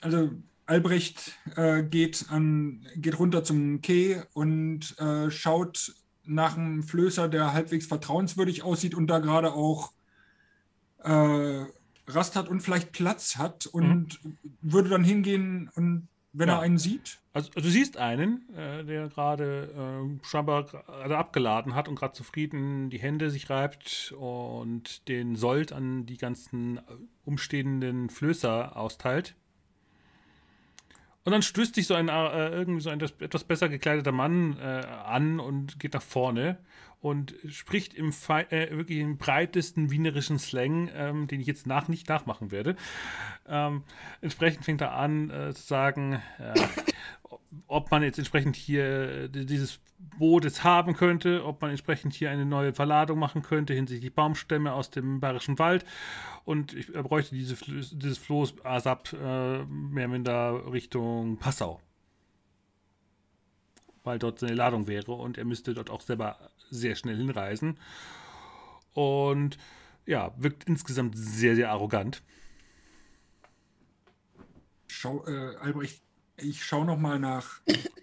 Also 0.00 0.30
Albrecht 0.64 1.38
äh, 1.54 1.82
geht, 1.82 2.24
an, 2.30 2.86
geht 2.96 3.18
runter 3.18 3.44
zum 3.44 3.82
Quai 3.82 4.22
und 4.32 4.98
äh, 4.98 5.30
schaut 5.30 5.94
nach 6.24 6.56
einem 6.56 6.82
Flößer, 6.82 7.28
der 7.28 7.52
halbwegs 7.52 7.84
vertrauenswürdig 7.84 8.62
aussieht 8.62 8.94
und 8.94 9.08
da 9.08 9.18
gerade 9.18 9.52
auch 9.52 9.92
äh, 11.04 11.66
Rast 12.06 12.36
hat 12.36 12.48
und 12.48 12.62
vielleicht 12.62 12.92
Platz 12.92 13.36
hat 13.36 13.66
und 13.66 14.18
würde 14.62 14.88
dann 14.88 15.04
hingehen 15.04 15.70
und 15.74 16.08
wenn 16.38 16.48
Ja. 16.48 16.56
er 16.56 16.60
einen 16.60 16.78
sieht. 16.78 17.18
Also, 17.32 17.50
also 17.54 17.68
du 17.68 17.70
siehst 17.72 17.96
einen, 17.96 18.48
äh, 18.56 18.84
der 18.84 19.08
gerade 19.08 19.70
äh, 20.22 20.24
scheinbar 20.26 20.64
gerade 20.64 21.16
abgeladen 21.18 21.74
hat 21.74 21.88
und 21.88 21.96
gerade 21.96 22.14
zufrieden 22.14 22.90
die 22.90 22.98
Hände 23.00 23.30
sich 23.30 23.50
reibt 23.50 24.14
und 24.18 25.08
den 25.08 25.36
Sold 25.36 25.72
an 25.72 26.06
die 26.06 26.16
ganzen 26.16 26.78
äh, 26.78 26.80
umstehenden 27.24 28.08
Flößer 28.10 28.76
austeilt. 28.76 29.34
Und 31.24 31.32
dann 31.32 31.42
stößt 31.42 31.74
sich 31.74 31.86
so 31.86 31.94
ein 31.94 32.08
äh, 32.08 32.48
irgendwie 32.50 32.80
so 32.80 32.90
ein 32.90 33.00
etwas 33.00 33.44
besser 33.44 33.68
gekleideter 33.68 34.12
Mann 34.12 34.56
äh, 34.58 34.62
an 34.62 35.40
und 35.40 35.78
geht 35.78 35.92
nach 35.94 36.02
vorne 36.02 36.58
und 37.00 37.34
spricht 37.48 37.94
im 37.94 38.12
äh, 38.50 38.70
wirklich 38.70 38.98
im 38.98 39.18
breitesten 39.18 39.90
wienerischen 39.90 40.38
Slang, 40.38 40.90
ähm, 40.94 41.26
den 41.28 41.40
ich 41.40 41.46
jetzt 41.46 41.66
nach 41.66 41.88
nicht 41.88 42.08
nachmachen 42.08 42.50
werde. 42.50 42.76
Ähm, 43.46 43.84
entsprechend 44.20 44.64
fängt 44.64 44.80
er 44.80 44.94
an 44.94 45.30
äh, 45.30 45.54
zu 45.54 45.62
sagen, 45.62 46.20
äh, 46.38 46.54
ob 47.66 47.90
man 47.90 48.02
jetzt 48.02 48.18
entsprechend 48.18 48.56
hier 48.56 48.84
äh, 49.24 49.28
dieses 49.28 49.80
Boot 50.18 50.44
jetzt 50.44 50.64
haben 50.64 50.94
könnte, 50.94 51.44
ob 51.44 51.60
man 51.60 51.70
entsprechend 51.70 52.14
hier 52.14 52.30
eine 52.30 52.44
neue 52.44 52.72
Verladung 52.72 53.18
machen 53.18 53.42
könnte 53.42 53.74
hinsichtlich 53.74 54.14
Baumstämme 54.14 54.72
aus 54.72 54.90
dem 54.90 55.20
Bayerischen 55.20 55.58
Wald. 55.58 55.84
Und 56.44 56.74
ich 56.74 56.92
bräuchte 56.92 57.34
diese, 57.34 57.56
dieses 57.64 58.18
Floß 58.18 58.64
ASAP 58.64 59.12
äh, 59.12 59.64
mehr 59.64 60.06
oder 60.06 60.08
minder 60.08 60.72
Richtung 60.72 61.36
Passau. 61.38 61.80
Weil 64.08 64.18
dort 64.18 64.38
seine 64.38 64.54
Ladung 64.54 64.86
wäre 64.86 65.12
und 65.12 65.36
er 65.36 65.44
müsste 65.44 65.74
dort 65.74 65.90
auch 65.90 66.00
selber 66.00 66.38
sehr 66.70 66.96
schnell 66.96 67.18
hinreisen. 67.18 67.78
Und 68.94 69.58
ja, 70.06 70.32
wirkt 70.38 70.64
insgesamt 70.64 71.14
sehr, 71.14 71.54
sehr 71.54 71.70
arrogant. 71.70 72.22
Schau, 74.86 75.26
äh, 75.26 75.56
Albrecht 75.56 76.00
ich 76.40 76.64
schaue 76.64 76.86
noch 76.86 76.98
mal 76.98 77.18
nach 77.18 77.60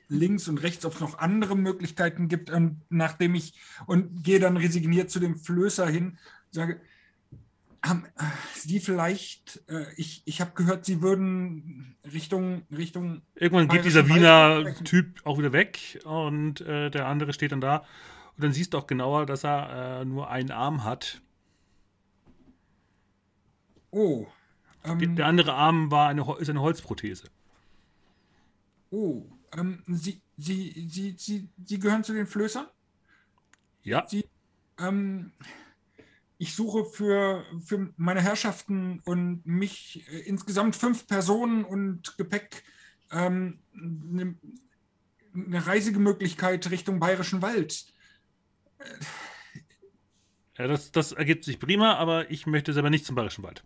links 0.07 0.47
und 0.47 0.61
rechts, 0.61 0.85
ob 0.85 0.93
es 0.93 0.99
noch 0.99 1.17
andere 1.17 1.55
Möglichkeiten 1.55 2.27
gibt, 2.27 2.51
ähm, 2.51 2.81
nachdem 2.89 3.33
ich 3.35 3.53
und 3.87 4.23
gehe 4.23 4.39
dann 4.39 4.57
resigniert 4.57 5.09
zu 5.09 5.19
dem 5.19 5.37
Flößer 5.37 5.87
hin, 5.87 6.19
sage, 6.51 6.79
haben 7.87 8.05
äh, 8.17 8.23
Sie 8.55 8.79
vielleicht, 8.79 9.63
äh, 9.69 9.85
ich, 9.95 10.21
ich 10.25 10.41
habe 10.41 10.51
gehört, 10.55 10.85
Sie 10.85 11.01
würden 11.01 11.95
Richtung, 12.11 12.63
Richtung. 12.71 13.21
Irgendwann 13.35 13.67
geht 13.67 13.85
dieser 13.85 14.07
Wiener 14.07 14.73
Typ 14.83 15.25
auch 15.25 15.37
wieder 15.37 15.53
weg 15.53 15.99
und 16.05 16.61
äh, 16.61 16.89
der 16.89 17.07
andere 17.07 17.33
steht 17.33 17.51
dann 17.51 17.61
da. 17.61 17.77
Und 18.35 18.43
dann 18.43 18.53
siehst 18.53 18.73
du 18.73 18.77
auch 18.77 18.87
genauer, 18.87 19.25
dass 19.25 19.43
er 19.43 20.01
äh, 20.01 20.05
nur 20.05 20.29
einen 20.29 20.51
Arm 20.51 20.83
hat. 20.83 21.21
Oh. 23.91 24.27
Ähm, 24.83 25.15
der 25.15 25.25
andere 25.25 25.53
Arm 25.53 25.89
war 25.89 26.09
eine, 26.09 26.25
ist 26.39 26.49
eine 26.49 26.61
Holzprothese. 26.61 27.29
Oh, 28.91 29.23
ähm, 29.57 29.83
Sie, 29.87 30.21
Sie, 30.37 30.87
Sie, 30.89 31.15
Sie, 31.17 31.49
Sie 31.65 31.79
gehören 31.79 32.03
zu 32.03 32.13
den 32.13 32.27
Flößern? 32.27 32.67
Ja. 33.83 34.05
Sie, 34.07 34.25
ähm, 34.79 35.31
ich 36.37 36.55
suche 36.55 36.85
für, 36.85 37.45
für 37.63 37.93
meine 37.97 38.21
Herrschaften 38.21 39.01
und 39.05 39.45
mich 39.45 40.05
äh, 40.09 40.19
insgesamt 40.19 40.75
fünf 40.75 41.07
Personen 41.07 41.63
und 41.63 42.17
Gepäck 42.17 42.63
ähm, 43.11 43.59
eine, 43.73 44.35
eine 45.33 45.67
Reisemöglichkeit 45.67 46.69
Richtung 46.71 46.99
Bayerischen 46.99 47.41
Wald. 47.41 47.85
Ja, 50.57 50.67
das, 50.67 50.91
das 50.91 51.11
ergibt 51.11 51.43
sich 51.43 51.59
prima, 51.59 51.95
aber 51.95 52.29
ich 52.31 52.45
möchte 52.45 52.73
selber 52.73 52.89
nicht 52.89 53.05
zum 53.05 53.15
Bayerischen 53.15 53.43
Wald. 53.43 53.63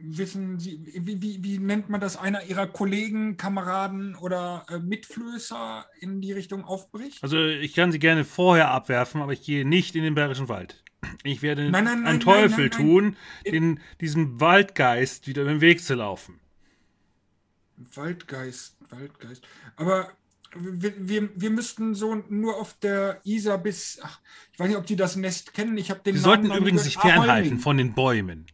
Wissen 0.00 0.60
Sie, 0.60 0.80
wie, 0.94 1.20
wie, 1.20 1.42
wie 1.42 1.58
nennt 1.58 1.88
man 1.88 2.00
das, 2.00 2.16
einer 2.16 2.44
Ihrer 2.44 2.68
Kollegen, 2.68 3.36
Kameraden 3.36 4.14
oder 4.14 4.64
äh, 4.68 4.78
Mitflößer 4.78 5.86
in 6.00 6.20
die 6.20 6.32
Richtung 6.32 6.64
aufbricht? 6.64 7.22
Also 7.22 7.44
ich 7.44 7.74
kann 7.74 7.90
Sie 7.90 7.98
gerne 7.98 8.24
vorher 8.24 8.70
abwerfen, 8.70 9.20
aber 9.22 9.32
ich 9.32 9.42
gehe 9.42 9.66
nicht 9.66 9.96
in 9.96 10.04
den 10.04 10.14
Bayerischen 10.14 10.48
Wald. 10.48 10.84
Ich 11.24 11.42
werde 11.42 11.70
Nein, 11.70 11.84
nein, 11.84 12.02
nein, 12.02 12.06
einen 12.06 12.20
Teufel 12.20 12.70
tun, 12.70 13.16
den, 13.44 13.80
diesem 14.00 14.40
Waldgeist 14.40 15.26
wieder 15.26 15.42
über 15.42 15.50
den 15.50 15.60
Weg 15.60 15.82
zu 15.82 15.94
laufen. 15.94 16.40
Waldgeist, 17.94 18.76
Waldgeist. 18.90 19.46
Aber 19.76 20.10
wir, 20.56 20.92
wir, 21.08 21.28
wir 21.34 21.50
müssten 21.50 21.94
so 21.94 22.22
nur 22.28 22.56
auf 22.56 22.74
der 22.80 23.20
Isar 23.24 23.58
bis, 23.58 24.00
ach, 24.02 24.20
ich 24.52 24.58
weiß 24.58 24.68
nicht, 24.68 24.78
ob 24.78 24.86
die 24.86 24.96
das 24.96 25.16
Nest 25.16 25.54
kennen. 25.54 25.76
Ich 25.76 25.90
habe 25.90 26.00
den 26.00 26.16
Sie 26.16 26.22
Namen 26.22 26.46
sollten 26.46 26.58
übrigens 26.58 26.84
sich 26.84 26.96
fernhalten 26.96 27.58
von 27.58 27.76
den 27.76 27.94
Bäumen. 27.94 28.46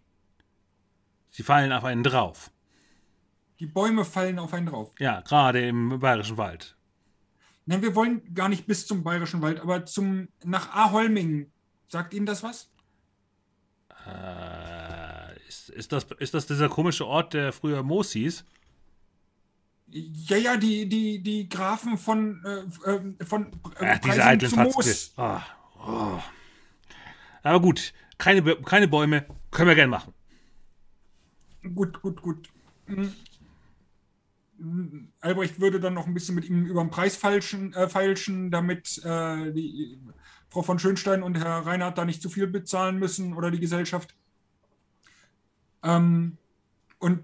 Sie 1.34 1.42
fallen 1.42 1.72
auf 1.72 1.82
einen 1.82 2.04
drauf. 2.04 2.52
Die 3.58 3.66
Bäume 3.66 4.04
fallen 4.04 4.38
auf 4.38 4.54
einen 4.54 4.66
drauf. 4.66 4.92
Ja, 5.00 5.20
gerade 5.22 5.66
im 5.66 5.98
Bayerischen 5.98 6.36
Wald. 6.36 6.76
Nein, 7.66 7.82
wir 7.82 7.96
wollen 7.96 8.32
gar 8.34 8.48
nicht 8.48 8.68
bis 8.68 8.86
zum 8.86 9.02
Bayerischen 9.02 9.42
Wald, 9.42 9.58
aber 9.58 9.84
zum 9.84 10.28
nach 10.44 10.70
Aholming. 10.72 11.50
Sagt 11.88 12.14
Ihnen 12.14 12.24
das 12.24 12.44
was? 12.44 12.70
Äh, 14.06 15.36
ist, 15.48 15.70
ist, 15.70 15.90
das, 15.90 16.06
ist 16.20 16.34
das 16.34 16.46
dieser 16.46 16.68
komische 16.68 17.04
Ort, 17.04 17.34
der 17.34 17.52
früher 17.52 17.82
Moos 17.82 18.12
hieß? 18.12 18.44
Ja, 19.88 20.36
ja, 20.36 20.56
die, 20.56 20.88
die, 20.88 21.20
die 21.20 21.48
Grafen 21.48 21.98
von, 21.98 22.44
äh, 22.44 22.90
äh, 22.92 23.24
von 23.24 23.46
äh, 23.80 23.86
Ach, 23.86 23.98
diese 23.98 24.24
eitlen. 24.24 24.52
Moos. 24.54 25.12
Ah, 25.16 25.42
oh. 25.84 26.20
Aber 27.42 27.60
gut, 27.60 27.92
keine, 28.18 28.54
keine 28.62 28.86
Bäume 28.86 29.26
können 29.50 29.68
wir 29.68 29.74
gern 29.74 29.90
machen. 29.90 30.13
Gut, 31.72 32.02
gut, 32.02 32.20
gut. 32.20 32.48
Hm. 32.86 33.12
Hm, 34.58 35.08
Albrecht 35.20 35.60
würde 35.60 35.80
dann 35.80 35.94
noch 35.94 36.06
ein 36.06 36.14
bisschen 36.14 36.34
mit 36.34 36.48
ihm 36.48 36.66
über 36.66 36.82
den 36.82 36.90
Preis 36.90 37.16
feilschen, 37.16 37.72
äh, 37.72 37.88
feilschen 37.88 38.50
damit 38.50 39.02
äh, 39.04 39.52
die 39.52 39.98
Frau 40.48 40.62
von 40.62 40.78
Schönstein 40.78 41.22
und 41.22 41.36
Herr 41.36 41.66
Reinhardt 41.66 41.98
da 41.98 42.04
nicht 42.04 42.22
zu 42.22 42.28
viel 42.28 42.46
bezahlen 42.46 42.98
müssen 42.98 43.34
oder 43.34 43.50
die 43.50 43.60
Gesellschaft. 43.60 44.14
Ähm, 45.82 46.38
und 46.98 47.20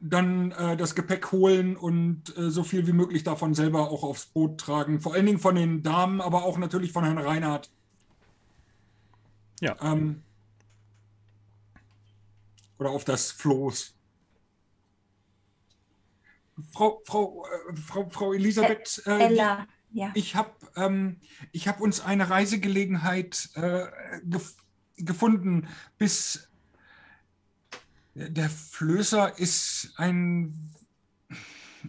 dann 0.00 0.50
äh, 0.52 0.76
das 0.76 0.94
Gepäck 0.94 1.30
holen 1.30 1.76
und 1.76 2.36
äh, 2.36 2.50
so 2.50 2.64
viel 2.64 2.86
wie 2.86 2.92
möglich 2.92 3.22
davon 3.22 3.54
selber 3.54 3.90
auch 3.90 4.02
aufs 4.02 4.26
Boot 4.26 4.58
tragen. 4.58 5.00
Vor 5.00 5.14
allen 5.14 5.26
Dingen 5.26 5.38
von 5.38 5.54
den 5.54 5.82
Damen, 5.82 6.20
aber 6.20 6.44
auch 6.44 6.58
natürlich 6.58 6.92
von 6.92 7.04
Herrn 7.04 7.18
Reinhardt. 7.18 7.70
Ja. 9.60 9.76
Ähm, 9.80 10.22
oder 12.82 12.90
auf 12.90 13.04
das 13.04 13.30
Floß. 13.30 13.94
Frau, 16.72 17.00
Frau, 17.06 17.46
äh, 17.46 17.76
Frau, 17.76 18.10
Frau 18.10 18.32
Elisabeth, 18.32 19.02
äh, 19.06 19.26
Ella, 19.26 19.66
ja. 19.92 20.10
ich 20.14 20.34
habe 20.34 20.50
ähm, 20.76 21.20
ich 21.52 21.68
hab 21.68 21.80
uns 21.80 22.00
eine 22.00 22.28
Reisegelegenheit 22.28 23.50
äh, 23.54 23.86
gef 24.24 24.56
gefunden, 24.96 25.68
bis 25.96 26.48
der 28.14 28.50
Flößer 28.50 29.38
ist 29.38 29.94
ein. 29.96 30.74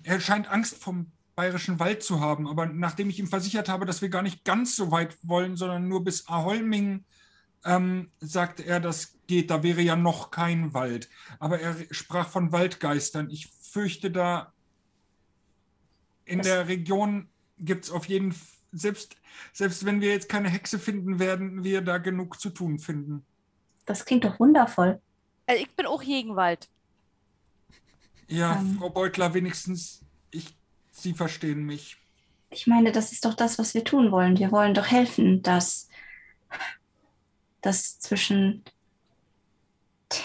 Er 0.03 0.20
scheint 0.22 0.48
Angst 0.48 0.78
vom 0.78 1.11
Bayerischen 1.36 1.80
Wald 1.80 2.03
zu 2.03 2.20
haben, 2.22 2.48
aber 2.48 2.68
nachdem 2.68 3.10
ich 3.10 3.20
ihm 3.20 3.28
versichert 3.28 3.68
habe, 3.68 3.86
dass 3.86 4.02
wir 4.02 4.10
gar 4.10 4.22
nicht 4.22 4.45
ganz 4.45 4.76
so 4.76 4.91
weit 4.91 5.18
wollen, 5.24 5.57
sondern 5.57 5.88
nur 5.88 6.03
bis 6.03 6.28
Aholming, 6.28 7.03
ähm, 7.65 8.10
sagt 8.20 8.60
er, 8.60 8.80
das 8.80 9.18
geht, 9.34 9.49
da 9.49 9.64
wäre 9.64 9.81
ja 9.81 9.95
noch 9.95 10.31
kein 10.31 10.73
Wald. 10.73 11.10
Aber 11.39 11.60
er 11.60 11.76
sprach 11.91 12.30
von 12.30 12.51
Waldgeistern. 12.51 13.30
Ich 13.30 13.47
fürchte, 13.47 14.11
da 14.11 14.53
in 16.26 16.39
Das- 16.39 16.47
der 16.47 16.68
Region 16.68 17.27
gibt 17.57 17.85
es 17.85 17.91
auf 17.91 18.05
jeden 18.05 18.31
Fall, 18.31 18.47
selbst, 18.76 19.15
selbst 19.51 19.85
wenn 19.85 20.01
wir 20.01 20.10
jetzt 20.10 20.30
keine 20.30 20.49
Hexe 20.49 20.80
finden, 20.80 21.19
werden 21.19 21.64
wir 21.64 21.81
da 21.81 21.97
genug 21.99 22.39
zu 22.39 22.49
tun 22.49 22.80
finden. 22.80 23.23
Das 23.85 24.03
klingt 24.05 24.23
doch 24.23 24.39
wundervoll. 24.39 24.99
Also 25.45 25.61
ich 25.64 25.69
bin 25.76 25.85
auch 25.85 26.01
Gegenwald. 26.01 26.69
Ja, 28.27 28.60
Ähm. 28.60 28.77
Frau 28.80 28.89
Beutler, 28.89 29.34
wenigstens, 29.34 30.03
ich, 30.31 30.55
Sie 30.91 31.14
verstehen 31.14 31.65
mich. 31.65 31.97
Ich 32.51 32.65
meine, 32.68 32.91
das 32.91 33.11
ist 33.11 33.26
doch 33.26 33.34
das, 33.34 33.57
was 33.60 33.73
wir 33.73 33.84
tun 33.84 34.11
wollen. 34.11 34.38
Wir 34.38 34.51
wollen 34.51 34.73
doch 34.76 34.85
helfen, 34.88 35.41
dass, 35.43 35.89
dass 37.61 37.99
zwischen 37.99 38.64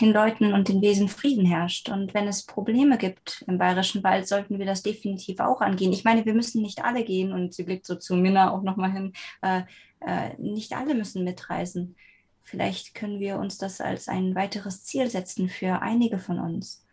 den 0.00 0.12
Leuten 0.12 0.52
und 0.52 0.68
den 0.68 0.82
Wesen 0.82 1.08
Frieden 1.08 1.46
herrscht. 1.46 1.88
Und 1.88 2.14
wenn 2.14 2.28
es 2.28 2.44
Probleme 2.44 2.98
gibt 2.98 3.44
im 3.46 3.58
Bayerischen 3.58 4.02
Wald, 4.02 4.28
sollten 4.28 4.58
wir 4.58 4.66
das 4.66 4.82
definitiv 4.82 5.40
auch 5.40 5.60
angehen. 5.60 5.92
Ich 5.92 6.04
meine, 6.04 6.24
wir 6.24 6.34
müssen 6.34 6.62
nicht 6.62 6.84
alle 6.84 7.04
gehen 7.04 7.32
und 7.32 7.54
sie 7.54 7.64
blickt 7.64 7.86
so 7.86 7.94
zu 7.96 8.16
Minna 8.16 8.52
auch 8.52 8.62
nochmal 8.62 8.92
hin. 8.92 9.12
Äh, 9.42 9.62
äh, 10.00 10.34
nicht 10.38 10.74
alle 10.74 10.94
müssen 10.94 11.24
mitreisen. 11.24 11.96
Vielleicht 12.42 12.94
können 12.94 13.20
wir 13.20 13.38
uns 13.38 13.58
das 13.58 13.80
als 13.80 14.08
ein 14.08 14.34
weiteres 14.34 14.84
Ziel 14.84 15.10
setzen 15.10 15.48
für 15.48 15.82
einige 15.82 16.18
von 16.18 16.38
uns. 16.38 16.84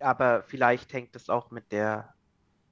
Aber 0.00 0.42
vielleicht 0.44 0.92
hängt 0.92 1.14
es 1.16 1.28
auch 1.28 1.50
mit 1.50 1.72
der 1.72 2.14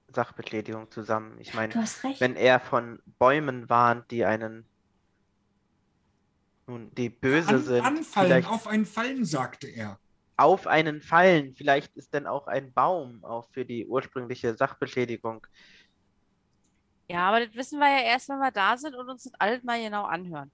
Sachbeschädigung 0.08 0.90
zusammen. 0.90 1.36
Ich 1.38 1.54
meine, 1.54 1.74
wenn 2.18 2.36
er 2.36 2.60
von 2.60 3.00
Bäumen 3.18 3.68
warnt, 3.68 4.10
die 4.10 4.24
einen, 4.24 4.66
nun, 6.66 6.92
die 6.94 7.08
böse 7.10 7.48
An, 7.48 7.62
sind, 7.62 7.84
anfallen, 7.84 8.26
vielleicht 8.26 8.48
auf 8.48 8.66
einen 8.66 8.86
Fallen, 8.86 9.24
sagte 9.24 9.68
er. 9.68 9.98
auf 10.36 10.66
einen 10.66 11.00
fallen, 11.00 11.54
vielleicht 11.54 11.96
ist 11.96 12.12
denn 12.12 12.26
auch 12.26 12.46
ein 12.46 12.72
Baum 12.72 13.24
auch 13.24 13.48
für 13.50 13.64
die 13.64 13.86
ursprüngliche 13.86 14.56
Sachbeschädigung. 14.56 15.46
Ja, 17.08 17.28
aber 17.28 17.46
das 17.46 17.54
wissen 17.54 17.78
wir 17.78 17.88
ja 17.88 18.02
erst, 18.04 18.28
wenn 18.28 18.38
wir 18.38 18.50
da 18.50 18.76
sind 18.76 18.94
und 18.94 19.08
uns 19.08 19.24
das 19.24 19.32
alles 19.38 19.62
mal 19.62 19.80
genau 19.80 20.04
anhören. 20.04 20.50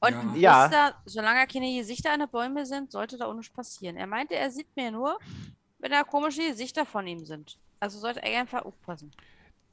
Und 0.00 0.36
Ja. 0.36 0.66
ihr, 0.68 0.94
solange 1.04 1.46
keine 1.46 1.76
Gesichter 1.76 2.12
an 2.12 2.20
den 2.20 2.28
Bäumen 2.28 2.64
sind, 2.64 2.90
sollte 2.92 3.18
da 3.18 3.26
auch 3.26 3.34
nichts 3.34 3.52
passieren. 3.52 3.96
Er 3.96 4.06
meinte, 4.06 4.34
er 4.34 4.50
sieht 4.50 4.74
mir 4.76 4.90
nur, 4.90 5.18
wenn 5.78 5.90
da 5.90 6.02
komische 6.04 6.48
Gesichter 6.48 6.86
von 6.86 7.06
ihm 7.06 7.24
sind. 7.24 7.58
Also 7.80 7.98
sollte 7.98 8.22
er 8.22 8.40
einfach 8.40 8.64
aufpassen. 8.64 9.10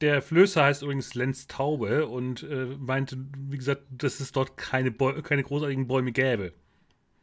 Der 0.00 0.22
Flößer 0.22 0.64
heißt 0.64 0.82
übrigens 0.82 1.14
Lenz 1.14 1.46
Taube 1.46 2.06
und 2.06 2.42
äh, 2.42 2.76
meinte, 2.78 3.18
wie 3.48 3.58
gesagt, 3.58 3.82
dass 3.90 4.20
es 4.20 4.32
dort 4.32 4.56
keine, 4.56 4.90
Bäu 4.90 5.20
keine 5.20 5.42
großartigen 5.42 5.86
Bäume 5.86 6.12
gäbe. 6.12 6.54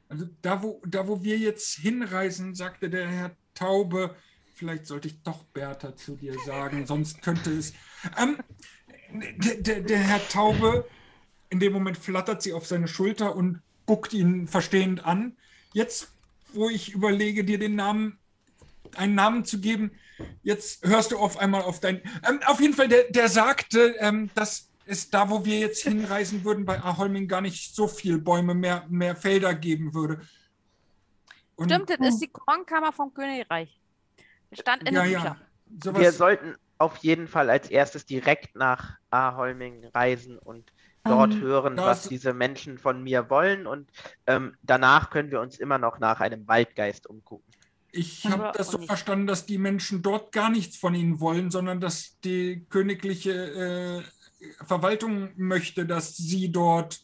Also 0.10 0.28
da 0.41 0.62
wo, 0.62 0.82
da, 0.86 1.08
wo 1.08 1.24
wir 1.24 1.38
jetzt 1.38 1.76
hinreisen, 1.76 2.54
sagte 2.54 2.90
der 2.90 3.08
Herr 3.08 3.36
Taube, 3.56 4.16
vielleicht 4.54 4.86
sollte 4.86 5.08
ich 5.08 5.22
doch 5.24 5.44
Bertha 5.45 5.95
zu 5.95 6.16
dir 6.16 6.36
sagen, 6.45 6.86
sonst 6.86 7.22
könnte 7.22 7.52
es. 7.52 7.74
Ähm, 8.18 8.38
der, 9.12 9.56
der, 9.56 9.82
der 9.82 9.98
Herr 9.98 10.28
Taube, 10.30 10.88
in 11.49 11.60
dem 11.60 11.74
Moment 11.74 11.98
flattert 11.98 12.41
sie 12.44 12.54
auf 12.54 12.68
seine 12.68 12.88
Schulter 12.88 13.36
und 13.36 13.62
guckt 13.86 14.14
ihn 14.14 14.48
verstehend 14.48 15.04
an. 15.04 15.36
Jetzt, 15.74 16.12
wo 16.54 16.70
ich 16.70 16.94
überlege, 16.94 17.44
dir 17.44 17.58
den 17.58 17.76
Namen, 17.76 18.18
einen 18.95 19.16
Namen 19.16 19.45
zu 19.45 19.60
geben, 19.60 19.91
jetzt 20.44 20.85
hörst 20.85 21.11
du 21.11 21.18
auf 21.18 21.38
einmal 21.38 21.61
auf 21.61 21.80
dein. 21.80 22.02
Ähm, 22.27 22.39
auf 22.45 22.60
jeden 22.60 22.73
Fall, 22.73 22.88
der, 22.88 23.03
der 23.10 23.30
sagte, 23.30 23.95
ähm, 23.99 24.30
dass 24.35 24.69
es 24.85 25.10
da, 25.10 25.30
wo 25.30 25.44
wir 25.44 25.60
jetzt 25.60 25.84
hinreisen 25.84 26.44
würden, 26.44 26.65
bei 26.65 26.81
Aholming 26.81 27.27
gar 27.27 27.41
nicht 27.41 27.76
so 27.76 27.88
viel 27.88 28.19
Bäume, 28.19 28.53
mehr, 28.53 28.85
mehr 28.89 29.15
Felder 29.15 29.53
geben 29.53 29.94
würde. 29.94 30.22
Und 31.56 31.72
Stimmt, 31.72 31.89
das 31.89 31.99
ist 31.99 32.19
die 32.19 32.27
Kornkammer 32.27 32.94
vom 32.94 33.14
Königreich. 33.14 33.80
Stand 34.53 34.88
in 34.88 34.95
Ja, 34.95 35.03
den 35.03 35.11
ja. 35.11 35.19
Büchern. 35.19 35.41
Sowas, 35.84 36.02
Wir 36.02 36.11
sollten 36.11 36.56
auf 36.77 36.98
jeden 36.98 37.27
Fall 37.27 37.49
als 37.49 37.69
erstes 37.69 38.06
direkt 38.06 38.56
nach 38.56 38.98
Aholming 39.10 39.85
reisen 39.94 40.38
und 40.38 40.72
dort 41.03 41.34
Ähm, 41.34 41.41
hören, 41.41 41.77
was 41.77 42.07
diese 42.07 42.34
Menschen 42.34 42.77
von 42.77 43.03
mir 43.03 43.30
wollen. 43.30 43.65
Und 43.68 43.89
ähm, 44.27 44.56
danach 44.61 45.10
können 45.10 45.31
wir 45.31 45.41
uns 45.41 45.57
immer 45.57 45.77
noch 45.77 45.99
nach 45.99 46.19
einem 46.22 46.48
Waldgeist 46.48 47.07
umgucken. 47.07 47.52
Ich 47.91 48.26
habe 48.26 48.51
das 48.55 48.72
so 48.72 48.77
nicht. 48.77 48.88
verstanden, 48.88 49.27
dass 49.27 49.45
die 49.45 49.57
Menschen 49.57 50.01
dort 50.01 50.31
gar 50.31 50.49
nichts 50.49 50.77
von 50.77 50.93
ihnen 50.95 51.19
wollen, 51.19 51.51
sondern 51.51 51.80
dass 51.80 52.19
die 52.22 52.65
königliche 52.69 54.03
äh, 54.41 54.65
Verwaltung 54.65 55.31
möchte, 55.35 55.85
dass 55.85 56.15
sie 56.15 56.51
dort 56.51 56.99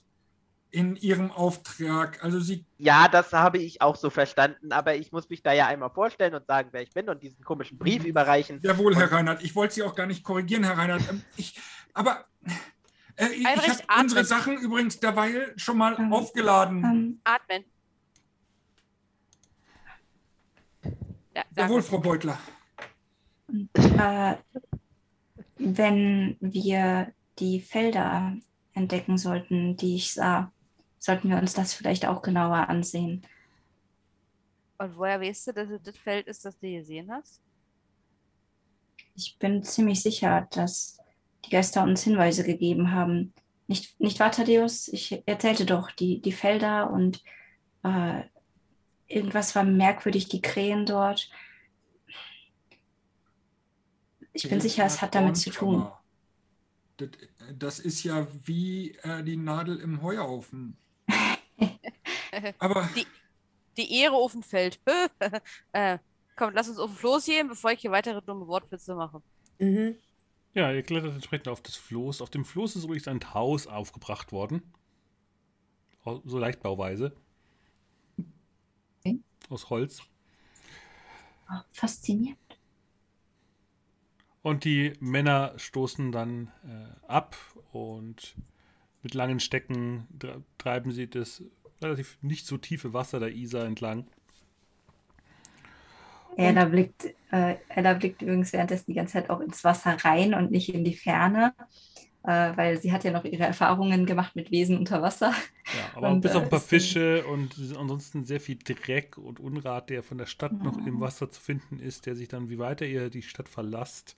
in 0.69 0.95
ihrem 0.95 1.31
Auftrag, 1.31 2.23
also 2.23 2.39
sie, 2.39 2.65
Ja, 2.80 3.07
das 3.07 3.31
habe 3.31 3.60
ich 3.60 3.81
auch 3.81 3.95
so 3.95 4.10
verstanden, 4.10 4.72
aber 4.72 4.95
ich 4.95 5.11
muss 5.11 5.30
mich 5.30 5.43
da 5.43 5.53
ja 5.53 5.68
einmal 5.68 5.91
vorstellen 5.91 6.34
und 6.34 6.47
sagen, 6.47 6.69
wer 6.72 6.81
ich 6.81 6.91
bin 6.91 7.07
und 7.10 7.22
diesen 7.22 7.43
komischen 7.43 7.77
Brief 7.77 8.03
überreichen. 8.03 8.60
jawohl, 8.64 8.95
Herr 8.95 9.11
Reinhardt, 9.11 9.43
ich 9.43 9.55
wollte 9.55 9.76
Sie 9.76 9.84
auch 9.84 9.93
gar 9.93 10.07
nicht 10.07 10.23
korrigieren, 10.23 10.64
Herr 10.64 10.77
Reinhardt. 10.77 11.07
Ähm, 11.10 11.22
Ich, 11.38 11.60
aber 11.93 12.26
äh, 13.18 13.27
ich 13.27 13.45
Albrecht, 13.45 13.88
habe 13.88 14.01
unsere 14.01 14.26
Sachen 14.26 14.57
übrigens 14.57 14.99
derweil 14.99 15.53
schon 15.57 15.77
mal 15.77 15.95
Ähm, 15.99 16.11
aufgeladen. 16.11 16.84
Ähm, 16.84 17.22
Atmen. 17.23 17.65
Ja, 21.35 21.43
jawohl. 21.55 21.81
Frau 21.81 21.99
Beutler. 21.99 22.38
äh, 23.73 24.35
wenn 25.57 26.38
wir 26.39 27.14
die 27.39 27.61
Felder 27.61 28.35
entdecken 28.73 29.18
sollten, 29.18 29.76
die 29.77 29.95
ich 29.95 30.14
sah, 30.14 30.51
sollten 30.99 31.30
wir 31.30 31.38
uns 31.38 31.53
das 31.53 31.73
vielleicht 31.73 32.05
auch 32.05 32.22
genauer 32.22 32.69
ansehen. 32.69 33.26
Und 34.77 34.97
woher 34.97 35.22
weißt 35.22 35.47
du, 35.47 35.53
dass 35.53 35.69
es 35.69 35.81
das 35.81 35.97
Feld 35.97 36.27
ist, 36.27 36.45
das 36.45 36.60
du 36.60 36.72
gesehen 36.72 37.11
hast? 37.11 37.41
Ich 39.15 39.38
bin 39.38 39.64
ziemlich 39.64 40.01
sicher, 40.01 40.47
dass 40.51 40.97
die 41.45 41.49
Geister 41.49 41.84
uns 41.84 42.03
Hinweise 42.03 42.43
gegeben 42.43 42.91
haben. 42.91 43.34
Nicht, 43.68 43.99
nicht 43.99 44.19
wahr, 44.19 44.31
Thaddeus? 44.31 44.88
Ich 44.88 45.22
erzählte 45.26 45.65
doch 45.65 45.91
die, 45.91 46.22
die 46.22 46.31
Felder 46.31 46.89
und 46.91 47.23
äh, 47.84 48.23
irgendwas 49.14 49.56
war 49.56 49.64
merkwürdig, 49.64 50.27
die 50.27 50.41
Krähen 50.41 50.85
dort. 50.85 51.30
Ich 54.34 54.49
bin 54.49 54.60
sicher, 54.61 54.85
es 54.85 55.02
hat 55.02 55.14
damit 55.15 55.38
zu 55.38 55.52
tun. 55.52 55.88
Das, 56.98 57.10
das 57.56 57.80
ist 57.80 58.03
ja 58.03 58.27
wie 58.45 58.91
äh, 59.03 59.23
die 59.23 59.38
Nadel 59.38 59.80
im 59.80 60.02
Heuhaufen. 60.02 60.77
Aber 62.60 62.90
Die- 62.95 63.07
Die 63.77 63.99
Ehre 64.02 64.15
auf 64.15 64.31
dem 64.34 64.44
Feld. 64.44 64.80
äh, 65.73 65.98
komm, 66.35 66.53
lass 66.53 66.69
uns 66.69 66.80
auf 66.80 66.90
den 66.91 66.98
Floß 66.98 67.26
gehen, 67.26 67.48
bevor 67.48 67.72
ich 67.72 67.81
hier 67.81 67.91
weitere 67.91 68.22
dumme 68.22 68.48
Wortwitze 68.48 68.95
mache. 68.95 69.22
Mhm. 69.60 69.95
Ja, 70.56 70.72
ihr 70.72 70.84
klettert 70.84 71.14
entsprechend 71.14 71.48
auf 71.48 71.61
das 71.61 71.76
Floß. 71.76 72.22
Auf 72.22 72.30
dem 72.30 72.45
Floß 72.45 72.76
ist 72.76 72.84
übrigens 72.84 73.07
ein 73.07 73.34
Haus 73.34 73.65
aufgebracht 73.65 74.31
worden. 74.31 74.61
So 76.26 76.38
leichtbauweise. 76.38 77.15
Aus 79.53 79.69
Holz. 79.69 80.01
Oh, 81.47 81.61
faszinierend. 81.71 82.39
Und 84.41 84.63
die 84.65 84.93
Männer 84.99 85.53
stoßen 85.57 86.11
dann 86.11 86.47
äh, 86.65 87.07
ab 87.07 87.38
und 87.71 88.35
mit 89.03 89.13
langen 89.13 89.39
Stecken 89.39 90.07
tre- 90.19 90.41
treiben 90.57 90.91
sie 90.91 91.07
das 91.07 91.43
relativ 91.81 92.17
nicht 92.21 92.47
so 92.47 92.57
tiefe 92.57 92.93
Wasser 92.93 93.19
der 93.19 93.34
Isar 93.34 93.65
entlang. 93.65 94.07
Ella 96.35 96.65
blickt, 96.65 97.13
äh, 97.31 97.57
Ella 97.69 97.93
blickt 97.93 98.23
übrigens 98.23 98.53
währenddessen 98.53 98.85
die 98.88 98.95
ganze 98.95 99.13
Zeit 99.13 99.30
auch 99.30 99.39
ins 99.39 99.63
Wasser 99.63 99.97
rein 100.03 100.34
und 100.34 100.49
nicht 100.49 100.73
in 100.73 100.84
die 100.84 100.95
Ferne, 100.95 101.53
äh, 102.24 102.56
weil 102.56 102.80
sie 102.82 102.91
hat 102.91 103.04
ja 103.04 103.12
noch 103.12 103.26
ihre 103.26 103.44
Erfahrungen 103.44 104.06
gemacht 104.06 104.36
mit 104.36 104.50
Wesen 104.52 104.78
unter 104.78 105.02
Wasser. 105.02 105.32
Ja, 105.76 105.91
aber 105.95 106.10
Und, 106.12 106.22
bis 106.22 106.32
äh, 106.32 106.36
auf 106.38 106.44
ein 106.44 106.50
paar 106.50 106.60
ist 106.60 106.72
dann- 106.72 106.80
Fische 106.80 107.26
und 107.28 107.56
ansonsten 107.78 108.24
sehr 108.24 108.40
viel 108.40 108.58
Dreck 108.58 109.18
und 109.18 109.40
Unrat, 109.40 109.90
der 109.90 110.04
von 110.04 110.18
der 110.18 110.26
Stadt 110.26 110.54
noch 110.64 110.78
im 110.78 110.95
Mhm. 110.95 111.02
Wasser 111.02 111.30
zu 111.30 111.41
finden 111.41 111.80
ist, 111.80 112.06
der 112.06 112.16
sich 112.16 112.28
dann, 112.28 112.50
wie 112.50 112.60
weiter 112.60 112.86
ihr 112.86 113.10
die 113.10 113.22
Stadt 113.22 113.50
verlasst, 113.50 114.16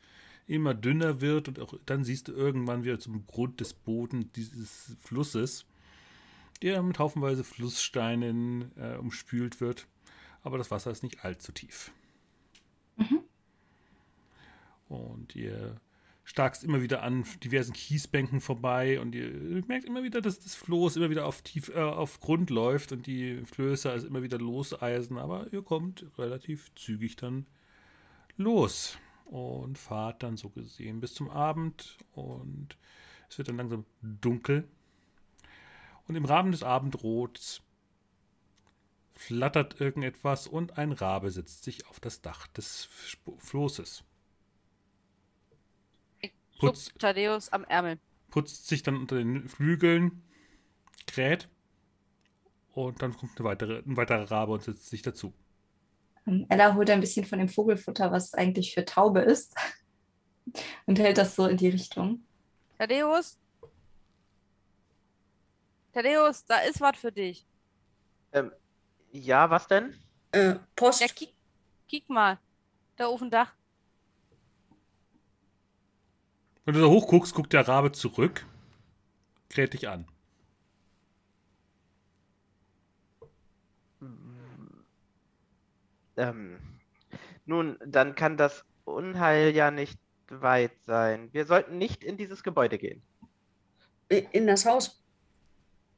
immer 0.47 0.73
dünner 0.75 1.21
wird 1.21 1.47
und 1.47 1.59
auch 1.59 1.73
dann 1.87 2.03
siehst 2.03 2.27
du 2.27 2.33
irgendwann 2.33 2.83
wieder 2.83 2.99
zum 2.99 3.25
Grund 3.25 3.59
des 3.59 3.73
Bodens 3.73 4.27
dieses 4.35 4.95
Flusses, 5.01 5.65
der 6.61 6.83
mit 6.83 6.99
haufenweise 6.99 7.43
Flusssteinen 7.43 8.71
äh, 8.77 8.95
umspült 8.97 9.59
wird. 9.59 9.87
Aber 10.43 10.59
das 10.59 10.69
Wasser 10.69 10.91
ist 10.91 11.01
nicht 11.01 11.25
allzu 11.25 11.51
tief. 11.51 11.91
Mhm. 12.97 13.21
Und 14.87 15.35
ihr 15.35 15.77
starkst 16.25 16.63
immer 16.63 16.81
wieder 16.81 17.03
an 17.03 17.23
diversen 17.43 17.73
Kiesbänken 17.73 18.41
vorbei 18.41 18.99
und 18.99 19.13
ihr 19.13 19.63
merkt 19.67 19.85
immer 19.85 20.03
wieder, 20.03 20.21
dass 20.21 20.39
das 20.39 20.55
Floß 20.55 20.97
immer 20.97 21.11
wieder 21.11 21.25
auf, 21.27 21.43
tief, 21.43 21.69
äh, 21.69 21.79
auf 21.79 22.19
Grund 22.19 22.49
läuft 22.49 22.91
und 22.91 23.05
die 23.05 23.43
Flöße 23.45 23.91
also 23.91 24.07
immer 24.07 24.23
wieder 24.23 24.39
loseisen, 24.39 25.17
aber 25.17 25.53
ihr 25.53 25.61
kommt 25.61 26.05
relativ 26.17 26.73
zügig 26.73 27.15
dann 27.15 27.45
los 28.37 28.97
und 29.25 29.77
fahrt 29.77 30.23
dann 30.23 30.35
so 30.35 30.49
gesehen 30.49 30.99
bis 30.99 31.13
zum 31.13 31.29
Abend 31.29 31.97
und 32.13 32.75
es 33.29 33.37
wird 33.37 33.47
dann 33.47 33.57
langsam 33.57 33.85
dunkel 34.01 34.67
und 36.07 36.15
im 36.15 36.25
Rahmen 36.25 36.51
des 36.51 36.63
Abendrots 36.63 37.61
flattert 39.13 39.79
irgendetwas 39.79 40.47
und 40.47 40.77
ein 40.77 40.91
Rabe 40.91 41.29
setzt 41.29 41.63
sich 41.63 41.87
auf 41.87 41.99
das 41.99 42.21
Dach 42.21 42.47
des 42.47 42.89
Floßes. 43.37 44.03
Putz. 46.59 46.85
Zuckt 46.85 46.99
Thaddeus 46.99 47.49
am 47.49 47.63
Ärmel. 47.65 47.99
putzt 48.29 48.67
sich 48.67 48.83
dann 48.83 48.97
unter 48.97 49.17
den 49.17 49.47
Flügeln, 49.47 50.23
kräht 51.07 51.49
und 52.73 53.01
dann 53.01 53.15
kommt 53.15 53.37
eine 53.37 53.47
weitere, 53.47 53.79
ein 53.79 53.97
weiterer 53.97 54.29
Rabe 54.29 54.53
und 54.53 54.63
setzt 54.63 54.89
sich 54.89 55.01
dazu. 55.01 55.33
Ella 56.49 56.73
holt 56.73 56.89
ein 56.89 57.01
bisschen 57.01 57.25
von 57.25 57.39
dem 57.39 57.49
Vogelfutter, 57.49 58.11
was 58.11 58.33
eigentlich 58.33 58.73
für 58.73 58.83
Taube 58.83 59.21
ist, 59.21 59.55
und 60.85 60.97
hält 60.99 61.17
das 61.17 61.35
so 61.35 61.45
in 61.45 61.57
die 61.57 61.69
Richtung. 61.69 62.25
Thaddeus? 62.77 63.37
Thaddeus, 65.93 66.45
da 66.45 66.59
ist 66.59 66.81
was 66.81 66.97
für 66.97 67.11
dich. 67.11 67.47
Ähm, 68.33 68.51
ja, 69.11 69.49
was 69.49 69.67
denn? 69.67 69.95
Äh, 70.31 70.55
Post. 70.75 70.99
Ja, 70.99 71.07
kick, 71.07 71.33
kick 71.87 72.09
mal. 72.09 72.37
Da 72.97 73.07
auf 73.07 73.19
dem 73.19 73.29
Dach. 73.29 73.53
Wenn 76.65 76.73
du 76.73 76.81
da 76.81 76.87
hochguckst, 76.87 77.33
guckt 77.35 77.53
der 77.53 77.67
Rabe 77.67 77.91
zurück, 77.91 78.45
kräht 79.49 79.73
dich 79.73 79.87
an. 79.87 80.07
Ähm, 86.17 86.59
nun, 87.45 87.77
dann 87.85 88.15
kann 88.15 88.37
das 88.37 88.65
Unheil 88.85 89.55
ja 89.55 89.69
nicht 89.69 89.99
weit 90.29 90.71
sein. 90.85 91.29
Wir 91.33 91.45
sollten 91.45 91.77
nicht 91.77 92.03
in 92.03 92.17
dieses 92.17 92.41
Gebäude 92.41 92.77
gehen. 92.77 93.03
In 94.09 94.47
das 94.47 94.65
Haus. 94.65 95.03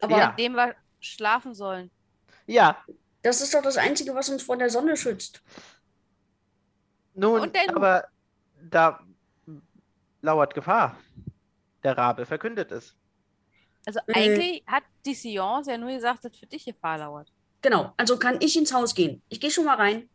Aber 0.01 0.17
Ja. 0.17 0.29
In 0.31 0.35
dem 0.37 0.53
wir 0.53 0.75
schlafen 0.99 1.53
sollen. 1.53 1.91
Ja, 2.45 2.83
das 3.21 3.41
ist 3.41 3.53
doch 3.53 3.61
das 3.61 3.77
Einzige, 3.77 4.15
was 4.15 4.29
uns 4.29 4.43
vor 4.43 4.57
der 4.57 4.69
Sonne 4.69 4.97
schützt. 4.97 5.41
nun, 7.13 7.51
aber 7.69 8.07
da 8.69 9.06
lauert 10.21 10.53
Gefahr. 10.53 10.97
Der 11.83 11.97
Rabe 11.97 12.25
verkündet 12.25 12.71
es. 12.71 12.95
Also 13.85 13.99
Mhm. 14.07 14.13
eigentlich 14.15 14.63
hat 14.67 14.83
die 15.05 15.13
Science 15.15 15.67
ja 15.67 15.77
nur 15.77 15.91
gesagt, 15.91 16.25
dass 16.25 16.35
für 16.37 16.47
dich 16.47 16.65
Gefahr 16.65 16.97
lauert. 16.97 17.31
Genau, 17.61 17.93
also 17.97 18.17
kann 18.17 18.37
ich 18.41 18.57
ins 18.57 18.73
Haus 18.73 18.93
gehen. 18.95 19.21
Ich 19.29 19.39
gehe 19.39 19.51
schon 19.51 19.65
mal 19.65 19.75
rein. 19.75 20.09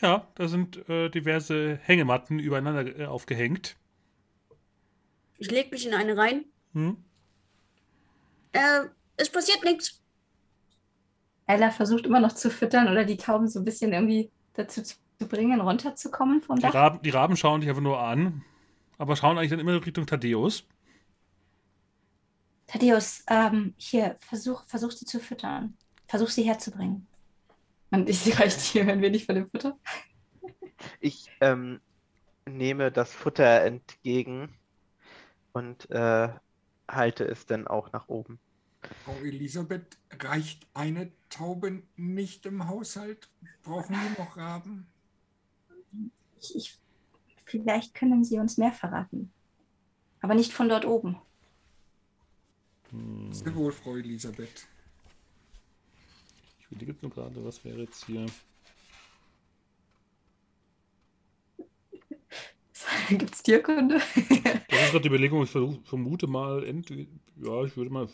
Ja, 0.00 0.26
da 0.34 0.48
sind 0.48 0.88
äh, 0.88 1.08
diverse 1.10 1.76
Hängematten 1.82 2.38
übereinander 2.38 2.98
äh, 3.00 3.06
aufgehängt. 3.06 3.76
Ich 5.38 5.50
lege 5.50 5.70
mich 5.70 5.86
in 5.86 5.94
eine 5.94 6.16
rein. 6.16 6.44
Hm? 6.72 6.96
Äh, 8.52 8.86
es 9.16 9.30
passiert 9.30 9.62
nichts. 9.64 10.02
Ella 11.46 11.70
versucht 11.70 12.06
immer 12.06 12.20
noch 12.20 12.32
zu 12.32 12.50
füttern 12.50 12.88
oder 12.88 13.04
die 13.04 13.16
Tauben 13.16 13.48
so 13.48 13.58
ein 13.60 13.64
bisschen 13.64 13.92
irgendwie 13.92 14.30
dazu 14.54 14.82
zu 14.82 14.96
bringen, 15.28 15.60
runterzukommen 15.60 16.40
vom 16.42 16.56
Die, 16.56 16.62
Dach. 16.62 16.74
Raben, 16.74 17.02
die 17.02 17.10
Raben 17.10 17.36
schauen 17.36 17.60
dich 17.60 17.68
einfach 17.68 17.82
nur 17.82 18.00
an, 18.00 18.42
aber 19.00 19.16
schauen 19.16 19.38
eigentlich 19.38 19.50
dann 19.50 19.60
immer 19.60 19.84
Richtung 19.84 20.06
Thaddeus. 20.06 20.64
Thaddeus, 22.66 23.24
ähm, 23.28 23.72
hier, 23.78 24.16
versuch, 24.20 24.66
versuch 24.66 24.90
sie 24.90 25.06
zu 25.06 25.18
füttern. 25.20 25.74
Versuch 26.06 26.28
sie 26.28 26.42
herzubringen. 26.42 27.06
Und 27.90 28.10
ich 28.10 28.18
sie 28.18 28.32
reicht 28.32 28.60
hier 28.60 28.86
ein 28.86 29.00
wenig 29.00 29.24
von 29.24 29.34
dem 29.36 29.50
Futter. 29.50 29.78
Ich 30.98 31.30
ähm, 31.42 31.78
nehme 32.46 32.90
das 32.90 33.12
Futter 33.12 33.62
entgegen 33.62 34.48
und 35.52 35.90
äh, 35.90 36.30
halte 36.88 37.24
es 37.24 37.44
dann 37.44 37.66
auch 37.66 37.92
nach 37.92 38.08
oben. 38.08 38.38
Frau 39.04 39.14
Elisabeth, 39.16 39.98
reicht 40.18 40.66
eine 40.72 41.12
Taube 41.28 41.82
nicht 41.96 42.46
im 42.46 42.66
Haushalt? 42.66 43.28
Brauchen 43.62 43.94
wir 43.94 44.24
noch 44.24 44.38
Raben? 44.38 44.86
Ich, 46.40 46.56
ich, 46.56 46.80
vielleicht 47.50 47.94
können 47.94 48.24
Sie 48.24 48.38
uns 48.38 48.56
mehr 48.56 48.72
verraten. 48.72 49.32
Aber 50.20 50.34
nicht 50.34 50.52
von 50.52 50.68
dort 50.68 50.84
oben. 50.84 51.16
Hm, 52.90 53.32
Sehr 53.32 53.54
wohl, 53.54 53.72
Frau 53.72 53.96
Elisabeth. 53.96 54.66
ich 56.58 56.66
überlege 56.70 56.96
nur 57.02 57.10
gerade, 57.10 57.44
was 57.44 57.64
wäre 57.64 57.80
jetzt 57.80 58.04
hier. 58.06 58.26
Gibt 63.08 63.34
es 63.34 63.42
Tierkunde? 63.42 63.96
Das 63.96 64.14
ist 64.14 64.90
gerade 64.90 65.00
die 65.00 65.08
Überlegung, 65.08 65.42
ich 65.42 65.50
versuch, 65.50 65.78
vermute 65.84 66.26
mal, 66.26 66.64
entweder, 66.64 67.10
ja, 67.36 67.64
ich 67.64 67.76
würde 67.76 67.90
mal 67.90 68.08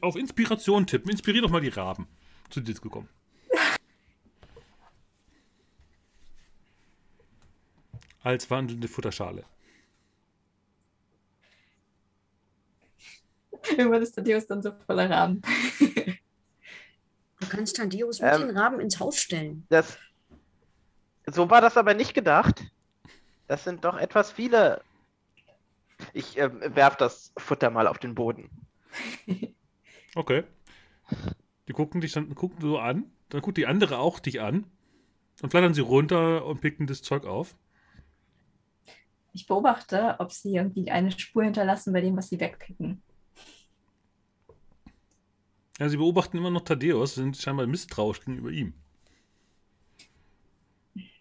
auf 0.00 0.16
Inspiration 0.16 0.86
tippen. 0.86 1.10
Inspirier 1.10 1.42
doch 1.42 1.50
mal 1.50 1.60
die 1.60 1.68
Raben. 1.68 2.06
Zu 2.50 2.60
dir 2.60 2.74
gekommen. 2.74 3.08
Als 8.22 8.50
wandelnde 8.50 8.88
Futterschale. 8.88 9.44
Irgendwann 13.70 14.02
ist 14.02 14.12
Thaddeus 14.12 14.46
dann 14.46 14.62
so 14.62 14.72
voller 14.86 15.08
Rahmen. 15.10 15.42
Du 17.40 17.48
kannst 17.48 17.74
Thaddeus 17.74 18.20
mit 18.20 18.32
Ähm. 18.32 18.40
den 18.46 18.56
Raben 18.56 18.78
ins 18.78 19.00
Haus 19.00 19.18
stellen. 19.18 19.66
Das, 19.68 19.98
so 21.26 21.50
war 21.50 21.60
das 21.60 21.76
aber 21.76 21.92
nicht 21.92 22.14
gedacht. 22.14 22.62
Das 23.48 23.64
sind 23.64 23.84
doch 23.84 23.96
etwas 23.98 24.30
viele. 24.30 24.80
Ich 26.12 26.38
ähm, 26.38 26.60
werf 26.64 26.96
das 26.96 27.32
Futter 27.36 27.70
mal 27.70 27.88
auf 27.88 27.98
den 27.98 28.14
Boden. 28.14 28.48
Okay. 30.14 30.44
Die 31.66 31.72
gucken 31.72 32.02
dich 32.02 32.12
dann 32.12 32.34
gucken 32.34 32.60
so 32.60 32.78
an. 32.78 33.10
Dann 33.30 33.40
guckt 33.40 33.56
die 33.56 33.66
andere 33.66 33.98
auch 33.98 34.20
dich 34.20 34.40
an. 34.42 34.66
Dann 35.40 35.48
flattern 35.50 35.72
sie 35.72 35.80
runter 35.80 36.44
und 36.44 36.60
picken 36.60 36.86
das 36.86 37.00
Zeug 37.00 37.24
auf. 37.24 37.56
Ich 39.32 39.46
beobachte, 39.46 40.16
ob 40.18 40.30
sie 40.32 40.54
irgendwie 40.56 40.90
eine 40.90 41.10
Spur 41.10 41.44
hinterlassen 41.44 41.92
bei 41.92 42.00
dem, 42.00 42.16
was 42.16 42.28
sie 42.28 42.38
wegpicken. 42.38 43.02
Ja, 45.78 45.88
sie 45.88 45.96
beobachten 45.96 46.36
immer 46.36 46.50
noch 46.50 46.62
Thaddeus, 46.62 47.14
sind 47.14 47.36
scheinbar 47.36 47.66
misstrauisch 47.66 48.20
gegenüber 48.20 48.50
ihm. 48.50 48.74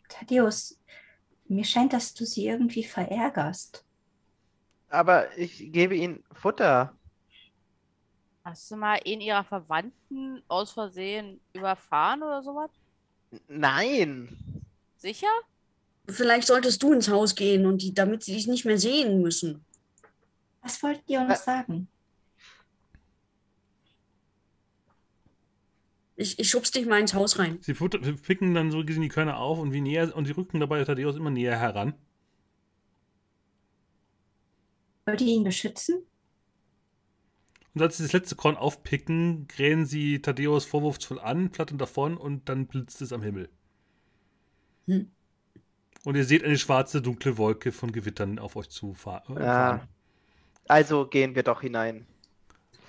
Thaddeus, 0.10 0.78
mir 1.48 1.64
scheint, 1.64 1.94
dass 1.94 2.14
du 2.14 2.26
sie 2.26 2.48
irgendwie 2.48 2.84
verärgerst. 2.84 3.86
Aber 4.90 5.38
ich 5.38 5.72
gebe 5.72 5.96
ihnen 5.96 6.24
Futter. 6.34 6.98
Hast 8.44 8.70
du 8.70 8.76
mal 8.76 9.00
einen 9.06 9.22
ihrer 9.22 9.46
Verwandten 9.46 10.44
aus 10.48 10.74
Versehen 10.74 11.40
überfahren 11.54 12.22
oder 12.24 12.44
sowas? 12.44 12.72
Nein. 13.48 14.38
Sicher? 14.98 15.32
Vielleicht 16.12 16.48
solltest 16.48 16.82
du 16.84 16.94
ins 16.94 17.10
Haus 17.10 17.36
gehen 17.36 17.66
und 17.66 17.82
die, 17.82 17.94
damit 17.94 18.24
sie 18.24 18.34
dich 18.34 18.48
nicht 18.48 18.66
mehr 18.66 18.78
sehen 18.78 19.22
müssen. 19.22 19.66
Was 20.62 20.82
wollt 20.84 21.02
ihr 21.08 21.22
uns 21.22 21.44
sagen? 21.44 21.88
Ich, 26.16 26.38
ich 26.38 26.50
schubst 26.50 26.76
dich 26.76 26.86
mal 26.86 27.00
ins 27.00 27.14
Haus 27.16 27.40
rein. 27.40 27.58
Sie 27.62 27.74
futter- 27.74 28.00
picken 28.00 28.54
dann 28.54 28.70
so 28.70 28.86
gesehen 28.86 29.02
die 29.02 29.08
Körner 29.08 29.38
auf 29.38 29.58
und 29.58 29.74
wie 29.74 29.82
näher 29.82 30.16
und 30.16 30.28
die 30.28 30.32
rücken 30.32 30.60
dabei 30.60 30.84
Thaddeus 30.84 31.16
immer 31.16 31.32
näher 31.32 31.58
heran. 31.58 31.96
Wollt 35.06 35.22
ihr 35.22 35.28
ihn 35.28 35.44
beschützen? 35.44 36.04
Und 37.74 37.82
als 37.82 37.98
sie 37.98 38.04
das 38.04 38.14
letzte 38.14 38.36
Korn 38.36 38.56
aufpicken, 38.58 39.48
krähen 39.48 39.86
sie 39.86 40.22
Thaddeus 40.22 40.66
vorwurfsvoll 40.66 41.20
an, 41.20 41.52
flattern 41.52 41.78
davon 41.80 42.18
und 42.18 42.50
dann 42.50 42.68
blitzt 42.68 43.02
es 43.02 43.14
am 43.14 43.24
Himmel. 43.24 43.50
Hm. 44.88 45.10
Und 46.04 46.16
ihr 46.16 46.26
seht 46.26 46.44
eine 46.44 46.58
schwarze, 46.58 47.02
dunkle 47.02 47.38
Wolke 47.38 47.72
von 47.72 47.92
Gewittern 47.92 48.40
auf 48.40 48.56
euch 48.56 48.70
zu 48.70 48.94
fahr 48.94 49.24
äh, 49.30 49.34
Ja. 49.34 49.40
fahren. 49.46 49.88
Also 50.68 51.06
gehen 51.08 51.36
wir 51.36 51.44
doch 51.44 51.62
hinein. 51.62 52.08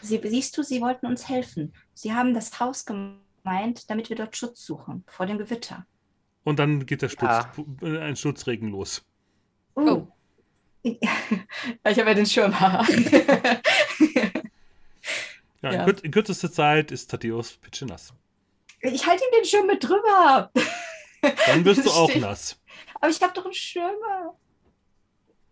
Sie, 0.00 0.20
siehst 0.24 0.56
du, 0.56 0.62
sie 0.62 0.80
wollten 0.80 1.06
uns 1.06 1.28
helfen. 1.28 1.72
Sie 1.94 2.12
haben 2.12 2.34
das 2.34 2.58
Haus 2.58 2.84
gemeint, 2.86 3.88
damit 3.90 4.08
wir 4.08 4.16
dort 4.16 4.36
Schutz 4.36 4.64
suchen 4.64 5.04
vor 5.06 5.26
dem 5.26 5.38
Gewitter. 5.38 5.86
Und 6.44 6.58
dann 6.58 6.86
geht 6.86 7.02
der 7.02 7.08
Sturz, 7.08 7.30
Ja. 7.30 7.52
äh, 7.88 7.98
ein 8.00 8.16
Sturzregen 8.16 8.68
los. 8.70 9.02
Oh. 9.74 10.06
ich 10.82 10.98
habe 11.84 12.08
ja 12.08 12.14
den 12.14 12.26
Schirm. 12.26 12.52
Ja, 12.52 12.84
In, 15.70 15.72
Ja. 15.72 15.86
in 15.86 16.10
kürzester 16.10 16.50
Zeit 16.50 16.90
ist 16.90 17.10
Thaddeus 17.10 17.52
pitschenass. 17.58 18.12
ich 18.80 19.06
halte 19.06 19.22
ihm 19.24 19.30
den 19.40 19.44
Schirm 19.44 19.66
mit 19.68 19.84
drüber. 19.84 20.50
Dann 21.46 21.64
wirst 21.64 21.86
du 21.86 21.90
auch 21.92 22.12
nass. 22.16 22.58
Aber 22.94 23.08
ich 23.10 23.20
habe 23.22 23.32
doch 23.34 23.44
einen 23.44 23.54
Schirm. 23.54 23.94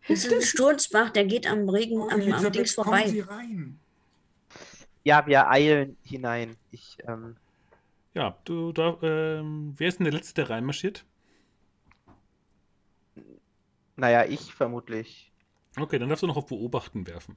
Das 0.08 0.24
ist 0.24 0.32
ein 0.32 0.42
Sturzbach, 0.42 1.10
der 1.10 1.24
geht 1.26 1.46
am 1.46 1.68
Regen, 1.68 1.98
Frau 1.98 2.08
am, 2.08 2.32
am 2.32 2.52
Dings 2.52 2.74
vorbei. 2.74 3.24
rein. 3.28 3.78
Ja, 5.04 5.26
wir 5.26 5.48
eilen 5.48 5.96
hinein. 6.02 6.56
Ich, 6.70 6.96
ähm, 7.06 7.36
Ja, 8.14 8.36
du, 8.44 8.72
da, 8.72 8.98
ähm, 9.02 9.74
wer 9.76 9.88
ist 9.88 9.98
denn 9.98 10.04
der 10.04 10.12
Letzte, 10.14 10.34
der 10.34 10.50
reinmarschiert? 10.50 11.04
naja, 13.96 14.24
ich 14.24 14.54
vermutlich. 14.54 15.30
Okay, 15.78 15.98
dann 15.98 16.08
darfst 16.08 16.22
du 16.22 16.26
noch 16.26 16.36
auf 16.38 16.46
Beobachten 16.46 17.06
werfen. 17.06 17.36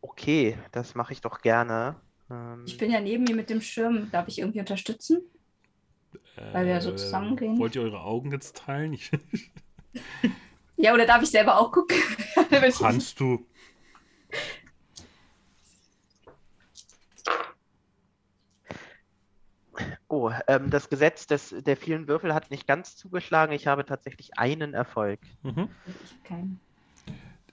Okay, 0.00 0.56
das 0.72 0.94
mache 0.94 1.12
ich 1.12 1.20
doch 1.20 1.40
gerne. 1.40 1.96
Ähm, 2.30 2.62
Ich 2.66 2.78
bin 2.78 2.90
ja 2.90 3.00
neben 3.00 3.26
ihm 3.26 3.36
mit 3.36 3.50
dem 3.50 3.60
Schirm. 3.60 4.10
Darf 4.10 4.28
ich 4.28 4.38
irgendwie 4.38 4.60
unterstützen? 4.60 5.22
Weil 6.52 6.66
wir 6.66 6.80
so 6.80 6.92
zusammengehen? 6.92 7.56
Äh, 7.56 7.58
Wollt 7.58 7.76
ihr 7.76 7.82
eure 7.82 8.02
Augen 8.02 8.32
jetzt 8.32 8.56
teilen? 8.56 8.98
Ja, 10.76 10.92
oder 10.92 11.06
darf 11.06 11.22
ich 11.22 11.30
selber 11.30 11.58
auch 11.60 11.70
gucken? 11.70 11.96
Kannst 12.78 13.20
du. 13.20 13.46
oh, 20.08 20.30
ähm, 20.46 20.70
das 20.70 20.88
Gesetz 20.88 21.26
des, 21.26 21.54
der 21.66 21.76
vielen 21.76 22.08
Würfel 22.08 22.34
hat 22.34 22.50
nicht 22.50 22.66
ganz 22.66 22.96
zugeschlagen. 22.96 23.52
Ich 23.52 23.66
habe 23.66 23.84
tatsächlich 23.84 24.38
einen 24.38 24.74
Erfolg. 24.74 25.20
Mhm. 25.42 25.68
Ich 26.04 26.24
keinen. 26.24 26.60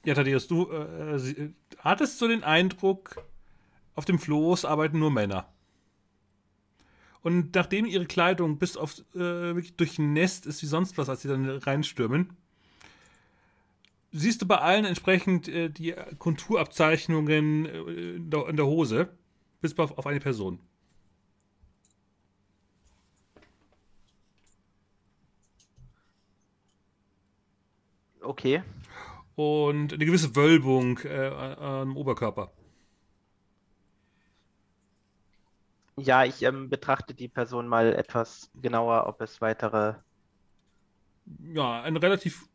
Ja, 0.03 0.13
Thaddeus, 0.13 0.47
du 0.47 0.71
äh, 0.71 1.19
sie, 1.19 1.31
äh, 1.33 1.53
hattest 1.79 2.19
so 2.19 2.27
den 2.27 2.43
Eindruck, 2.43 3.23
auf 3.95 4.05
dem 4.05 4.19
Floß 4.19 4.65
arbeiten 4.65 4.99
nur 4.99 5.11
Männer. 5.11 5.47
Und 7.23 7.53
nachdem 7.53 7.85
ihre 7.85 8.05
Kleidung 8.05 8.57
bis 8.57 8.77
auf 8.77 8.99
äh, 9.13 9.19
wirklich 9.19 9.75
durchnässt 9.75 10.45
ist 10.45 10.61
wie 10.63 10.67
sonst 10.67 10.97
was, 10.97 11.07
als 11.07 11.21
sie 11.21 11.27
dann 11.27 11.47
reinstürmen, 11.47 12.35
siehst 14.11 14.41
du 14.41 14.47
bei 14.47 14.57
allen 14.57 14.85
entsprechend 14.85 15.47
äh, 15.47 15.69
die 15.69 15.93
Konturabzeichnungen 16.17 17.65
äh, 17.65 18.15
in, 18.15 18.29
der, 18.29 18.47
in 18.47 18.55
der 18.57 18.65
Hose, 18.65 19.09
bis 19.61 19.77
auf, 19.77 19.97
auf 19.97 20.07
eine 20.07 20.19
Person. 20.19 20.59
Okay. 28.21 28.63
Und 29.35 29.93
eine 29.93 30.05
gewisse 30.05 30.35
Wölbung 30.35 30.99
äh, 30.99 31.27
am 31.27 31.97
Oberkörper. 31.97 32.51
Ja, 36.03 36.23
ich 36.25 36.41
ähm, 36.43 36.69
betrachte 36.69 37.13
die 37.13 37.27
Person 37.27 37.67
mal 37.67 37.93
etwas 37.93 38.49
genauer, 38.55 39.07
ob 39.07 39.21
es 39.21 39.41
weitere 39.41 39.95
Ja, 41.53 41.81
ein 41.81 41.97
relativ 41.97 42.47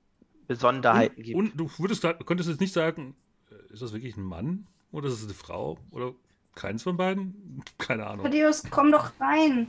Besonderheiten 0.47 1.17
Und, 1.17 1.25
gibt. 1.25 1.37
und 1.37 1.57
du 1.57 1.71
würdest, 1.79 2.03
könntest 2.25 2.49
jetzt 2.49 2.61
nicht 2.61 2.73
sagen, 2.73 3.17
äh, 3.51 3.73
ist 3.73 3.83
das 3.83 3.93
wirklich 3.93 4.17
ein 4.17 4.25
Mann 4.25 4.67
oder 4.93 5.09
ist 5.09 5.15
es 5.15 5.25
eine 5.25 5.35
Frau 5.35 5.79
oder 5.91 6.15
keins 6.55 6.83
von 6.83 6.97
beiden? 6.97 7.63
Keine 7.79 8.07
Ahnung. 8.07 8.25
Thaddeus, 8.25 8.63
komm 8.71 8.93
doch 8.93 9.13
rein. 9.21 9.67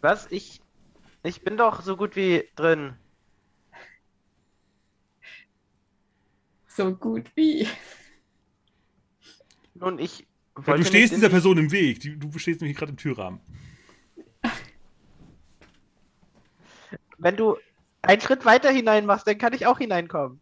Was? 0.00 0.30
Ich, 0.30 0.60
ich 1.22 1.42
bin 1.42 1.56
doch 1.56 1.82
so 1.82 1.96
gut 1.96 2.16
wie 2.16 2.44
drin. 2.56 2.94
So 6.66 6.94
gut 6.94 7.30
wie. 7.36 7.68
Nun, 9.74 9.98
ich 9.98 10.26
Wollte 10.56 10.82
du 10.82 10.84
stehst 10.84 11.14
dieser 11.14 11.28
Person 11.30 11.58
im 11.58 11.72
Weg. 11.72 12.00
Du 12.20 12.38
stehst 12.38 12.60
nämlich 12.60 12.76
gerade 12.76 12.90
im 12.92 12.96
Türrahmen. 12.96 13.40
Wenn 17.18 17.36
du 17.36 17.56
einen 18.02 18.20
Schritt 18.20 18.44
weiter 18.44 18.70
hinein 18.70 19.06
machst, 19.06 19.26
dann 19.26 19.38
kann 19.38 19.52
ich 19.52 19.66
auch 19.66 19.78
hineinkommen. 19.78 20.40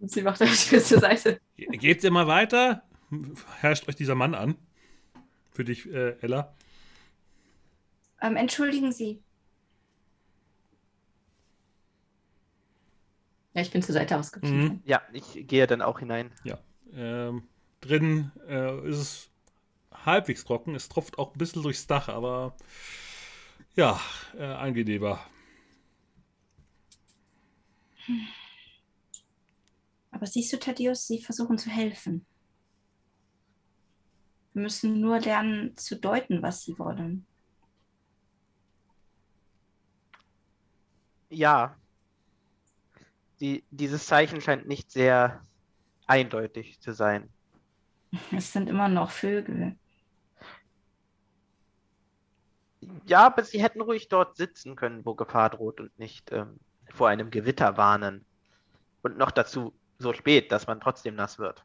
Und 0.00 0.10
sie 0.12 0.22
macht 0.22 0.40
euch 0.40 0.70
bis 0.70 0.88
zur 0.88 1.00
Seite. 1.00 1.40
Ge- 1.56 1.66
Geht's 1.76 2.04
immer 2.04 2.26
weiter? 2.28 2.84
Herrscht 3.60 3.88
euch 3.88 3.96
dieser 3.96 4.14
Mann 4.14 4.34
an? 4.34 4.54
Für 5.50 5.64
dich, 5.64 5.86
äh, 5.90 6.16
Ella. 6.20 6.54
Ähm, 8.20 8.36
entschuldigen 8.36 8.92
Sie. 8.92 9.20
Ja, 13.54 13.62
ich 13.62 13.70
bin 13.72 13.82
zur 13.82 13.94
Seite 13.94 14.16
ausgewichen. 14.16 14.58
Mhm. 14.62 14.82
Ja, 14.84 15.02
ich 15.12 15.46
gehe 15.48 15.66
dann 15.66 15.82
auch 15.82 15.98
hinein. 15.98 16.30
Ja. 16.44 16.58
Ähm, 16.92 17.48
drin 17.80 18.32
äh, 18.48 18.88
ist 18.88 18.96
es 18.98 19.30
halbwegs 19.92 20.44
trocken. 20.44 20.74
Es 20.74 20.88
tropft 20.88 21.18
auch 21.18 21.34
ein 21.34 21.38
bisschen 21.38 21.62
durchs 21.62 21.86
Dach, 21.86 22.08
aber 22.08 22.56
Ja, 23.76 24.00
äh, 24.36 24.44
angenehmer. 24.44 25.20
Aber 30.10 30.26
siehst 30.26 30.52
du, 30.52 30.58
Thaddeus, 30.58 31.06
sie 31.06 31.22
versuchen 31.22 31.58
zu 31.58 31.70
helfen. 31.70 32.26
Wir 34.52 34.62
müssen 34.62 35.00
nur 35.00 35.20
lernen 35.20 35.74
zu 35.76 35.96
deuten, 35.96 36.42
was 36.42 36.62
sie 36.62 36.78
wollen. 36.78 37.26
Ja. 41.30 41.76
Die, 43.40 43.64
dieses 43.70 44.06
Zeichen 44.06 44.40
scheint 44.40 44.66
nicht 44.68 44.90
sehr 44.90 45.44
eindeutig 46.06 46.80
zu 46.80 46.92
sein. 46.92 47.28
Es 48.36 48.52
sind 48.52 48.68
immer 48.68 48.88
noch 48.88 49.10
Vögel. 49.10 49.76
Ja, 53.06 53.26
aber 53.26 53.44
sie 53.44 53.62
hätten 53.62 53.80
ruhig 53.80 54.08
dort 54.08 54.36
sitzen 54.36 54.76
können, 54.76 55.04
wo 55.04 55.14
Gefahr 55.14 55.50
droht 55.50 55.80
und 55.80 55.98
nicht 55.98 56.30
ähm, 56.32 56.58
vor 56.92 57.08
einem 57.08 57.30
Gewitter 57.30 57.76
warnen. 57.76 58.24
Und 59.02 59.18
noch 59.18 59.30
dazu 59.30 59.74
so 59.98 60.12
spät, 60.12 60.52
dass 60.52 60.66
man 60.66 60.80
trotzdem 60.80 61.14
nass 61.16 61.38
wird. 61.38 61.64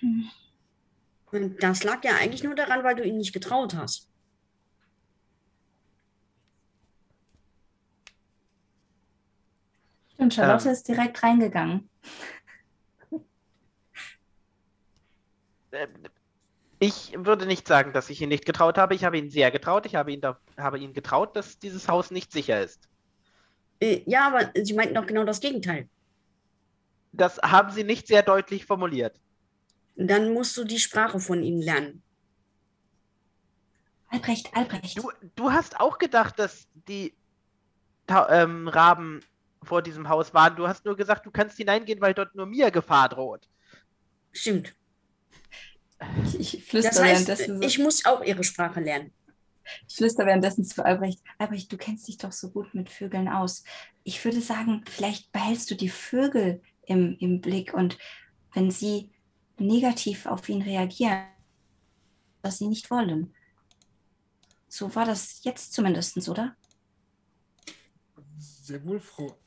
Hm. 0.00 0.30
Und 1.32 1.62
das 1.62 1.84
lag 1.84 2.04
ja 2.04 2.16
eigentlich 2.16 2.42
nur 2.42 2.54
daran, 2.54 2.82
weil 2.84 2.96
du 2.96 3.04
ihn 3.04 3.16
nicht 3.16 3.32
getraut 3.32 3.74
hast. 3.74 4.10
Und 10.20 10.34
Charlotte 10.34 10.68
Ähm. 10.68 10.72
ist 10.72 10.86
direkt 10.86 11.22
reingegangen. 11.22 11.88
Äh, 13.10 13.18
Ich 16.78 17.12
würde 17.14 17.46
nicht 17.46 17.68
sagen, 17.68 17.92
dass 17.92 18.08
ich 18.08 18.22
ihn 18.22 18.30
nicht 18.30 18.46
getraut 18.46 18.78
habe. 18.78 18.94
Ich 18.94 19.04
habe 19.04 19.18
ihn 19.18 19.30
sehr 19.30 19.50
getraut. 19.50 19.84
Ich 19.86 19.94
habe 19.94 20.12
ihn, 20.12 20.20
da, 20.20 20.38
habe 20.56 20.78
ihn 20.78 20.94
getraut, 20.94 21.36
dass 21.36 21.58
dieses 21.58 21.88
Haus 21.88 22.10
nicht 22.10 22.32
sicher 22.32 22.62
ist. 22.62 22.88
Äh, 23.80 24.02
ja, 24.06 24.26
aber 24.26 24.50
sie 24.62 24.74
meinten 24.74 24.94
doch 24.94 25.06
genau 25.06 25.24
das 25.24 25.40
Gegenteil. 25.40 25.88
Das 27.12 27.38
haben 27.38 27.70
sie 27.70 27.84
nicht 27.84 28.06
sehr 28.06 28.22
deutlich 28.22 28.64
formuliert. 28.64 29.20
Dann 29.96 30.32
musst 30.32 30.56
du 30.56 30.64
die 30.64 30.78
Sprache 30.78 31.20
von 31.20 31.42
ihm 31.42 31.60
lernen. 31.60 32.02
Albrecht, 34.08 34.54
Albrecht. 34.54 34.98
Du, 34.98 35.10
du 35.34 35.52
hast 35.52 35.78
auch 35.78 35.98
gedacht, 35.98 36.38
dass 36.38 36.66
die 36.88 37.14
Ta 38.06 38.42
ähm, 38.42 38.66
Raben 38.68 39.20
vor 39.62 39.82
diesem 39.82 40.08
Haus 40.08 40.34
waren. 40.34 40.56
Du 40.56 40.66
hast 40.66 40.84
nur 40.84 40.96
gesagt, 40.96 41.26
du 41.26 41.30
kannst 41.30 41.56
hineingehen, 41.58 42.00
weil 42.00 42.14
dort 42.14 42.34
nur 42.34 42.46
mir 42.46 42.70
Gefahr 42.70 43.08
droht. 43.08 43.48
Stimmt. 44.32 44.74
Ich, 46.24 46.54
ich 46.54 46.64
flüster 46.64 46.90
Das 46.90 47.00
heißt, 47.00 47.26
währenddessen 47.26 47.60
so, 47.60 47.66
ich 47.66 47.78
muss 47.78 48.04
auch 48.04 48.22
ihre 48.22 48.44
Sprache 48.44 48.80
lernen. 48.80 49.12
ich 49.88 49.96
flüster 49.96 50.26
währenddessen 50.26 50.64
zu 50.64 50.84
Albrecht. 50.84 51.20
Albrecht, 51.38 51.72
du 51.72 51.76
kennst 51.76 52.08
dich 52.08 52.18
doch 52.18 52.32
so 52.32 52.50
gut 52.50 52.74
mit 52.74 52.90
Vögeln 52.90 53.28
aus. 53.28 53.64
Ich 54.04 54.24
würde 54.24 54.40
sagen, 54.40 54.84
vielleicht 54.88 55.32
behältst 55.32 55.70
du 55.70 55.74
die 55.74 55.88
Vögel 55.88 56.62
im, 56.86 57.16
im 57.18 57.40
Blick 57.40 57.74
und 57.74 57.98
wenn 58.52 58.70
sie 58.70 59.10
negativ 59.58 60.26
auf 60.26 60.48
ihn 60.48 60.62
reagieren, 60.62 61.24
was 62.42 62.58
sie 62.58 62.66
nicht 62.66 62.90
wollen. 62.90 63.34
So 64.68 64.94
war 64.94 65.04
das 65.04 65.42
jetzt 65.44 65.72
zumindest, 65.72 66.28
oder? 66.28 66.56
Sehr 68.38 68.84
wohl, 68.84 69.00
Frau 69.00 69.38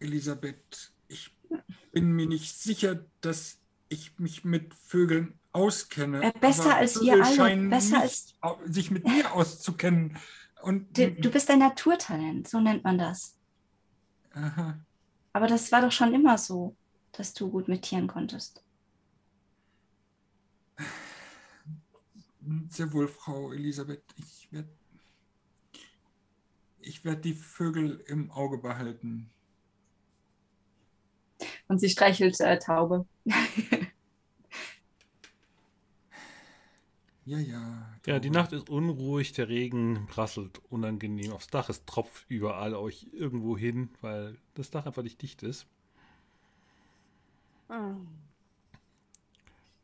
Elisabeth. 0.00 0.92
Ich 1.08 1.34
bin 1.92 2.12
mir 2.12 2.26
nicht 2.26 2.56
sicher, 2.56 3.06
dass 3.20 3.58
ich 3.88 4.18
mich 4.18 4.44
mit 4.44 4.74
Vögeln 4.74 5.37
auskenne. 5.52 6.22
Äh, 6.22 6.32
besser 6.38 6.64
aber 6.64 6.76
als 6.76 7.00
wir 7.00 7.14
alle, 7.14 7.34
scheinen 7.34 7.70
besser 7.70 8.08
au- 8.40 8.58
sich 8.66 8.90
mit 8.90 9.04
mir 9.04 9.32
auszukennen. 9.32 10.16
Und 10.62 10.96
Du, 10.96 11.10
du 11.12 11.30
bist 11.30 11.50
ein 11.50 11.60
Naturtalent, 11.60 12.48
so 12.48 12.60
nennt 12.60 12.84
man 12.84 12.98
das. 12.98 13.36
Aha. 14.32 14.78
Aber 15.32 15.46
das 15.46 15.70
war 15.72 15.80
doch 15.82 15.92
schon 15.92 16.14
immer 16.14 16.36
so, 16.38 16.76
dass 17.12 17.32
du 17.34 17.50
gut 17.50 17.68
mit 17.68 17.82
Tieren 17.82 18.06
konntest. 18.08 18.62
Sehr 22.70 22.92
wohl, 22.92 23.08
Frau 23.08 23.52
Elisabeth. 23.52 24.02
Ich 24.16 24.48
werde 24.52 24.68
ich 26.80 27.04
werd 27.04 27.24
die 27.24 27.34
Vögel 27.34 28.02
im 28.06 28.30
Auge 28.30 28.58
behalten. 28.58 29.30
Und 31.68 31.78
sie 31.80 31.90
streichelt 31.90 32.40
äh, 32.40 32.58
Taube. 32.58 33.06
Ja, 37.28 37.38
ja. 37.40 37.86
Ja, 38.06 38.18
die. 38.20 38.30
Nacht 38.30 38.54
ist 38.54 38.70
unruhig, 38.70 39.32
der 39.32 39.50
Regen 39.50 40.06
prasselt 40.08 40.62
unangenehm 40.70 41.32
aufs 41.32 41.48
Dach, 41.48 41.68
es 41.68 41.84
tropft 41.84 42.24
überall 42.30 42.74
euch 42.74 43.06
irgendwo 43.12 43.58
hin, 43.58 43.90
weil 44.00 44.38
das 44.54 44.70
Dach 44.70 44.86
einfach 44.86 45.02
nicht 45.02 45.20
dicht 45.20 45.42
ist. 45.42 45.66
Hm. 47.68 48.08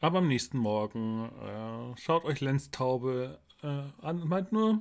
Aber 0.01 0.19
am 0.19 0.29
nächsten 0.29 0.57
Morgen 0.57 1.29
äh, 1.43 2.01
schaut 2.01 2.25
euch 2.25 2.41
Lenz 2.41 2.71
Taube 2.71 3.39
äh, 3.63 3.83
an 4.01 4.23
und 4.23 4.29
meint 4.31 4.51
nur, 4.51 4.81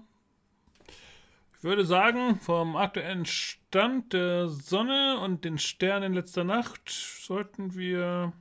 ich 1.58 1.64
würde 1.66 1.86
sagen, 1.86 2.40
vom 2.40 2.78
aktuellen 2.78 3.26
Stand 3.26 4.14
der 4.14 4.48
Sonne 4.48 5.20
und 5.20 5.44
den 5.44 5.58
Sternen 5.58 6.14
letzter 6.14 6.46
Nacht 6.46 6.90
sollten 6.90 7.76
wir 7.76 8.32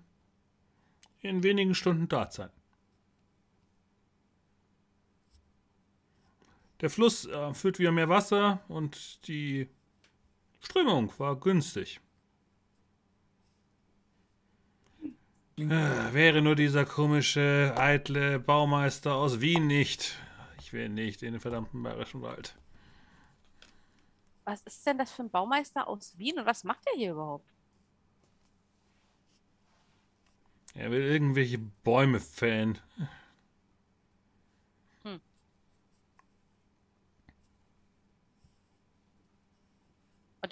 in 1.22 1.42
wenigen 1.42 1.74
Stunden 1.74 2.06
da 2.06 2.30
sein. 2.30 2.50
Der 6.82 6.90
Fluss 6.90 7.26
äh, 7.26 7.54
führt 7.54 7.78
wieder 7.78 7.92
mehr 7.92 8.08
Wasser 8.08 8.60
und 8.68 9.26
die 9.28 9.68
Strömung 10.60 11.12
war 11.18 11.36
günstig. 11.36 12.00
Äh, 15.56 16.12
wäre 16.12 16.42
nur 16.42 16.56
dieser 16.56 16.84
komische, 16.84 17.72
eitle 17.76 18.40
Baumeister 18.40 19.14
aus 19.14 19.40
Wien 19.40 19.68
nicht. 19.68 20.18
Ich 20.58 20.72
will 20.72 20.88
nicht 20.88 21.22
in 21.22 21.32
den 21.32 21.40
verdammten 21.40 21.82
bayerischen 21.82 22.20
Wald. 22.20 22.56
Was 24.44 24.62
ist 24.62 24.84
denn 24.84 24.98
das 24.98 25.12
für 25.12 25.22
ein 25.22 25.30
Baumeister 25.30 25.86
aus 25.86 26.18
Wien 26.18 26.38
und 26.38 26.46
was 26.46 26.64
macht 26.64 26.84
er 26.86 26.98
hier 26.98 27.12
überhaupt? 27.12 27.48
Er 30.74 30.90
will 30.90 31.02
irgendwelche 31.02 31.58
Bäume 31.58 32.18
fällen. 32.18 32.78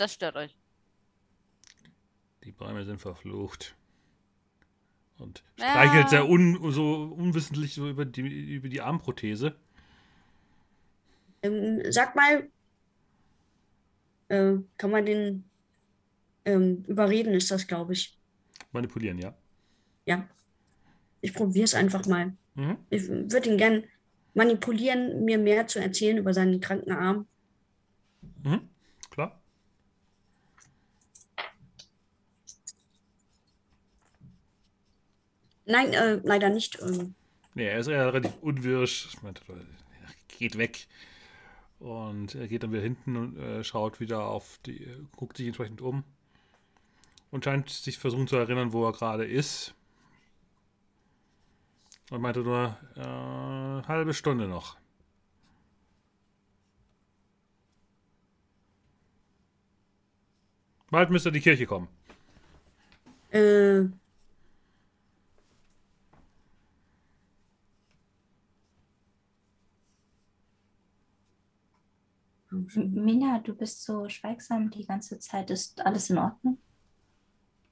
Das 0.01 0.15
stört 0.15 0.37
euch. 0.37 0.57
Die 2.45 2.53
Bäume 2.53 2.85
sind 2.85 3.01
verflucht. 3.01 3.77
Und 5.19 5.45
Ja. 5.59 5.71
streichelt 5.71 6.09
sehr 6.09 6.27
un, 6.27 6.73
so 6.73 7.15
unwissentlich 7.15 7.75
so 7.75 7.89
über 7.89 8.07
die, 8.07 8.55
über 8.55 8.69
die 8.69 8.81
Armprothese. 8.81 9.57
Ähm, 11.43 11.83
sag 11.91 12.17
mal, 12.17 12.49
äh, 14.29 14.55
kann 14.79 14.91
man 14.91 15.05
den 15.05 15.45
ähm, 16.47 16.85
überreden, 16.87 17.35
ist 17.35 17.51
das, 17.51 17.67
glaube 17.67 17.93
ich. 17.93 18.19
Manipulieren, 18.73 19.19
ja. 19.19 19.37
Ja. 20.07 20.27
Ich 21.21 21.35
probiere 21.35 21.65
es 21.65 21.75
einfach 21.75 22.07
mal. 22.07 22.35
Mhm. 22.55 22.79
Ich 22.89 23.07
würde 23.09 23.51
ihn 23.51 23.59
gern 23.59 23.85
manipulieren, 24.33 25.25
mir 25.25 25.39
mehr 25.39 25.67
zu 25.67 25.81
erzählen 25.81 26.17
über 26.17 26.33
seinen 26.33 26.61
kranken 26.61 26.93
Arm. 26.93 27.27
Mhm. 28.43 28.69
Klar. 29.11 29.41
Nein, 35.71 35.93
äh, 35.93 36.21
leider 36.25 36.51
nicht. 36.51 36.79
Ähm, 36.83 37.15
Nee, 37.55 37.67
er 37.67 37.79
ist 37.81 37.89
ja 37.89 38.09
relativ 38.09 38.37
unwirsch. 38.41 39.09
Ich 39.13 39.23
meinte, 39.23 39.43
ja, 39.49 39.57
geht 40.29 40.57
weg. 40.59 40.87
Und 41.79 42.35
er 42.35 42.47
geht 42.49 42.63
dann 42.63 42.73
wieder 42.73 42.83
hinten 42.83 43.17
und 43.17 43.39
äh, 43.39 43.65
schaut 43.65 44.01
wieder 44.01 44.25
auf 44.27 44.59
die, 44.67 44.87
guckt 45.17 45.37
sich 45.37 45.47
entsprechend 45.47 45.81
um. 45.81 46.05
Und 47.31 47.45
scheint 47.45 47.71
sich 47.71 47.99
versuchen 47.99 48.27
zu 48.29 48.37
erinnern, 48.37 48.73
wo 48.73 48.85
er 48.87 48.93
gerade 48.93 49.25
ist. 49.25 49.75
Und 52.11 52.21
meinte 52.23 52.41
nur, 52.41 52.77
äh, 52.97 53.87
halbe 53.87 54.15
Stunde 54.15 54.49
noch. 54.49 54.77
Bald 60.91 61.11
müsste 61.11 61.31
die 61.33 61.41
Kirche 61.41 61.67
kommen. 61.67 61.89
äh, 63.31 63.85
Mina, 72.75 73.39
du 73.41 73.55
bist 73.55 73.85
so 73.85 74.09
schweigsam 74.09 74.71
die 74.71 74.87
ganze 74.87 75.19
Zeit. 75.19 75.51
Ist 75.51 75.81
alles 75.85 76.11
in 76.11 76.19
Ordnung? 76.19 76.59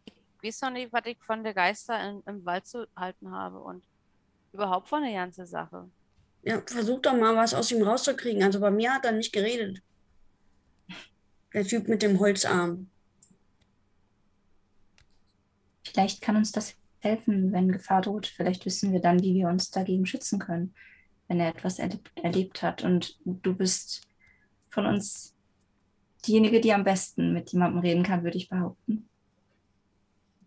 Ich 0.07 0.15
weiß 0.43 0.63
noch 0.63 0.71
nicht, 0.71 0.93
was 0.93 1.03
ich 1.07 1.19
von 1.21 1.43
der 1.43 1.55
Geister 1.55 1.99
in, 2.09 2.23
im 2.27 2.45
Wald 2.45 2.67
zu 2.67 2.87
halten 2.97 3.31
habe 3.31 3.59
und 3.61 3.85
überhaupt 4.53 4.89
von 4.89 5.03
der 5.03 5.13
ganzen 5.13 5.47
Sache. 5.47 5.91
Ja, 6.43 6.63
versuch 6.65 7.01
doch 7.01 7.17
mal 7.17 7.37
was 7.37 7.55
aus 7.55 7.71
ihm 7.73 7.83
rauszukriegen. 7.83 8.43
Also 8.43 8.61
bei 8.61 8.71
mir 8.71 8.93
hat 8.93 9.05
er 9.05 9.13
nicht 9.13 9.33
geredet. 9.33 9.83
Der 11.53 11.65
Typ 11.65 11.89
mit 11.89 12.03
dem 12.03 12.19
Holzarm. 12.21 12.89
Vielleicht 15.85 16.21
kann 16.21 16.37
uns 16.37 16.53
das 16.53 16.75
helfen, 17.01 17.53
wenn 17.53 17.73
Gefahr 17.73 18.03
droht. 18.03 18.27
Vielleicht 18.27 18.65
wissen 18.67 18.93
wir 18.93 19.01
dann, 19.01 19.23
wie 19.23 19.35
wir 19.35 19.49
uns 19.49 19.71
dagegen 19.71 20.07
schützen 20.07 20.39
können, 20.39 20.75
wenn 21.27 21.41
er 21.41 21.49
etwas 21.49 21.79
erlebt, 21.79 22.13
erlebt 22.17 22.63
hat. 22.63 22.85
Und 22.85 23.19
du 23.25 23.55
bist 23.55 24.08
von 24.79 24.87
uns 24.87 25.35
diejenige, 26.25 26.61
die 26.61 26.73
am 26.73 26.85
besten 26.85 27.33
mit 27.33 27.51
jemandem 27.51 27.81
reden 27.81 28.05
kann, 28.05 28.23
würde 28.23 28.37
ich 28.37 28.49
behaupten. 28.49 29.09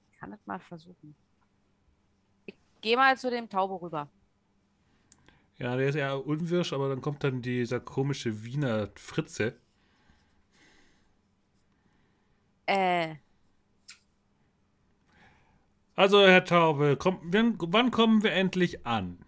Ich 0.10 0.20
kann 0.20 0.32
es 0.32 0.40
mal 0.46 0.60
versuchen. 0.60 1.16
Ich 2.46 2.56
gehe 2.80 2.96
mal 2.96 3.18
zu 3.18 3.30
dem 3.30 3.50
Taube 3.50 3.82
rüber. 3.82 4.10
Ja, 5.58 5.76
der 5.76 5.90
ist 5.90 5.96
eher 5.96 6.26
unwirsch, 6.26 6.72
aber 6.72 6.88
dann 6.88 7.02
kommt 7.02 7.26
dann 7.26 7.42
dieser 7.42 7.82
komische 7.82 8.46
Wiener 8.46 8.90
Fritze. 8.96 9.54
Äh, 12.68 13.16
Also, 15.96 16.26
Herr 16.26 16.46
Taube, 16.46 16.96
komm, 16.98 17.20
wann 17.22 17.92
kommen 17.92 18.24
wir 18.24 18.32
endlich 18.32 18.86
an? 18.86 19.20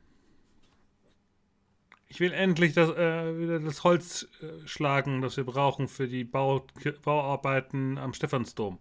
Ich 2.14 2.20
will 2.20 2.32
endlich 2.32 2.74
das, 2.74 2.92
äh, 2.92 3.40
wieder 3.40 3.60
das 3.60 3.84
Holz 3.84 4.30
äh, 4.40 4.68
schlagen, 4.68 5.24
das 5.24 5.36
wir 5.36 5.46
brauchen 5.46 5.88
für 5.88 6.08
die 6.08 6.24
Bau, 6.24 6.64
Bauarbeiten 7.02 7.98
am 7.98 8.14
Stephansdom. 8.14 8.78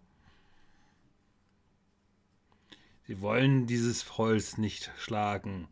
Sie 3.04 3.22
wollen 3.22 3.66
dieses 3.66 4.18
Holz 4.18 4.58
nicht 4.58 4.92
schlagen. 4.98 5.66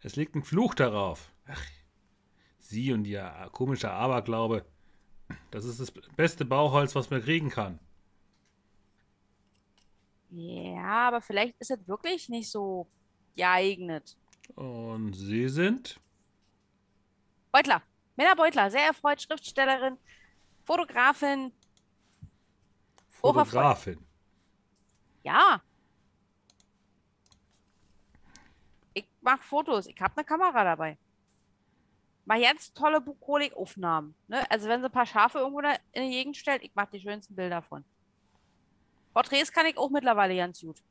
Es 0.00 0.14
liegt 0.14 0.36
ein 0.36 0.44
Fluch 0.44 0.76
darauf. 0.76 1.32
Ach, 1.48 1.66
Sie 2.60 2.92
und 2.92 3.04
Ihr 3.04 3.48
komischer 3.50 3.94
Aberglaube. 3.94 4.64
Das 5.50 5.64
ist 5.64 5.80
das 5.80 5.90
beste 5.90 6.44
Bauholz, 6.44 6.94
was 6.94 7.10
man 7.10 7.20
kriegen 7.20 7.50
kann. 7.50 7.80
ja, 10.30 11.08
aber 11.08 11.20
vielleicht 11.20 11.56
ist 11.58 11.72
es 11.72 11.88
wirklich 11.88 12.28
nicht 12.28 12.48
so 12.48 12.86
geeignet. 13.38 14.16
Und 14.54 15.14
Sie 15.14 15.48
sind? 15.48 15.98
Beutler. 17.52 17.82
Minna 18.16 18.34
Beutler, 18.34 18.70
sehr 18.70 18.86
erfreut, 18.86 19.22
Schriftstellerin, 19.22 19.96
Fotografin. 20.64 21.52
Fotografin. 23.08 24.04
Ja. 25.22 25.62
Ich 28.92 29.06
mache 29.20 29.42
Fotos. 29.42 29.86
Ich 29.86 30.00
habe 30.00 30.16
eine 30.16 30.24
Kamera 30.24 30.64
dabei. 30.64 30.98
Mach 32.24 32.40
ganz 32.40 32.72
tolle 32.74 33.00
Bukolikaufnahmen. 33.00 34.14
Ne? 34.26 34.50
Also 34.50 34.68
wenn 34.68 34.80
sie 34.80 34.86
ein 34.86 34.92
paar 34.92 35.06
Schafe 35.06 35.38
irgendwo 35.38 35.60
in 35.60 36.02
die 36.02 36.10
Gegend 36.10 36.36
stellt, 36.36 36.62
ich 36.62 36.74
mache 36.74 36.90
die 36.92 37.00
schönsten 37.00 37.34
Bilder 37.34 37.62
von. 37.62 37.84
Porträts 39.14 39.52
kann 39.52 39.66
ich 39.66 39.78
auch 39.78 39.90
mittlerweile 39.90 40.36
ganz 40.36 40.60
gut. 40.60 40.82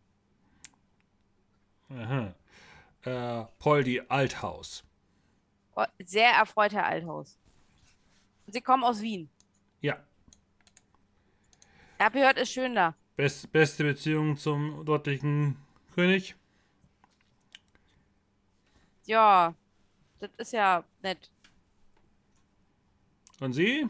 Aha. 1.90 2.34
Äh, 3.04 3.46
Poldi 3.60 4.02
Althaus. 4.08 4.84
Oh, 5.76 5.86
Sehr 6.04 6.32
erfreut, 6.32 6.74
Herr 6.74 6.86
Althaus. 6.88 7.38
Sie 8.48 8.62
kommen 8.62 8.84
aus 8.84 9.02
Wien. 9.02 9.30
Ja. 9.82 9.98
Ich 11.98 12.04
habe 12.06 12.20
gehört, 12.20 12.38
ist 12.38 12.52
schön 12.52 12.76
da. 12.76 12.96
Best, 13.16 13.52
beste 13.52 13.84
Beziehung 13.84 14.38
zum 14.38 14.86
dortigen 14.86 15.58
König. 15.94 16.36
Ja, 19.06 19.54
das 20.20 20.30
ist 20.38 20.54
ja 20.54 20.84
nett. 21.02 21.32
Und 23.40 23.54
Sie? 23.54 23.88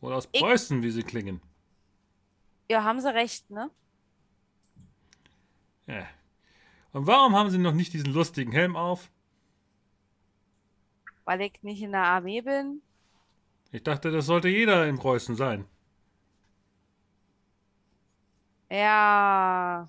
Wohl 0.00 0.12
aus 0.12 0.28
Ich- 0.32 0.40
Preußen, 0.40 0.82
wie 0.82 0.90
Sie 0.90 1.02
klingen. 1.02 1.40
Ja, 2.70 2.84
haben 2.84 3.00
Sie 3.00 3.12
recht, 3.12 3.48
ne? 3.50 3.70
Ja. 5.86 6.06
Und 6.98 7.06
warum 7.06 7.36
haben 7.36 7.48
Sie 7.48 7.58
noch 7.58 7.74
nicht 7.74 7.92
diesen 7.92 8.12
lustigen 8.12 8.50
Helm 8.50 8.74
auf? 8.74 9.08
Weil 11.24 11.42
ich 11.42 11.62
nicht 11.62 11.80
in 11.80 11.92
der 11.92 12.02
Armee 12.02 12.40
bin. 12.40 12.82
Ich 13.70 13.84
dachte, 13.84 14.10
das 14.10 14.26
sollte 14.26 14.48
jeder 14.48 14.84
in 14.88 14.98
Preußen 14.98 15.36
sein. 15.36 15.64
Ja, 18.68 19.88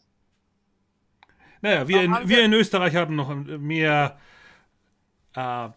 Naja, 1.62 1.88
wir, 1.88 2.04
in, 2.04 2.16
wir 2.26 2.46
in 2.46 2.54
Österreich 2.54 2.96
haben 2.96 3.16
noch 3.16 3.34
mehr 3.34 4.20
äh, 5.34 5.70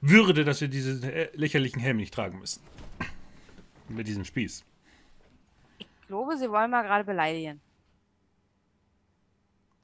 Würde, 0.00 0.44
dass 0.44 0.60
wir 0.60 0.68
diesen 0.68 1.02
lächerlichen 1.32 1.80
Helm 1.80 1.96
nicht 1.96 2.14
tragen 2.14 2.38
müssen. 2.38 2.62
Mit 3.88 4.06
diesem 4.06 4.24
Spieß. 4.24 4.64
ich 5.78 5.88
glaube, 6.06 6.36
Sie 6.36 6.48
wollen 6.48 6.70
mal 6.70 6.82
gerade 6.82 7.02
beleidigen. 7.02 7.60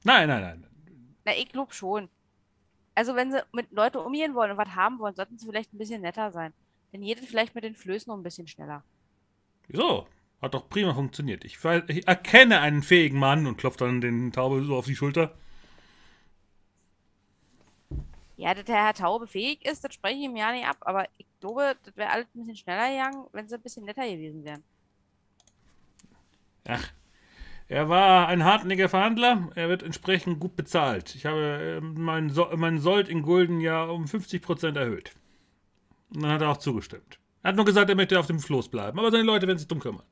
Nein, 0.07 0.29
nein, 0.29 0.41
nein. 0.41 0.67
Na, 1.25 1.33
ich 1.35 1.49
glaube 1.49 1.73
schon. 1.73 2.07
Also, 2.95 3.13
wenn 3.17 3.29
Sie 3.29 3.43
mit 3.51 3.73
Leuten 3.73 3.97
umgehen 3.97 4.35
wollen 4.35 4.51
und 4.51 4.57
was 4.57 4.73
haben 4.73 4.99
wollen, 4.99 5.13
sollten 5.15 5.37
Sie 5.37 5.45
vielleicht 5.45 5.73
ein 5.73 5.77
bisschen 5.77 6.01
netter 6.01 6.31
sein. 6.31 6.53
Dann 6.93 7.01
geht 7.01 7.19
es 7.19 7.27
vielleicht 7.27 7.53
mit 7.55 7.65
den 7.65 7.75
Flößen 7.75 8.09
noch 8.09 8.17
ein 8.17 8.23
bisschen 8.23 8.47
schneller. 8.47 8.85
Wieso? 9.67 10.07
Hat 10.41 10.53
doch 10.53 10.69
prima 10.69 10.93
funktioniert. 10.93 11.43
Ich, 11.43 11.57
ich 11.87 12.07
erkenne 12.07 12.61
einen 12.61 12.83
fähigen 12.83 13.19
Mann 13.19 13.47
und 13.47 13.57
klopft 13.57 13.81
dann 13.81 13.99
den 13.99 14.31
Taube 14.31 14.63
so 14.63 14.77
auf 14.77 14.85
die 14.85 14.95
Schulter. 14.95 15.35
Ja, 18.37 18.53
dass 18.53 18.63
der 18.63 18.75
Herr 18.75 18.93
Taube 18.93 19.27
fähig 19.27 19.65
ist, 19.65 19.83
das 19.83 19.93
spreche 19.93 20.19
ich 20.19 20.23
ihm 20.23 20.37
ja 20.37 20.53
nicht 20.53 20.67
ab. 20.67 20.77
Aber 20.81 21.05
ich 21.17 21.25
glaube, 21.41 21.75
das 21.83 21.97
wäre 21.97 22.11
alles 22.11 22.27
ein 22.27 22.45
bisschen 22.45 22.55
schneller 22.55 22.89
gegangen, 22.89 23.27
wenn 23.33 23.49
Sie 23.49 23.55
ein 23.55 23.61
bisschen 23.61 23.83
netter 23.83 24.07
gewesen 24.07 24.45
wären. 24.45 24.63
Ach, 26.65 26.93
er 27.69 27.89
war 27.89 28.27
ein 28.27 28.45
hartnäckiger 28.45 28.87
Verhandler. 28.87 29.49
Er 29.55 29.67
wird 29.67 29.83
entsprechend 29.83 30.39
gut 30.39 30.55
bezahlt. 30.55 31.15
Ich 31.15 31.25
habe 31.25 31.79
äh, 31.79 31.81
meinen 31.81 32.29
so 32.29 32.47
mein 32.55 32.79
Sold 32.79 33.09
in 33.09 33.23
Gulden 33.23 33.59
ja 33.59 33.83
um 33.83 34.05
50% 34.05 34.77
erhöht. 34.77 35.13
Und 36.13 36.23
dann 36.23 36.31
hat 36.31 36.41
er 36.41 36.49
auch 36.49 36.57
zugestimmt. 36.57 37.19
Er 37.43 37.49
hat 37.49 37.55
nur 37.57 37.65
gesagt, 37.65 37.89
er 37.89 37.95
möchte 37.95 38.17
auf 38.19 38.27
dem 38.27 38.39
Floß 38.39 38.69
bleiben. 38.69 38.97
Aber 38.97 39.11
seine 39.11 39.23
Leute 39.23 39.47
werden 39.47 39.57
sich 39.57 39.67
drum 39.67 39.79
kümmern. 39.79 40.05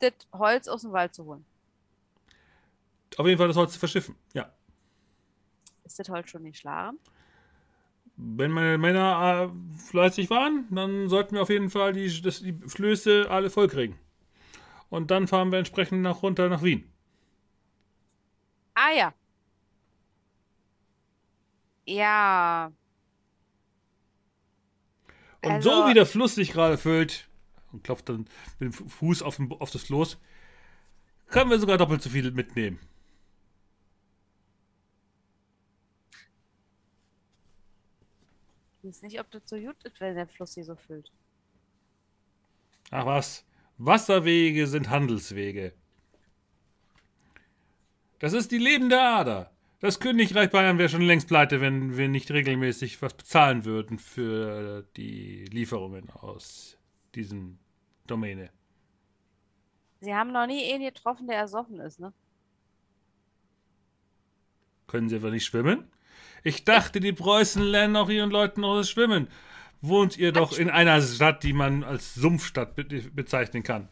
Das 0.00 0.12
Holz 0.32 0.68
aus 0.68 0.82
dem 0.82 0.92
Wald 0.92 1.14
zu 1.14 1.24
holen. 1.24 1.44
Auf 3.16 3.26
jeden 3.26 3.38
Fall 3.38 3.48
das 3.48 3.56
Holz 3.56 3.72
zu 3.72 3.78
verschiffen. 3.78 4.16
Ja. 4.34 4.52
Ist 5.84 5.98
das 5.98 6.08
Holz 6.10 6.30
schon 6.30 6.44
geschlagen? 6.44 6.98
Wenn 8.16 8.50
meine 8.50 8.76
Männer 8.76 9.50
äh, 9.50 9.78
fleißig 9.78 10.28
waren, 10.28 10.66
dann 10.70 11.08
sollten 11.08 11.34
wir 11.34 11.42
auf 11.42 11.48
jeden 11.48 11.70
Fall 11.70 11.94
die, 11.94 12.20
das, 12.20 12.40
die 12.40 12.52
Flöße 12.52 13.26
alle 13.30 13.48
vollkriegen. 13.48 13.96
Und 14.90 15.10
dann 15.10 15.26
fahren 15.28 15.50
wir 15.52 15.58
entsprechend 15.58 16.02
nach 16.02 16.22
runter 16.22 16.48
nach 16.48 16.62
Wien. 16.62 16.90
Ah 18.74 18.90
ja. 18.92 19.14
Ja. 21.86 22.72
Und 25.42 25.50
Also- 25.50 25.70
so 25.70 25.88
wie 25.88 25.94
der 25.94 26.06
Fluss 26.06 26.34
sich 26.34 26.52
gerade 26.52 26.76
füllt 26.76 27.28
und 27.72 27.82
klopft 27.84 28.08
dann 28.08 28.26
mit 28.58 28.60
dem 28.68 28.72
Fu- 28.72 28.88
Fuß 28.88 29.22
auf, 29.22 29.36
den, 29.36 29.50
auf 29.52 29.70
das 29.70 29.82
Floß, 29.84 30.18
können 31.28 31.50
wir 31.50 31.58
sogar 31.58 31.78
doppelt 31.78 32.02
so 32.02 32.10
viel 32.10 32.30
mitnehmen. 32.32 32.78
Ich 38.82 38.88
weiß 38.88 39.02
nicht, 39.02 39.20
ob 39.20 39.30
das 39.30 39.42
so 39.46 39.56
gut 39.58 39.76
ist, 39.84 40.00
wenn 40.00 40.14
der 40.16 40.26
Fluss 40.26 40.54
hier 40.54 40.64
so 40.64 40.74
füllt. 40.74 41.10
Ach 42.90 43.06
was, 43.06 43.44
Wasserwege 43.82 44.66
sind 44.66 44.90
Handelswege. 44.90 45.72
Das 48.18 48.34
ist 48.34 48.52
die 48.52 48.58
lebende 48.58 49.00
Ader. 49.00 49.50
Das 49.80 50.00
Königreich 50.00 50.50
Bayern 50.50 50.76
wäre 50.76 50.90
schon 50.90 51.00
längst 51.00 51.28
pleite, 51.28 51.62
wenn 51.62 51.96
wir 51.96 52.08
nicht 52.08 52.30
regelmäßig 52.30 53.00
was 53.00 53.14
bezahlen 53.14 53.64
würden 53.64 53.98
für 53.98 54.86
die 54.98 55.46
Lieferungen 55.46 56.10
aus 56.10 56.76
diesem 57.14 57.58
Domäne. 58.06 58.50
Sie 60.00 60.14
haben 60.14 60.32
noch 60.32 60.46
nie 60.46 60.70
einen 60.70 60.84
getroffen, 60.84 61.26
der 61.26 61.38
ersoffen 61.38 61.80
ist, 61.80 62.00
ne? 62.00 62.12
Können 64.88 65.08
Sie 65.08 65.16
aber 65.16 65.30
nicht 65.30 65.46
schwimmen? 65.46 65.90
Ich 66.44 66.64
dachte, 66.64 67.00
die 67.00 67.14
Preußen 67.14 67.62
lernen 67.62 67.96
auch 67.96 68.10
ihren 68.10 68.30
Leuten 68.30 68.60
noch 68.60 68.76
das 68.76 68.90
Schwimmen. 68.90 69.28
Wohnt 69.82 70.16
ihr 70.18 70.32
doch 70.32 70.52
in 70.56 70.68
einer 70.70 71.00
Stadt, 71.00 71.42
die 71.42 71.52
man 71.52 71.84
als 71.84 72.14
Sumpfstadt 72.14 72.76
be 72.76 72.84
bezeichnen 72.84 73.62
kann. 73.62 73.88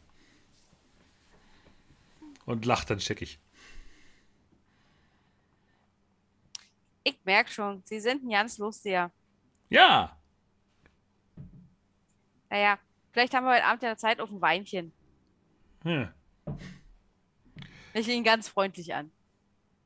Und 2.45 2.65
lacht 2.65 2.91
dann 2.91 3.01
scheckig. 3.01 3.39
Ich 7.05 7.19
merke 7.25 7.51
schon, 7.51 7.83
Sie 7.85 8.01
sind 8.01 8.25
ein 8.25 8.31
ganz 8.31 8.59
lustiger. 8.59 9.11
Ja, 9.71 10.19
Naja, 12.51 12.79
vielleicht 13.13 13.35
haben 13.35 13.45
wir 13.45 13.53
heute 13.55 13.65
Abend 13.65 13.83
ja 13.83 13.97
Zeit 13.97 14.21
auf 14.21 14.31
ein 14.31 14.41
Weinchen. 14.41 14.93
ja. 15.85 16.13
Ich 17.95 18.07
ihn 18.09 18.23
ganz 18.25 18.49
freundlich 18.49 18.95
an. 18.95 19.11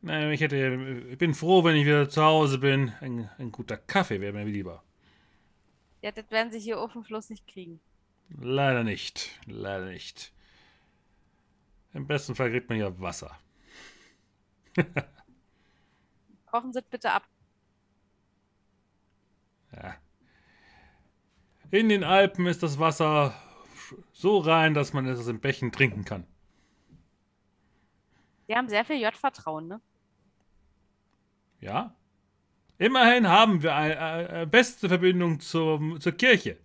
Nein, 0.02 0.32
ich 0.32 0.40
hätte, 0.40 1.06
ich 1.10 1.16
bin 1.18 1.32
froh, 1.34 1.64
wenn 1.64 1.76
ich 1.76 1.86
wieder 1.86 2.08
zu 2.08 2.22
Hause 2.22 2.58
bin. 2.58 2.92
Ein, 3.00 3.30
ein 3.38 3.50
guter 3.52 3.76
Kaffee 3.76 4.20
wäre 4.20 4.32
mir 4.32 4.44
lieber. 4.44 4.82
Ja, 6.02 6.10
das 6.10 6.30
werden 6.30 6.52
sie 6.52 6.58
hier 6.58 6.80
auf 6.80 6.92
dem 6.92 7.04
Fluss 7.04 7.30
nicht 7.30 7.46
kriegen. 7.46 7.80
Leider 8.28 8.82
nicht, 8.82 9.38
leider 9.46 9.86
nicht. 9.86 10.32
Im 11.94 12.06
besten 12.06 12.34
Fall 12.34 12.50
kriegt 12.50 12.68
man 12.68 12.78
ja 12.78 12.98
Wasser. 13.00 13.38
Kochen 16.46 16.72
Sie 16.72 16.80
es 16.80 16.84
bitte 16.86 17.10
ab. 17.10 17.26
Ja. 19.72 19.96
In 21.70 21.88
den 21.88 22.04
Alpen 22.04 22.46
ist 22.46 22.62
das 22.62 22.78
Wasser 22.78 23.34
so 24.12 24.38
rein, 24.38 24.74
dass 24.74 24.92
man 24.92 25.06
es 25.06 25.20
aus 25.20 25.26
dem 25.26 25.40
Bächen 25.40 25.72
trinken 25.72 26.04
kann. 26.04 26.26
Sie 28.46 28.54
haben 28.54 28.68
sehr 28.68 28.84
viel 28.84 29.00
J-Vertrauen, 29.00 29.68
ne? 29.68 29.80
Ja. 31.60 31.94
Immerhin 32.82 33.28
haben 33.28 33.62
wir 33.62 33.76
eine, 33.76 33.98
eine 34.00 34.46
beste 34.46 34.88
Verbindung 34.88 35.38
zum, 35.38 36.00
zur 36.00 36.12
Kirche. 36.12 36.58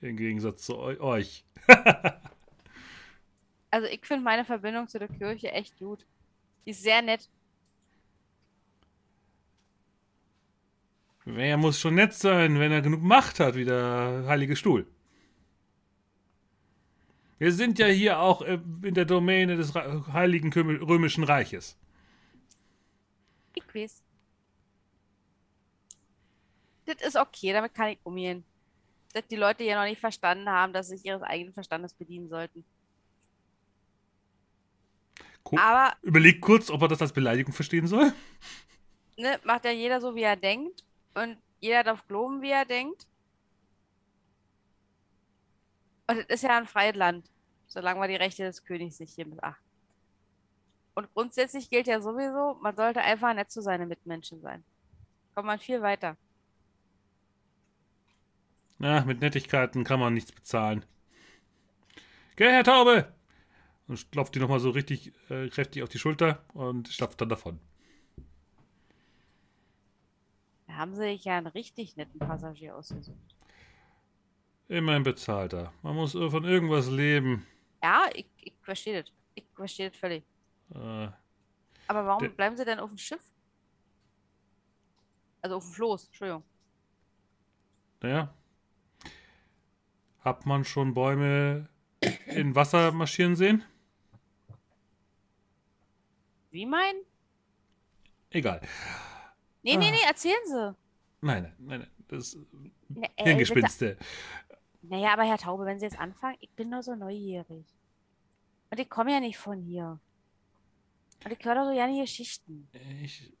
Im 0.00 0.16
Gegensatz 0.16 0.62
zu 0.64 0.78
eu- 0.78 1.00
euch. 1.00 1.44
Also 3.70 3.86
ich 3.86 4.06
finde 4.06 4.24
meine 4.24 4.46
Verbindung 4.46 4.88
zu 4.88 4.98
der 4.98 5.08
Kirche 5.08 5.52
echt 5.52 5.78
gut. 5.78 6.06
Die 6.64 6.70
ist 6.70 6.82
sehr 6.82 7.02
nett. 7.02 7.28
Wer 11.26 11.58
muss 11.58 11.78
schon 11.78 11.96
nett 11.96 12.14
sein, 12.14 12.58
wenn 12.58 12.72
er 12.72 12.80
genug 12.80 13.02
Macht 13.02 13.40
hat, 13.40 13.54
wie 13.56 13.66
der 13.66 14.24
Heilige 14.26 14.56
Stuhl? 14.56 14.86
Wir 17.38 17.52
sind 17.52 17.78
ja 17.78 17.88
hier 17.88 18.20
auch 18.20 18.40
äh, 18.40 18.58
in 18.82 18.94
der 18.94 19.04
Domäne 19.04 19.56
des 19.56 19.74
Heiligen 19.74 20.50
Römischen 20.50 21.24
Reiches. 21.24 21.76
Ich 23.54 23.74
weiß. 23.74 24.02
Das 26.88 27.02
ist 27.02 27.16
okay, 27.16 27.52
damit 27.52 27.74
kann 27.74 27.90
ich 27.90 27.98
umgehen. 28.02 28.44
Dass 29.12 29.26
die 29.26 29.36
Leute 29.36 29.62
ja 29.64 29.78
noch 29.78 29.88
nicht 29.88 30.00
verstanden 30.00 30.48
haben, 30.48 30.72
dass 30.72 30.88
sie 30.88 30.96
sich 30.96 31.04
ihres 31.06 31.22
eigenen 31.22 31.52
Verstandes 31.52 31.92
bedienen 31.94 32.28
sollten. 32.28 32.64
Gu- 35.44 35.58
Aber 35.58 35.96
Überleg 36.02 36.40
kurz, 36.40 36.70
ob 36.70 36.80
er 36.82 36.88
das 36.88 37.02
als 37.02 37.12
Beleidigung 37.12 37.52
verstehen 37.52 37.86
soll. 37.86 38.12
ne, 39.16 39.38
macht 39.44 39.64
ja 39.64 39.70
jeder 39.70 40.00
so, 40.00 40.14
wie 40.14 40.22
er 40.22 40.36
denkt. 40.36 40.82
Und 41.14 41.36
jeder 41.60 41.84
darf 41.84 42.06
glauben, 42.06 42.40
wie 42.42 42.50
er 42.50 42.64
denkt. 42.64 43.06
Und 46.06 46.18
es 46.18 46.26
ist 46.26 46.42
ja 46.42 46.56
ein 46.56 46.66
freies 46.66 46.96
Land, 46.96 47.30
solange 47.66 48.00
wir 48.00 48.08
die 48.08 48.16
Rechte 48.16 48.44
des 48.44 48.64
Königs 48.64 48.98
nicht 48.98 49.14
hier 49.14 49.26
missachten. 49.26 49.62
Und 50.94 51.12
grundsätzlich 51.14 51.68
gilt 51.70 51.86
ja 51.86 52.00
sowieso, 52.00 52.58
man 52.62 52.74
sollte 52.74 53.00
einfach 53.00 53.34
nett 53.34 53.50
zu 53.50 53.60
seinen 53.60 53.88
Mitmenschen 53.88 54.40
sein. 54.40 54.64
Kommt 55.34 55.46
man 55.46 55.58
viel 55.58 55.80
weiter. 55.82 56.16
Na, 58.78 59.04
mit 59.04 59.20
Nettigkeiten 59.20 59.84
kann 59.84 59.98
man 60.00 60.14
nichts 60.14 60.32
bezahlen. 60.32 60.84
Geh, 62.36 62.48
Herr 62.50 62.64
Taube! 62.64 63.12
Und 63.88 64.12
klopft 64.12 64.34
die 64.34 64.38
nochmal 64.38 64.60
so 64.60 64.70
richtig 64.70 65.12
äh, 65.30 65.48
kräftig 65.48 65.82
auf 65.82 65.88
die 65.88 65.98
Schulter 65.98 66.44
und 66.52 66.88
stapft 66.88 67.20
dann 67.20 67.28
davon. 67.30 67.58
Da 70.66 70.74
haben 70.74 70.94
sie 70.94 71.00
sich 71.02 71.24
ja 71.24 71.38
einen 71.38 71.46
richtig 71.48 71.96
netten 71.96 72.18
Passagier 72.20 72.76
ausgesucht. 72.76 73.16
Immerhin 74.68 75.02
bezahlt 75.02 75.54
er. 75.54 75.72
Man 75.82 75.96
muss 75.96 76.14
äh, 76.14 76.28
von 76.30 76.44
irgendwas 76.44 76.88
leben. 76.90 77.46
Ja, 77.82 78.04
ich, 78.14 78.26
ich 78.36 78.52
verstehe 78.62 79.02
das. 79.02 79.10
Ich 79.34 79.46
verstehe 79.54 79.88
das 79.90 79.98
völlig. 79.98 80.22
Äh, 80.74 81.08
Aber 81.88 82.04
warum 82.06 82.22
Der- 82.22 82.28
bleiben 82.28 82.56
sie 82.56 82.64
denn 82.66 82.78
auf 82.78 82.90
dem 82.90 82.98
Schiff? 82.98 83.22
Also 85.40 85.56
auf 85.56 85.64
dem 85.64 85.72
Floß, 85.72 86.06
Entschuldigung. 86.08 86.44
naja. 88.02 88.34
Hat 90.28 90.44
man 90.44 90.62
schon 90.66 90.92
Bäume 90.92 91.70
in 92.26 92.54
Wasser 92.54 92.92
marschieren 92.92 93.34
sehen? 93.34 93.64
Wie 96.50 96.66
mein? 96.66 96.96
Egal. 98.28 98.60
Nee, 99.62 99.76
nee, 99.78 99.88
Ah. 99.88 99.90
nee, 99.90 100.06
erzählen 100.06 100.44
Sie. 100.44 100.76
Nein, 101.22 101.42
nein, 101.44 101.54
nein. 101.60 101.78
nein. 101.80 101.90
Das 102.08 102.36
Ne, 102.90 103.08
äh, 103.16 103.24
Hirngespinste. 103.24 103.96
bitte- 103.96 104.04
Naja, 104.82 105.14
aber 105.14 105.24
Herr 105.24 105.38
Taube, 105.38 105.64
wenn 105.64 105.78
Sie 105.78 105.86
jetzt 105.86 105.98
anfangen, 105.98 106.36
ich 106.40 106.50
bin 106.50 106.70
doch 106.70 106.82
so 106.82 106.94
neugierig. 106.94 107.64
Und 108.70 108.78
ich 108.78 108.90
komme 108.90 109.12
ja 109.12 109.20
nicht 109.20 109.38
von 109.38 109.62
hier. 109.62 109.98
Und 111.24 111.32
ich 111.32 111.42
höre 111.42 111.54
doch 111.54 111.64
so 111.68 111.72
gerne 111.72 111.98
Geschichten. 112.02 112.68
Ich, 113.02 113.32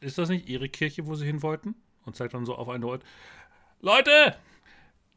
ist 0.00 0.18
das 0.18 0.28
nicht 0.28 0.46
Ihre 0.50 0.68
Kirche, 0.68 1.06
wo 1.06 1.14
Sie 1.14 1.24
hin 1.24 1.40
wollten? 1.42 1.74
Und 2.04 2.14
zeigt 2.14 2.34
dann 2.34 2.44
so 2.44 2.54
auf 2.56 2.68
einen 2.68 2.84
Ort. 2.84 3.02
Leute! 3.80 4.36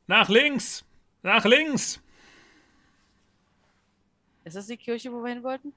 Nach 0.07 0.29
links! 0.29 0.85
Nach 1.21 1.45
links! 1.45 2.01
Ist 4.45 4.55
das 4.55 4.67
die 4.67 4.77
Kirche, 4.77 5.11
wo 5.11 5.21
wir 5.23 5.33
hin 5.33 5.43
wollten? 5.43 5.73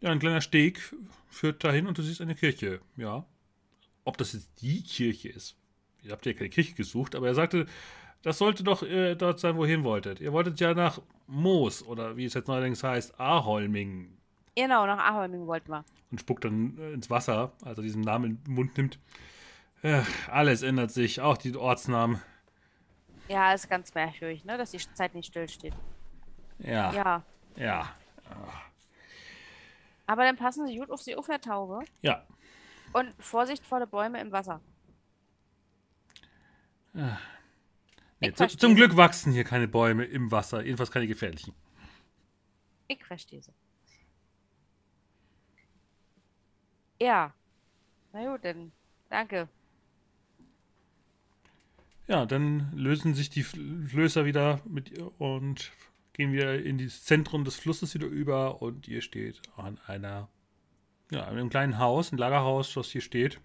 Ja, 0.00 0.10
ein 0.10 0.18
kleiner 0.18 0.40
Steg 0.40 0.80
führt 1.28 1.64
dahin 1.64 1.86
und 1.86 1.96
du 1.96 2.02
siehst 2.02 2.20
eine 2.20 2.34
Kirche. 2.34 2.80
Ja. 2.96 3.24
Ob 4.04 4.18
das 4.18 4.32
jetzt 4.32 4.50
die 4.60 4.82
Kirche 4.82 5.28
ist. 5.28 5.56
Ihr 6.02 6.12
habt 6.12 6.26
ja 6.26 6.32
keine 6.32 6.50
Kirche 6.50 6.74
gesucht, 6.74 7.14
aber 7.14 7.28
er 7.28 7.34
sagte, 7.34 7.66
das 8.22 8.38
sollte 8.38 8.64
doch 8.64 8.82
äh, 8.82 9.14
dort 9.14 9.40
sein, 9.40 9.56
wo 9.56 9.64
ihr 9.64 9.70
hin 9.70 9.84
wolltet. 9.84 10.20
Ihr 10.20 10.32
wolltet 10.32 10.60
ja 10.60 10.74
nach 10.74 11.00
Moos 11.26 11.82
oder 11.82 12.16
wie 12.16 12.24
es 12.24 12.34
jetzt 12.34 12.48
neuerdings 12.48 12.82
heißt, 12.82 13.18
Aholming. 13.18 14.16
Genau, 14.56 14.86
nach 14.86 14.98
Aholming 14.98 15.46
wollten 15.46 15.70
wir. 15.70 15.84
Und 16.10 16.20
spuckt 16.20 16.44
dann 16.44 16.76
äh, 16.78 16.92
ins 16.92 17.08
Wasser, 17.10 17.52
als 17.64 17.78
er 17.78 17.82
diesen 17.82 18.02
Namen 18.02 18.32
in 18.32 18.44
den 18.44 18.54
Mund 18.54 18.76
nimmt. 18.76 18.98
Äh, 19.82 20.02
alles 20.30 20.62
ändert 20.62 20.90
sich, 20.90 21.20
auch 21.20 21.36
die 21.36 21.54
Ortsnamen. 21.56 22.20
Ja, 23.28 23.52
ist 23.52 23.68
ganz 23.68 23.92
merkwürdig, 23.94 24.44
ne, 24.44 24.56
dass 24.56 24.70
die 24.70 24.78
Zeit 24.78 25.14
nicht 25.14 25.26
stillsteht. 25.26 25.74
Ja, 26.58 26.92
Ja. 26.92 27.24
ja, 27.56 27.96
Aber 30.06 30.22
dann 30.24 30.36
passen 30.36 30.66
Sie 30.66 30.76
gut 30.78 30.90
auf 30.90 31.02
Sie 31.02 31.16
auf, 31.16 31.28
Herr 31.28 31.40
Taube. 31.40 31.80
ja. 32.02 32.24
Und 32.92 33.12
Vorsicht 33.22 33.66
vor 33.66 33.80
den 33.80 33.90
Bäumen 33.90 34.14
im 34.14 34.32
Wasser. 34.32 34.60
Nee, 36.94 37.08
Ich 38.20 38.34
zu, 38.36 38.46
zum. 38.56 38.74
Glück 38.74 38.96
wachsen 38.96 39.32
hier 39.32 39.44
keine 39.44 39.68
Bäume 39.68 40.04
im 40.04 40.30
Wasser, 40.30 40.62
jedenfalls 40.62 40.90
keine 40.90 41.06
gefährlichen. 41.06 41.54
Ich 42.88 43.04
verstehe 43.04 43.42
Sie. 43.42 43.52
Ja. 47.02 47.34
Na 48.12 48.30
gut, 48.32 48.44
dann 48.44 48.72
danke. 49.10 49.48
Ja, 52.08 52.24
dann 52.26 52.70
lösen 52.72 53.14
sich 53.14 53.30
die 53.30 53.44
Fl- 53.44 53.86
Flößer 53.88 54.24
wieder 54.24 54.60
mit 54.64 54.96
und 55.18 55.72
gehen 56.12 56.32
wieder 56.32 56.58
in 56.60 56.78
das 56.78 57.04
Zentrum 57.04 57.44
des 57.44 57.56
Flusses 57.56 57.94
wieder 57.94 58.06
über 58.06 58.62
und 58.62 58.86
ihr 58.88 59.02
steht 59.02 59.42
an 59.56 59.78
einer, 59.86 60.28
ja, 61.10 61.24
an 61.24 61.36
einem 61.36 61.50
kleinen 61.50 61.78
Haus, 61.78 62.12
ein 62.12 62.18
Lagerhaus, 62.18 62.72
das 62.74 62.90
hier 62.90 63.00
steht. 63.00 63.40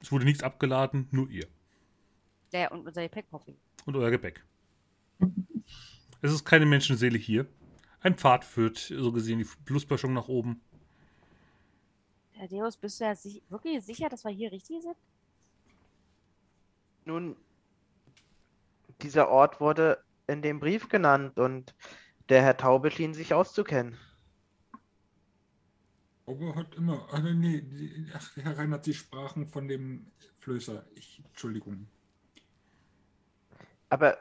Es 0.00 0.12
wurde 0.12 0.24
nichts 0.26 0.42
abgeladen, 0.42 1.08
nur 1.10 1.28
ihr 1.30 1.46
Der 2.52 2.70
und 2.70 2.86
unser 2.86 3.02
Gepäck 3.02 3.26
hoffe 3.32 3.52
ich. 3.52 3.56
und 3.86 3.96
euer 3.96 4.10
Gepäck. 4.10 4.44
Es 6.20 6.32
ist 6.32 6.44
keine 6.44 6.66
Menschenseele 6.66 7.16
hier. 7.18 7.46
Ein 8.00 8.16
Pfad 8.16 8.44
führt 8.44 8.76
so 8.78 9.10
gesehen 9.10 9.38
die 9.38 9.48
Plusböschung 9.64 10.12
nach 10.12 10.28
oben. 10.28 10.60
Herr 12.32 12.46
Deus, 12.48 12.76
bist 12.76 13.00
du 13.00 13.04
ja 13.04 13.14
wirklich 13.48 13.82
sicher, 13.84 14.08
dass 14.10 14.22
wir 14.24 14.30
hier 14.30 14.52
richtig 14.52 14.82
sind? 14.82 14.96
Nun, 17.06 17.36
dieser 19.00 19.28
Ort 19.28 19.60
wurde 19.60 20.02
in 20.26 20.42
dem 20.42 20.58
Brief 20.58 20.88
genannt 20.88 21.38
und 21.38 21.74
der 22.28 22.42
Herr 22.42 22.56
Taube 22.56 22.90
schien 22.90 23.14
sich 23.14 23.32
auszukennen. 23.32 23.96
Auge 26.26 26.52
hat 26.56 26.74
immer. 26.74 27.06
Ah, 27.12 27.20
nee, 27.20 27.60
die- 27.60 28.10
ach, 28.12 28.36
Herr 28.36 28.58
Reinhardt, 28.58 28.84
Sie 28.84 28.94
sprachen 28.94 29.46
von 29.46 29.68
dem 29.68 30.10
Flößer. 30.40 30.84
Ich, 30.96 31.22
Entschuldigung. 31.24 31.86
Aber 33.88 34.18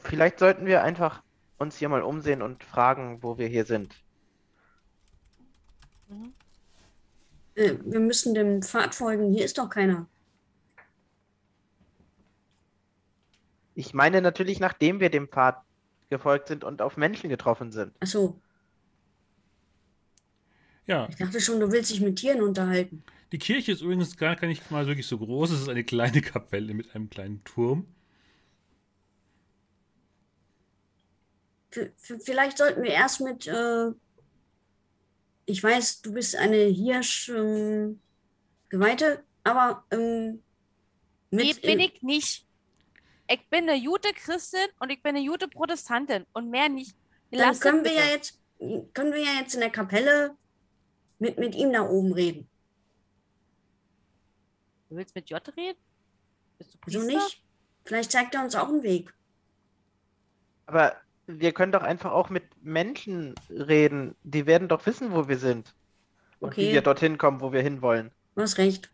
vielleicht 0.00 0.38
sollten 0.38 0.66
wir 0.66 0.82
einfach 0.82 1.22
uns 1.56 1.78
hier 1.78 1.88
mal 1.88 2.02
umsehen 2.02 2.42
und 2.42 2.62
fragen, 2.62 3.22
wo 3.22 3.38
wir 3.38 3.46
hier 3.48 3.64
sind. 3.64 3.94
Äh, 7.54 7.78
wir 7.82 8.00
müssen 8.00 8.34
dem 8.34 8.60
Pfad 8.62 8.94
folgen. 8.94 9.32
Hier 9.32 9.46
ist 9.46 9.56
doch 9.56 9.70
keiner. 9.70 10.06
Ich 13.74 13.94
meine 13.94 14.20
natürlich, 14.22 14.60
nachdem 14.60 15.00
wir 15.00 15.10
dem 15.10 15.28
Pfad 15.28 15.62
gefolgt 16.10 16.48
sind 16.48 16.64
und 16.64 16.82
auf 16.82 16.96
Menschen 16.96 17.28
getroffen 17.30 17.72
sind. 17.72 17.92
Ach 18.00 18.06
so, 18.06 18.40
Ja, 20.86 21.08
ich 21.08 21.16
dachte 21.16 21.40
schon, 21.40 21.60
du 21.60 21.70
willst 21.72 21.90
dich 21.90 22.00
mit 22.00 22.16
Tieren 22.16 22.42
unterhalten. 22.42 23.04
die 23.32 23.38
Kirche 23.38 23.72
ist 23.72 23.82
übrigens 23.82 24.16
gar 24.16 24.40
nicht 24.46 24.70
mal 24.70 24.86
wirklich 24.86 25.06
so 25.06 25.18
groß. 25.18 25.50
Es 25.50 25.60
ist 25.62 25.68
eine 25.68 25.84
kleine 25.84 26.20
Kapelle 26.22 26.72
mit 26.74 26.94
einem 26.94 27.10
kleinen 27.10 27.44
Turm. 27.44 27.86
V 31.70 32.18
vielleicht 32.20 32.58
sollten 32.58 32.82
wir 32.82 32.90
erst 32.90 33.20
mit, 33.20 33.46
äh, 33.46 33.90
ich 35.46 35.62
weiß, 35.62 36.02
du 36.02 36.12
bist 36.12 36.36
eine 36.36 36.56
Hirsch-Geweihte, 36.56 38.00
aber 39.44 39.84
ähm, 39.90 40.42
Nee, 41.30 41.54
mit, 41.54 41.62
bin 41.62 41.80
äh, 41.80 41.86
ich 41.86 42.02
nicht. 42.02 42.46
Ich 43.26 43.48
bin 43.48 43.68
eine 43.68 43.82
gute 43.82 44.12
Christin 44.12 44.66
und 44.80 44.90
ich 44.90 45.02
bin 45.02 45.16
eine 45.16 45.26
gute 45.26 45.48
Protestantin 45.48 46.26
und 46.32 46.50
mehr 46.50 46.68
nicht. 46.68 46.94
dann 47.30 47.40
Lasst 47.40 47.62
können 47.62 47.84
wir 47.84 47.92
ja 47.92 48.04
jetzt, 48.04 48.38
können 48.92 49.12
wir 49.12 49.22
ja 49.22 49.40
jetzt 49.40 49.54
in 49.54 49.60
der 49.60 49.70
Kapelle 49.70 50.36
mit, 51.18 51.38
mit 51.38 51.54
ihm 51.54 51.72
da 51.72 51.82
oben 51.82 52.12
reden. 52.12 52.48
Du 54.88 54.96
willst 54.96 55.14
mit 55.14 55.30
J 55.30 55.40
reden? 55.56 55.78
Bist 56.58 56.74
du 56.74 56.78
Wieso 56.86 57.02
nicht? 57.02 57.42
Vielleicht 57.84 58.12
zeigt 58.12 58.34
er 58.34 58.44
uns 58.44 58.54
auch 58.54 58.68
einen 58.68 58.82
Weg. 58.82 59.12
Aber 60.66 60.96
wir 61.26 61.52
können 61.52 61.72
doch 61.72 61.82
einfach 61.82 62.12
auch 62.12 62.30
mit 62.30 62.44
Menschen 62.62 63.34
reden. 63.50 64.14
Die 64.22 64.46
werden 64.46 64.68
doch 64.68 64.84
wissen, 64.86 65.12
wo 65.12 65.28
wir 65.28 65.38
sind. 65.38 65.74
Und 66.40 66.56
wie 66.56 66.64
Okay. 66.66 66.72
wir 66.74 66.82
dorthin 66.82 67.16
kommen, 67.18 67.40
wo 67.40 67.52
wir 67.52 67.62
hinwollen. 67.62 68.10
Du 68.34 68.42
hast 68.42 68.58
recht. 68.58 68.90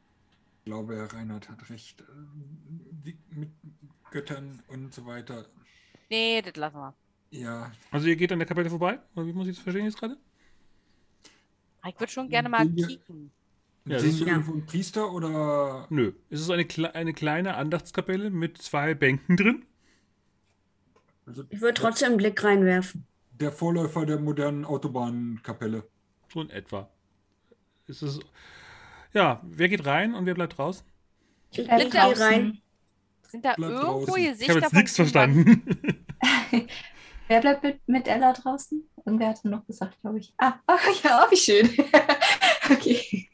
Ich 0.59 0.65
glaube, 0.67 0.97
Herr 0.97 1.13
Reinhardt 1.13 1.49
hat 1.49 1.69
recht. 1.71 2.01
Ähm, 2.09 3.01
Wie 3.03 3.19
mit 3.31 3.51
Göttern 4.11 4.63
und 4.69 4.93
so 4.95 5.07
weiter. 5.07 5.47
Nee, 6.09 6.43
das 6.43 6.57
lassen 6.57 6.77
wir. 6.79 6.95
Ja, 7.31 7.71
Also 7.93 8.09
ihr 8.09 8.17
geht 8.17 8.33
an 8.33 8.39
der 8.41 8.49
Kapelle 8.49 8.69
vorbei? 8.71 8.99
Oder 9.15 9.27
wie 9.27 9.33
muss 9.33 9.47
ich 9.47 9.55
das 9.57 9.63
verstehen 9.63 9.85
jetzt 9.85 9.99
gerade? 9.99 10.17
Ich 11.87 11.99
würde 11.99 12.13
schon 12.13 12.29
gerne 12.29 12.49
mal 12.49 12.69
kicken. 12.69 13.31
Ja, 13.87 13.99
sehen 13.99 14.11
ist- 14.11 14.21
wir 14.21 14.27
irgendwo 14.27 14.53
einen 14.53 14.67
Priester 14.67 15.11
oder 15.13 15.87
Nö. 15.91 16.13
Es 16.29 16.41
ist 16.41 16.51
eine, 16.51 16.65
kle 16.67 16.95
eine 16.95 17.15
kleine 17.15 17.55
Andachtskapelle 17.55 18.31
mit 18.31 18.59
zwei 18.59 18.95
Bänken 18.95 19.37
drin. 19.37 19.65
also 21.27 21.45
Ich 21.49 21.61
würde 21.61 21.75
trotzdem 21.75 22.09
einen 22.09 22.17
Blick 22.19 22.43
reinwerfen. 22.45 23.07
der 23.33 23.53
Vorläufer 23.53 24.05
der 24.05 24.19
modernen 24.19 24.65
Autobahnkapelle? 24.67 25.89
So 26.33 26.43
in 26.43 26.51
etwa. 26.51 26.91
Es 27.89 28.03
ist. 28.03 28.21
Ja, 29.15 29.41
wer 29.45 29.69
geht 29.69 29.87
rein 29.87 30.15
und 30.15 30.27
wer 30.27 30.35
bleibt 30.35 30.59
draußen? 30.59 30.87
Ich 31.53 31.67
blicke 31.67 32.07
hier 32.07 32.21
rein. 32.21 32.61
Sind 33.31 33.45
da 33.45 33.55
Bleib 33.55 33.71
irgendwo 33.71 34.07
draußen. 34.07 34.17
Ich 34.17 34.29
habe 34.29 34.33
Gesichter 34.35 34.61
jetzt 34.61 34.73
nichts 34.73 34.97
verstanden. 34.97 35.63
Wer 37.29 37.41
bleibt 37.41 37.63
mit, 37.63 37.89
mit 37.89 38.09
Ella 38.09 38.33
draußen? 38.33 38.83
Irgendwer 39.05 39.29
hatte 39.29 39.49
noch 39.49 39.65
gesagt, 39.65 40.01
glaube 40.01 40.19
ich. 40.19 40.35
Ah, 40.39 40.55
oh, 40.67 40.75
ja, 41.05 41.25
oh, 41.25 41.31
wie 41.31 41.37
schön. 41.37 41.71
okay. 42.71 43.29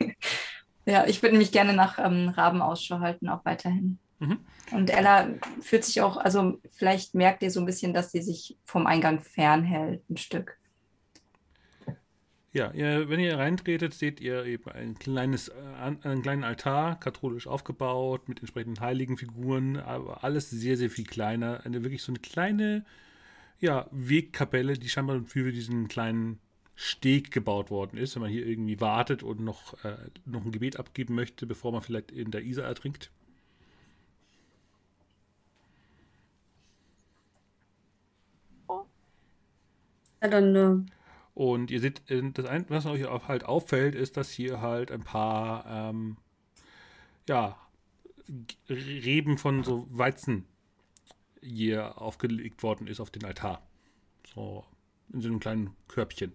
Ja, 0.85 1.07
ich 1.07 1.23
würde 1.23 1.33
nämlich 1.33 1.51
gerne 1.51 1.73
nach 1.73 1.99
ähm, 1.99 2.29
Raben 2.29 2.61
Ausschau 2.61 3.01
halten, 3.01 3.29
auch 3.29 3.45
weiterhin. 3.45 3.99
Mhm. 4.19 4.39
Und 4.73 4.91
Ella 4.91 5.29
fühlt 5.61 5.85
sich 5.85 6.01
auch, 6.03 6.17
also 6.17 6.61
vielleicht 6.73 7.15
merkt 7.15 7.43
ihr 7.43 7.51
so 7.51 7.61
ein 7.61 7.67
bisschen, 7.67 7.95
dass 7.95 8.13
sie 8.13 8.23
sich 8.23 8.59
vom 8.65 8.87
Eingang 8.87 9.21
fernhält, 9.21 10.09
ein 10.11 10.17
Stück. 10.17 10.59
Ja, 12.57 12.71
ihr, 12.73 13.11
wenn 13.11 13.21
ihr 13.21 13.37
reintretet, 13.37 13.93
seht 13.93 14.19
ihr 14.19 14.47
eben 14.47 14.71
ein 14.71 14.99
kleines, 14.99 15.49
äh, 15.49 15.53
einen 15.79 16.23
kleinen 16.23 16.43
Altar, 16.43 16.99
katholisch 16.99 17.47
aufgebaut, 17.47 18.31
mit 18.31 18.41
entsprechenden 18.41 18.81
heiligen 18.81 19.19
Figuren, 19.19 19.77
aber 19.77 20.25
alles 20.25 20.49
sehr, 20.49 20.79
sehr 20.79 20.89
viel 20.89 21.05
kleiner. 21.05 21.67
Eine 21.67 21.83
wirklich 21.85 22.03
so 22.03 22.13
eine 22.13 22.19
kleine 22.19 22.87
ja, 23.61 23.87
Wegkapelle, 23.91 24.73
die 24.79 24.89
scheinbar 24.89 25.23
für 25.27 25.53
diesen 25.53 25.89
kleinen 25.89 26.39
Steg 26.77 27.31
gebaut 27.31 27.71
worden 27.71 27.99
ist, 27.99 28.15
wenn 28.15 28.23
man 28.23 28.31
hier 28.31 28.47
irgendwie 28.47 28.81
wartet 28.81 29.23
und 29.23 29.41
noch, 29.41 29.75
äh, 29.85 29.97
noch 30.25 30.47
ein 30.47 30.53
Gebet 30.53 30.79
abgeben 30.79 31.15
möchte, 31.15 31.47
bevor 31.47 31.73
man 31.73 31.83
vielleicht 31.83 32.11
in 32.11 32.31
der 32.31 32.43
Isar 32.43 32.65
ertrinkt. 32.65 33.11
Ja, 40.23 40.29
dann 40.29 40.57
äh, 40.57 40.96
Und 41.37 41.71
ihr 41.71 41.81
seht, 41.81 42.11
äh, 42.11 42.23
das 42.33 42.47
Einzige, 42.47 42.75
was 42.75 42.87
euch 42.87 43.05
halt 43.29 43.45
auffällt, 43.45 43.95
ist, 43.95 44.17
dass 44.17 44.31
hier 44.31 44.63
halt 44.63 44.91
ein 44.91 45.05
paar, 45.05 45.67
ähm, 45.69 46.17
ja, 47.29 47.61
Reben 48.71 49.37
von 49.37 49.63
so 49.63 49.87
Weizen 49.91 50.47
hier 51.43 52.01
aufgelegt 52.01 52.63
worden 52.63 52.87
ist 52.87 53.01
auf 53.01 53.11
den 53.11 53.27
Altar. 53.27 53.61
So 54.35 54.65
in 55.13 55.21
so 55.21 55.29
einem 55.29 55.39
kleinen 55.39 55.77
Körbchen. 55.89 56.33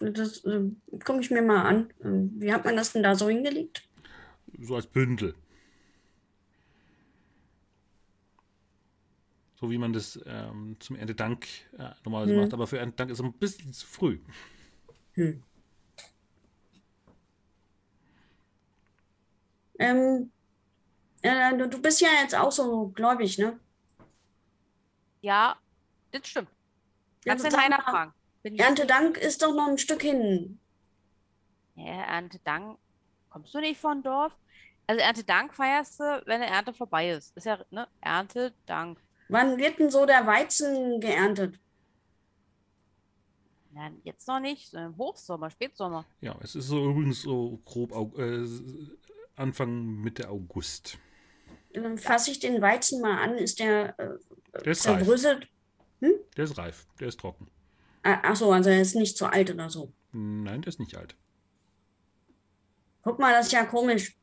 das 0.00 0.44
äh, 0.44 0.60
gucke 1.02 1.20
ich 1.20 1.30
mir 1.30 1.40
mal 1.40 1.62
an. 1.62 1.92
Wie 2.38 2.52
hat 2.52 2.66
man 2.66 2.76
das 2.76 2.92
denn 2.92 3.02
da 3.02 3.14
so 3.14 3.30
hingelegt? 3.30 3.88
So 4.58 4.76
als 4.76 4.86
Bündel. 4.86 5.34
So 9.60 9.70
wie 9.70 9.78
man 9.78 9.92
das 9.92 10.18
ähm, 10.26 10.76
zum 10.80 10.96
Erntedank 10.96 11.46
äh, 11.78 11.90
normalerweise 12.04 12.34
Hm. 12.34 12.40
macht. 12.40 12.54
Aber 12.54 12.66
für 12.66 12.78
Erntedank 12.78 13.10
ist 13.10 13.18
es 13.20 13.24
ein 13.24 13.32
bisschen 13.38 13.72
zu 13.72 13.86
früh. 13.86 14.20
Hm. 15.16 15.42
Ähm, 19.78 20.32
äh, 21.22 21.56
du, 21.56 21.68
du 21.68 21.80
bist 21.82 22.00
ja 22.00 22.08
jetzt 22.22 22.34
auch 22.36 22.52
so 22.52 22.88
gläubig, 22.90 23.38
ne? 23.38 23.60
Ja, 25.22 25.56
das 26.12 26.28
stimmt. 26.28 26.50
Ja, 27.24 27.32
Kannst 27.32 27.44
den 27.44 27.52
sag 27.52 27.62
Heiner 27.62 27.82
fragen. 27.82 28.14
Erntedank 28.44 29.16
ist 29.18 29.42
doch 29.42 29.54
noch 29.54 29.68
ein 29.68 29.78
Stück 29.78 30.02
hin. 30.02 30.60
Ja, 31.74 32.02
Erntedank. 32.04 32.78
Kommst 33.30 33.54
du 33.54 33.60
nicht 33.60 33.80
von 33.80 34.02
Dorf? 34.02 34.32
Also 34.86 35.00
Erntedank 35.02 35.54
feierst 35.54 36.00
du, 36.00 36.22
wenn 36.26 36.42
eine 36.42 36.46
Ernte 36.50 36.72
vorbei 36.74 37.10
ist. 37.10 37.36
Ist 37.36 37.46
ja, 37.46 37.64
ne? 37.70 37.88
Erntedank. 38.00 38.98
Wann 39.30 39.58
wird 39.58 39.78
denn 39.78 39.90
so 39.90 40.06
der 40.06 40.26
Weizen 40.26 41.00
geerntet? 41.00 41.58
Nein, 43.72 44.00
jetzt 44.02 44.26
noch 44.26 44.40
nicht. 44.40 44.70
so 44.70 44.78
Im 44.78 44.96
Hochsommer, 44.96 45.50
Spätsommer. 45.50 46.04
Ja, 46.20 46.36
es 46.42 46.56
ist 46.56 46.66
so 46.68 46.90
übrigens 46.90 47.22
so 47.22 47.60
grob 47.64 48.18
äh, 48.18 48.44
Anfang 49.36 50.00
Mitte 50.02 50.28
August. 50.28 50.98
Dann 51.72 51.96
fasse 51.96 52.32
ich 52.32 52.40
den 52.40 52.60
Weizen 52.60 53.00
mal 53.00 53.22
an. 53.22 53.34
Ist 53.38 53.60
der 53.60 53.96
äh, 53.98 54.18
Der 54.64 54.72
ist 54.72 54.86
reif. 54.86 54.98
zerbröselt? 54.98 55.48
Der 56.36 56.44
ist 56.44 56.58
reif. 56.58 56.86
Der 56.98 57.08
ist 57.08 57.20
trocken. 57.20 57.46
Ah, 58.02 58.18
Ach 58.24 58.36
so, 58.36 58.50
also 58.50 58.70
er 58.70 58.80
ist 58.80 58.96
nicht 58.96 59.16
so 59.16 59.26
alt 59.26 59.50
oder 59.52 59.70
so. 59.70 59.92
Nein, 60.12 60.62
der 60.62 60.68
ist 60.68 60.80
nicht 60.80 60.96
alt. 60.96 61.14
Guck 63.02 63.18
mal, 63.18 63.32
das 63.32 63.46
ist 63.46 63.52
ja 63.52 63.64
komisch. 63.64 64.16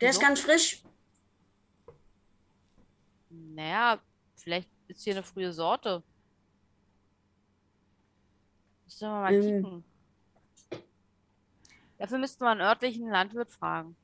Der 0.00 0.10
ist 0.10 0.16
Wieso? 0.16 0.26
ganz 0.26 0.40
frisch. 0.40 0.82
Naja, 3.54 4.00
vielleicht 4.34 4.68
ist 4.88 5.02
hier 5.04 5.14
eine 5.14 5.22
frühe 5.22 5.52
Sorte. 5.52 6.02
Müssen 8.84 9.00
wir 9.08 9.08
mal 9.08 9.32
Ähm. 9.34 9.42
kicken. 9.62 9.84
Dafür 11.98 12.18
müssten 12.18 12.44
wir 12.44 12.50
einen 12.50 12.60
örtlichen 12.60 13.08
Landwirt 13.08 13.50
fragen. 13.50 13.96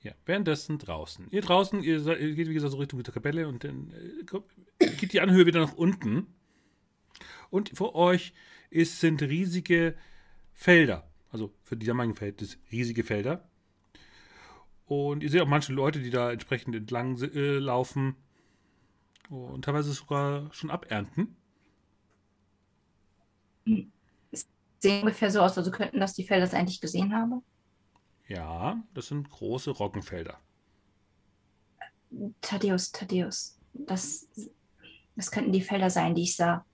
Ja, 0.00 0.12
währenddessen 0.26 0.78
draußen. 0.78 1.26
Ihr 1.30 1.42
draußen, 1.42 1.82
ihr, 1.82 2.06
ihr 2.06 2.34
geht 2.34 2.48
wie 2.48 2.54
gesagt 2.54 2.70
so 2.72 2.78
Richtung 2.78 3.02
der 3.02 3.12
Kapelle 3.12 3.48
und 3.48 3.64
dann 3.64 3.90
äh, 3.92 4.24
kommt- 4.24 4.54
geht 4.78 5.12
die 5.12 5.20
Anhöhe 5.20 5.44
wieder 5.46 5.60
nach 5.60 5.74
unten. 5.74 6.32
Und 7.50 7.70
vor 7.76 7.94
euch 7.96 8.32
ist, 8.70 9.00
sind 9.00 9.22
riesige 9.22 9.96
Felder. 10.52 11.10
Also 11.30 11.52
für 11.64 11.76
die 11.76 11.86
damaligen 11.86 12.14
Verhältnisse 12.14 12.58
riesige 12.70 13.02
Felder. 13.02 13.48
Und 14.88 15.22
ihr 15.22 15.30
seht 15.30 15.42
auch 15.42 15.46
manche 15.48 15.72
Leute, 15.72 16.00
die 16.00 16.10
da 16.10 16.32
entsprechend 16.32 16.74
entlang 16.74 17.20
äh, 17.20 17.58
laufen 17.58 18.16
und 19.28 19.62
teilweise 19.64 19.92
sogar 19.92 20.52
schon 20.54 20.70
abernten. 20.70 21.36
Sehen 24.80 25.00
ungefähr 25.02 25.30
so 25.30 25.40
aus, 25.40 25.58
also 25.58 25.70
könnten 25.70 26.00
das 26.00 26.14
die 26.14 26.24
Felder, 26.24 26.42
das 26.42 26.52
ich 26.52 26.58
eigentlich 26.58 26.80
gesehen 26.80 27.12
habe. 27.14 27.42
Ja, 28.28 28.82
das 28.94 29.08
sind 29.08 29.28
große 29.28 29.70
Roggenfelder. 29.70 30.38
Thaddeus, 32.40 32.92
Thaddeus, 32.92 33.58
das, 33.74 34.28
das 35.16 35.30
könnten 35.30 35.52
die 35.52 35.60
Felder 35.62 35.90
sein, 35.90 36.14
die 36.14 36.22
ich 36.22 36.36
sah. 36.36 36.64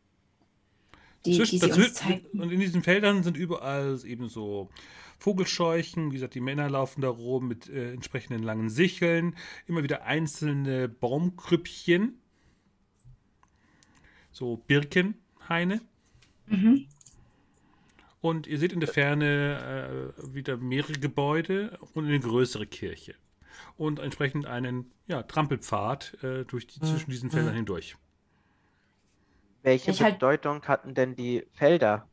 Die, 1.25 1.37
Zwischen- 1.37 1.61
die 1.61 1.73
sie 1.73 1.83
uns 1.85 1.95
zeigten. 1.95 2.41
und 2.41 2.53
in 2.53 2.61
diesen 2.61 2.83
Feldern 2.83 3.23
sind 3.23 3.37
überall 3.37 3.99
eben 4.05 4.29
so 4.29 4.69
Vogelscheuchen. 5.19 6.11
Wie 6.11 6.15
gesagt, 6.17 6.35
die 6.35 6.41
Männer 6.41 6.69
laufen 6.69 7.01
da 7.01 7.09
rum 7.09 7.49
mit 7.49 7.69
äh, 7.69 7.93
entsprechenden 7.93 8.43
langen 8.43 8.69
Sicheln. 8.71 9.37
Immer 9.67 9.83
wieder 9.83 10.05
einzelne 10.05 10.89
Baumkrüppchen. 10.89 12.19
So 14.31 14.57
Birkenhaine. 14.67 15.81
Mhm. 16.47 16.87
Und 18.21 18.47
ihr 18.47 18.59
seht 18.59 18.73
in 18.73 18.81
der 18.81 18.89
Ferne 18.89 20.13
äh, 20.17 20.35
wieder 20.35 20.57
mehrere 20.57 20.95
Gebäude 20.95 21.79
und 21.93 22.07
eine 22.07 22.19
größere 22.19 22.67
Kirche. 22.67 23.15
Und 23.77 23.99
entsprechend 23.99 24.47
einen 24.47 24.91
ja, 25.07 25.23
Trampelpfad 25.23 26.17
äh, 26.23 26.45
durch 26.45 26.67
die, 26.67 26.81
zwischen 26.81 27.11
diesen 27.11 27.31
Feldern 27.31 27.55
hindurch. 27.55 27.97
Welche 29.63 29.91
Ich 29.91 30.03
halt- 30.03 30.15
Bedeutung 30.15 30.63
hatten 30.65 30.95
denn 30.95 31.17
die 31.17 31.45
Felder? 31.53 32.09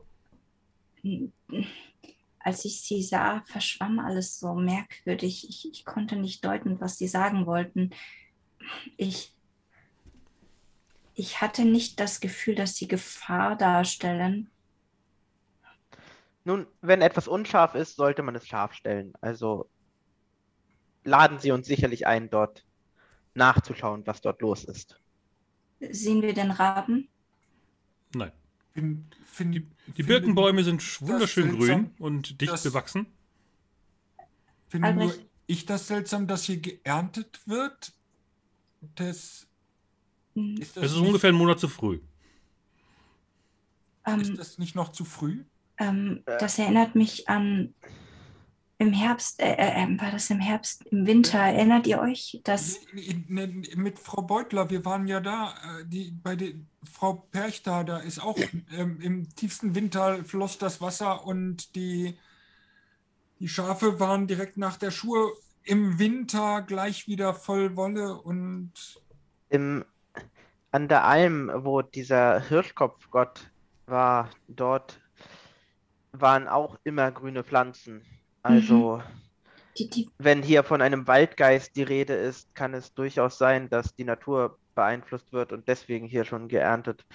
Als 2.43 2.65
ich 2.65 2.81
sie 2.81 3.03
sah, 3.03 3.43
verschwamm 3.45 3.99
alles 3.99 4.39
so 4.39 4.55
merkwürdig. 4.55 5.47
Ich, 5.47 5.69
ich 5.71 5.85
konnte 5.85 6.15
nicht 6.15 6.43
deuten, 6.43 6.79
was 6.81 6.97
sie 6.97 7.07
sagen 7.07 7.45
wollten. 7.45 7.91
Ich, 8.97 9.35
ich 11.13 11.41
hatte 11.41 11.65
nicht 11.65 11.99
das 11.99 12.19
Gefühl, 12.19 12.55
dass 12.55 12.75
sie 12.75 12.87
Gefahr 12.87 13.55
darstellen. 13.55 14.49
Nun, 16.43 16.65
wenn 16.81 17.01
etwas 17.01 17.27
unscharf 17.27 17.75
ist, 17.75 17.95
sollte 17.95 18.23
man 18.23 18.35
es 18.35 18.47
scharf 18.47 18.73
stellen. 18.73 19.13
Also 19.21 19.69
laden 21.03 21.39
Sie 21.39 21.51
uns 21.51 21.67
sicherlich 21.67 22.07
ein, 22.07 22.29
dort 22.29 22.65
nachzuschauen, 23.33 24.05
was 24.07 24.21
dort 24.21 24.41
los 24.41 24.63
ist. 24.63 24.99
Sehen 25.79 26.21
wir 26.21 26.33
den 26.33 26.51
Raben? 26.51 27.09
Nein. 28.73 29.05
Fin, 29.05 29.05
fin, 29.25 29.51
Die, 29.51 29.67
die 29.97 30.03
Birkenbäume 30.03 30.63
sind 30.63 31.01
wunderschön 31.01 31.51
seltsam, 31.51 31.83
grün 31.83 31.91
und 31.99 32.41
dicht 32.41 32.51
dass- 32.51 32.63
bewachsen. 32.63 33.05
Finde 34.69 34.93
nur 34.93 35.13
ich 35.47 35.65
das 35.65 35.87
seltsam, 35.87 36.27
dass 36.27 36.45
hier 36.45 36.57
geerntet 36.57 37.41
wird? 37.45 37.93
Das, 38.95 39.47
Hm, 40.35 40.55
ist, 40.57 40.77
das 40.77 40.85
Es 40.85 40.91
ist 40.93 40.97
nicht, 40.99 41.07
ungefähr 41.07 41.29
einen 41.29 41.37
Monat 41.37 41.59
zu 41.59 41.67
früh. 41.67 41.99
Ähm, 44.05 44.21
ist 44.21 44.37
das 44.37 44.57
nicht 44.57 44.75
noch 44.75 44.89
zu 44.89 45.03
früh? 45.05 45.43
ähm, 45.77 46.23
das 46.25 46.57
erinnert 46.57 46.95
mich 46.95 47.27
an 47.27 47.73
im 48.81 48.93
Herbst, 48.93 49.39
äh, 49.39 49.53
äh, 49.53 49.83
äh, 49.83 50.01
war 50.01 50.09
das 50.09 50.31
im 50.31 50.39
Herbst, 50.39 50.87
im 50.87 51.05
Winter, 51.05 51.37
erinnert 51.37 51.85
ihr 51.85 51.99
euch, 51.99 52.41
nee, 53.27 53.47
Mit 53.75 53.99
Frau 53.99 54.23
Beutler, 54.23 54.71
wir 54.71 54.83
waren 54.85 55.05
ja 55.05 55.19
da, 55.19 55.53
äh, 55.53 55.85
die, 55.85 56.09
bei 56.11 56.35
der 56.35 56.53
Frau 56.91 57.13
Perch 57.31 57.61
da, 57.61 57.83
da 57.83 57.99
ist 57.99 58.17
auch 58.17 58.39
ähm, 58.75 58.99
im 58.99 59.35
tiefsten 59.35 59.75
Winter 59.75 60.23
floss 60.23 60.57
das 60.57 60.81
Wasser 60.81 61.27
und 61.27 61.75
die, 61.75 62.17
die 63.39 63.47
Schafe 63.47 63.99
waren 63.99 64.25
direkt 64.25 64.57
nach 64.57 64.77
der 64.77 64.89
Schuhe 64.89 65.31
im 65.63 65.99
Winter 65.99 66.63
gleich 66.63 67.07
wieder 67.07 67.35
voll 67.35 67.75
Wolle 67.75 68.15
und 68.15 68.73
Im, 69.49 69.85
an 70.71 70.87
der 70.87 71.05
Alm, 71.05 71.51
wo 71.53 71.83
dieser 71.83 72.39
Hirschkopfgott 72.39 73.51
war, 73.85 74.31
dort 74.47 74.99
waren 76.13 76.47
auch 76.47 76.79
immer 76.83 77.11
grüne 77.11 77.43
Pflanzen. 77.43 78.03
Also, 78.43 79.01
die, 79.77 79.89
die, 79.89 80.09
wenn 80.17 80.43
hier 80.43 80.63
von 80.63 80.81
einem 80.81 81.07
Waldgeist 81.07 81.75
die 81.75 81.83
Rede 81.83 82.13
ist, 82.13 82.53
kann 82.55 82.73
es 82.73 82.93
durchaus 82.93 83.37
sein, 83.37 83.69
dass 83.69 83.95
die 83.95 84.03
Natur 84.03 84.59
beeinflusst 84.75 85.33
wird 85.33 85.51
und 85.53 85.67
deswegen 85.67 86.07
hier 86.07 86.25
schon 86.25 86.47
geerntet 86.47 87.05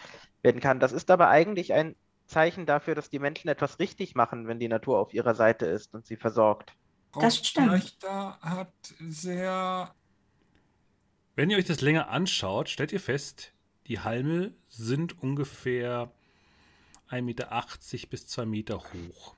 werden 0.43 0.61
kann. 0.61 0.81
Das 0.81 0.93
ist 0.93 1.11
aber 1.11 1.29
eigentlich 1.29 1.73
ein 1.75 1.97
Zeichen 2.27 2.67
dafür, 2.67 2.95
dass 2.95 3.11
die 3.11 3.19
Menschen 3.19 3.49
etwas 3.49 3.79
richtig 3.79 4.15
machen, 4.15 4.49
wenn 4.49 4.59
die 4.59 4.69
Natur 4.69 4.99
auf 4.99 5.15
ihrer 5.15 5.35
Seite 5.35 5.67
ist 5.67 5.95
und 5.95 6.07
sie 6.07 6.17
versorgt. 6.17 6.75
Das 7.19 7.39
stimmt. 7.47 8.03
Da 8.03 8.39
hat 8.41 8.73
sehr, 9.01 9.95
Wenn 11.37 11.51
ihr 11.51 11.59
euch 11.59 11.67
das 11.67 11.81
länger 11.81 12.09
anschaut, 12.09 12.69
stellt 12.69 12.93
ihr 12.93 13.01
fest, 13.01 13.53
die 13.87 14.01
Halme 14.01 14.55
sind 14.69 15.23
ungefähr 15.23 16.11
1,80 17.11 17.23
Meter 17.23 18.09
bis 18.11 18.27
2 18.27 18.47
Meter 18.47 18.79
hoch. 18.93 19.36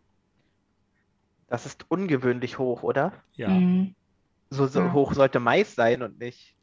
Das 1.48 1.66
ist 1.66 1.86
ungewöhnlich 1.90 2.58
hoch, 2.58 2.82
oder? 2.82 3.12
Ja, 3.34 3.48
hm, 3.48 3.94
So, 4.50 4.66
so 4.66 4.80
Ja. 4.80 4.92
hoch 4.92 5.14
sollte 5.14 5.40
Mais 5.40 5.74
sein 5.74 6.02
und 6.02 6.18
nicht 6.18 6.56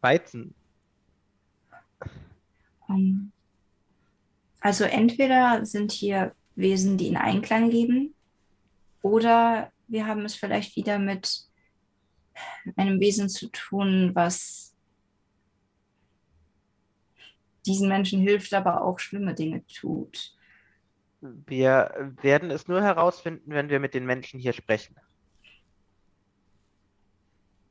Weizen. 0.00 0.54
ähm, 2.88 3.32
also 4.60 4.84
entweder 4.84 5.64
sind 5.64 5.92
hier 5.92 6.34
Wesen, 6.54 6.98
die 6.98 7.08
in 7.08 7.16
Einklang 7.16 7.70
leben, 7.70 8.14
oder 9.02 9.72
wir 9.86 10.06
haben 10.06 10.24
es 10.24 10.34
vielleicht 10.34 10.76
wieder 10.76 10.98
mit 10.98 11.40
einem 12.76 13.00
Wesen 13.00 13.28
zu 13.28 13.48
tun, 13.48 14.12
was 14.14 14.76
diesen 17.66 17.88
Menschen 17.88 18.20
hilft, 18.20 18.52
aber 18.54 18.82
auch 18.82 18.98
schlimme 18.98 19.34
Dinge 19.34 19.64
tut. 19.66 20.34
Wir 21.20 22.14
werden 22.22 22.50
es 22.50 22.66
nur 22.66 22.82
herausfinden, 22.82 23.50
wenn 23.52 23.68
wir 23.68 23.78
mit 23.80 23.92
den 23.94 24.06
Menschen 24.06 24.40
hier 24.40 24.52
sprechen. 24.54 24.96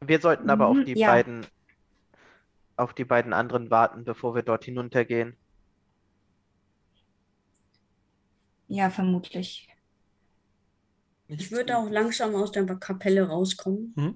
Wir 0.02 0.20
sollten 0.22 0.50
aber 0.50 0.68
auf 0.68 0.78
Mhm, 0.78 0.86
die 0.86 0.98
ja. 0.98 1.08
beiden, 1.08 1.46
auf 2.78 2.94
die 2.94 3.06
beiden 3.06 3.34
anderen 3.34 3.70
warten, 3.72 4.06
bevor 4.06 4.36
wir 4.36 4.44
dort 4.44 4.66
hinuntergehen. 4.66 5.36
Ja, 8.68 8.90
vermutlich. 8.90 9.68
Ich 11.28 11.52
würde 11.52 11.78
auch 11.78 11.90
langsam 11.90 12.36
aus 12.36 12.52
der 12.52 12.66
Kapelle 12.78 13.28
rauskommen. 13.28 13.94
mhm. 13.96 14.16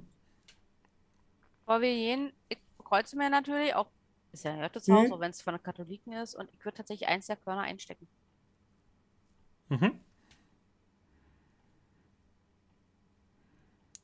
Bevor 1.65 1.81
wir 1.81 1.89
gehen, 1.93 2.33
ich 2.49 2.59
bekreuze 2.77 3.15
mir 3.17 3.29
natürlich 3.29 3.73
auch, 3.73 3.87
ist 4.31 4.43
ja 4.45 4.53
ein 4.53 4.61
Gotteshaus, 4.61 5.07
Mhm. 5.07 5.13
auch 5.13 5.19
wenn 5.19 5.31
es 5.31 5.41
von 5.41 5.53
den 5.55 5.63
Katholiken 5.63 6.13
ist, 6.13 6.35
und 6.35 6.49
ich 6.53 6.63
würde 6.63 6.77
tatsächlich 6.77 7.07
eins 7.07 7.27
der 7.27 7.37
Körner 7.37 7.61
einstecken. 7.61 8.07
Mhm. 9.69 9.99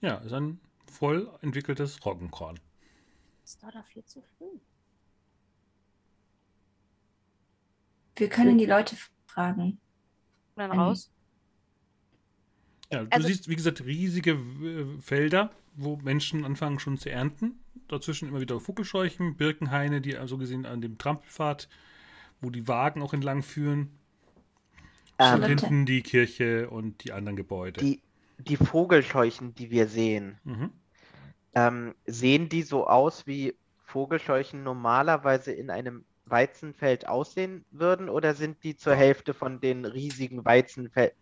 Ja, 0.02 0.16
ist 0.16 0.34
ein 0.34 0.60
voll 0.90 1.30
entwickeltes 1.42 2.04
Roggenkorn. 2.06 2.60
Das 3.44 3.62
war 3.62 3.72
doch 3.72 3.86
viel 3.86 4.04
zu 4.06 4.22
früh. 4.38 4.60
Wir 8.16 8.30
können 8.30 8.58
die 8.58 8.66
Leute 8.66 8.96
fragen. 9.28 9.62
Und 9.62 9.80
dann 10.58 10.72
raus. 10.72 11.12
Ja, 12.92 13.04
du 13.04 13.12
Also- 13.12 13.28
siehst, 13.28 13.48
wie 13.48 13.56
gesagt, 13.56 13.82
riesige 13.86 14.32
äh, 14.32 15.02
Felder, 15.02 15.52
wo 15.76 15.98
Menschen 15.98 16.44
anfangen 16.44 16.80
schon 16.80 16.98
zu 16.98 17.10
ernten. 17.10 17.60
Dazwischen 17.88 18.28
immer 18.28 18.42
wieder 18.42 18.60
Vogelscheuchen, 18.60 19.36
Birkenhaine, 19.38 20.02
die 20.02 20.18
also 20.18 20.38
gesehen 20.38 20.66
an 20.66 20.82
dem 20.82 20.98
Trampelpfad, 20.98 21.70
wo 22.42 22.50
die 22.50 22.68
Wagen 22.68 23.02
auch 23.02 23.14
entlang 23.14 23.42
führen. 23.44 23.92
Ähm, 25.20 25.44
hinten 25.44 25.86
die 25.86 26.02
Kirche 26.02 26.70
und 26.70 27.04
die 27.04 27.12
anderen 27.12 27.36
Gebäude. 27.36 27.82
die, 27.82 28.02
die 28.38 28.56
Vogelscheuchen, 28.58 29.54
die 29.56 29.70
wir 29.70 29.88
sehen, 29.88 30.40
Mhm. 30.46 30.72
ähm, 31.56 31.96
sehen 32.06 32.48
die 32.50 32.64
so 32.64 32.88
aus, 32.88 33.28
wie 33.28 33.56
Vogelscheuchen 33.86 34.64
normalerweise 34.64 35.52
in 35.52 35.70
einem 35.70 36.06
Weizenfeld 36.26 37.08
aussehen 37.08 37.66
würden, 37.72 38.08
oder 38.08 38.34
sind 38.36 38.64
die 38.64 38.76
zur 38.78 38.96
Hälfte 38.96 39.34
von 39.34 39.60
den 39.60 39.84
riesigen 39.86 40.46
Weizenfeldern? 40.46 41.18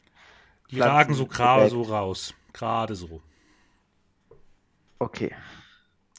Die 0.70 0.82
ragen 0.82 1.14
so 1.14 1.26
gerade 1.26 1.70
so 1.70 1.82
raus. 1.82 2.34
Gerade 2.54 2.96
so. 2.96 3.22
Okay. 5.00 5.34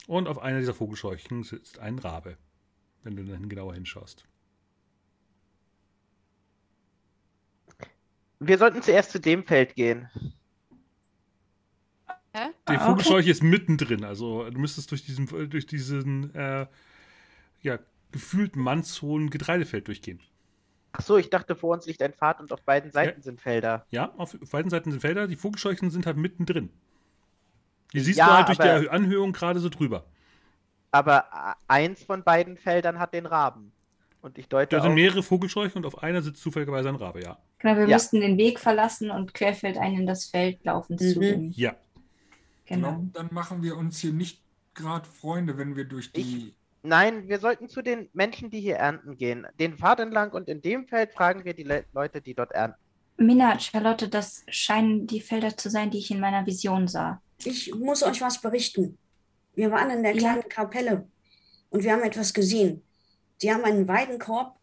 Und 0.07 0.27
auf 0.27 0.39
einer 0.39 0.59
dieser 0.59 0.73
Vogelscheuchen 0.73 1.43
sitzt 1.43 1.79
ein 1.79 1.99
Rabe, 1.99 2.37
wenn 3.03 3.15
du 3.15 3.23
dann 3.25 3.47
genauer 3.47 3.75
hinschaust. 3.75 4.25
Wir 8.39 8.57
sollten 8.57 8.81
zuerst 8.81 9.11
zu 9.11 9.19
dem 9.19 9.43
Feld 9.43 9.75
gehen. 9.75 10.09
Hä? 12.33 12.49
Die 12.69 12.73
Ah, 12.75 12.79
Vogelscheuche 12.79 13.31
ist 13.31 13.43
mittendrin, 13.43 14.03
also 14.05 14.49
du 14.49 14.59
müsstest 14.59 14.91
durch 14.91 15.03
diesen, 15.03 15.25
durch 15.49 15.65
diesen 15.65 16.33
äh, 16.35 16.67
ja, 17.61 17.79
gefühlt 18.11 18.55
mannshohen 18.55 19.29
Getreidefeld 19.29 19.87
durchgehen. 19.87 20.19
Ach 20.91 21.01
so, 21.01 21.17
ich 21.17 21.29
dachte, 21.29 21.55
vor 21.55 21.73
uns 21.73 21.85
liegt 21.85 22.01
ein 22.01 22.13
Pfad 22.13 22.39
und 22.39 22.51
auf 22.51 22.61
beiden 22.61 22.91
Seiten 22.91 23.21
sind 23.21 23.41
Felder. 23.41 23.85
Ja, 23.89 24.13
auf 24.17 24.35
beiden 24.51 24.69
Seiten 24.69 24.91
sind 24.91 24.99
Felder, 25.01 25.27
die 25.27 25.35
Vogelscheuchen 25.35 25.89
sind 25.91 26.05
halt 26.05 26.17
mittendrin. 26.17 26.69
Die 27.93 27.99
siehst 27.99 28.19
Ja, 28.19 28.27
du 28.27 28.33
halt 28.33 28.47
durch 28.49 28.59
aber- 28.61 28.79
die 28.79 28.89
Anhöhung 28.89 29.31
gerade 29.33 29.59
so 29.59 29.69
drüber. 29.69 30.05
Aber 30.91 31.55
eins 31.67 32.03
von 32.03 32.23
beiden 32.23 32.57
Feldern 32.57 32.99
hat 32.99 33.13
den 33.13 33.25
Raben. 33.25 33.71
Und 34.21 34.37
ich 34.37 34.47
deute 34.47 34.75
Da 34.75 34.81
sind 34.81 34.91
auf, 34.91 34.95
mehrere 34.95 35.23
Vogelscheuchen 35.23 35.77
und 35.79 35.85
auf 35.85 36.01
einer 36.03 36.21
sitzt 36.21 36.41
zufälligerweise 36.41 36.89
ein 36.89 36.95
Rabe, 36.95 37.21
ja. 37.23 37.37
Genau, 37.59 37.75
wir 37.75 37.87
Ja. 37.87 37.95
müssten 37.97 38.21
den 38.21 38.37
Weg 38.37 38.59
verlassen 38.59 39.11
und 39.11 39.33
querfeldein 39.33 39.93
in 39.95 40.07
das 40.07 40.25
Feld 40.25 40.63
laufen 40.63 40.97
zu 40.97 41.17
Mhm. 41.17 41.21
dem. 41.21 41.51
Ja. 41.51 41.75
Genau. 42.65 42.91
glaub, 42.91 43.13
dann 43.13 43.29
machen 43.31 43.63
wir 43.63 43.77
uns 43.77 43.99
hier 43.99 44.13
nicht 44.13 44.41
gerade 44.73 45.07
Freunde, 45.07 45.57
wenn 45.57 45.75
wir 45.75 45.85
durch 45.85 46.11
die. 46.11 46.53
Nein, 46.83 47.27
wir 47.27 47.39
sollten 47.39 47.67
zu 47.67 47.81
den 47.81 48.07
Menschen, 48.13 48.49
die 48.49 48.61
hier 48.61 48.75
ernten, 48.77 49.17
gehen. 49.17 49.45
Den 49.59 49.75
Pfad 49.77 49.99
entlang 49.99 50.31
und 50.31 50.47
in 50.47 50.61
dem 50.61 50.87
Feld 50.87 51.11
fragen 51.11 51.43
wir 51.43 51.53
die 51.53 51.63
Le 51.63 51.83
Leute, 51.93 52.21
die 52.21 52.33
dort 52.33 52.51
ernten. 52.51 52.77
Mina, 53.17 53.59
Charlotte, 53.59 54.07
das 54.07 54.43
scheinen 54.47 55.05
die 55.05 55.19
Felder 55.19 55.57
zu 55.57 55.69
sein, 55.69 55.91
die 55.91 55.97
ich 55.97 56.09
in 56.11 56.21
meiner 56.21 56.45
Vision 56.45 56.87
sah. 56.87 57.21
Ich 57.43 57.73
muss 57.75 58.01
euch 58.03 58.21
was 58.21 58.39
berichten. 58.39 58.97
Wir 59.55 59.71
waren 59.71 59.89
in 59.89 60.03
der 60.03 60.13
Ja. 60.13 60.19
kleinen 60.19 60.47
Kapelle 60.47 61.05
und 61.69 61.83
wir 61.83 61.91
haben 61.91 62.03
etwas 62.03 62.33
gesehen. 62.33 62.81
Die 63.41 63.51
haben 63.51 63.65
einen 63.65 63.87
Weidenkorb 63.89 64.55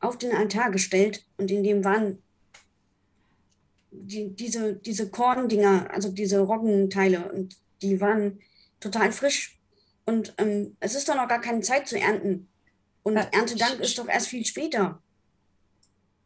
auf 0.00 0.18
den 0.18 0.32
Altar 0.36 0.70
gestellt 0.70 1.24
und 1.38 1.50
in 1.50 1.62
dem 1.62 1.84
waren 1.84 2.18
die, 3.92 4.34
diese, 4.34 4.74
diese 4.74 5.10
Korndinger, 5.10 5.90
also 5.90 6.10
diese 6.10 6.40
Roggenteile 6.40 7.30
und 7.32 7.56
die 7.82 8.00
waren 8.00 8.40
total 8.80 9.12
frisch. 9.12 9.58
Und 10.04 10.34
ähm, 10.38 10.76
es 10.80 10.94
ist 10.94 11.08
doch 11.08 11.14
noch 11.14 11.28
gar 11.28 11.40
keine 11.40 11.60
Zeit 11.60 11.86
zu 11.86 11.98
ernten. 11.98 12.48
Und 13.02 13.16
Äh, 13.16 13.26
Erntedank 13.32 13.80
ist 13.80 13.98
doch 13.98 14.08
erst 14.08 14.28
viel 14.28 14.44
später. 14.44 15.02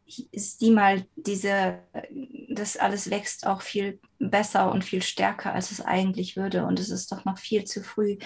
Sieh 0.06 0.70
mal, 0.70 1.04
diese, 1.16 1.80
das 2.48 2.76
alles 2.76 3.10
wächst 3.10 3.46
auch 3.46 3.60
viel 3.60 3.98
besser 4.20 4.70
und 4.70 4.84
viel 4.84 5.02
stärker, 5.02 5.52
als 5.52 5.72
es 5.72 5.80
eigentlich 5.80 6.36
würde. 6.36 6.64
Und 6.64 6.78
es 6.78 6.90
ist 6.90 7.10
doch 7.10 7.24
noch 7.24 7.38
viel 7.38 7.64
zu 7.64 7.82
früh. 7.82 8.16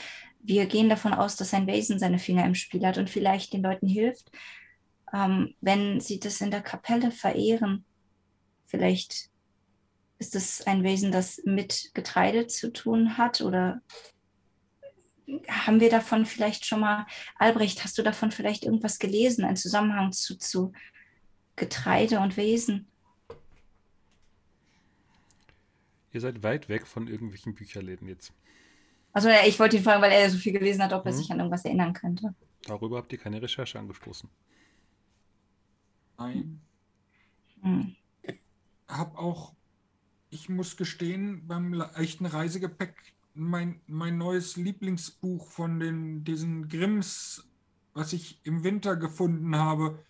wir 0.43 0.67
gehen 0.67 0.89
davon 0.89 1.13
aus, 1.13 1.37
dass 1.37 1.55
ein 1.55 1.67
Wesen 1.67 1.99
seine 1.99 2.19
Finger 2.19 2.45
im 2.47 2.55
Spiel 2.55 2.87
hat 2.87 2.99
und 2.99 3.11
vielleicht 3.11 3.53
den 3.53 3.63
Leuten 3.63 3.87
hilft, 3.89 4.31
ähm, 5.13 5.55
wenn 5.61 6.01
sie 6.01 6.19
das 6.19 6.41
in 6.41 6.51
der 6.51 6.63
Kapelle 6.63 7.11
verehren. 7.11 7.85
Vielleicht 8.67 9.30
ist 10.21 10.37
es 10.37 10.67
ein 10.67 10.85
Wesen, 10.85 11.11
das 11.11 11.41
mit 11.45 11.91
Getreide 11.95 12.47
zu 12.47 12.73
tun 12.73 13.17
hat 13.17 13.41
oder 13.41 13.81
haben 15.49 15.81
wir 15.81 15.91
davon 15.91 16.27
vielleicht 16.27 16.67
schon 16.67 16.81
mal, 16.81 17.07
Albrecht, 17.37 17.83
hast 17.85 17.97
du 17.97 18.03
davon 18.03 18.31
vielleicht 18.31 18.65
irgendwas 18.65 18.99
gelesen, 18.99 19.45
einen 19.45 19.57
Zusammenhang 19.57 20.13
zu, 20.13 20.37
zu 20.37 20.73
Getreide 21.57 22.21
und 22.21 22.37
Wesen? 22.37 22.87
Ihr 26.13 26.21
seid 26.21 26.43
weit 26.43 26.69
weg 26.69 26.87
von 26.87 27.07
irgendwelchen 27.09 27.55
Bücherläden 27.55 28.09
jetzt. 28.09 28.33
Also 29.13 29.29
ich 29.47 29.59
wollte 29.59 29.77
ihn 29.77 29.83
fragen, 29.83 30.03
weil 30.03 30.13
er 30.13 30.29
so 30.31 30.39
viel 30.39 30.53
gelesen 30.53 30.83
hat, 30.83 30.93
ob 30.93 31.07
er 31.07 31.13
mhm. 31.13 31.17
sich 31.17 31.31
an 31.31 31.39
irgendwas 31.39 31.65
erinnern 31.65 31.93
könnte. 31.93 32.35
Darüber 32.63 32.99
habt 32.99 33.13
ihr 33.13 33.19
keine 33.19 33.41
Recherche 33.41 33.79
angestoßen. 33.79 34.29
Nein. 36.19 36.61
Hm. 37.63 37.97
Hab 38.87 39.17
auch, 39.17 39.55
ich 40.31 40.49
muss 40.49 40.77
gestehen, 40.77 41.47
beim 41.47 41.81
echten 41.95 42.27
Reisegepäck 42.27 42.95
mein, 43.35 43.81
mein 43.87 44.19
neues 44.19 44.57
Lieblingsbuch 44.57 45.49
von 45.49 45.81
den, 45.81 46.25
diesen 46.25 46.69
Grimms, 46.69 47.45
was 47.95 48.13
ich 48.13 48.41
im 48.45 48.65
Winter 48.65 48.97
gefunden 48.97 49.57
habe 49.57 50.03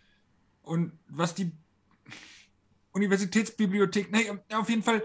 und 0.63 0.93
was 1.09 1.35
die 1.35 1.53
Universitätsbibliothek, 2.93 4.11
nee, 4.11 4.31
auf 4.55 4.69
jeden 4.69 4.83
Fall, 4.83 5.03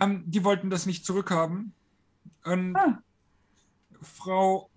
ähm, 0.00 0.24
die 0.26 0.42
wollten 0.42 0.70
das 0.70 0.86
nicht 0.86 1.04
zurückhaben. 1.04 1.74
Und 2.44 2.76
ah. 2.76 3.02
Frau 4.00 4.70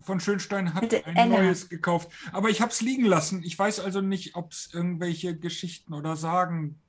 von 0.00 0.20
Schönstein 0.20 0.74
hat 0.74 0.82
Bitte, 0.82 1.06
ein 1.06 1.16
Ella. 1.16 1.42
neues 1.42 1.68
gekauft. 1.68 2.10
Aber 2.32 2.50
ich 2.50 2.60
habe 2.60 2.70
es 2.70 2.80
liegen 2.80 3.04
lassen. 3.04 3.42
Ich 3.42 3.58
weiß 3.58 3.80
also 3.80 4.00
nicht, 4.00 4.36
ob 4.36 4.52
es 4.52 4.72
irgendwelche 4.72 5.36
Geschichten 5.36 5.94
oder 5.94 6.16
Sagen. 6.16 6.80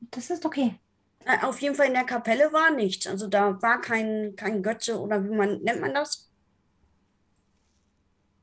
Das 0.00 0.30
ist 0.30 0.44
okay. 0.44 0.78
Äh, 1.24 1.44
auf 1.44 1.60
jeden 1.60 1.74
Fall 1.74 1.86
in 1.86 1.94
der 1.94 2.04
Kapelle 2.04 2.52
war 2.52 2.70
nichts. 2.70 3.06
Also 3.06 3.28
da 3.28 3.60
war 3.62 3.80
kein, 3.80 4.34
kein 4.36 4.62
Götze 4.62 4.98
oder 4.98 5.22
wie 5.24 5.34
man 5.34 5.60
nennt 5.62 5.80
man 5.80 5.94
das? 5.94 6.30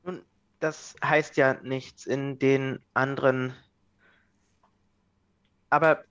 Nun, 0.04 0.24
das 0.60 0.94
heißt 1.04 1.36
ja 1.36 1.54
nichts 1.62 2.06
in 2.06 2.38
den 2.38 2.80
anderen. 2.94 3.54
Aber 5.70 6.04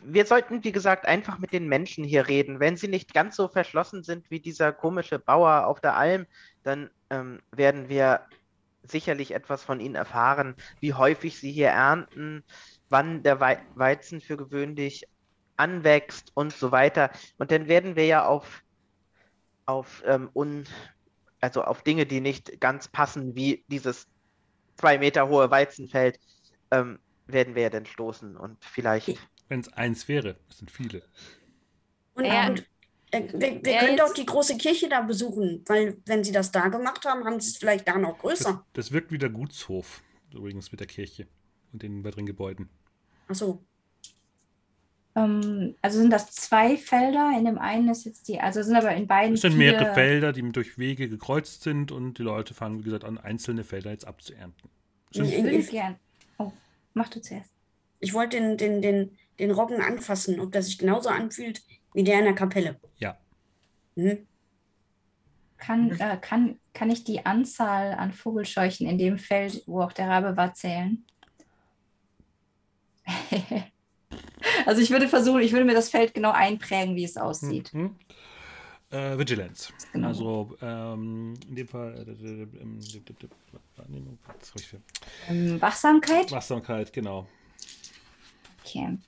wir 0.00 0.26
sollten, 0.26 0.64
wie 0.64 0.72
gesagt, 0.72 1.06
einfach 1.06 1.38
mit 1.38 1.52
den 1.52 1.68
Menschen 1.68 2.04
hier 2.04 2.28
reden. 2.28 2.60
Wenn 2.60 2.76
sie 2.76 2.88
nicht 2.88 3.14
ganz 3.14 3.36
so 3.36 3.48
verschlossen 3.48 4.02
sind 4.02 4.30
wie 4.30 4.40
dieser 4.40 4.72
komische 4.72 5.18
Bauer 5.18 5.66
auf 5.66 5.80
der 5.80 5.96
Alm, 5.96 6.26
dann 6.62 6.90
ähm, 7.10 7.40
werden 7.52 7.88
wir 7.88 8.22
sicherlich 8.82 9.34
etwas 9.34 9.62
von 9.62 9.80
ihnen 9.80 9.94
erfahren, 9.94 10.54
wie 10.80 10.94
häufig 10.94 11.38
sie 11.38 11.52
hier 11.52 11.68
ernten, 11.68 12.44
wann 12.90 13.22
der 13.22 13.40
Weizen 13.40 14.20
für 14.20 14.36
gewöhnlich 14.36 15.04
anwächst 15.56 16.30
und 16.34 16.52
so 16.52 16.72
weiter. 16.72 17.10
Und 17.38 17.50
dann 17.50 17.68
werden 17.68 17.96
wir 17.96 18.06
ja 18.06 18.26
auf, 18.26 18.62
auf, 19.66 20.02
ähm, 20.06 20.30
un, 20.34 20.64
also 21.40 21.62
auf 21.62 21.82
Dinge, 21.82 22.06
die 22.06 22.20
nicht 22.20 22.60
ganz 22.60 22.88
passen, 22.88 23.34
wie 23.34 23.64
dieses 23.68 24.06
zwei 24.76 24.98
Meter 24.98 25.28
hohe 25.28 25.50
Weizenfeld, 25.50 26.18
ähm, 26.70 26.98
werden 27.26 27.54
wir 27.54 27.62
ja 27.62 27.70
dann 27.70 27.86
stoßen 27.86 28.36
und 28.36 28.64
vielleicht. 28.64 29.18
Wenn 29.48 29.60
es 29.60 29.72
eins 29.72 30.08
wäre, 30.08 30.36
es 30.48 30.58
sind 30.58 30.70
viele. 30.70 31.02
Und, 32.14 32.24
ja. 32.24 32.48
und 32.48 32.66
äh, 33.10 33.22
wir, 33.32 33.64
wir 33.64 33.78
können 33.78 33.96
doch 33.96 34.14
die 34.14 34.26
große 34.26 34.56
Kirche 34.56 34.88
da 34.88 35.02
besuchen, 35.02 35.64
weil 35.66 35.98
wenn 36.06 36.24
sie 36.24 36.32
das 36.32 36.52
da 36.52 36.68
gemacht 36.68 37.04
haben, 37.04 37.24
haben 37.24 37.40
sie 37.40 37.50
es 37.50 37.56
vielleicht 37.58 37.88
da 37.88 37.98
noch 37.98 38.18
größer. 38.18 38.64
Das, 38.72 38.86
das 38.86 38.92
wirkt 38.92 39.10
wie 39.12 39.18
der 39.18 39.30
Gutshof, 39.30 40.02
übrigens 40.32 40.70
mit 40.70 40.80
der 40.80 40.86
Kirche 40.86 41.26
und 41.72 41.82
den 41.82 42.04
weiteren 42.04 42.26
Gebäuden. 42.26 42.68
Ach 43.28 43.34
so. 43.34 43.64
Ähm, 45.14 45.74
also 45.82 45.98
sind 45.98 46.10
das 46.10 46.32
zwei 46.32 46.76
Felder. 46.76 47.32
In 47.36 47.44
dem 47.44 47.58
einen 47.58 47.88
ist 47.88 48.04
jetzt 48.04 48.28
die, 48.28 48.40
also 48.40 48.62
sind 48.62 48.76
aber 48.76 48.94
in 48.94 49.06
beiden. 49.06 49.34
Es 49.34 49.42
sind 49.42 49.56
mehrere 49.56 49.94
Felder, 49.94 50.32
die 50.32 50.50
durch 50.52 50.78
Wege 50.78 51.08
gekreuzt 51.08 51.62
sind 51.62 51.92
und 51.92 52.18
die 52.18 52.22
Leute 52.22 52.54
fangen, 52.54 52.80
wie 52.80 52.84
gesagt, 52.84 53.04
an, 53.04 53.18
einzelne 53.18 53.64
Felder 53.64 53.90
jetzt 53.90 54.06
abzuernten. 54.06 54.70
Ich 55.10 55.20
würde 55.20 55.62
gern. 55.62 55.96
Oh, 56.38 56.52
mach 56.94 57.08
du 57.08 57.20
zuerst. 57.20 57.50
Ich 58.00 58.14
wollte 58.14 58.38
den, 58.38 58.56
den, 58.56 58.82
den, 58.82 59.18
den 59.38 59.50
Roggen 59.50 59.80
anfassen, 59.80 60.40
ob 60.40 60.52
der 60.52 60.62
sich 60.62 60.78
genauso 60.78 61.08
anfühlt 61.08 61.62
wie 61.94 62.04
der 62.04 62.18
in 62.18 62.24
der 62.26 62.34
Kapelle. 62.34 62.78
Ja. 62.98 63.18
Mhm. 63.96 64.26
Kann, 65.56 65.90
äh, 65.98 66.16
kann, 66.20 66.60
kann 66.72 66.90
ich 66.90 67.02
die 67.02 67.26
Anzahl 67.26 67.92
an 67.94 68.12
Vogelscheuchen 68.12 68.86
in 68.86 68.98
dem 68.98 69.18
Feld, 69.18 69.64
wo 69.66 69.80
auch 69.80 69.92
der 69.92 70.08
Rabe 70.08 70.36
war, 70.36 70.54
zählen? 70.54 71.04
Also 74.66 74.80
ich 74.80 74.90
würde 74.90 75.08
versuchen, 75.08 75.40
ich 75.40 75.52
würde 75.52 75.64
mir 75.64 75.74
das 75.74 75.90
Feld 75.90 76.14
genau 76.14 76.30
einprägen, 76.30 76.94
wie 76.94 77.04
es 77.04 77.16
aussieht. 77.16 77.72
Mhm. 77.74 77.96
Äh, 78.90 79.18
Vigilance. 79.18 79.72
Genau. 79.92 80.08
Also 80.08 80.56
ähm, 80.62 81.34
in 81.48 81.56
dem 81.56 81.68
Fall 81.68 82.06
äh, 82.08 82.46
ähm, 85.28 85.60
Wachsamkeit. 85.60 86.30
Wachsamkeit, 86.30 86.92
genau. 86.92 87.26
Okay. 88.64 88.98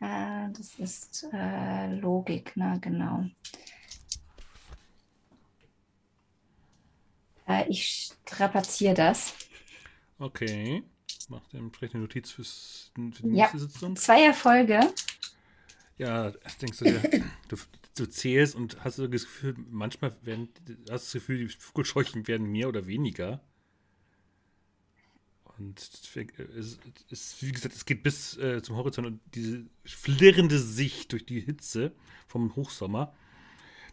Äh, 0.00 0.52
das 0.56 0.74
ist 0.78 1.26
äh, 1.32 1.94
Logik, 1.94 2.56
ne, 2.56 2.78
genau. 2.80 3.24
Äh, 7.48 7.68
ich 7.68 8.12
strapaziere 8.24 8.94
das. 8.94 9.34
Okay. 10.18 10.82
Macht 11.28 11.54
entsprechende 11.54 12.02
Notiz 12.02 12.30
fürs, 12.30 12.92
für 12.94 13.22
die 13.22 13.36
ja, 13.36 13.50
nächste 13.50 13.58
Sitzung. 13.58 13.96
Zwei 13.96 14.24
Erfolge. 14.24 14.80
Ja, 15.98 16.30
denkst 16.60 16.78
du, 16.78 16.84
du, 17.48 17.56
du 17.96 18.06
zählst 18.06 18.54
und 18.54 18.84
hast 18.84 18.98
du 18.98 19.08
das 19.08 19.22
Gefühl, 19.22 19.56
manchmal 19.70 20.14
werden, 20.22 20.48
hast 20.66 20.86
du 20.86 20.86
das 20.86 21.12
Gefühl, 21.12 21.38
die 21.38 21.48
Vogelscheuchen 21.48 22.28
werden 22.28 22.46
mehr 22.46 22.68
oder 22.68 22.86
weniger. 22.86 23.40
Und 25.58 25.80
es 25.80 26.78
ist, 27.08 27.42
wie 27.42 27.52
gesagt, 27.52 27.74
es 27.74 27.86
geht 27.86 28.02
bis 28.02 28.36
äh, 28.36 28.62
zum 28.62 28.76
Horizont 28.76 29.06
und 29.06 29.20
diese 29.34 29.64
flirrende 29.84 30.58
Sicht 30.58 31.12
durch 31.12 31.24
die 31.24 31.40
Hitze 31.40 31.92
vom 32.26 32.54
Hochsommer 32.56 33.14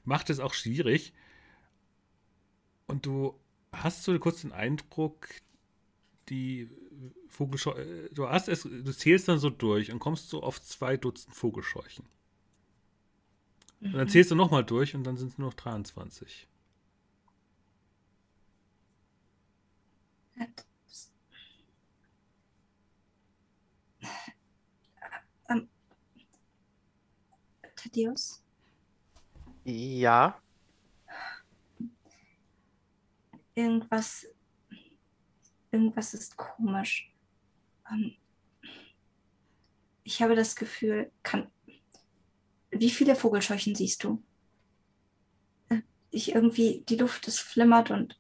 macht 0.04 0.30
es 0.30 0.40
auch 0.40 0.54
schwierig. 0.54 1.14
Und 2.86 3.06
du 3.06 3.40
hast 3.72 4.04
so 4.04 4.18
kurz 4.20 4.42
den 4.42 4.52
Eindruck, 4.52 5.30
die 6.28 6.70
Vogelscheuchen, 7.30 7.82
äh, 7.82 8.10
du 8.12 8.30
hast 8.30 8.48
es, 8.48 8.64
du 8.64 8.92
zählst 8.92 9.28
dann 9.28 9.40
so 9.40 9.50
durch 9.50 9.92
und 9.92 10.00
kommst 10.00 10.30
so 10.30 10.44
auf 10.44 10.62
zwei 10.62 10.98
Dutzend 10.98 11.36
Vogelscheuchen. 11.36 12.06
Mhm. 13.80 13.88
Und 13.88 13.94
dann 13.94 14.08
mhm. 14.08 14.12
zählst 14.12 14.32
du 14.32 14.36
nochmal 14.36 14.64
durch 14.64 14.96
und 14.96 15.04
dann 15.04 15.18
sind 15.18 15.32
es 15.32 15.38
nur 15.38 15.50
noch 15.50 15.56
23. 15.56 16.48
Ähm, 25.50 25.68
Thaddeus? 27.76 28.42
Ja. 29.66 30.40
Irgendwas 33.56 34.28
irgendwas 35.74 36.14
ist 36.14 36.38
komisch. 36.38 37.12
Ähm, 37.92 38.16
ich 40.04 40.22
habe 40.22 40.36
das 40.36 40.56
Gefühl, 40.56 41.12
kann. 41.24 41.50
Wie 42.70 42.90
viele 42.90 43.16
Vogelscheuchen 43.16 43.76
siehst 43.76 44.04
du? 44.04 44.24
Äh, 45.70 45.82
ich 46.12 46.34
irgendwie, 46.34 46.84
die 46.88 46.98
Luft 46.98 47.28
ist 47.28 47.40
flimmert 47.40 47.92
und. 47.92 48.20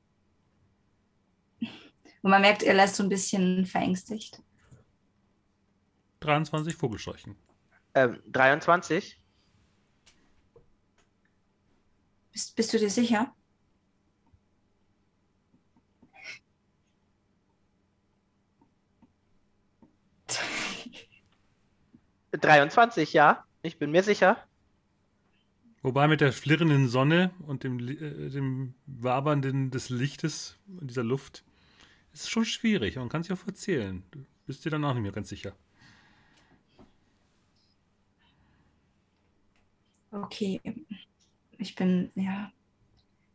Und 1.60 2.32
man 2.32 2.42
merkt, 2.42 2.64
er 2.64 2.74
lässt 2.74 2.96
so 2.96 3.04
ein 3.04 3.10
bisschen 3.10 3.66
verängstigt. 3.66 4.42
23 6.22 6.74
Vogelscheuchen. 6.76 7.36
Ähm, 7.94 8.22
23? 8.28 9.22
Bist, 12.32 12.56
bist 12.56 12.74
du 12.74 12.80
dir 12.80 12.90
sicher? 12.90 13.36
23, 22.34 23.14
ja. 23.14 23.46
Ich 23.62 23.78
bin 23.78 23.92
mir 23.92 24.04
sicher. 24.04 24.38
Wobei 25.82 26.08
mit 26.08 26.22
der 26.22 26.32
flirrenden 26.32 26.88
Sonne 26.88 27.32
und 27.46 27.64
dem, 27.64 27.80
äh, 27.80 28.30
dem 28.30 28.74
Wabernden 28.86 29.70
des 29.70 29.90
Lichtes 29.90 30.58
in 30.80 30.88
dieser 30.88 31.04
Luft 31.04 31.44
ist 32.14 32.24
es 32.24 32.30
schon 32.30 32.46
schwierig. 32.46 32.96
Man 32.96 33.10
kann 33.10 33.24
sich 33.24 33.34
auch 33.34 33.38
verzählen. 33.38 34.04
Du 34.12 34.26
bist 34.46 34.64
dir 34.64 34.70
dann 34.70 34.86
auch 34.86 34.94
nicht 34.94 35.04
mehr 35.04 35.12
ganz 35.12 35.30
sicher. 35.30 35.54
Okay. 40.12 40.62
ich 41.58 41.76
bin, 41.76 42.12
ja. 42.16 42.52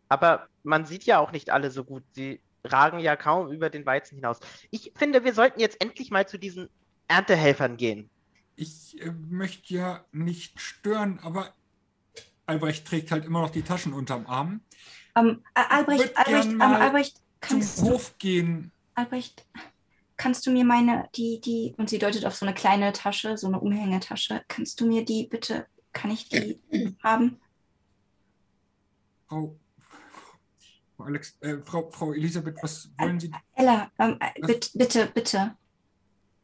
Aber 0.09 0.49
man 0.63 0.87
sieht 0.87 1.05
ja 1.05 1.19
auch 1.19 1.33
nicht 1.33 1.51
alle 1.51 1.71
so 1.71 1.85
gut. 1.85 2.05
Sie 2.13 2.41
ragen 2.65 3.01
ja 3.01 3.17
kaum 3.17 3.51
über 3.51 3.69
den 3.69 3.85
Weizen 3.85 4.17
hinaus. 4.17 4.39
Ich 4.71 4.93
finde, 4.97 5.25
wir 5.25 5.35
sollten 5.35 5.61
jetzt 5.61 5.83
endlich 5.83 6.11
mal 6.11 6.27
zu 6.27 6.39
diesen 6.39 6.69
Erntehelfern 7.09 7.77
gehen. 7.77 8.09
Ich 8.59 9.01
äh, 9.01 9.13
möchte 9.13 9.73
ja 9.73 10.05
nicht 10.11 10.61
stören, 10.61 11.21
aber 11.21 11.55
Albrecht 12.45 12.89
trägt 12.89 13.13
halt 13.13 13.25
immer 13.25 13.41
noch 13.41 13.51
die 13.51 13.63
Taschen 13.63 13.93
unterm 13.93 14.27
Arm. 14.27 14.63
Ähm, 15.15 15.45
Albrecht, 15.55 16.17
Albrecht, 16.17 16.49
ähm, 16.49 16.61
Albrecht, 16.61 17.23
kannst 17.41 17.77
zum 17.77 17.91
Hof 17.91 18.19
gehen. 18.19 18.73
Albrecht, 18.97 19.47
kannst 20.17 20.45
du 20.45 20.51
mir 20.51 20.65
meine, 20.65 21.09
die, 21.15 21.41
die, 21.41 21.77
und 21.79 21.89
sie 21.89 22.01
deutet 22.01 22.27
auf 22.27 22.35
so 22.35 22.47
eine 22.47 22.55
kleine 22.55 22.93
Tasche, 22.93 23.39
so 23.39 23.47
eine 23.47 23.61
Umhängetasche, 23.61 24.43
kannst 24.49 24.81
du 24.81 24.89
mir 24.89 25.05
die 25.05 25.29
bitte, 25.29 25.69
kann 25.93 26.11
ich 26.11 26.29
die 26.29 26.61
haben? 27.05 27.39
Frau, 29.29 29.57
Frau, 30.97 31.05
Alex, 31.05 31.37
äh, 31.43 31.59
Frau, 31.59 31.89
Frau 31.91 32.13
Elisabeth, 32.13 32.57
was 32.61 32.91
wollen 32.99 33.21
Sie? 33.21 33.31
Ella, 33.55 33.93
ähm, 34.01 34.19
bitte, 34.45 34.71
bitte, 34.75 35.07
bitte. 35.15 35.57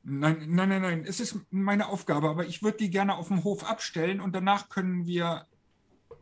Nein, 0.07 0.45
nein, 0.49 0.69
nein, 0.69 0.83
nein, 0.83 1.05
es 1.07 1.19
ist 1.19 1.39
meine 1.51 1.89
Aufgabe, 1.89 2.29
aber 2.29 2.47
ich 2.47 2.63
würde 2.63 2.77
die 2.77 2.91
gerne 2.91 3.17
auf 3.17 3.29
dem 3.29 3.43
Hof 3.43 3.65
abstellen 3.65 4.21
und 4.21 4.35
danach 4.35 4.69
können 4.69 5.07
wir 5.07 5.47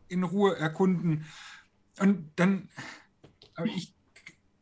in 0.07 0.23
Ruhe 0.23 0.55
erkunden. 0.55 1.25
Und 1.99 2.31
dann, 2.37 2.69
ich, 3.65 3.93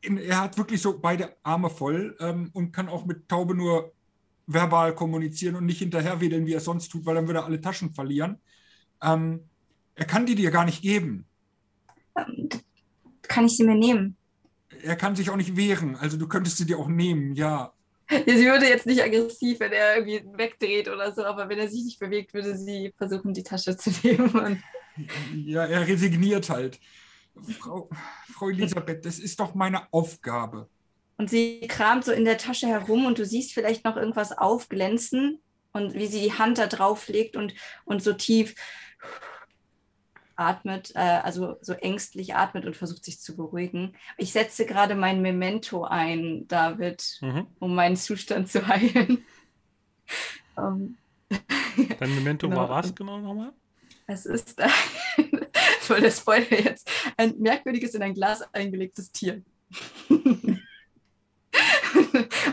er 0.01 0.41
hat 0.41 0.57
wirklich 0.57 0.81
so 0.81 0.99
beide 0.99 1.35
Arme 1.43 1.69
voll 1.69 2.17
ähm, 2.19 2.49
und 2.53 2.71
kann 2.71 2.89
auch 2.89 3.05
mit 3.05 3.29
Taube 3.29 3.53
nur 3.53 3.93
verbal 4.47 4.95
kommunizieren 4.95 5.55
und 5.55 5.67
nicht 5.67 5.79
hinterher 5.79 6.19
wedeln, 6.19 6.47
wie 6.47 6.53
er 6.53 6.59
sonst 6.59 6.89
tut, 6.89 7.05
weil 7.05 7.13
dann 7.13 7.27
würde 7.27 7.41
er 7.41 7.45
alle 7.45 7.61
Taschen 7.61 7.93
verlieren. 7.93 8.39
Ähm, 9.03 9.41
er 9.93 10.05
kann 10.05 10.25
die 10.25 10.35
dir 10.35 10.49
gar 10.49 10.65
nicht 10.65 10.81
geben. 10.81 11.25
Kann 13.21 13.45
ich 13.45 13.55
sie 13.55 13.63
mir 13.63 13.75
nehmen? 13.75 14.17
Er 14.81 14.95
kann 14.95 15.15
sich 15.15 15.29
auch 15.29 15.35
nicht 15.35 15.55
wehren, 15.55 15.95
also 15.95 16.17
du 16.17 16.27
könntest 16.27 16.57
sie 16.57 16.65
dir 16.65 16.79
auch 16.79 16.87
nehmen, 16.87 17.35
ja. 17.35 17.71
Sie 18.25 18.45
würde 18.45 18.67
jetzt 18.67 18.85
nicht 18.85 19.01
aggressiv, 19.01 19.59
wenn 19.59 19.71
er 19.71 19.97
irgendwie 19.97 20.23
wegdreht 20.37 20.89
oder 20.89 21.13
so, 21.13 21.23
aber 21.23 21.47
wenn 21.47 21.59
er 21.59 21.69
sich 21.69 21.83
nicht 21.83 21.99
bewegt, 21.99 22.33
würde 22.33 22.57
sie 22.57 22.93
versuchen, 22.97 23.33
die 23.33 23.43
Tasche 23.43 23.77
zu 23.77 23.89
nehmen. 24.03 24.63
Ja, 25.45 25.65
er 25.65 25.87
resigniert 25.87 26.49
halt. 26.49 26.79
Frau, 27.59 27.89
Frau 28.33 28.49
Elisabeth, 28.49 29.05
das 29.05 29.19
ist 29.19 29.39
doch 29.39 29.55
meine 29.55 29.87
Aufgabe. 29.93 30.67
Und 31.17 31.29
sie 31.29 31.61
kramt 31.67 32.03
so 32.03 32.11
in 32.11 32.25
der 32.25 32.37
Tasche 32.37 32.67
herum 32.67 33.05
und 33.05 33.17
du 33.17 33.25
siehst 33.25 33.53
vielleicht 33.53 33.85
noch 33.85 33.95
irgendwas 33.95 34.37
aufglänzen 34.37 35.39
und 35.71 35.93
wie 35.93 36.07
sie 36.07 36.21
die 36.21 36.33
Hand 36.33 36.57
da 36.57 36.67
drauf 36.67 37.07
legt 37.07 37.37
und, 37.37 37.53
und 37.85 38.03
so 38.03 38.13
tief 38.13 38.55
atmet, 40.41 40.91
äh, 40.95 40.99
also 40.99 41.57
so 41.61 41.73
ängstlich 41.73 42.35
atmet 42.35 42.65
und 42.65 42.75
versucht 42.75 43.05
sich 43.05 43.19
zu 43.19 43.35
beruhigen. 43.35 43.93
Ich 44.17 44.31
setze 44.31 44.65
gerade 44.65 44.95
mein 44.95 45.21
Memento 45.21 45.83
ein, 45.83 46.47
David, 46.47 47.19
mhm. 47.21 47.47
um 47.59 47.75
meinen 47.75 47.95
Zustand 47.95 48.49
zu 48.49 48.67
heilen. 48.67 49.23
um, 50.55 50.63
ähm, 50.97 50.97
Dein 51.99 52.15
Memento 52.15 52.47
genau. 52.47 52.61
war 52.61 52.69
was 52.69 52.93
genau 52.93 53.19
nochmal? 53.19 53.53
Es 54.07 54.25
ist 54.25 54.59
ein, 54.59 54.69
voll 55.81 56.01
der 56.01 56.11
Spoiler 56.11 56.59
jetzt, 56.59 56.89
ein 57.17 57.37
merkwürdiges 57.39 57.95
in 57.95 58.03
ein 58.03 58.13
Glas 58.13 58.41
eingelegtes 58.53 59.11
Tier. 59.11 59.41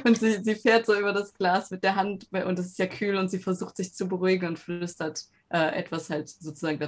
und 0.04 0.18
sie, 0.18 0.42
sie 0.42 0.54
fährt 0.54 0.86
so 0.86 0.96
über 0.98 1.12
das 1.12 1.34
Glas 1.34 1.70
mit 1.70 1.82
der 1.82 1.96
Hand 1.96 2.28
und 2.32 2.58
es 2.58 2.66
ist 2.66 2.78
ja 2.78 2.86
kühl 2.86 3.16
und 3.16 3.28
sie 3.28 3.40
versucht 3.40 3.76
sich 3.76 3.94
zu 3.94 4.06
beruhigen 4.08 4.46
und 4.46 4.58
flüstert 4.58 5.24
äh, 5.48 5.76
etwas 5.76 6.10
halt 6.10 6.28
sozusagen 6.28 6.78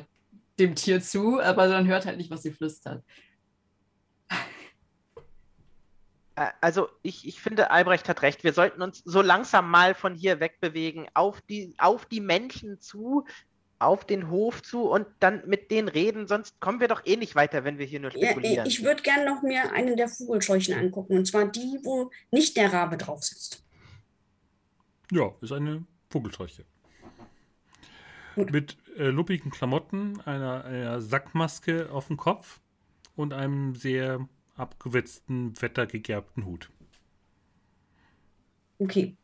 dem 0.60 0.74
Tier 0.74 1.00
zu, 1.00 1.40
aber 1.40 1.68
man 1.68 1.86
hört 1.86 2.06
halt 2.06 2.18
nicht, 2.18 2.30
was 2.30 2.42
sie 2.42 2.52
flüstert. 2.52 3.02
Also 6.60 6.88
ich, 7.02 7.26
ich 7.26 7.40
finde, 7.40 7.70
Albrecht 7.70 8.08
hat 8.08 8.22
recht. 8.22 8.44
Wir 8.44 8.54
sollten 8.54 8.80
uns 8.80 9.02
so 9.04 9.20
langsam 9.20 9.70
mal 9.70 9.94
von 9.94 10.14
hier 10.14 10.40
wegbewegen, 10.40 11.06
auf 11.12 11.42
die, 11.42 11.74
auf 11.76 12.06
die 12.06 12.20
Menschen 12.20 12.80
zu, 12.80 13.26
auf 13.78 14.06
den 14.06 14.30
Hof 14.30 14.62
zu 14.62 14.84
und 14.84 15.06
dann 15.20 15.42
mit 15.46 15.70
denen 15.70 15.88
reden, 15.88 16.28
sonst 16.28 16.60
kommen 16.60 16.80
wir 16.80 16.88
doch 16.88 17.04
eh 17.04 17.16
nicht 17.16 17.34
weiter, 17.34 17.64
wenn 17.64 17.78
wir 17.78 17.86
hier 17.86 18.00
nur 18.00 18.10
spekulieren. 18.10 18.56
Ja, 18.56 18.66
ich 18.66 18.84
würde 18.84 19.02
gerne 19.02 19.24
noch 19.24 19.42
mir 19.42 19.72
einen 19.72 19.96
der 19.96 20.08
Vogelscheuchen 20.08 20.74
angucken, 20.74 21.16
und 21.16 21.26
zwar 21.26 21.46
die, 21.46 21.80
wo 21.82 22.10
nicht 22.30 22.56
der 22.56 22.72
Rabe 22.72 22.96
drauf 22.96 23.22
sitzt. 23.22 23.64
Ja, 25.10 25.34
ist 25.40 25.52
eine 25.52 25.84
Vogelscheuche. 26.10 26.64
Gut. 28.35 28.52
Mit 28.52 28.77
äh, 28.97 29.09
luppigen 29.09 29.51
Klamotten, 29.51 30.20
einer, 30.23 30.65
einer 30.65 31.01
Sackmaske 31.01 31.90
auf 31.90 32.07
dem 32.07 32.16
Kopf 32.16 32.61
und 33.16 33.32
einem 33.32 33.74
sehr 33.74 34.28
abgewetzten, 34.55 35.61
wettergegerbten 35.61 36.47
Hut. 36.47 36.70
Okay. 38.78 39.16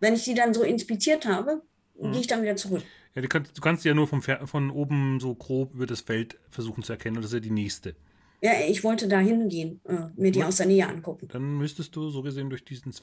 Wenn 0.00 0.14
ich 0.14 0.22
sie 0.22 0.34
dann 0.34 0.54
so 0.54 0.62
inspiziert 0.62 1.26
habe, 1.26 1.62
mhm. 1.98 2.12
gehe 2.12 2.20
ich 2.20 2.26
dann 2.26 2.42
wieder 2.42 2.56
zurück. 2.56 2.82
Ja, 3.14 3.22
du 3.22 3.28
kannst, 3.28 3.56
du 3.56 3.60
kannst 3.60 3.84
ja 3.84 3.94
nur 3.94 4.06
vom, 4.06 4.22
von 4.22 4.70
oben 4.70 5.18
so 5.20 5.34
grob 5.34 5.74
über 5.74 5.86
das 5.86 6.02
Feld 6.02 6.38
versuchen 6.48 6.82
zu 6.82 6.92
erkennen. 6.92 7.16
Und 7.16 7.22
das 7.22 7.32
ist 7.32 7.34
ja 7.34 7.40
die 7.40 7.50
nächste. 7.50 7.96
Ja, 8.40 8.52
ich 8.68 8.84
wollte 8.84 9.08
da 9.08 9.18
hingehen, 9.18 9.80
äh, 9.84 10.08
mir 10.16 10.30
die 10.30 10.38
Gut. 10.38 10.48
aus 10.48 10.56
der 10.58 10.66
Nähe 10.66 10.86
angucken. 10.86 11.26
Dann 11.28 11.58
müsstest 11.58 11.96
du 11.96 12.08
so 12.10 12.22
gesehen 12.22 12.50
durch 12.50 12.64
diesen 12.64 12.94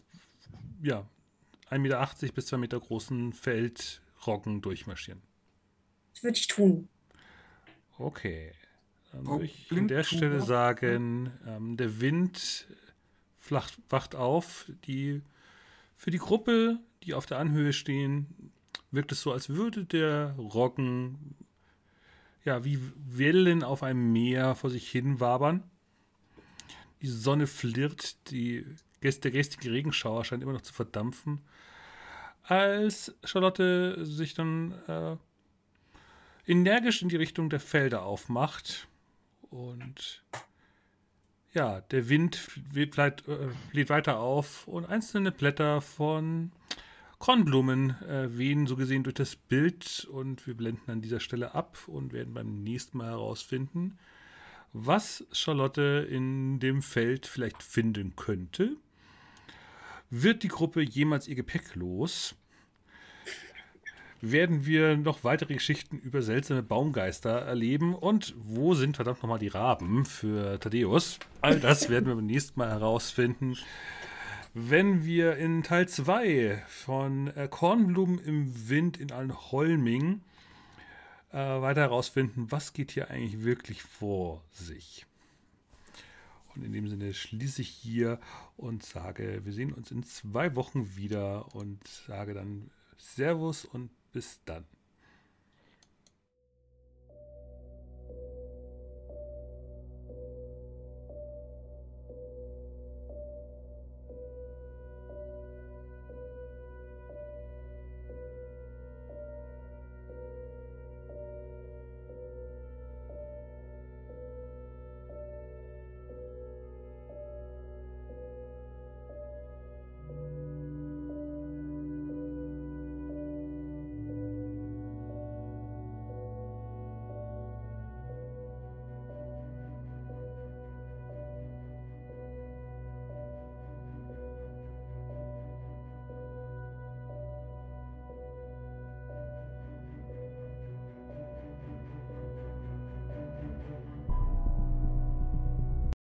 ja, 0.82 1.06
1,80 1.70 1.80
Meter 1.80 2.34
bis 2.34 2.46
2 2.48 2.58
Meter 2.58 2.80
großen 2.80 3.34
Feldroggen 3.34 4.62
durchmarschieren. 4.62 5.22
Das 6.14 6.24
würde 6.24 6.38
ich 6.38 6.48
tun. 6.48 6.88
Okay. 7.98 8.52
Dann 9.12 9.28
würde 9.28 9.46
ich 9.46 9.72
an 9.72 9.88
der 9.88 10.04
Stelle 10.04 10.42
sagen, 10.42 11.32
ähm, 11.48 11.78
der 11.78 12.02
Wind 12.02 12.68
flacht, 13.38 13.78
wacht 13.90 14.16
auf. 14.16 14.70
Die, 14.86 15.22
für 15.96 16.12
die 16.12 16.18
Gruppe, 16.18 16.80
die 17.04 17.14
auf 17.14 17.26
der 17.26 17.40
Anhöhe 17.40 17.74
stehen, 17.74 18.52
wirkt 18.92 19.12
es 19.12 19.22
so, 19.22 19.32
als 19.32 19.50
würde 19.50 19.86
der 19.86 20.36
Roggen 20.38 21.36
ja 22.44 22.64
wie 22.64 22.80
Wellen 23.08 23.64
auf 23.64 23.84
einem 23.84 24.12
Meer 24.12 24.56
vor 24.56 24.70
sich 24.70 24.90
hin 24.90 25.20
wabern. 25.20 25.64
Die 27.02 27.08
Sonne 27.08 27.48
flirrt, 27.48 28.30
die, 28.32 28.66
der 29.02 29.32
gestrige 29.32 29.72
Regenschauer 29.72 30.26
scheint 30.26 30.44
immer 30.44 30.54
noch 30.54 30.62
zu 30.62 30.74
verdampfen. 30.74 31.42
Als 32.48 33.16
Charlotte 33.24 34.06
sich 34.06 34.34
dann 34.34 34.74
äh, 34.88 35.16
energisch 36.46 37.02
in 37.02 37.10
die 37.10 37.16
Richtung 37.16 37.50
der 37.50 37.60
Felder 37.60 38.04
aufmacht 38.04 38.88
und 39.50 40.24
ja, 41.54 41.82
der 41.82 42.10
Wind 42.10 42.40
bleibt, 42.92 43.28
äh, 43.28 43.90
weiter 43.90 44.20
auf 44.20 44.68
und 44.68 44.86
einzelne 44.86 45.32
Blätter 45.32 45.82
von 45.82 46.52
Kornblumen 47.18 48.02
äh, 48.04 48.38
wehen 48.38 48.68
so 48.68 48.76
gesehen 48.76 49.04
durch 49.04 49.16
das 49.16 49.36
Bild 49.36 50.06
und 50.12 50.46
wir 50.46 50.56
blenden 50.56 50.92
an 50.92 51.02
dieser 51.02 51.22
Stelle 51.22 51.56
ab 51.56 51.80
und 51.88 52.14
werden 52.14 52.34
beim 52.34 52.62
nächsten 52.62 52.98
Mal 52.98 53.12
herausfinden, 53.12 53.98
was 54.74 55.26
Charlotte 55.32 56.06
in 56.10 56.60
dem 56.60 56.82
Feld 56.82 57.26
vielleicht 57.26 57.64
finden 57.64 58.16
könnte. 58.16 58.76
Wird 60.18 60.44
die 60.44 60.48
Gruppe 60.48 60.82
jemals 60.82 61.28
ihr 61.28 61.36
Gepäck 61.36 61.76
los? 61.76 62.36
werden 64.22 64.66
wir 64.66 64.98
noch 64.98 65.24
weitere 65.24 65.54
Geschichten 65.54 65.98
über 66.00 66.22
seltsame 66.22 66.64
Baumgeister 66.64 67.30
erleben. 67.30 67.94
Und 67.94 68.34
wo 68.38 68.74
sind 68.74 68.96
verdammt 68.96 69.22
nochmal 69.22 69.40
die 69.40 69.50
Raben 69.50 70.06
für 70.06 70.60
Thaddeus? 70.60 71.20
All 71.42 71.60
das 71.60 71.90
werden 71.90 72.08
wir 72.08 72.16
beim 72.16 72.26
nächsten 72.26 72.60
Mal 72.60 72.70
herausfinden, 72.70 73.58
wenn 74.54 75.06
wir 75.06 75.36
in 75.36 75.64
Teil 75.64 75.88
2 75.88 76.64
von 76.68 77.28
äh, 77.36 77.48
Kornblumen 77.50 78.20
im 78.20 78.70
Wind 78.70 78.98
in 78.98 79.12
Allenholming 79.12 80.22
äh, 81.32 81.38
weiter 81.38 81.82
herausfinden, 81.82 82.48
was 82.50 82.74
geht 82.74 82.92
hier 82.92 83.12
eigentlich 83.12 83.44
wirklich 83.44 83.84
vor 83.84 84.42
sich. 84.52 85.06
Und 86.56 86.64
in 86.64 86.74
dem 86.74 86.88
Sinne 86.88 87.14
schließe 87.14 87.62
ich 87.62 87.70
hier 87.70 88.20
und 88.58 88.84
sage, 88.84 89.42
wir 89.44 89.54
sehen 89.54 89.74
uns 89.74 89.92
in 89.92 90.04
zwei 90.04 90.56
Wochen 90.56 90.96
wieder 90.96 91.54
und 91.56 91.86
sage 91.88 92.34
dann 92.34 92.70
Servus 92.98 93.66
und 93.66 93.90
bis 94.14 94.40
dann. 94.46 94.66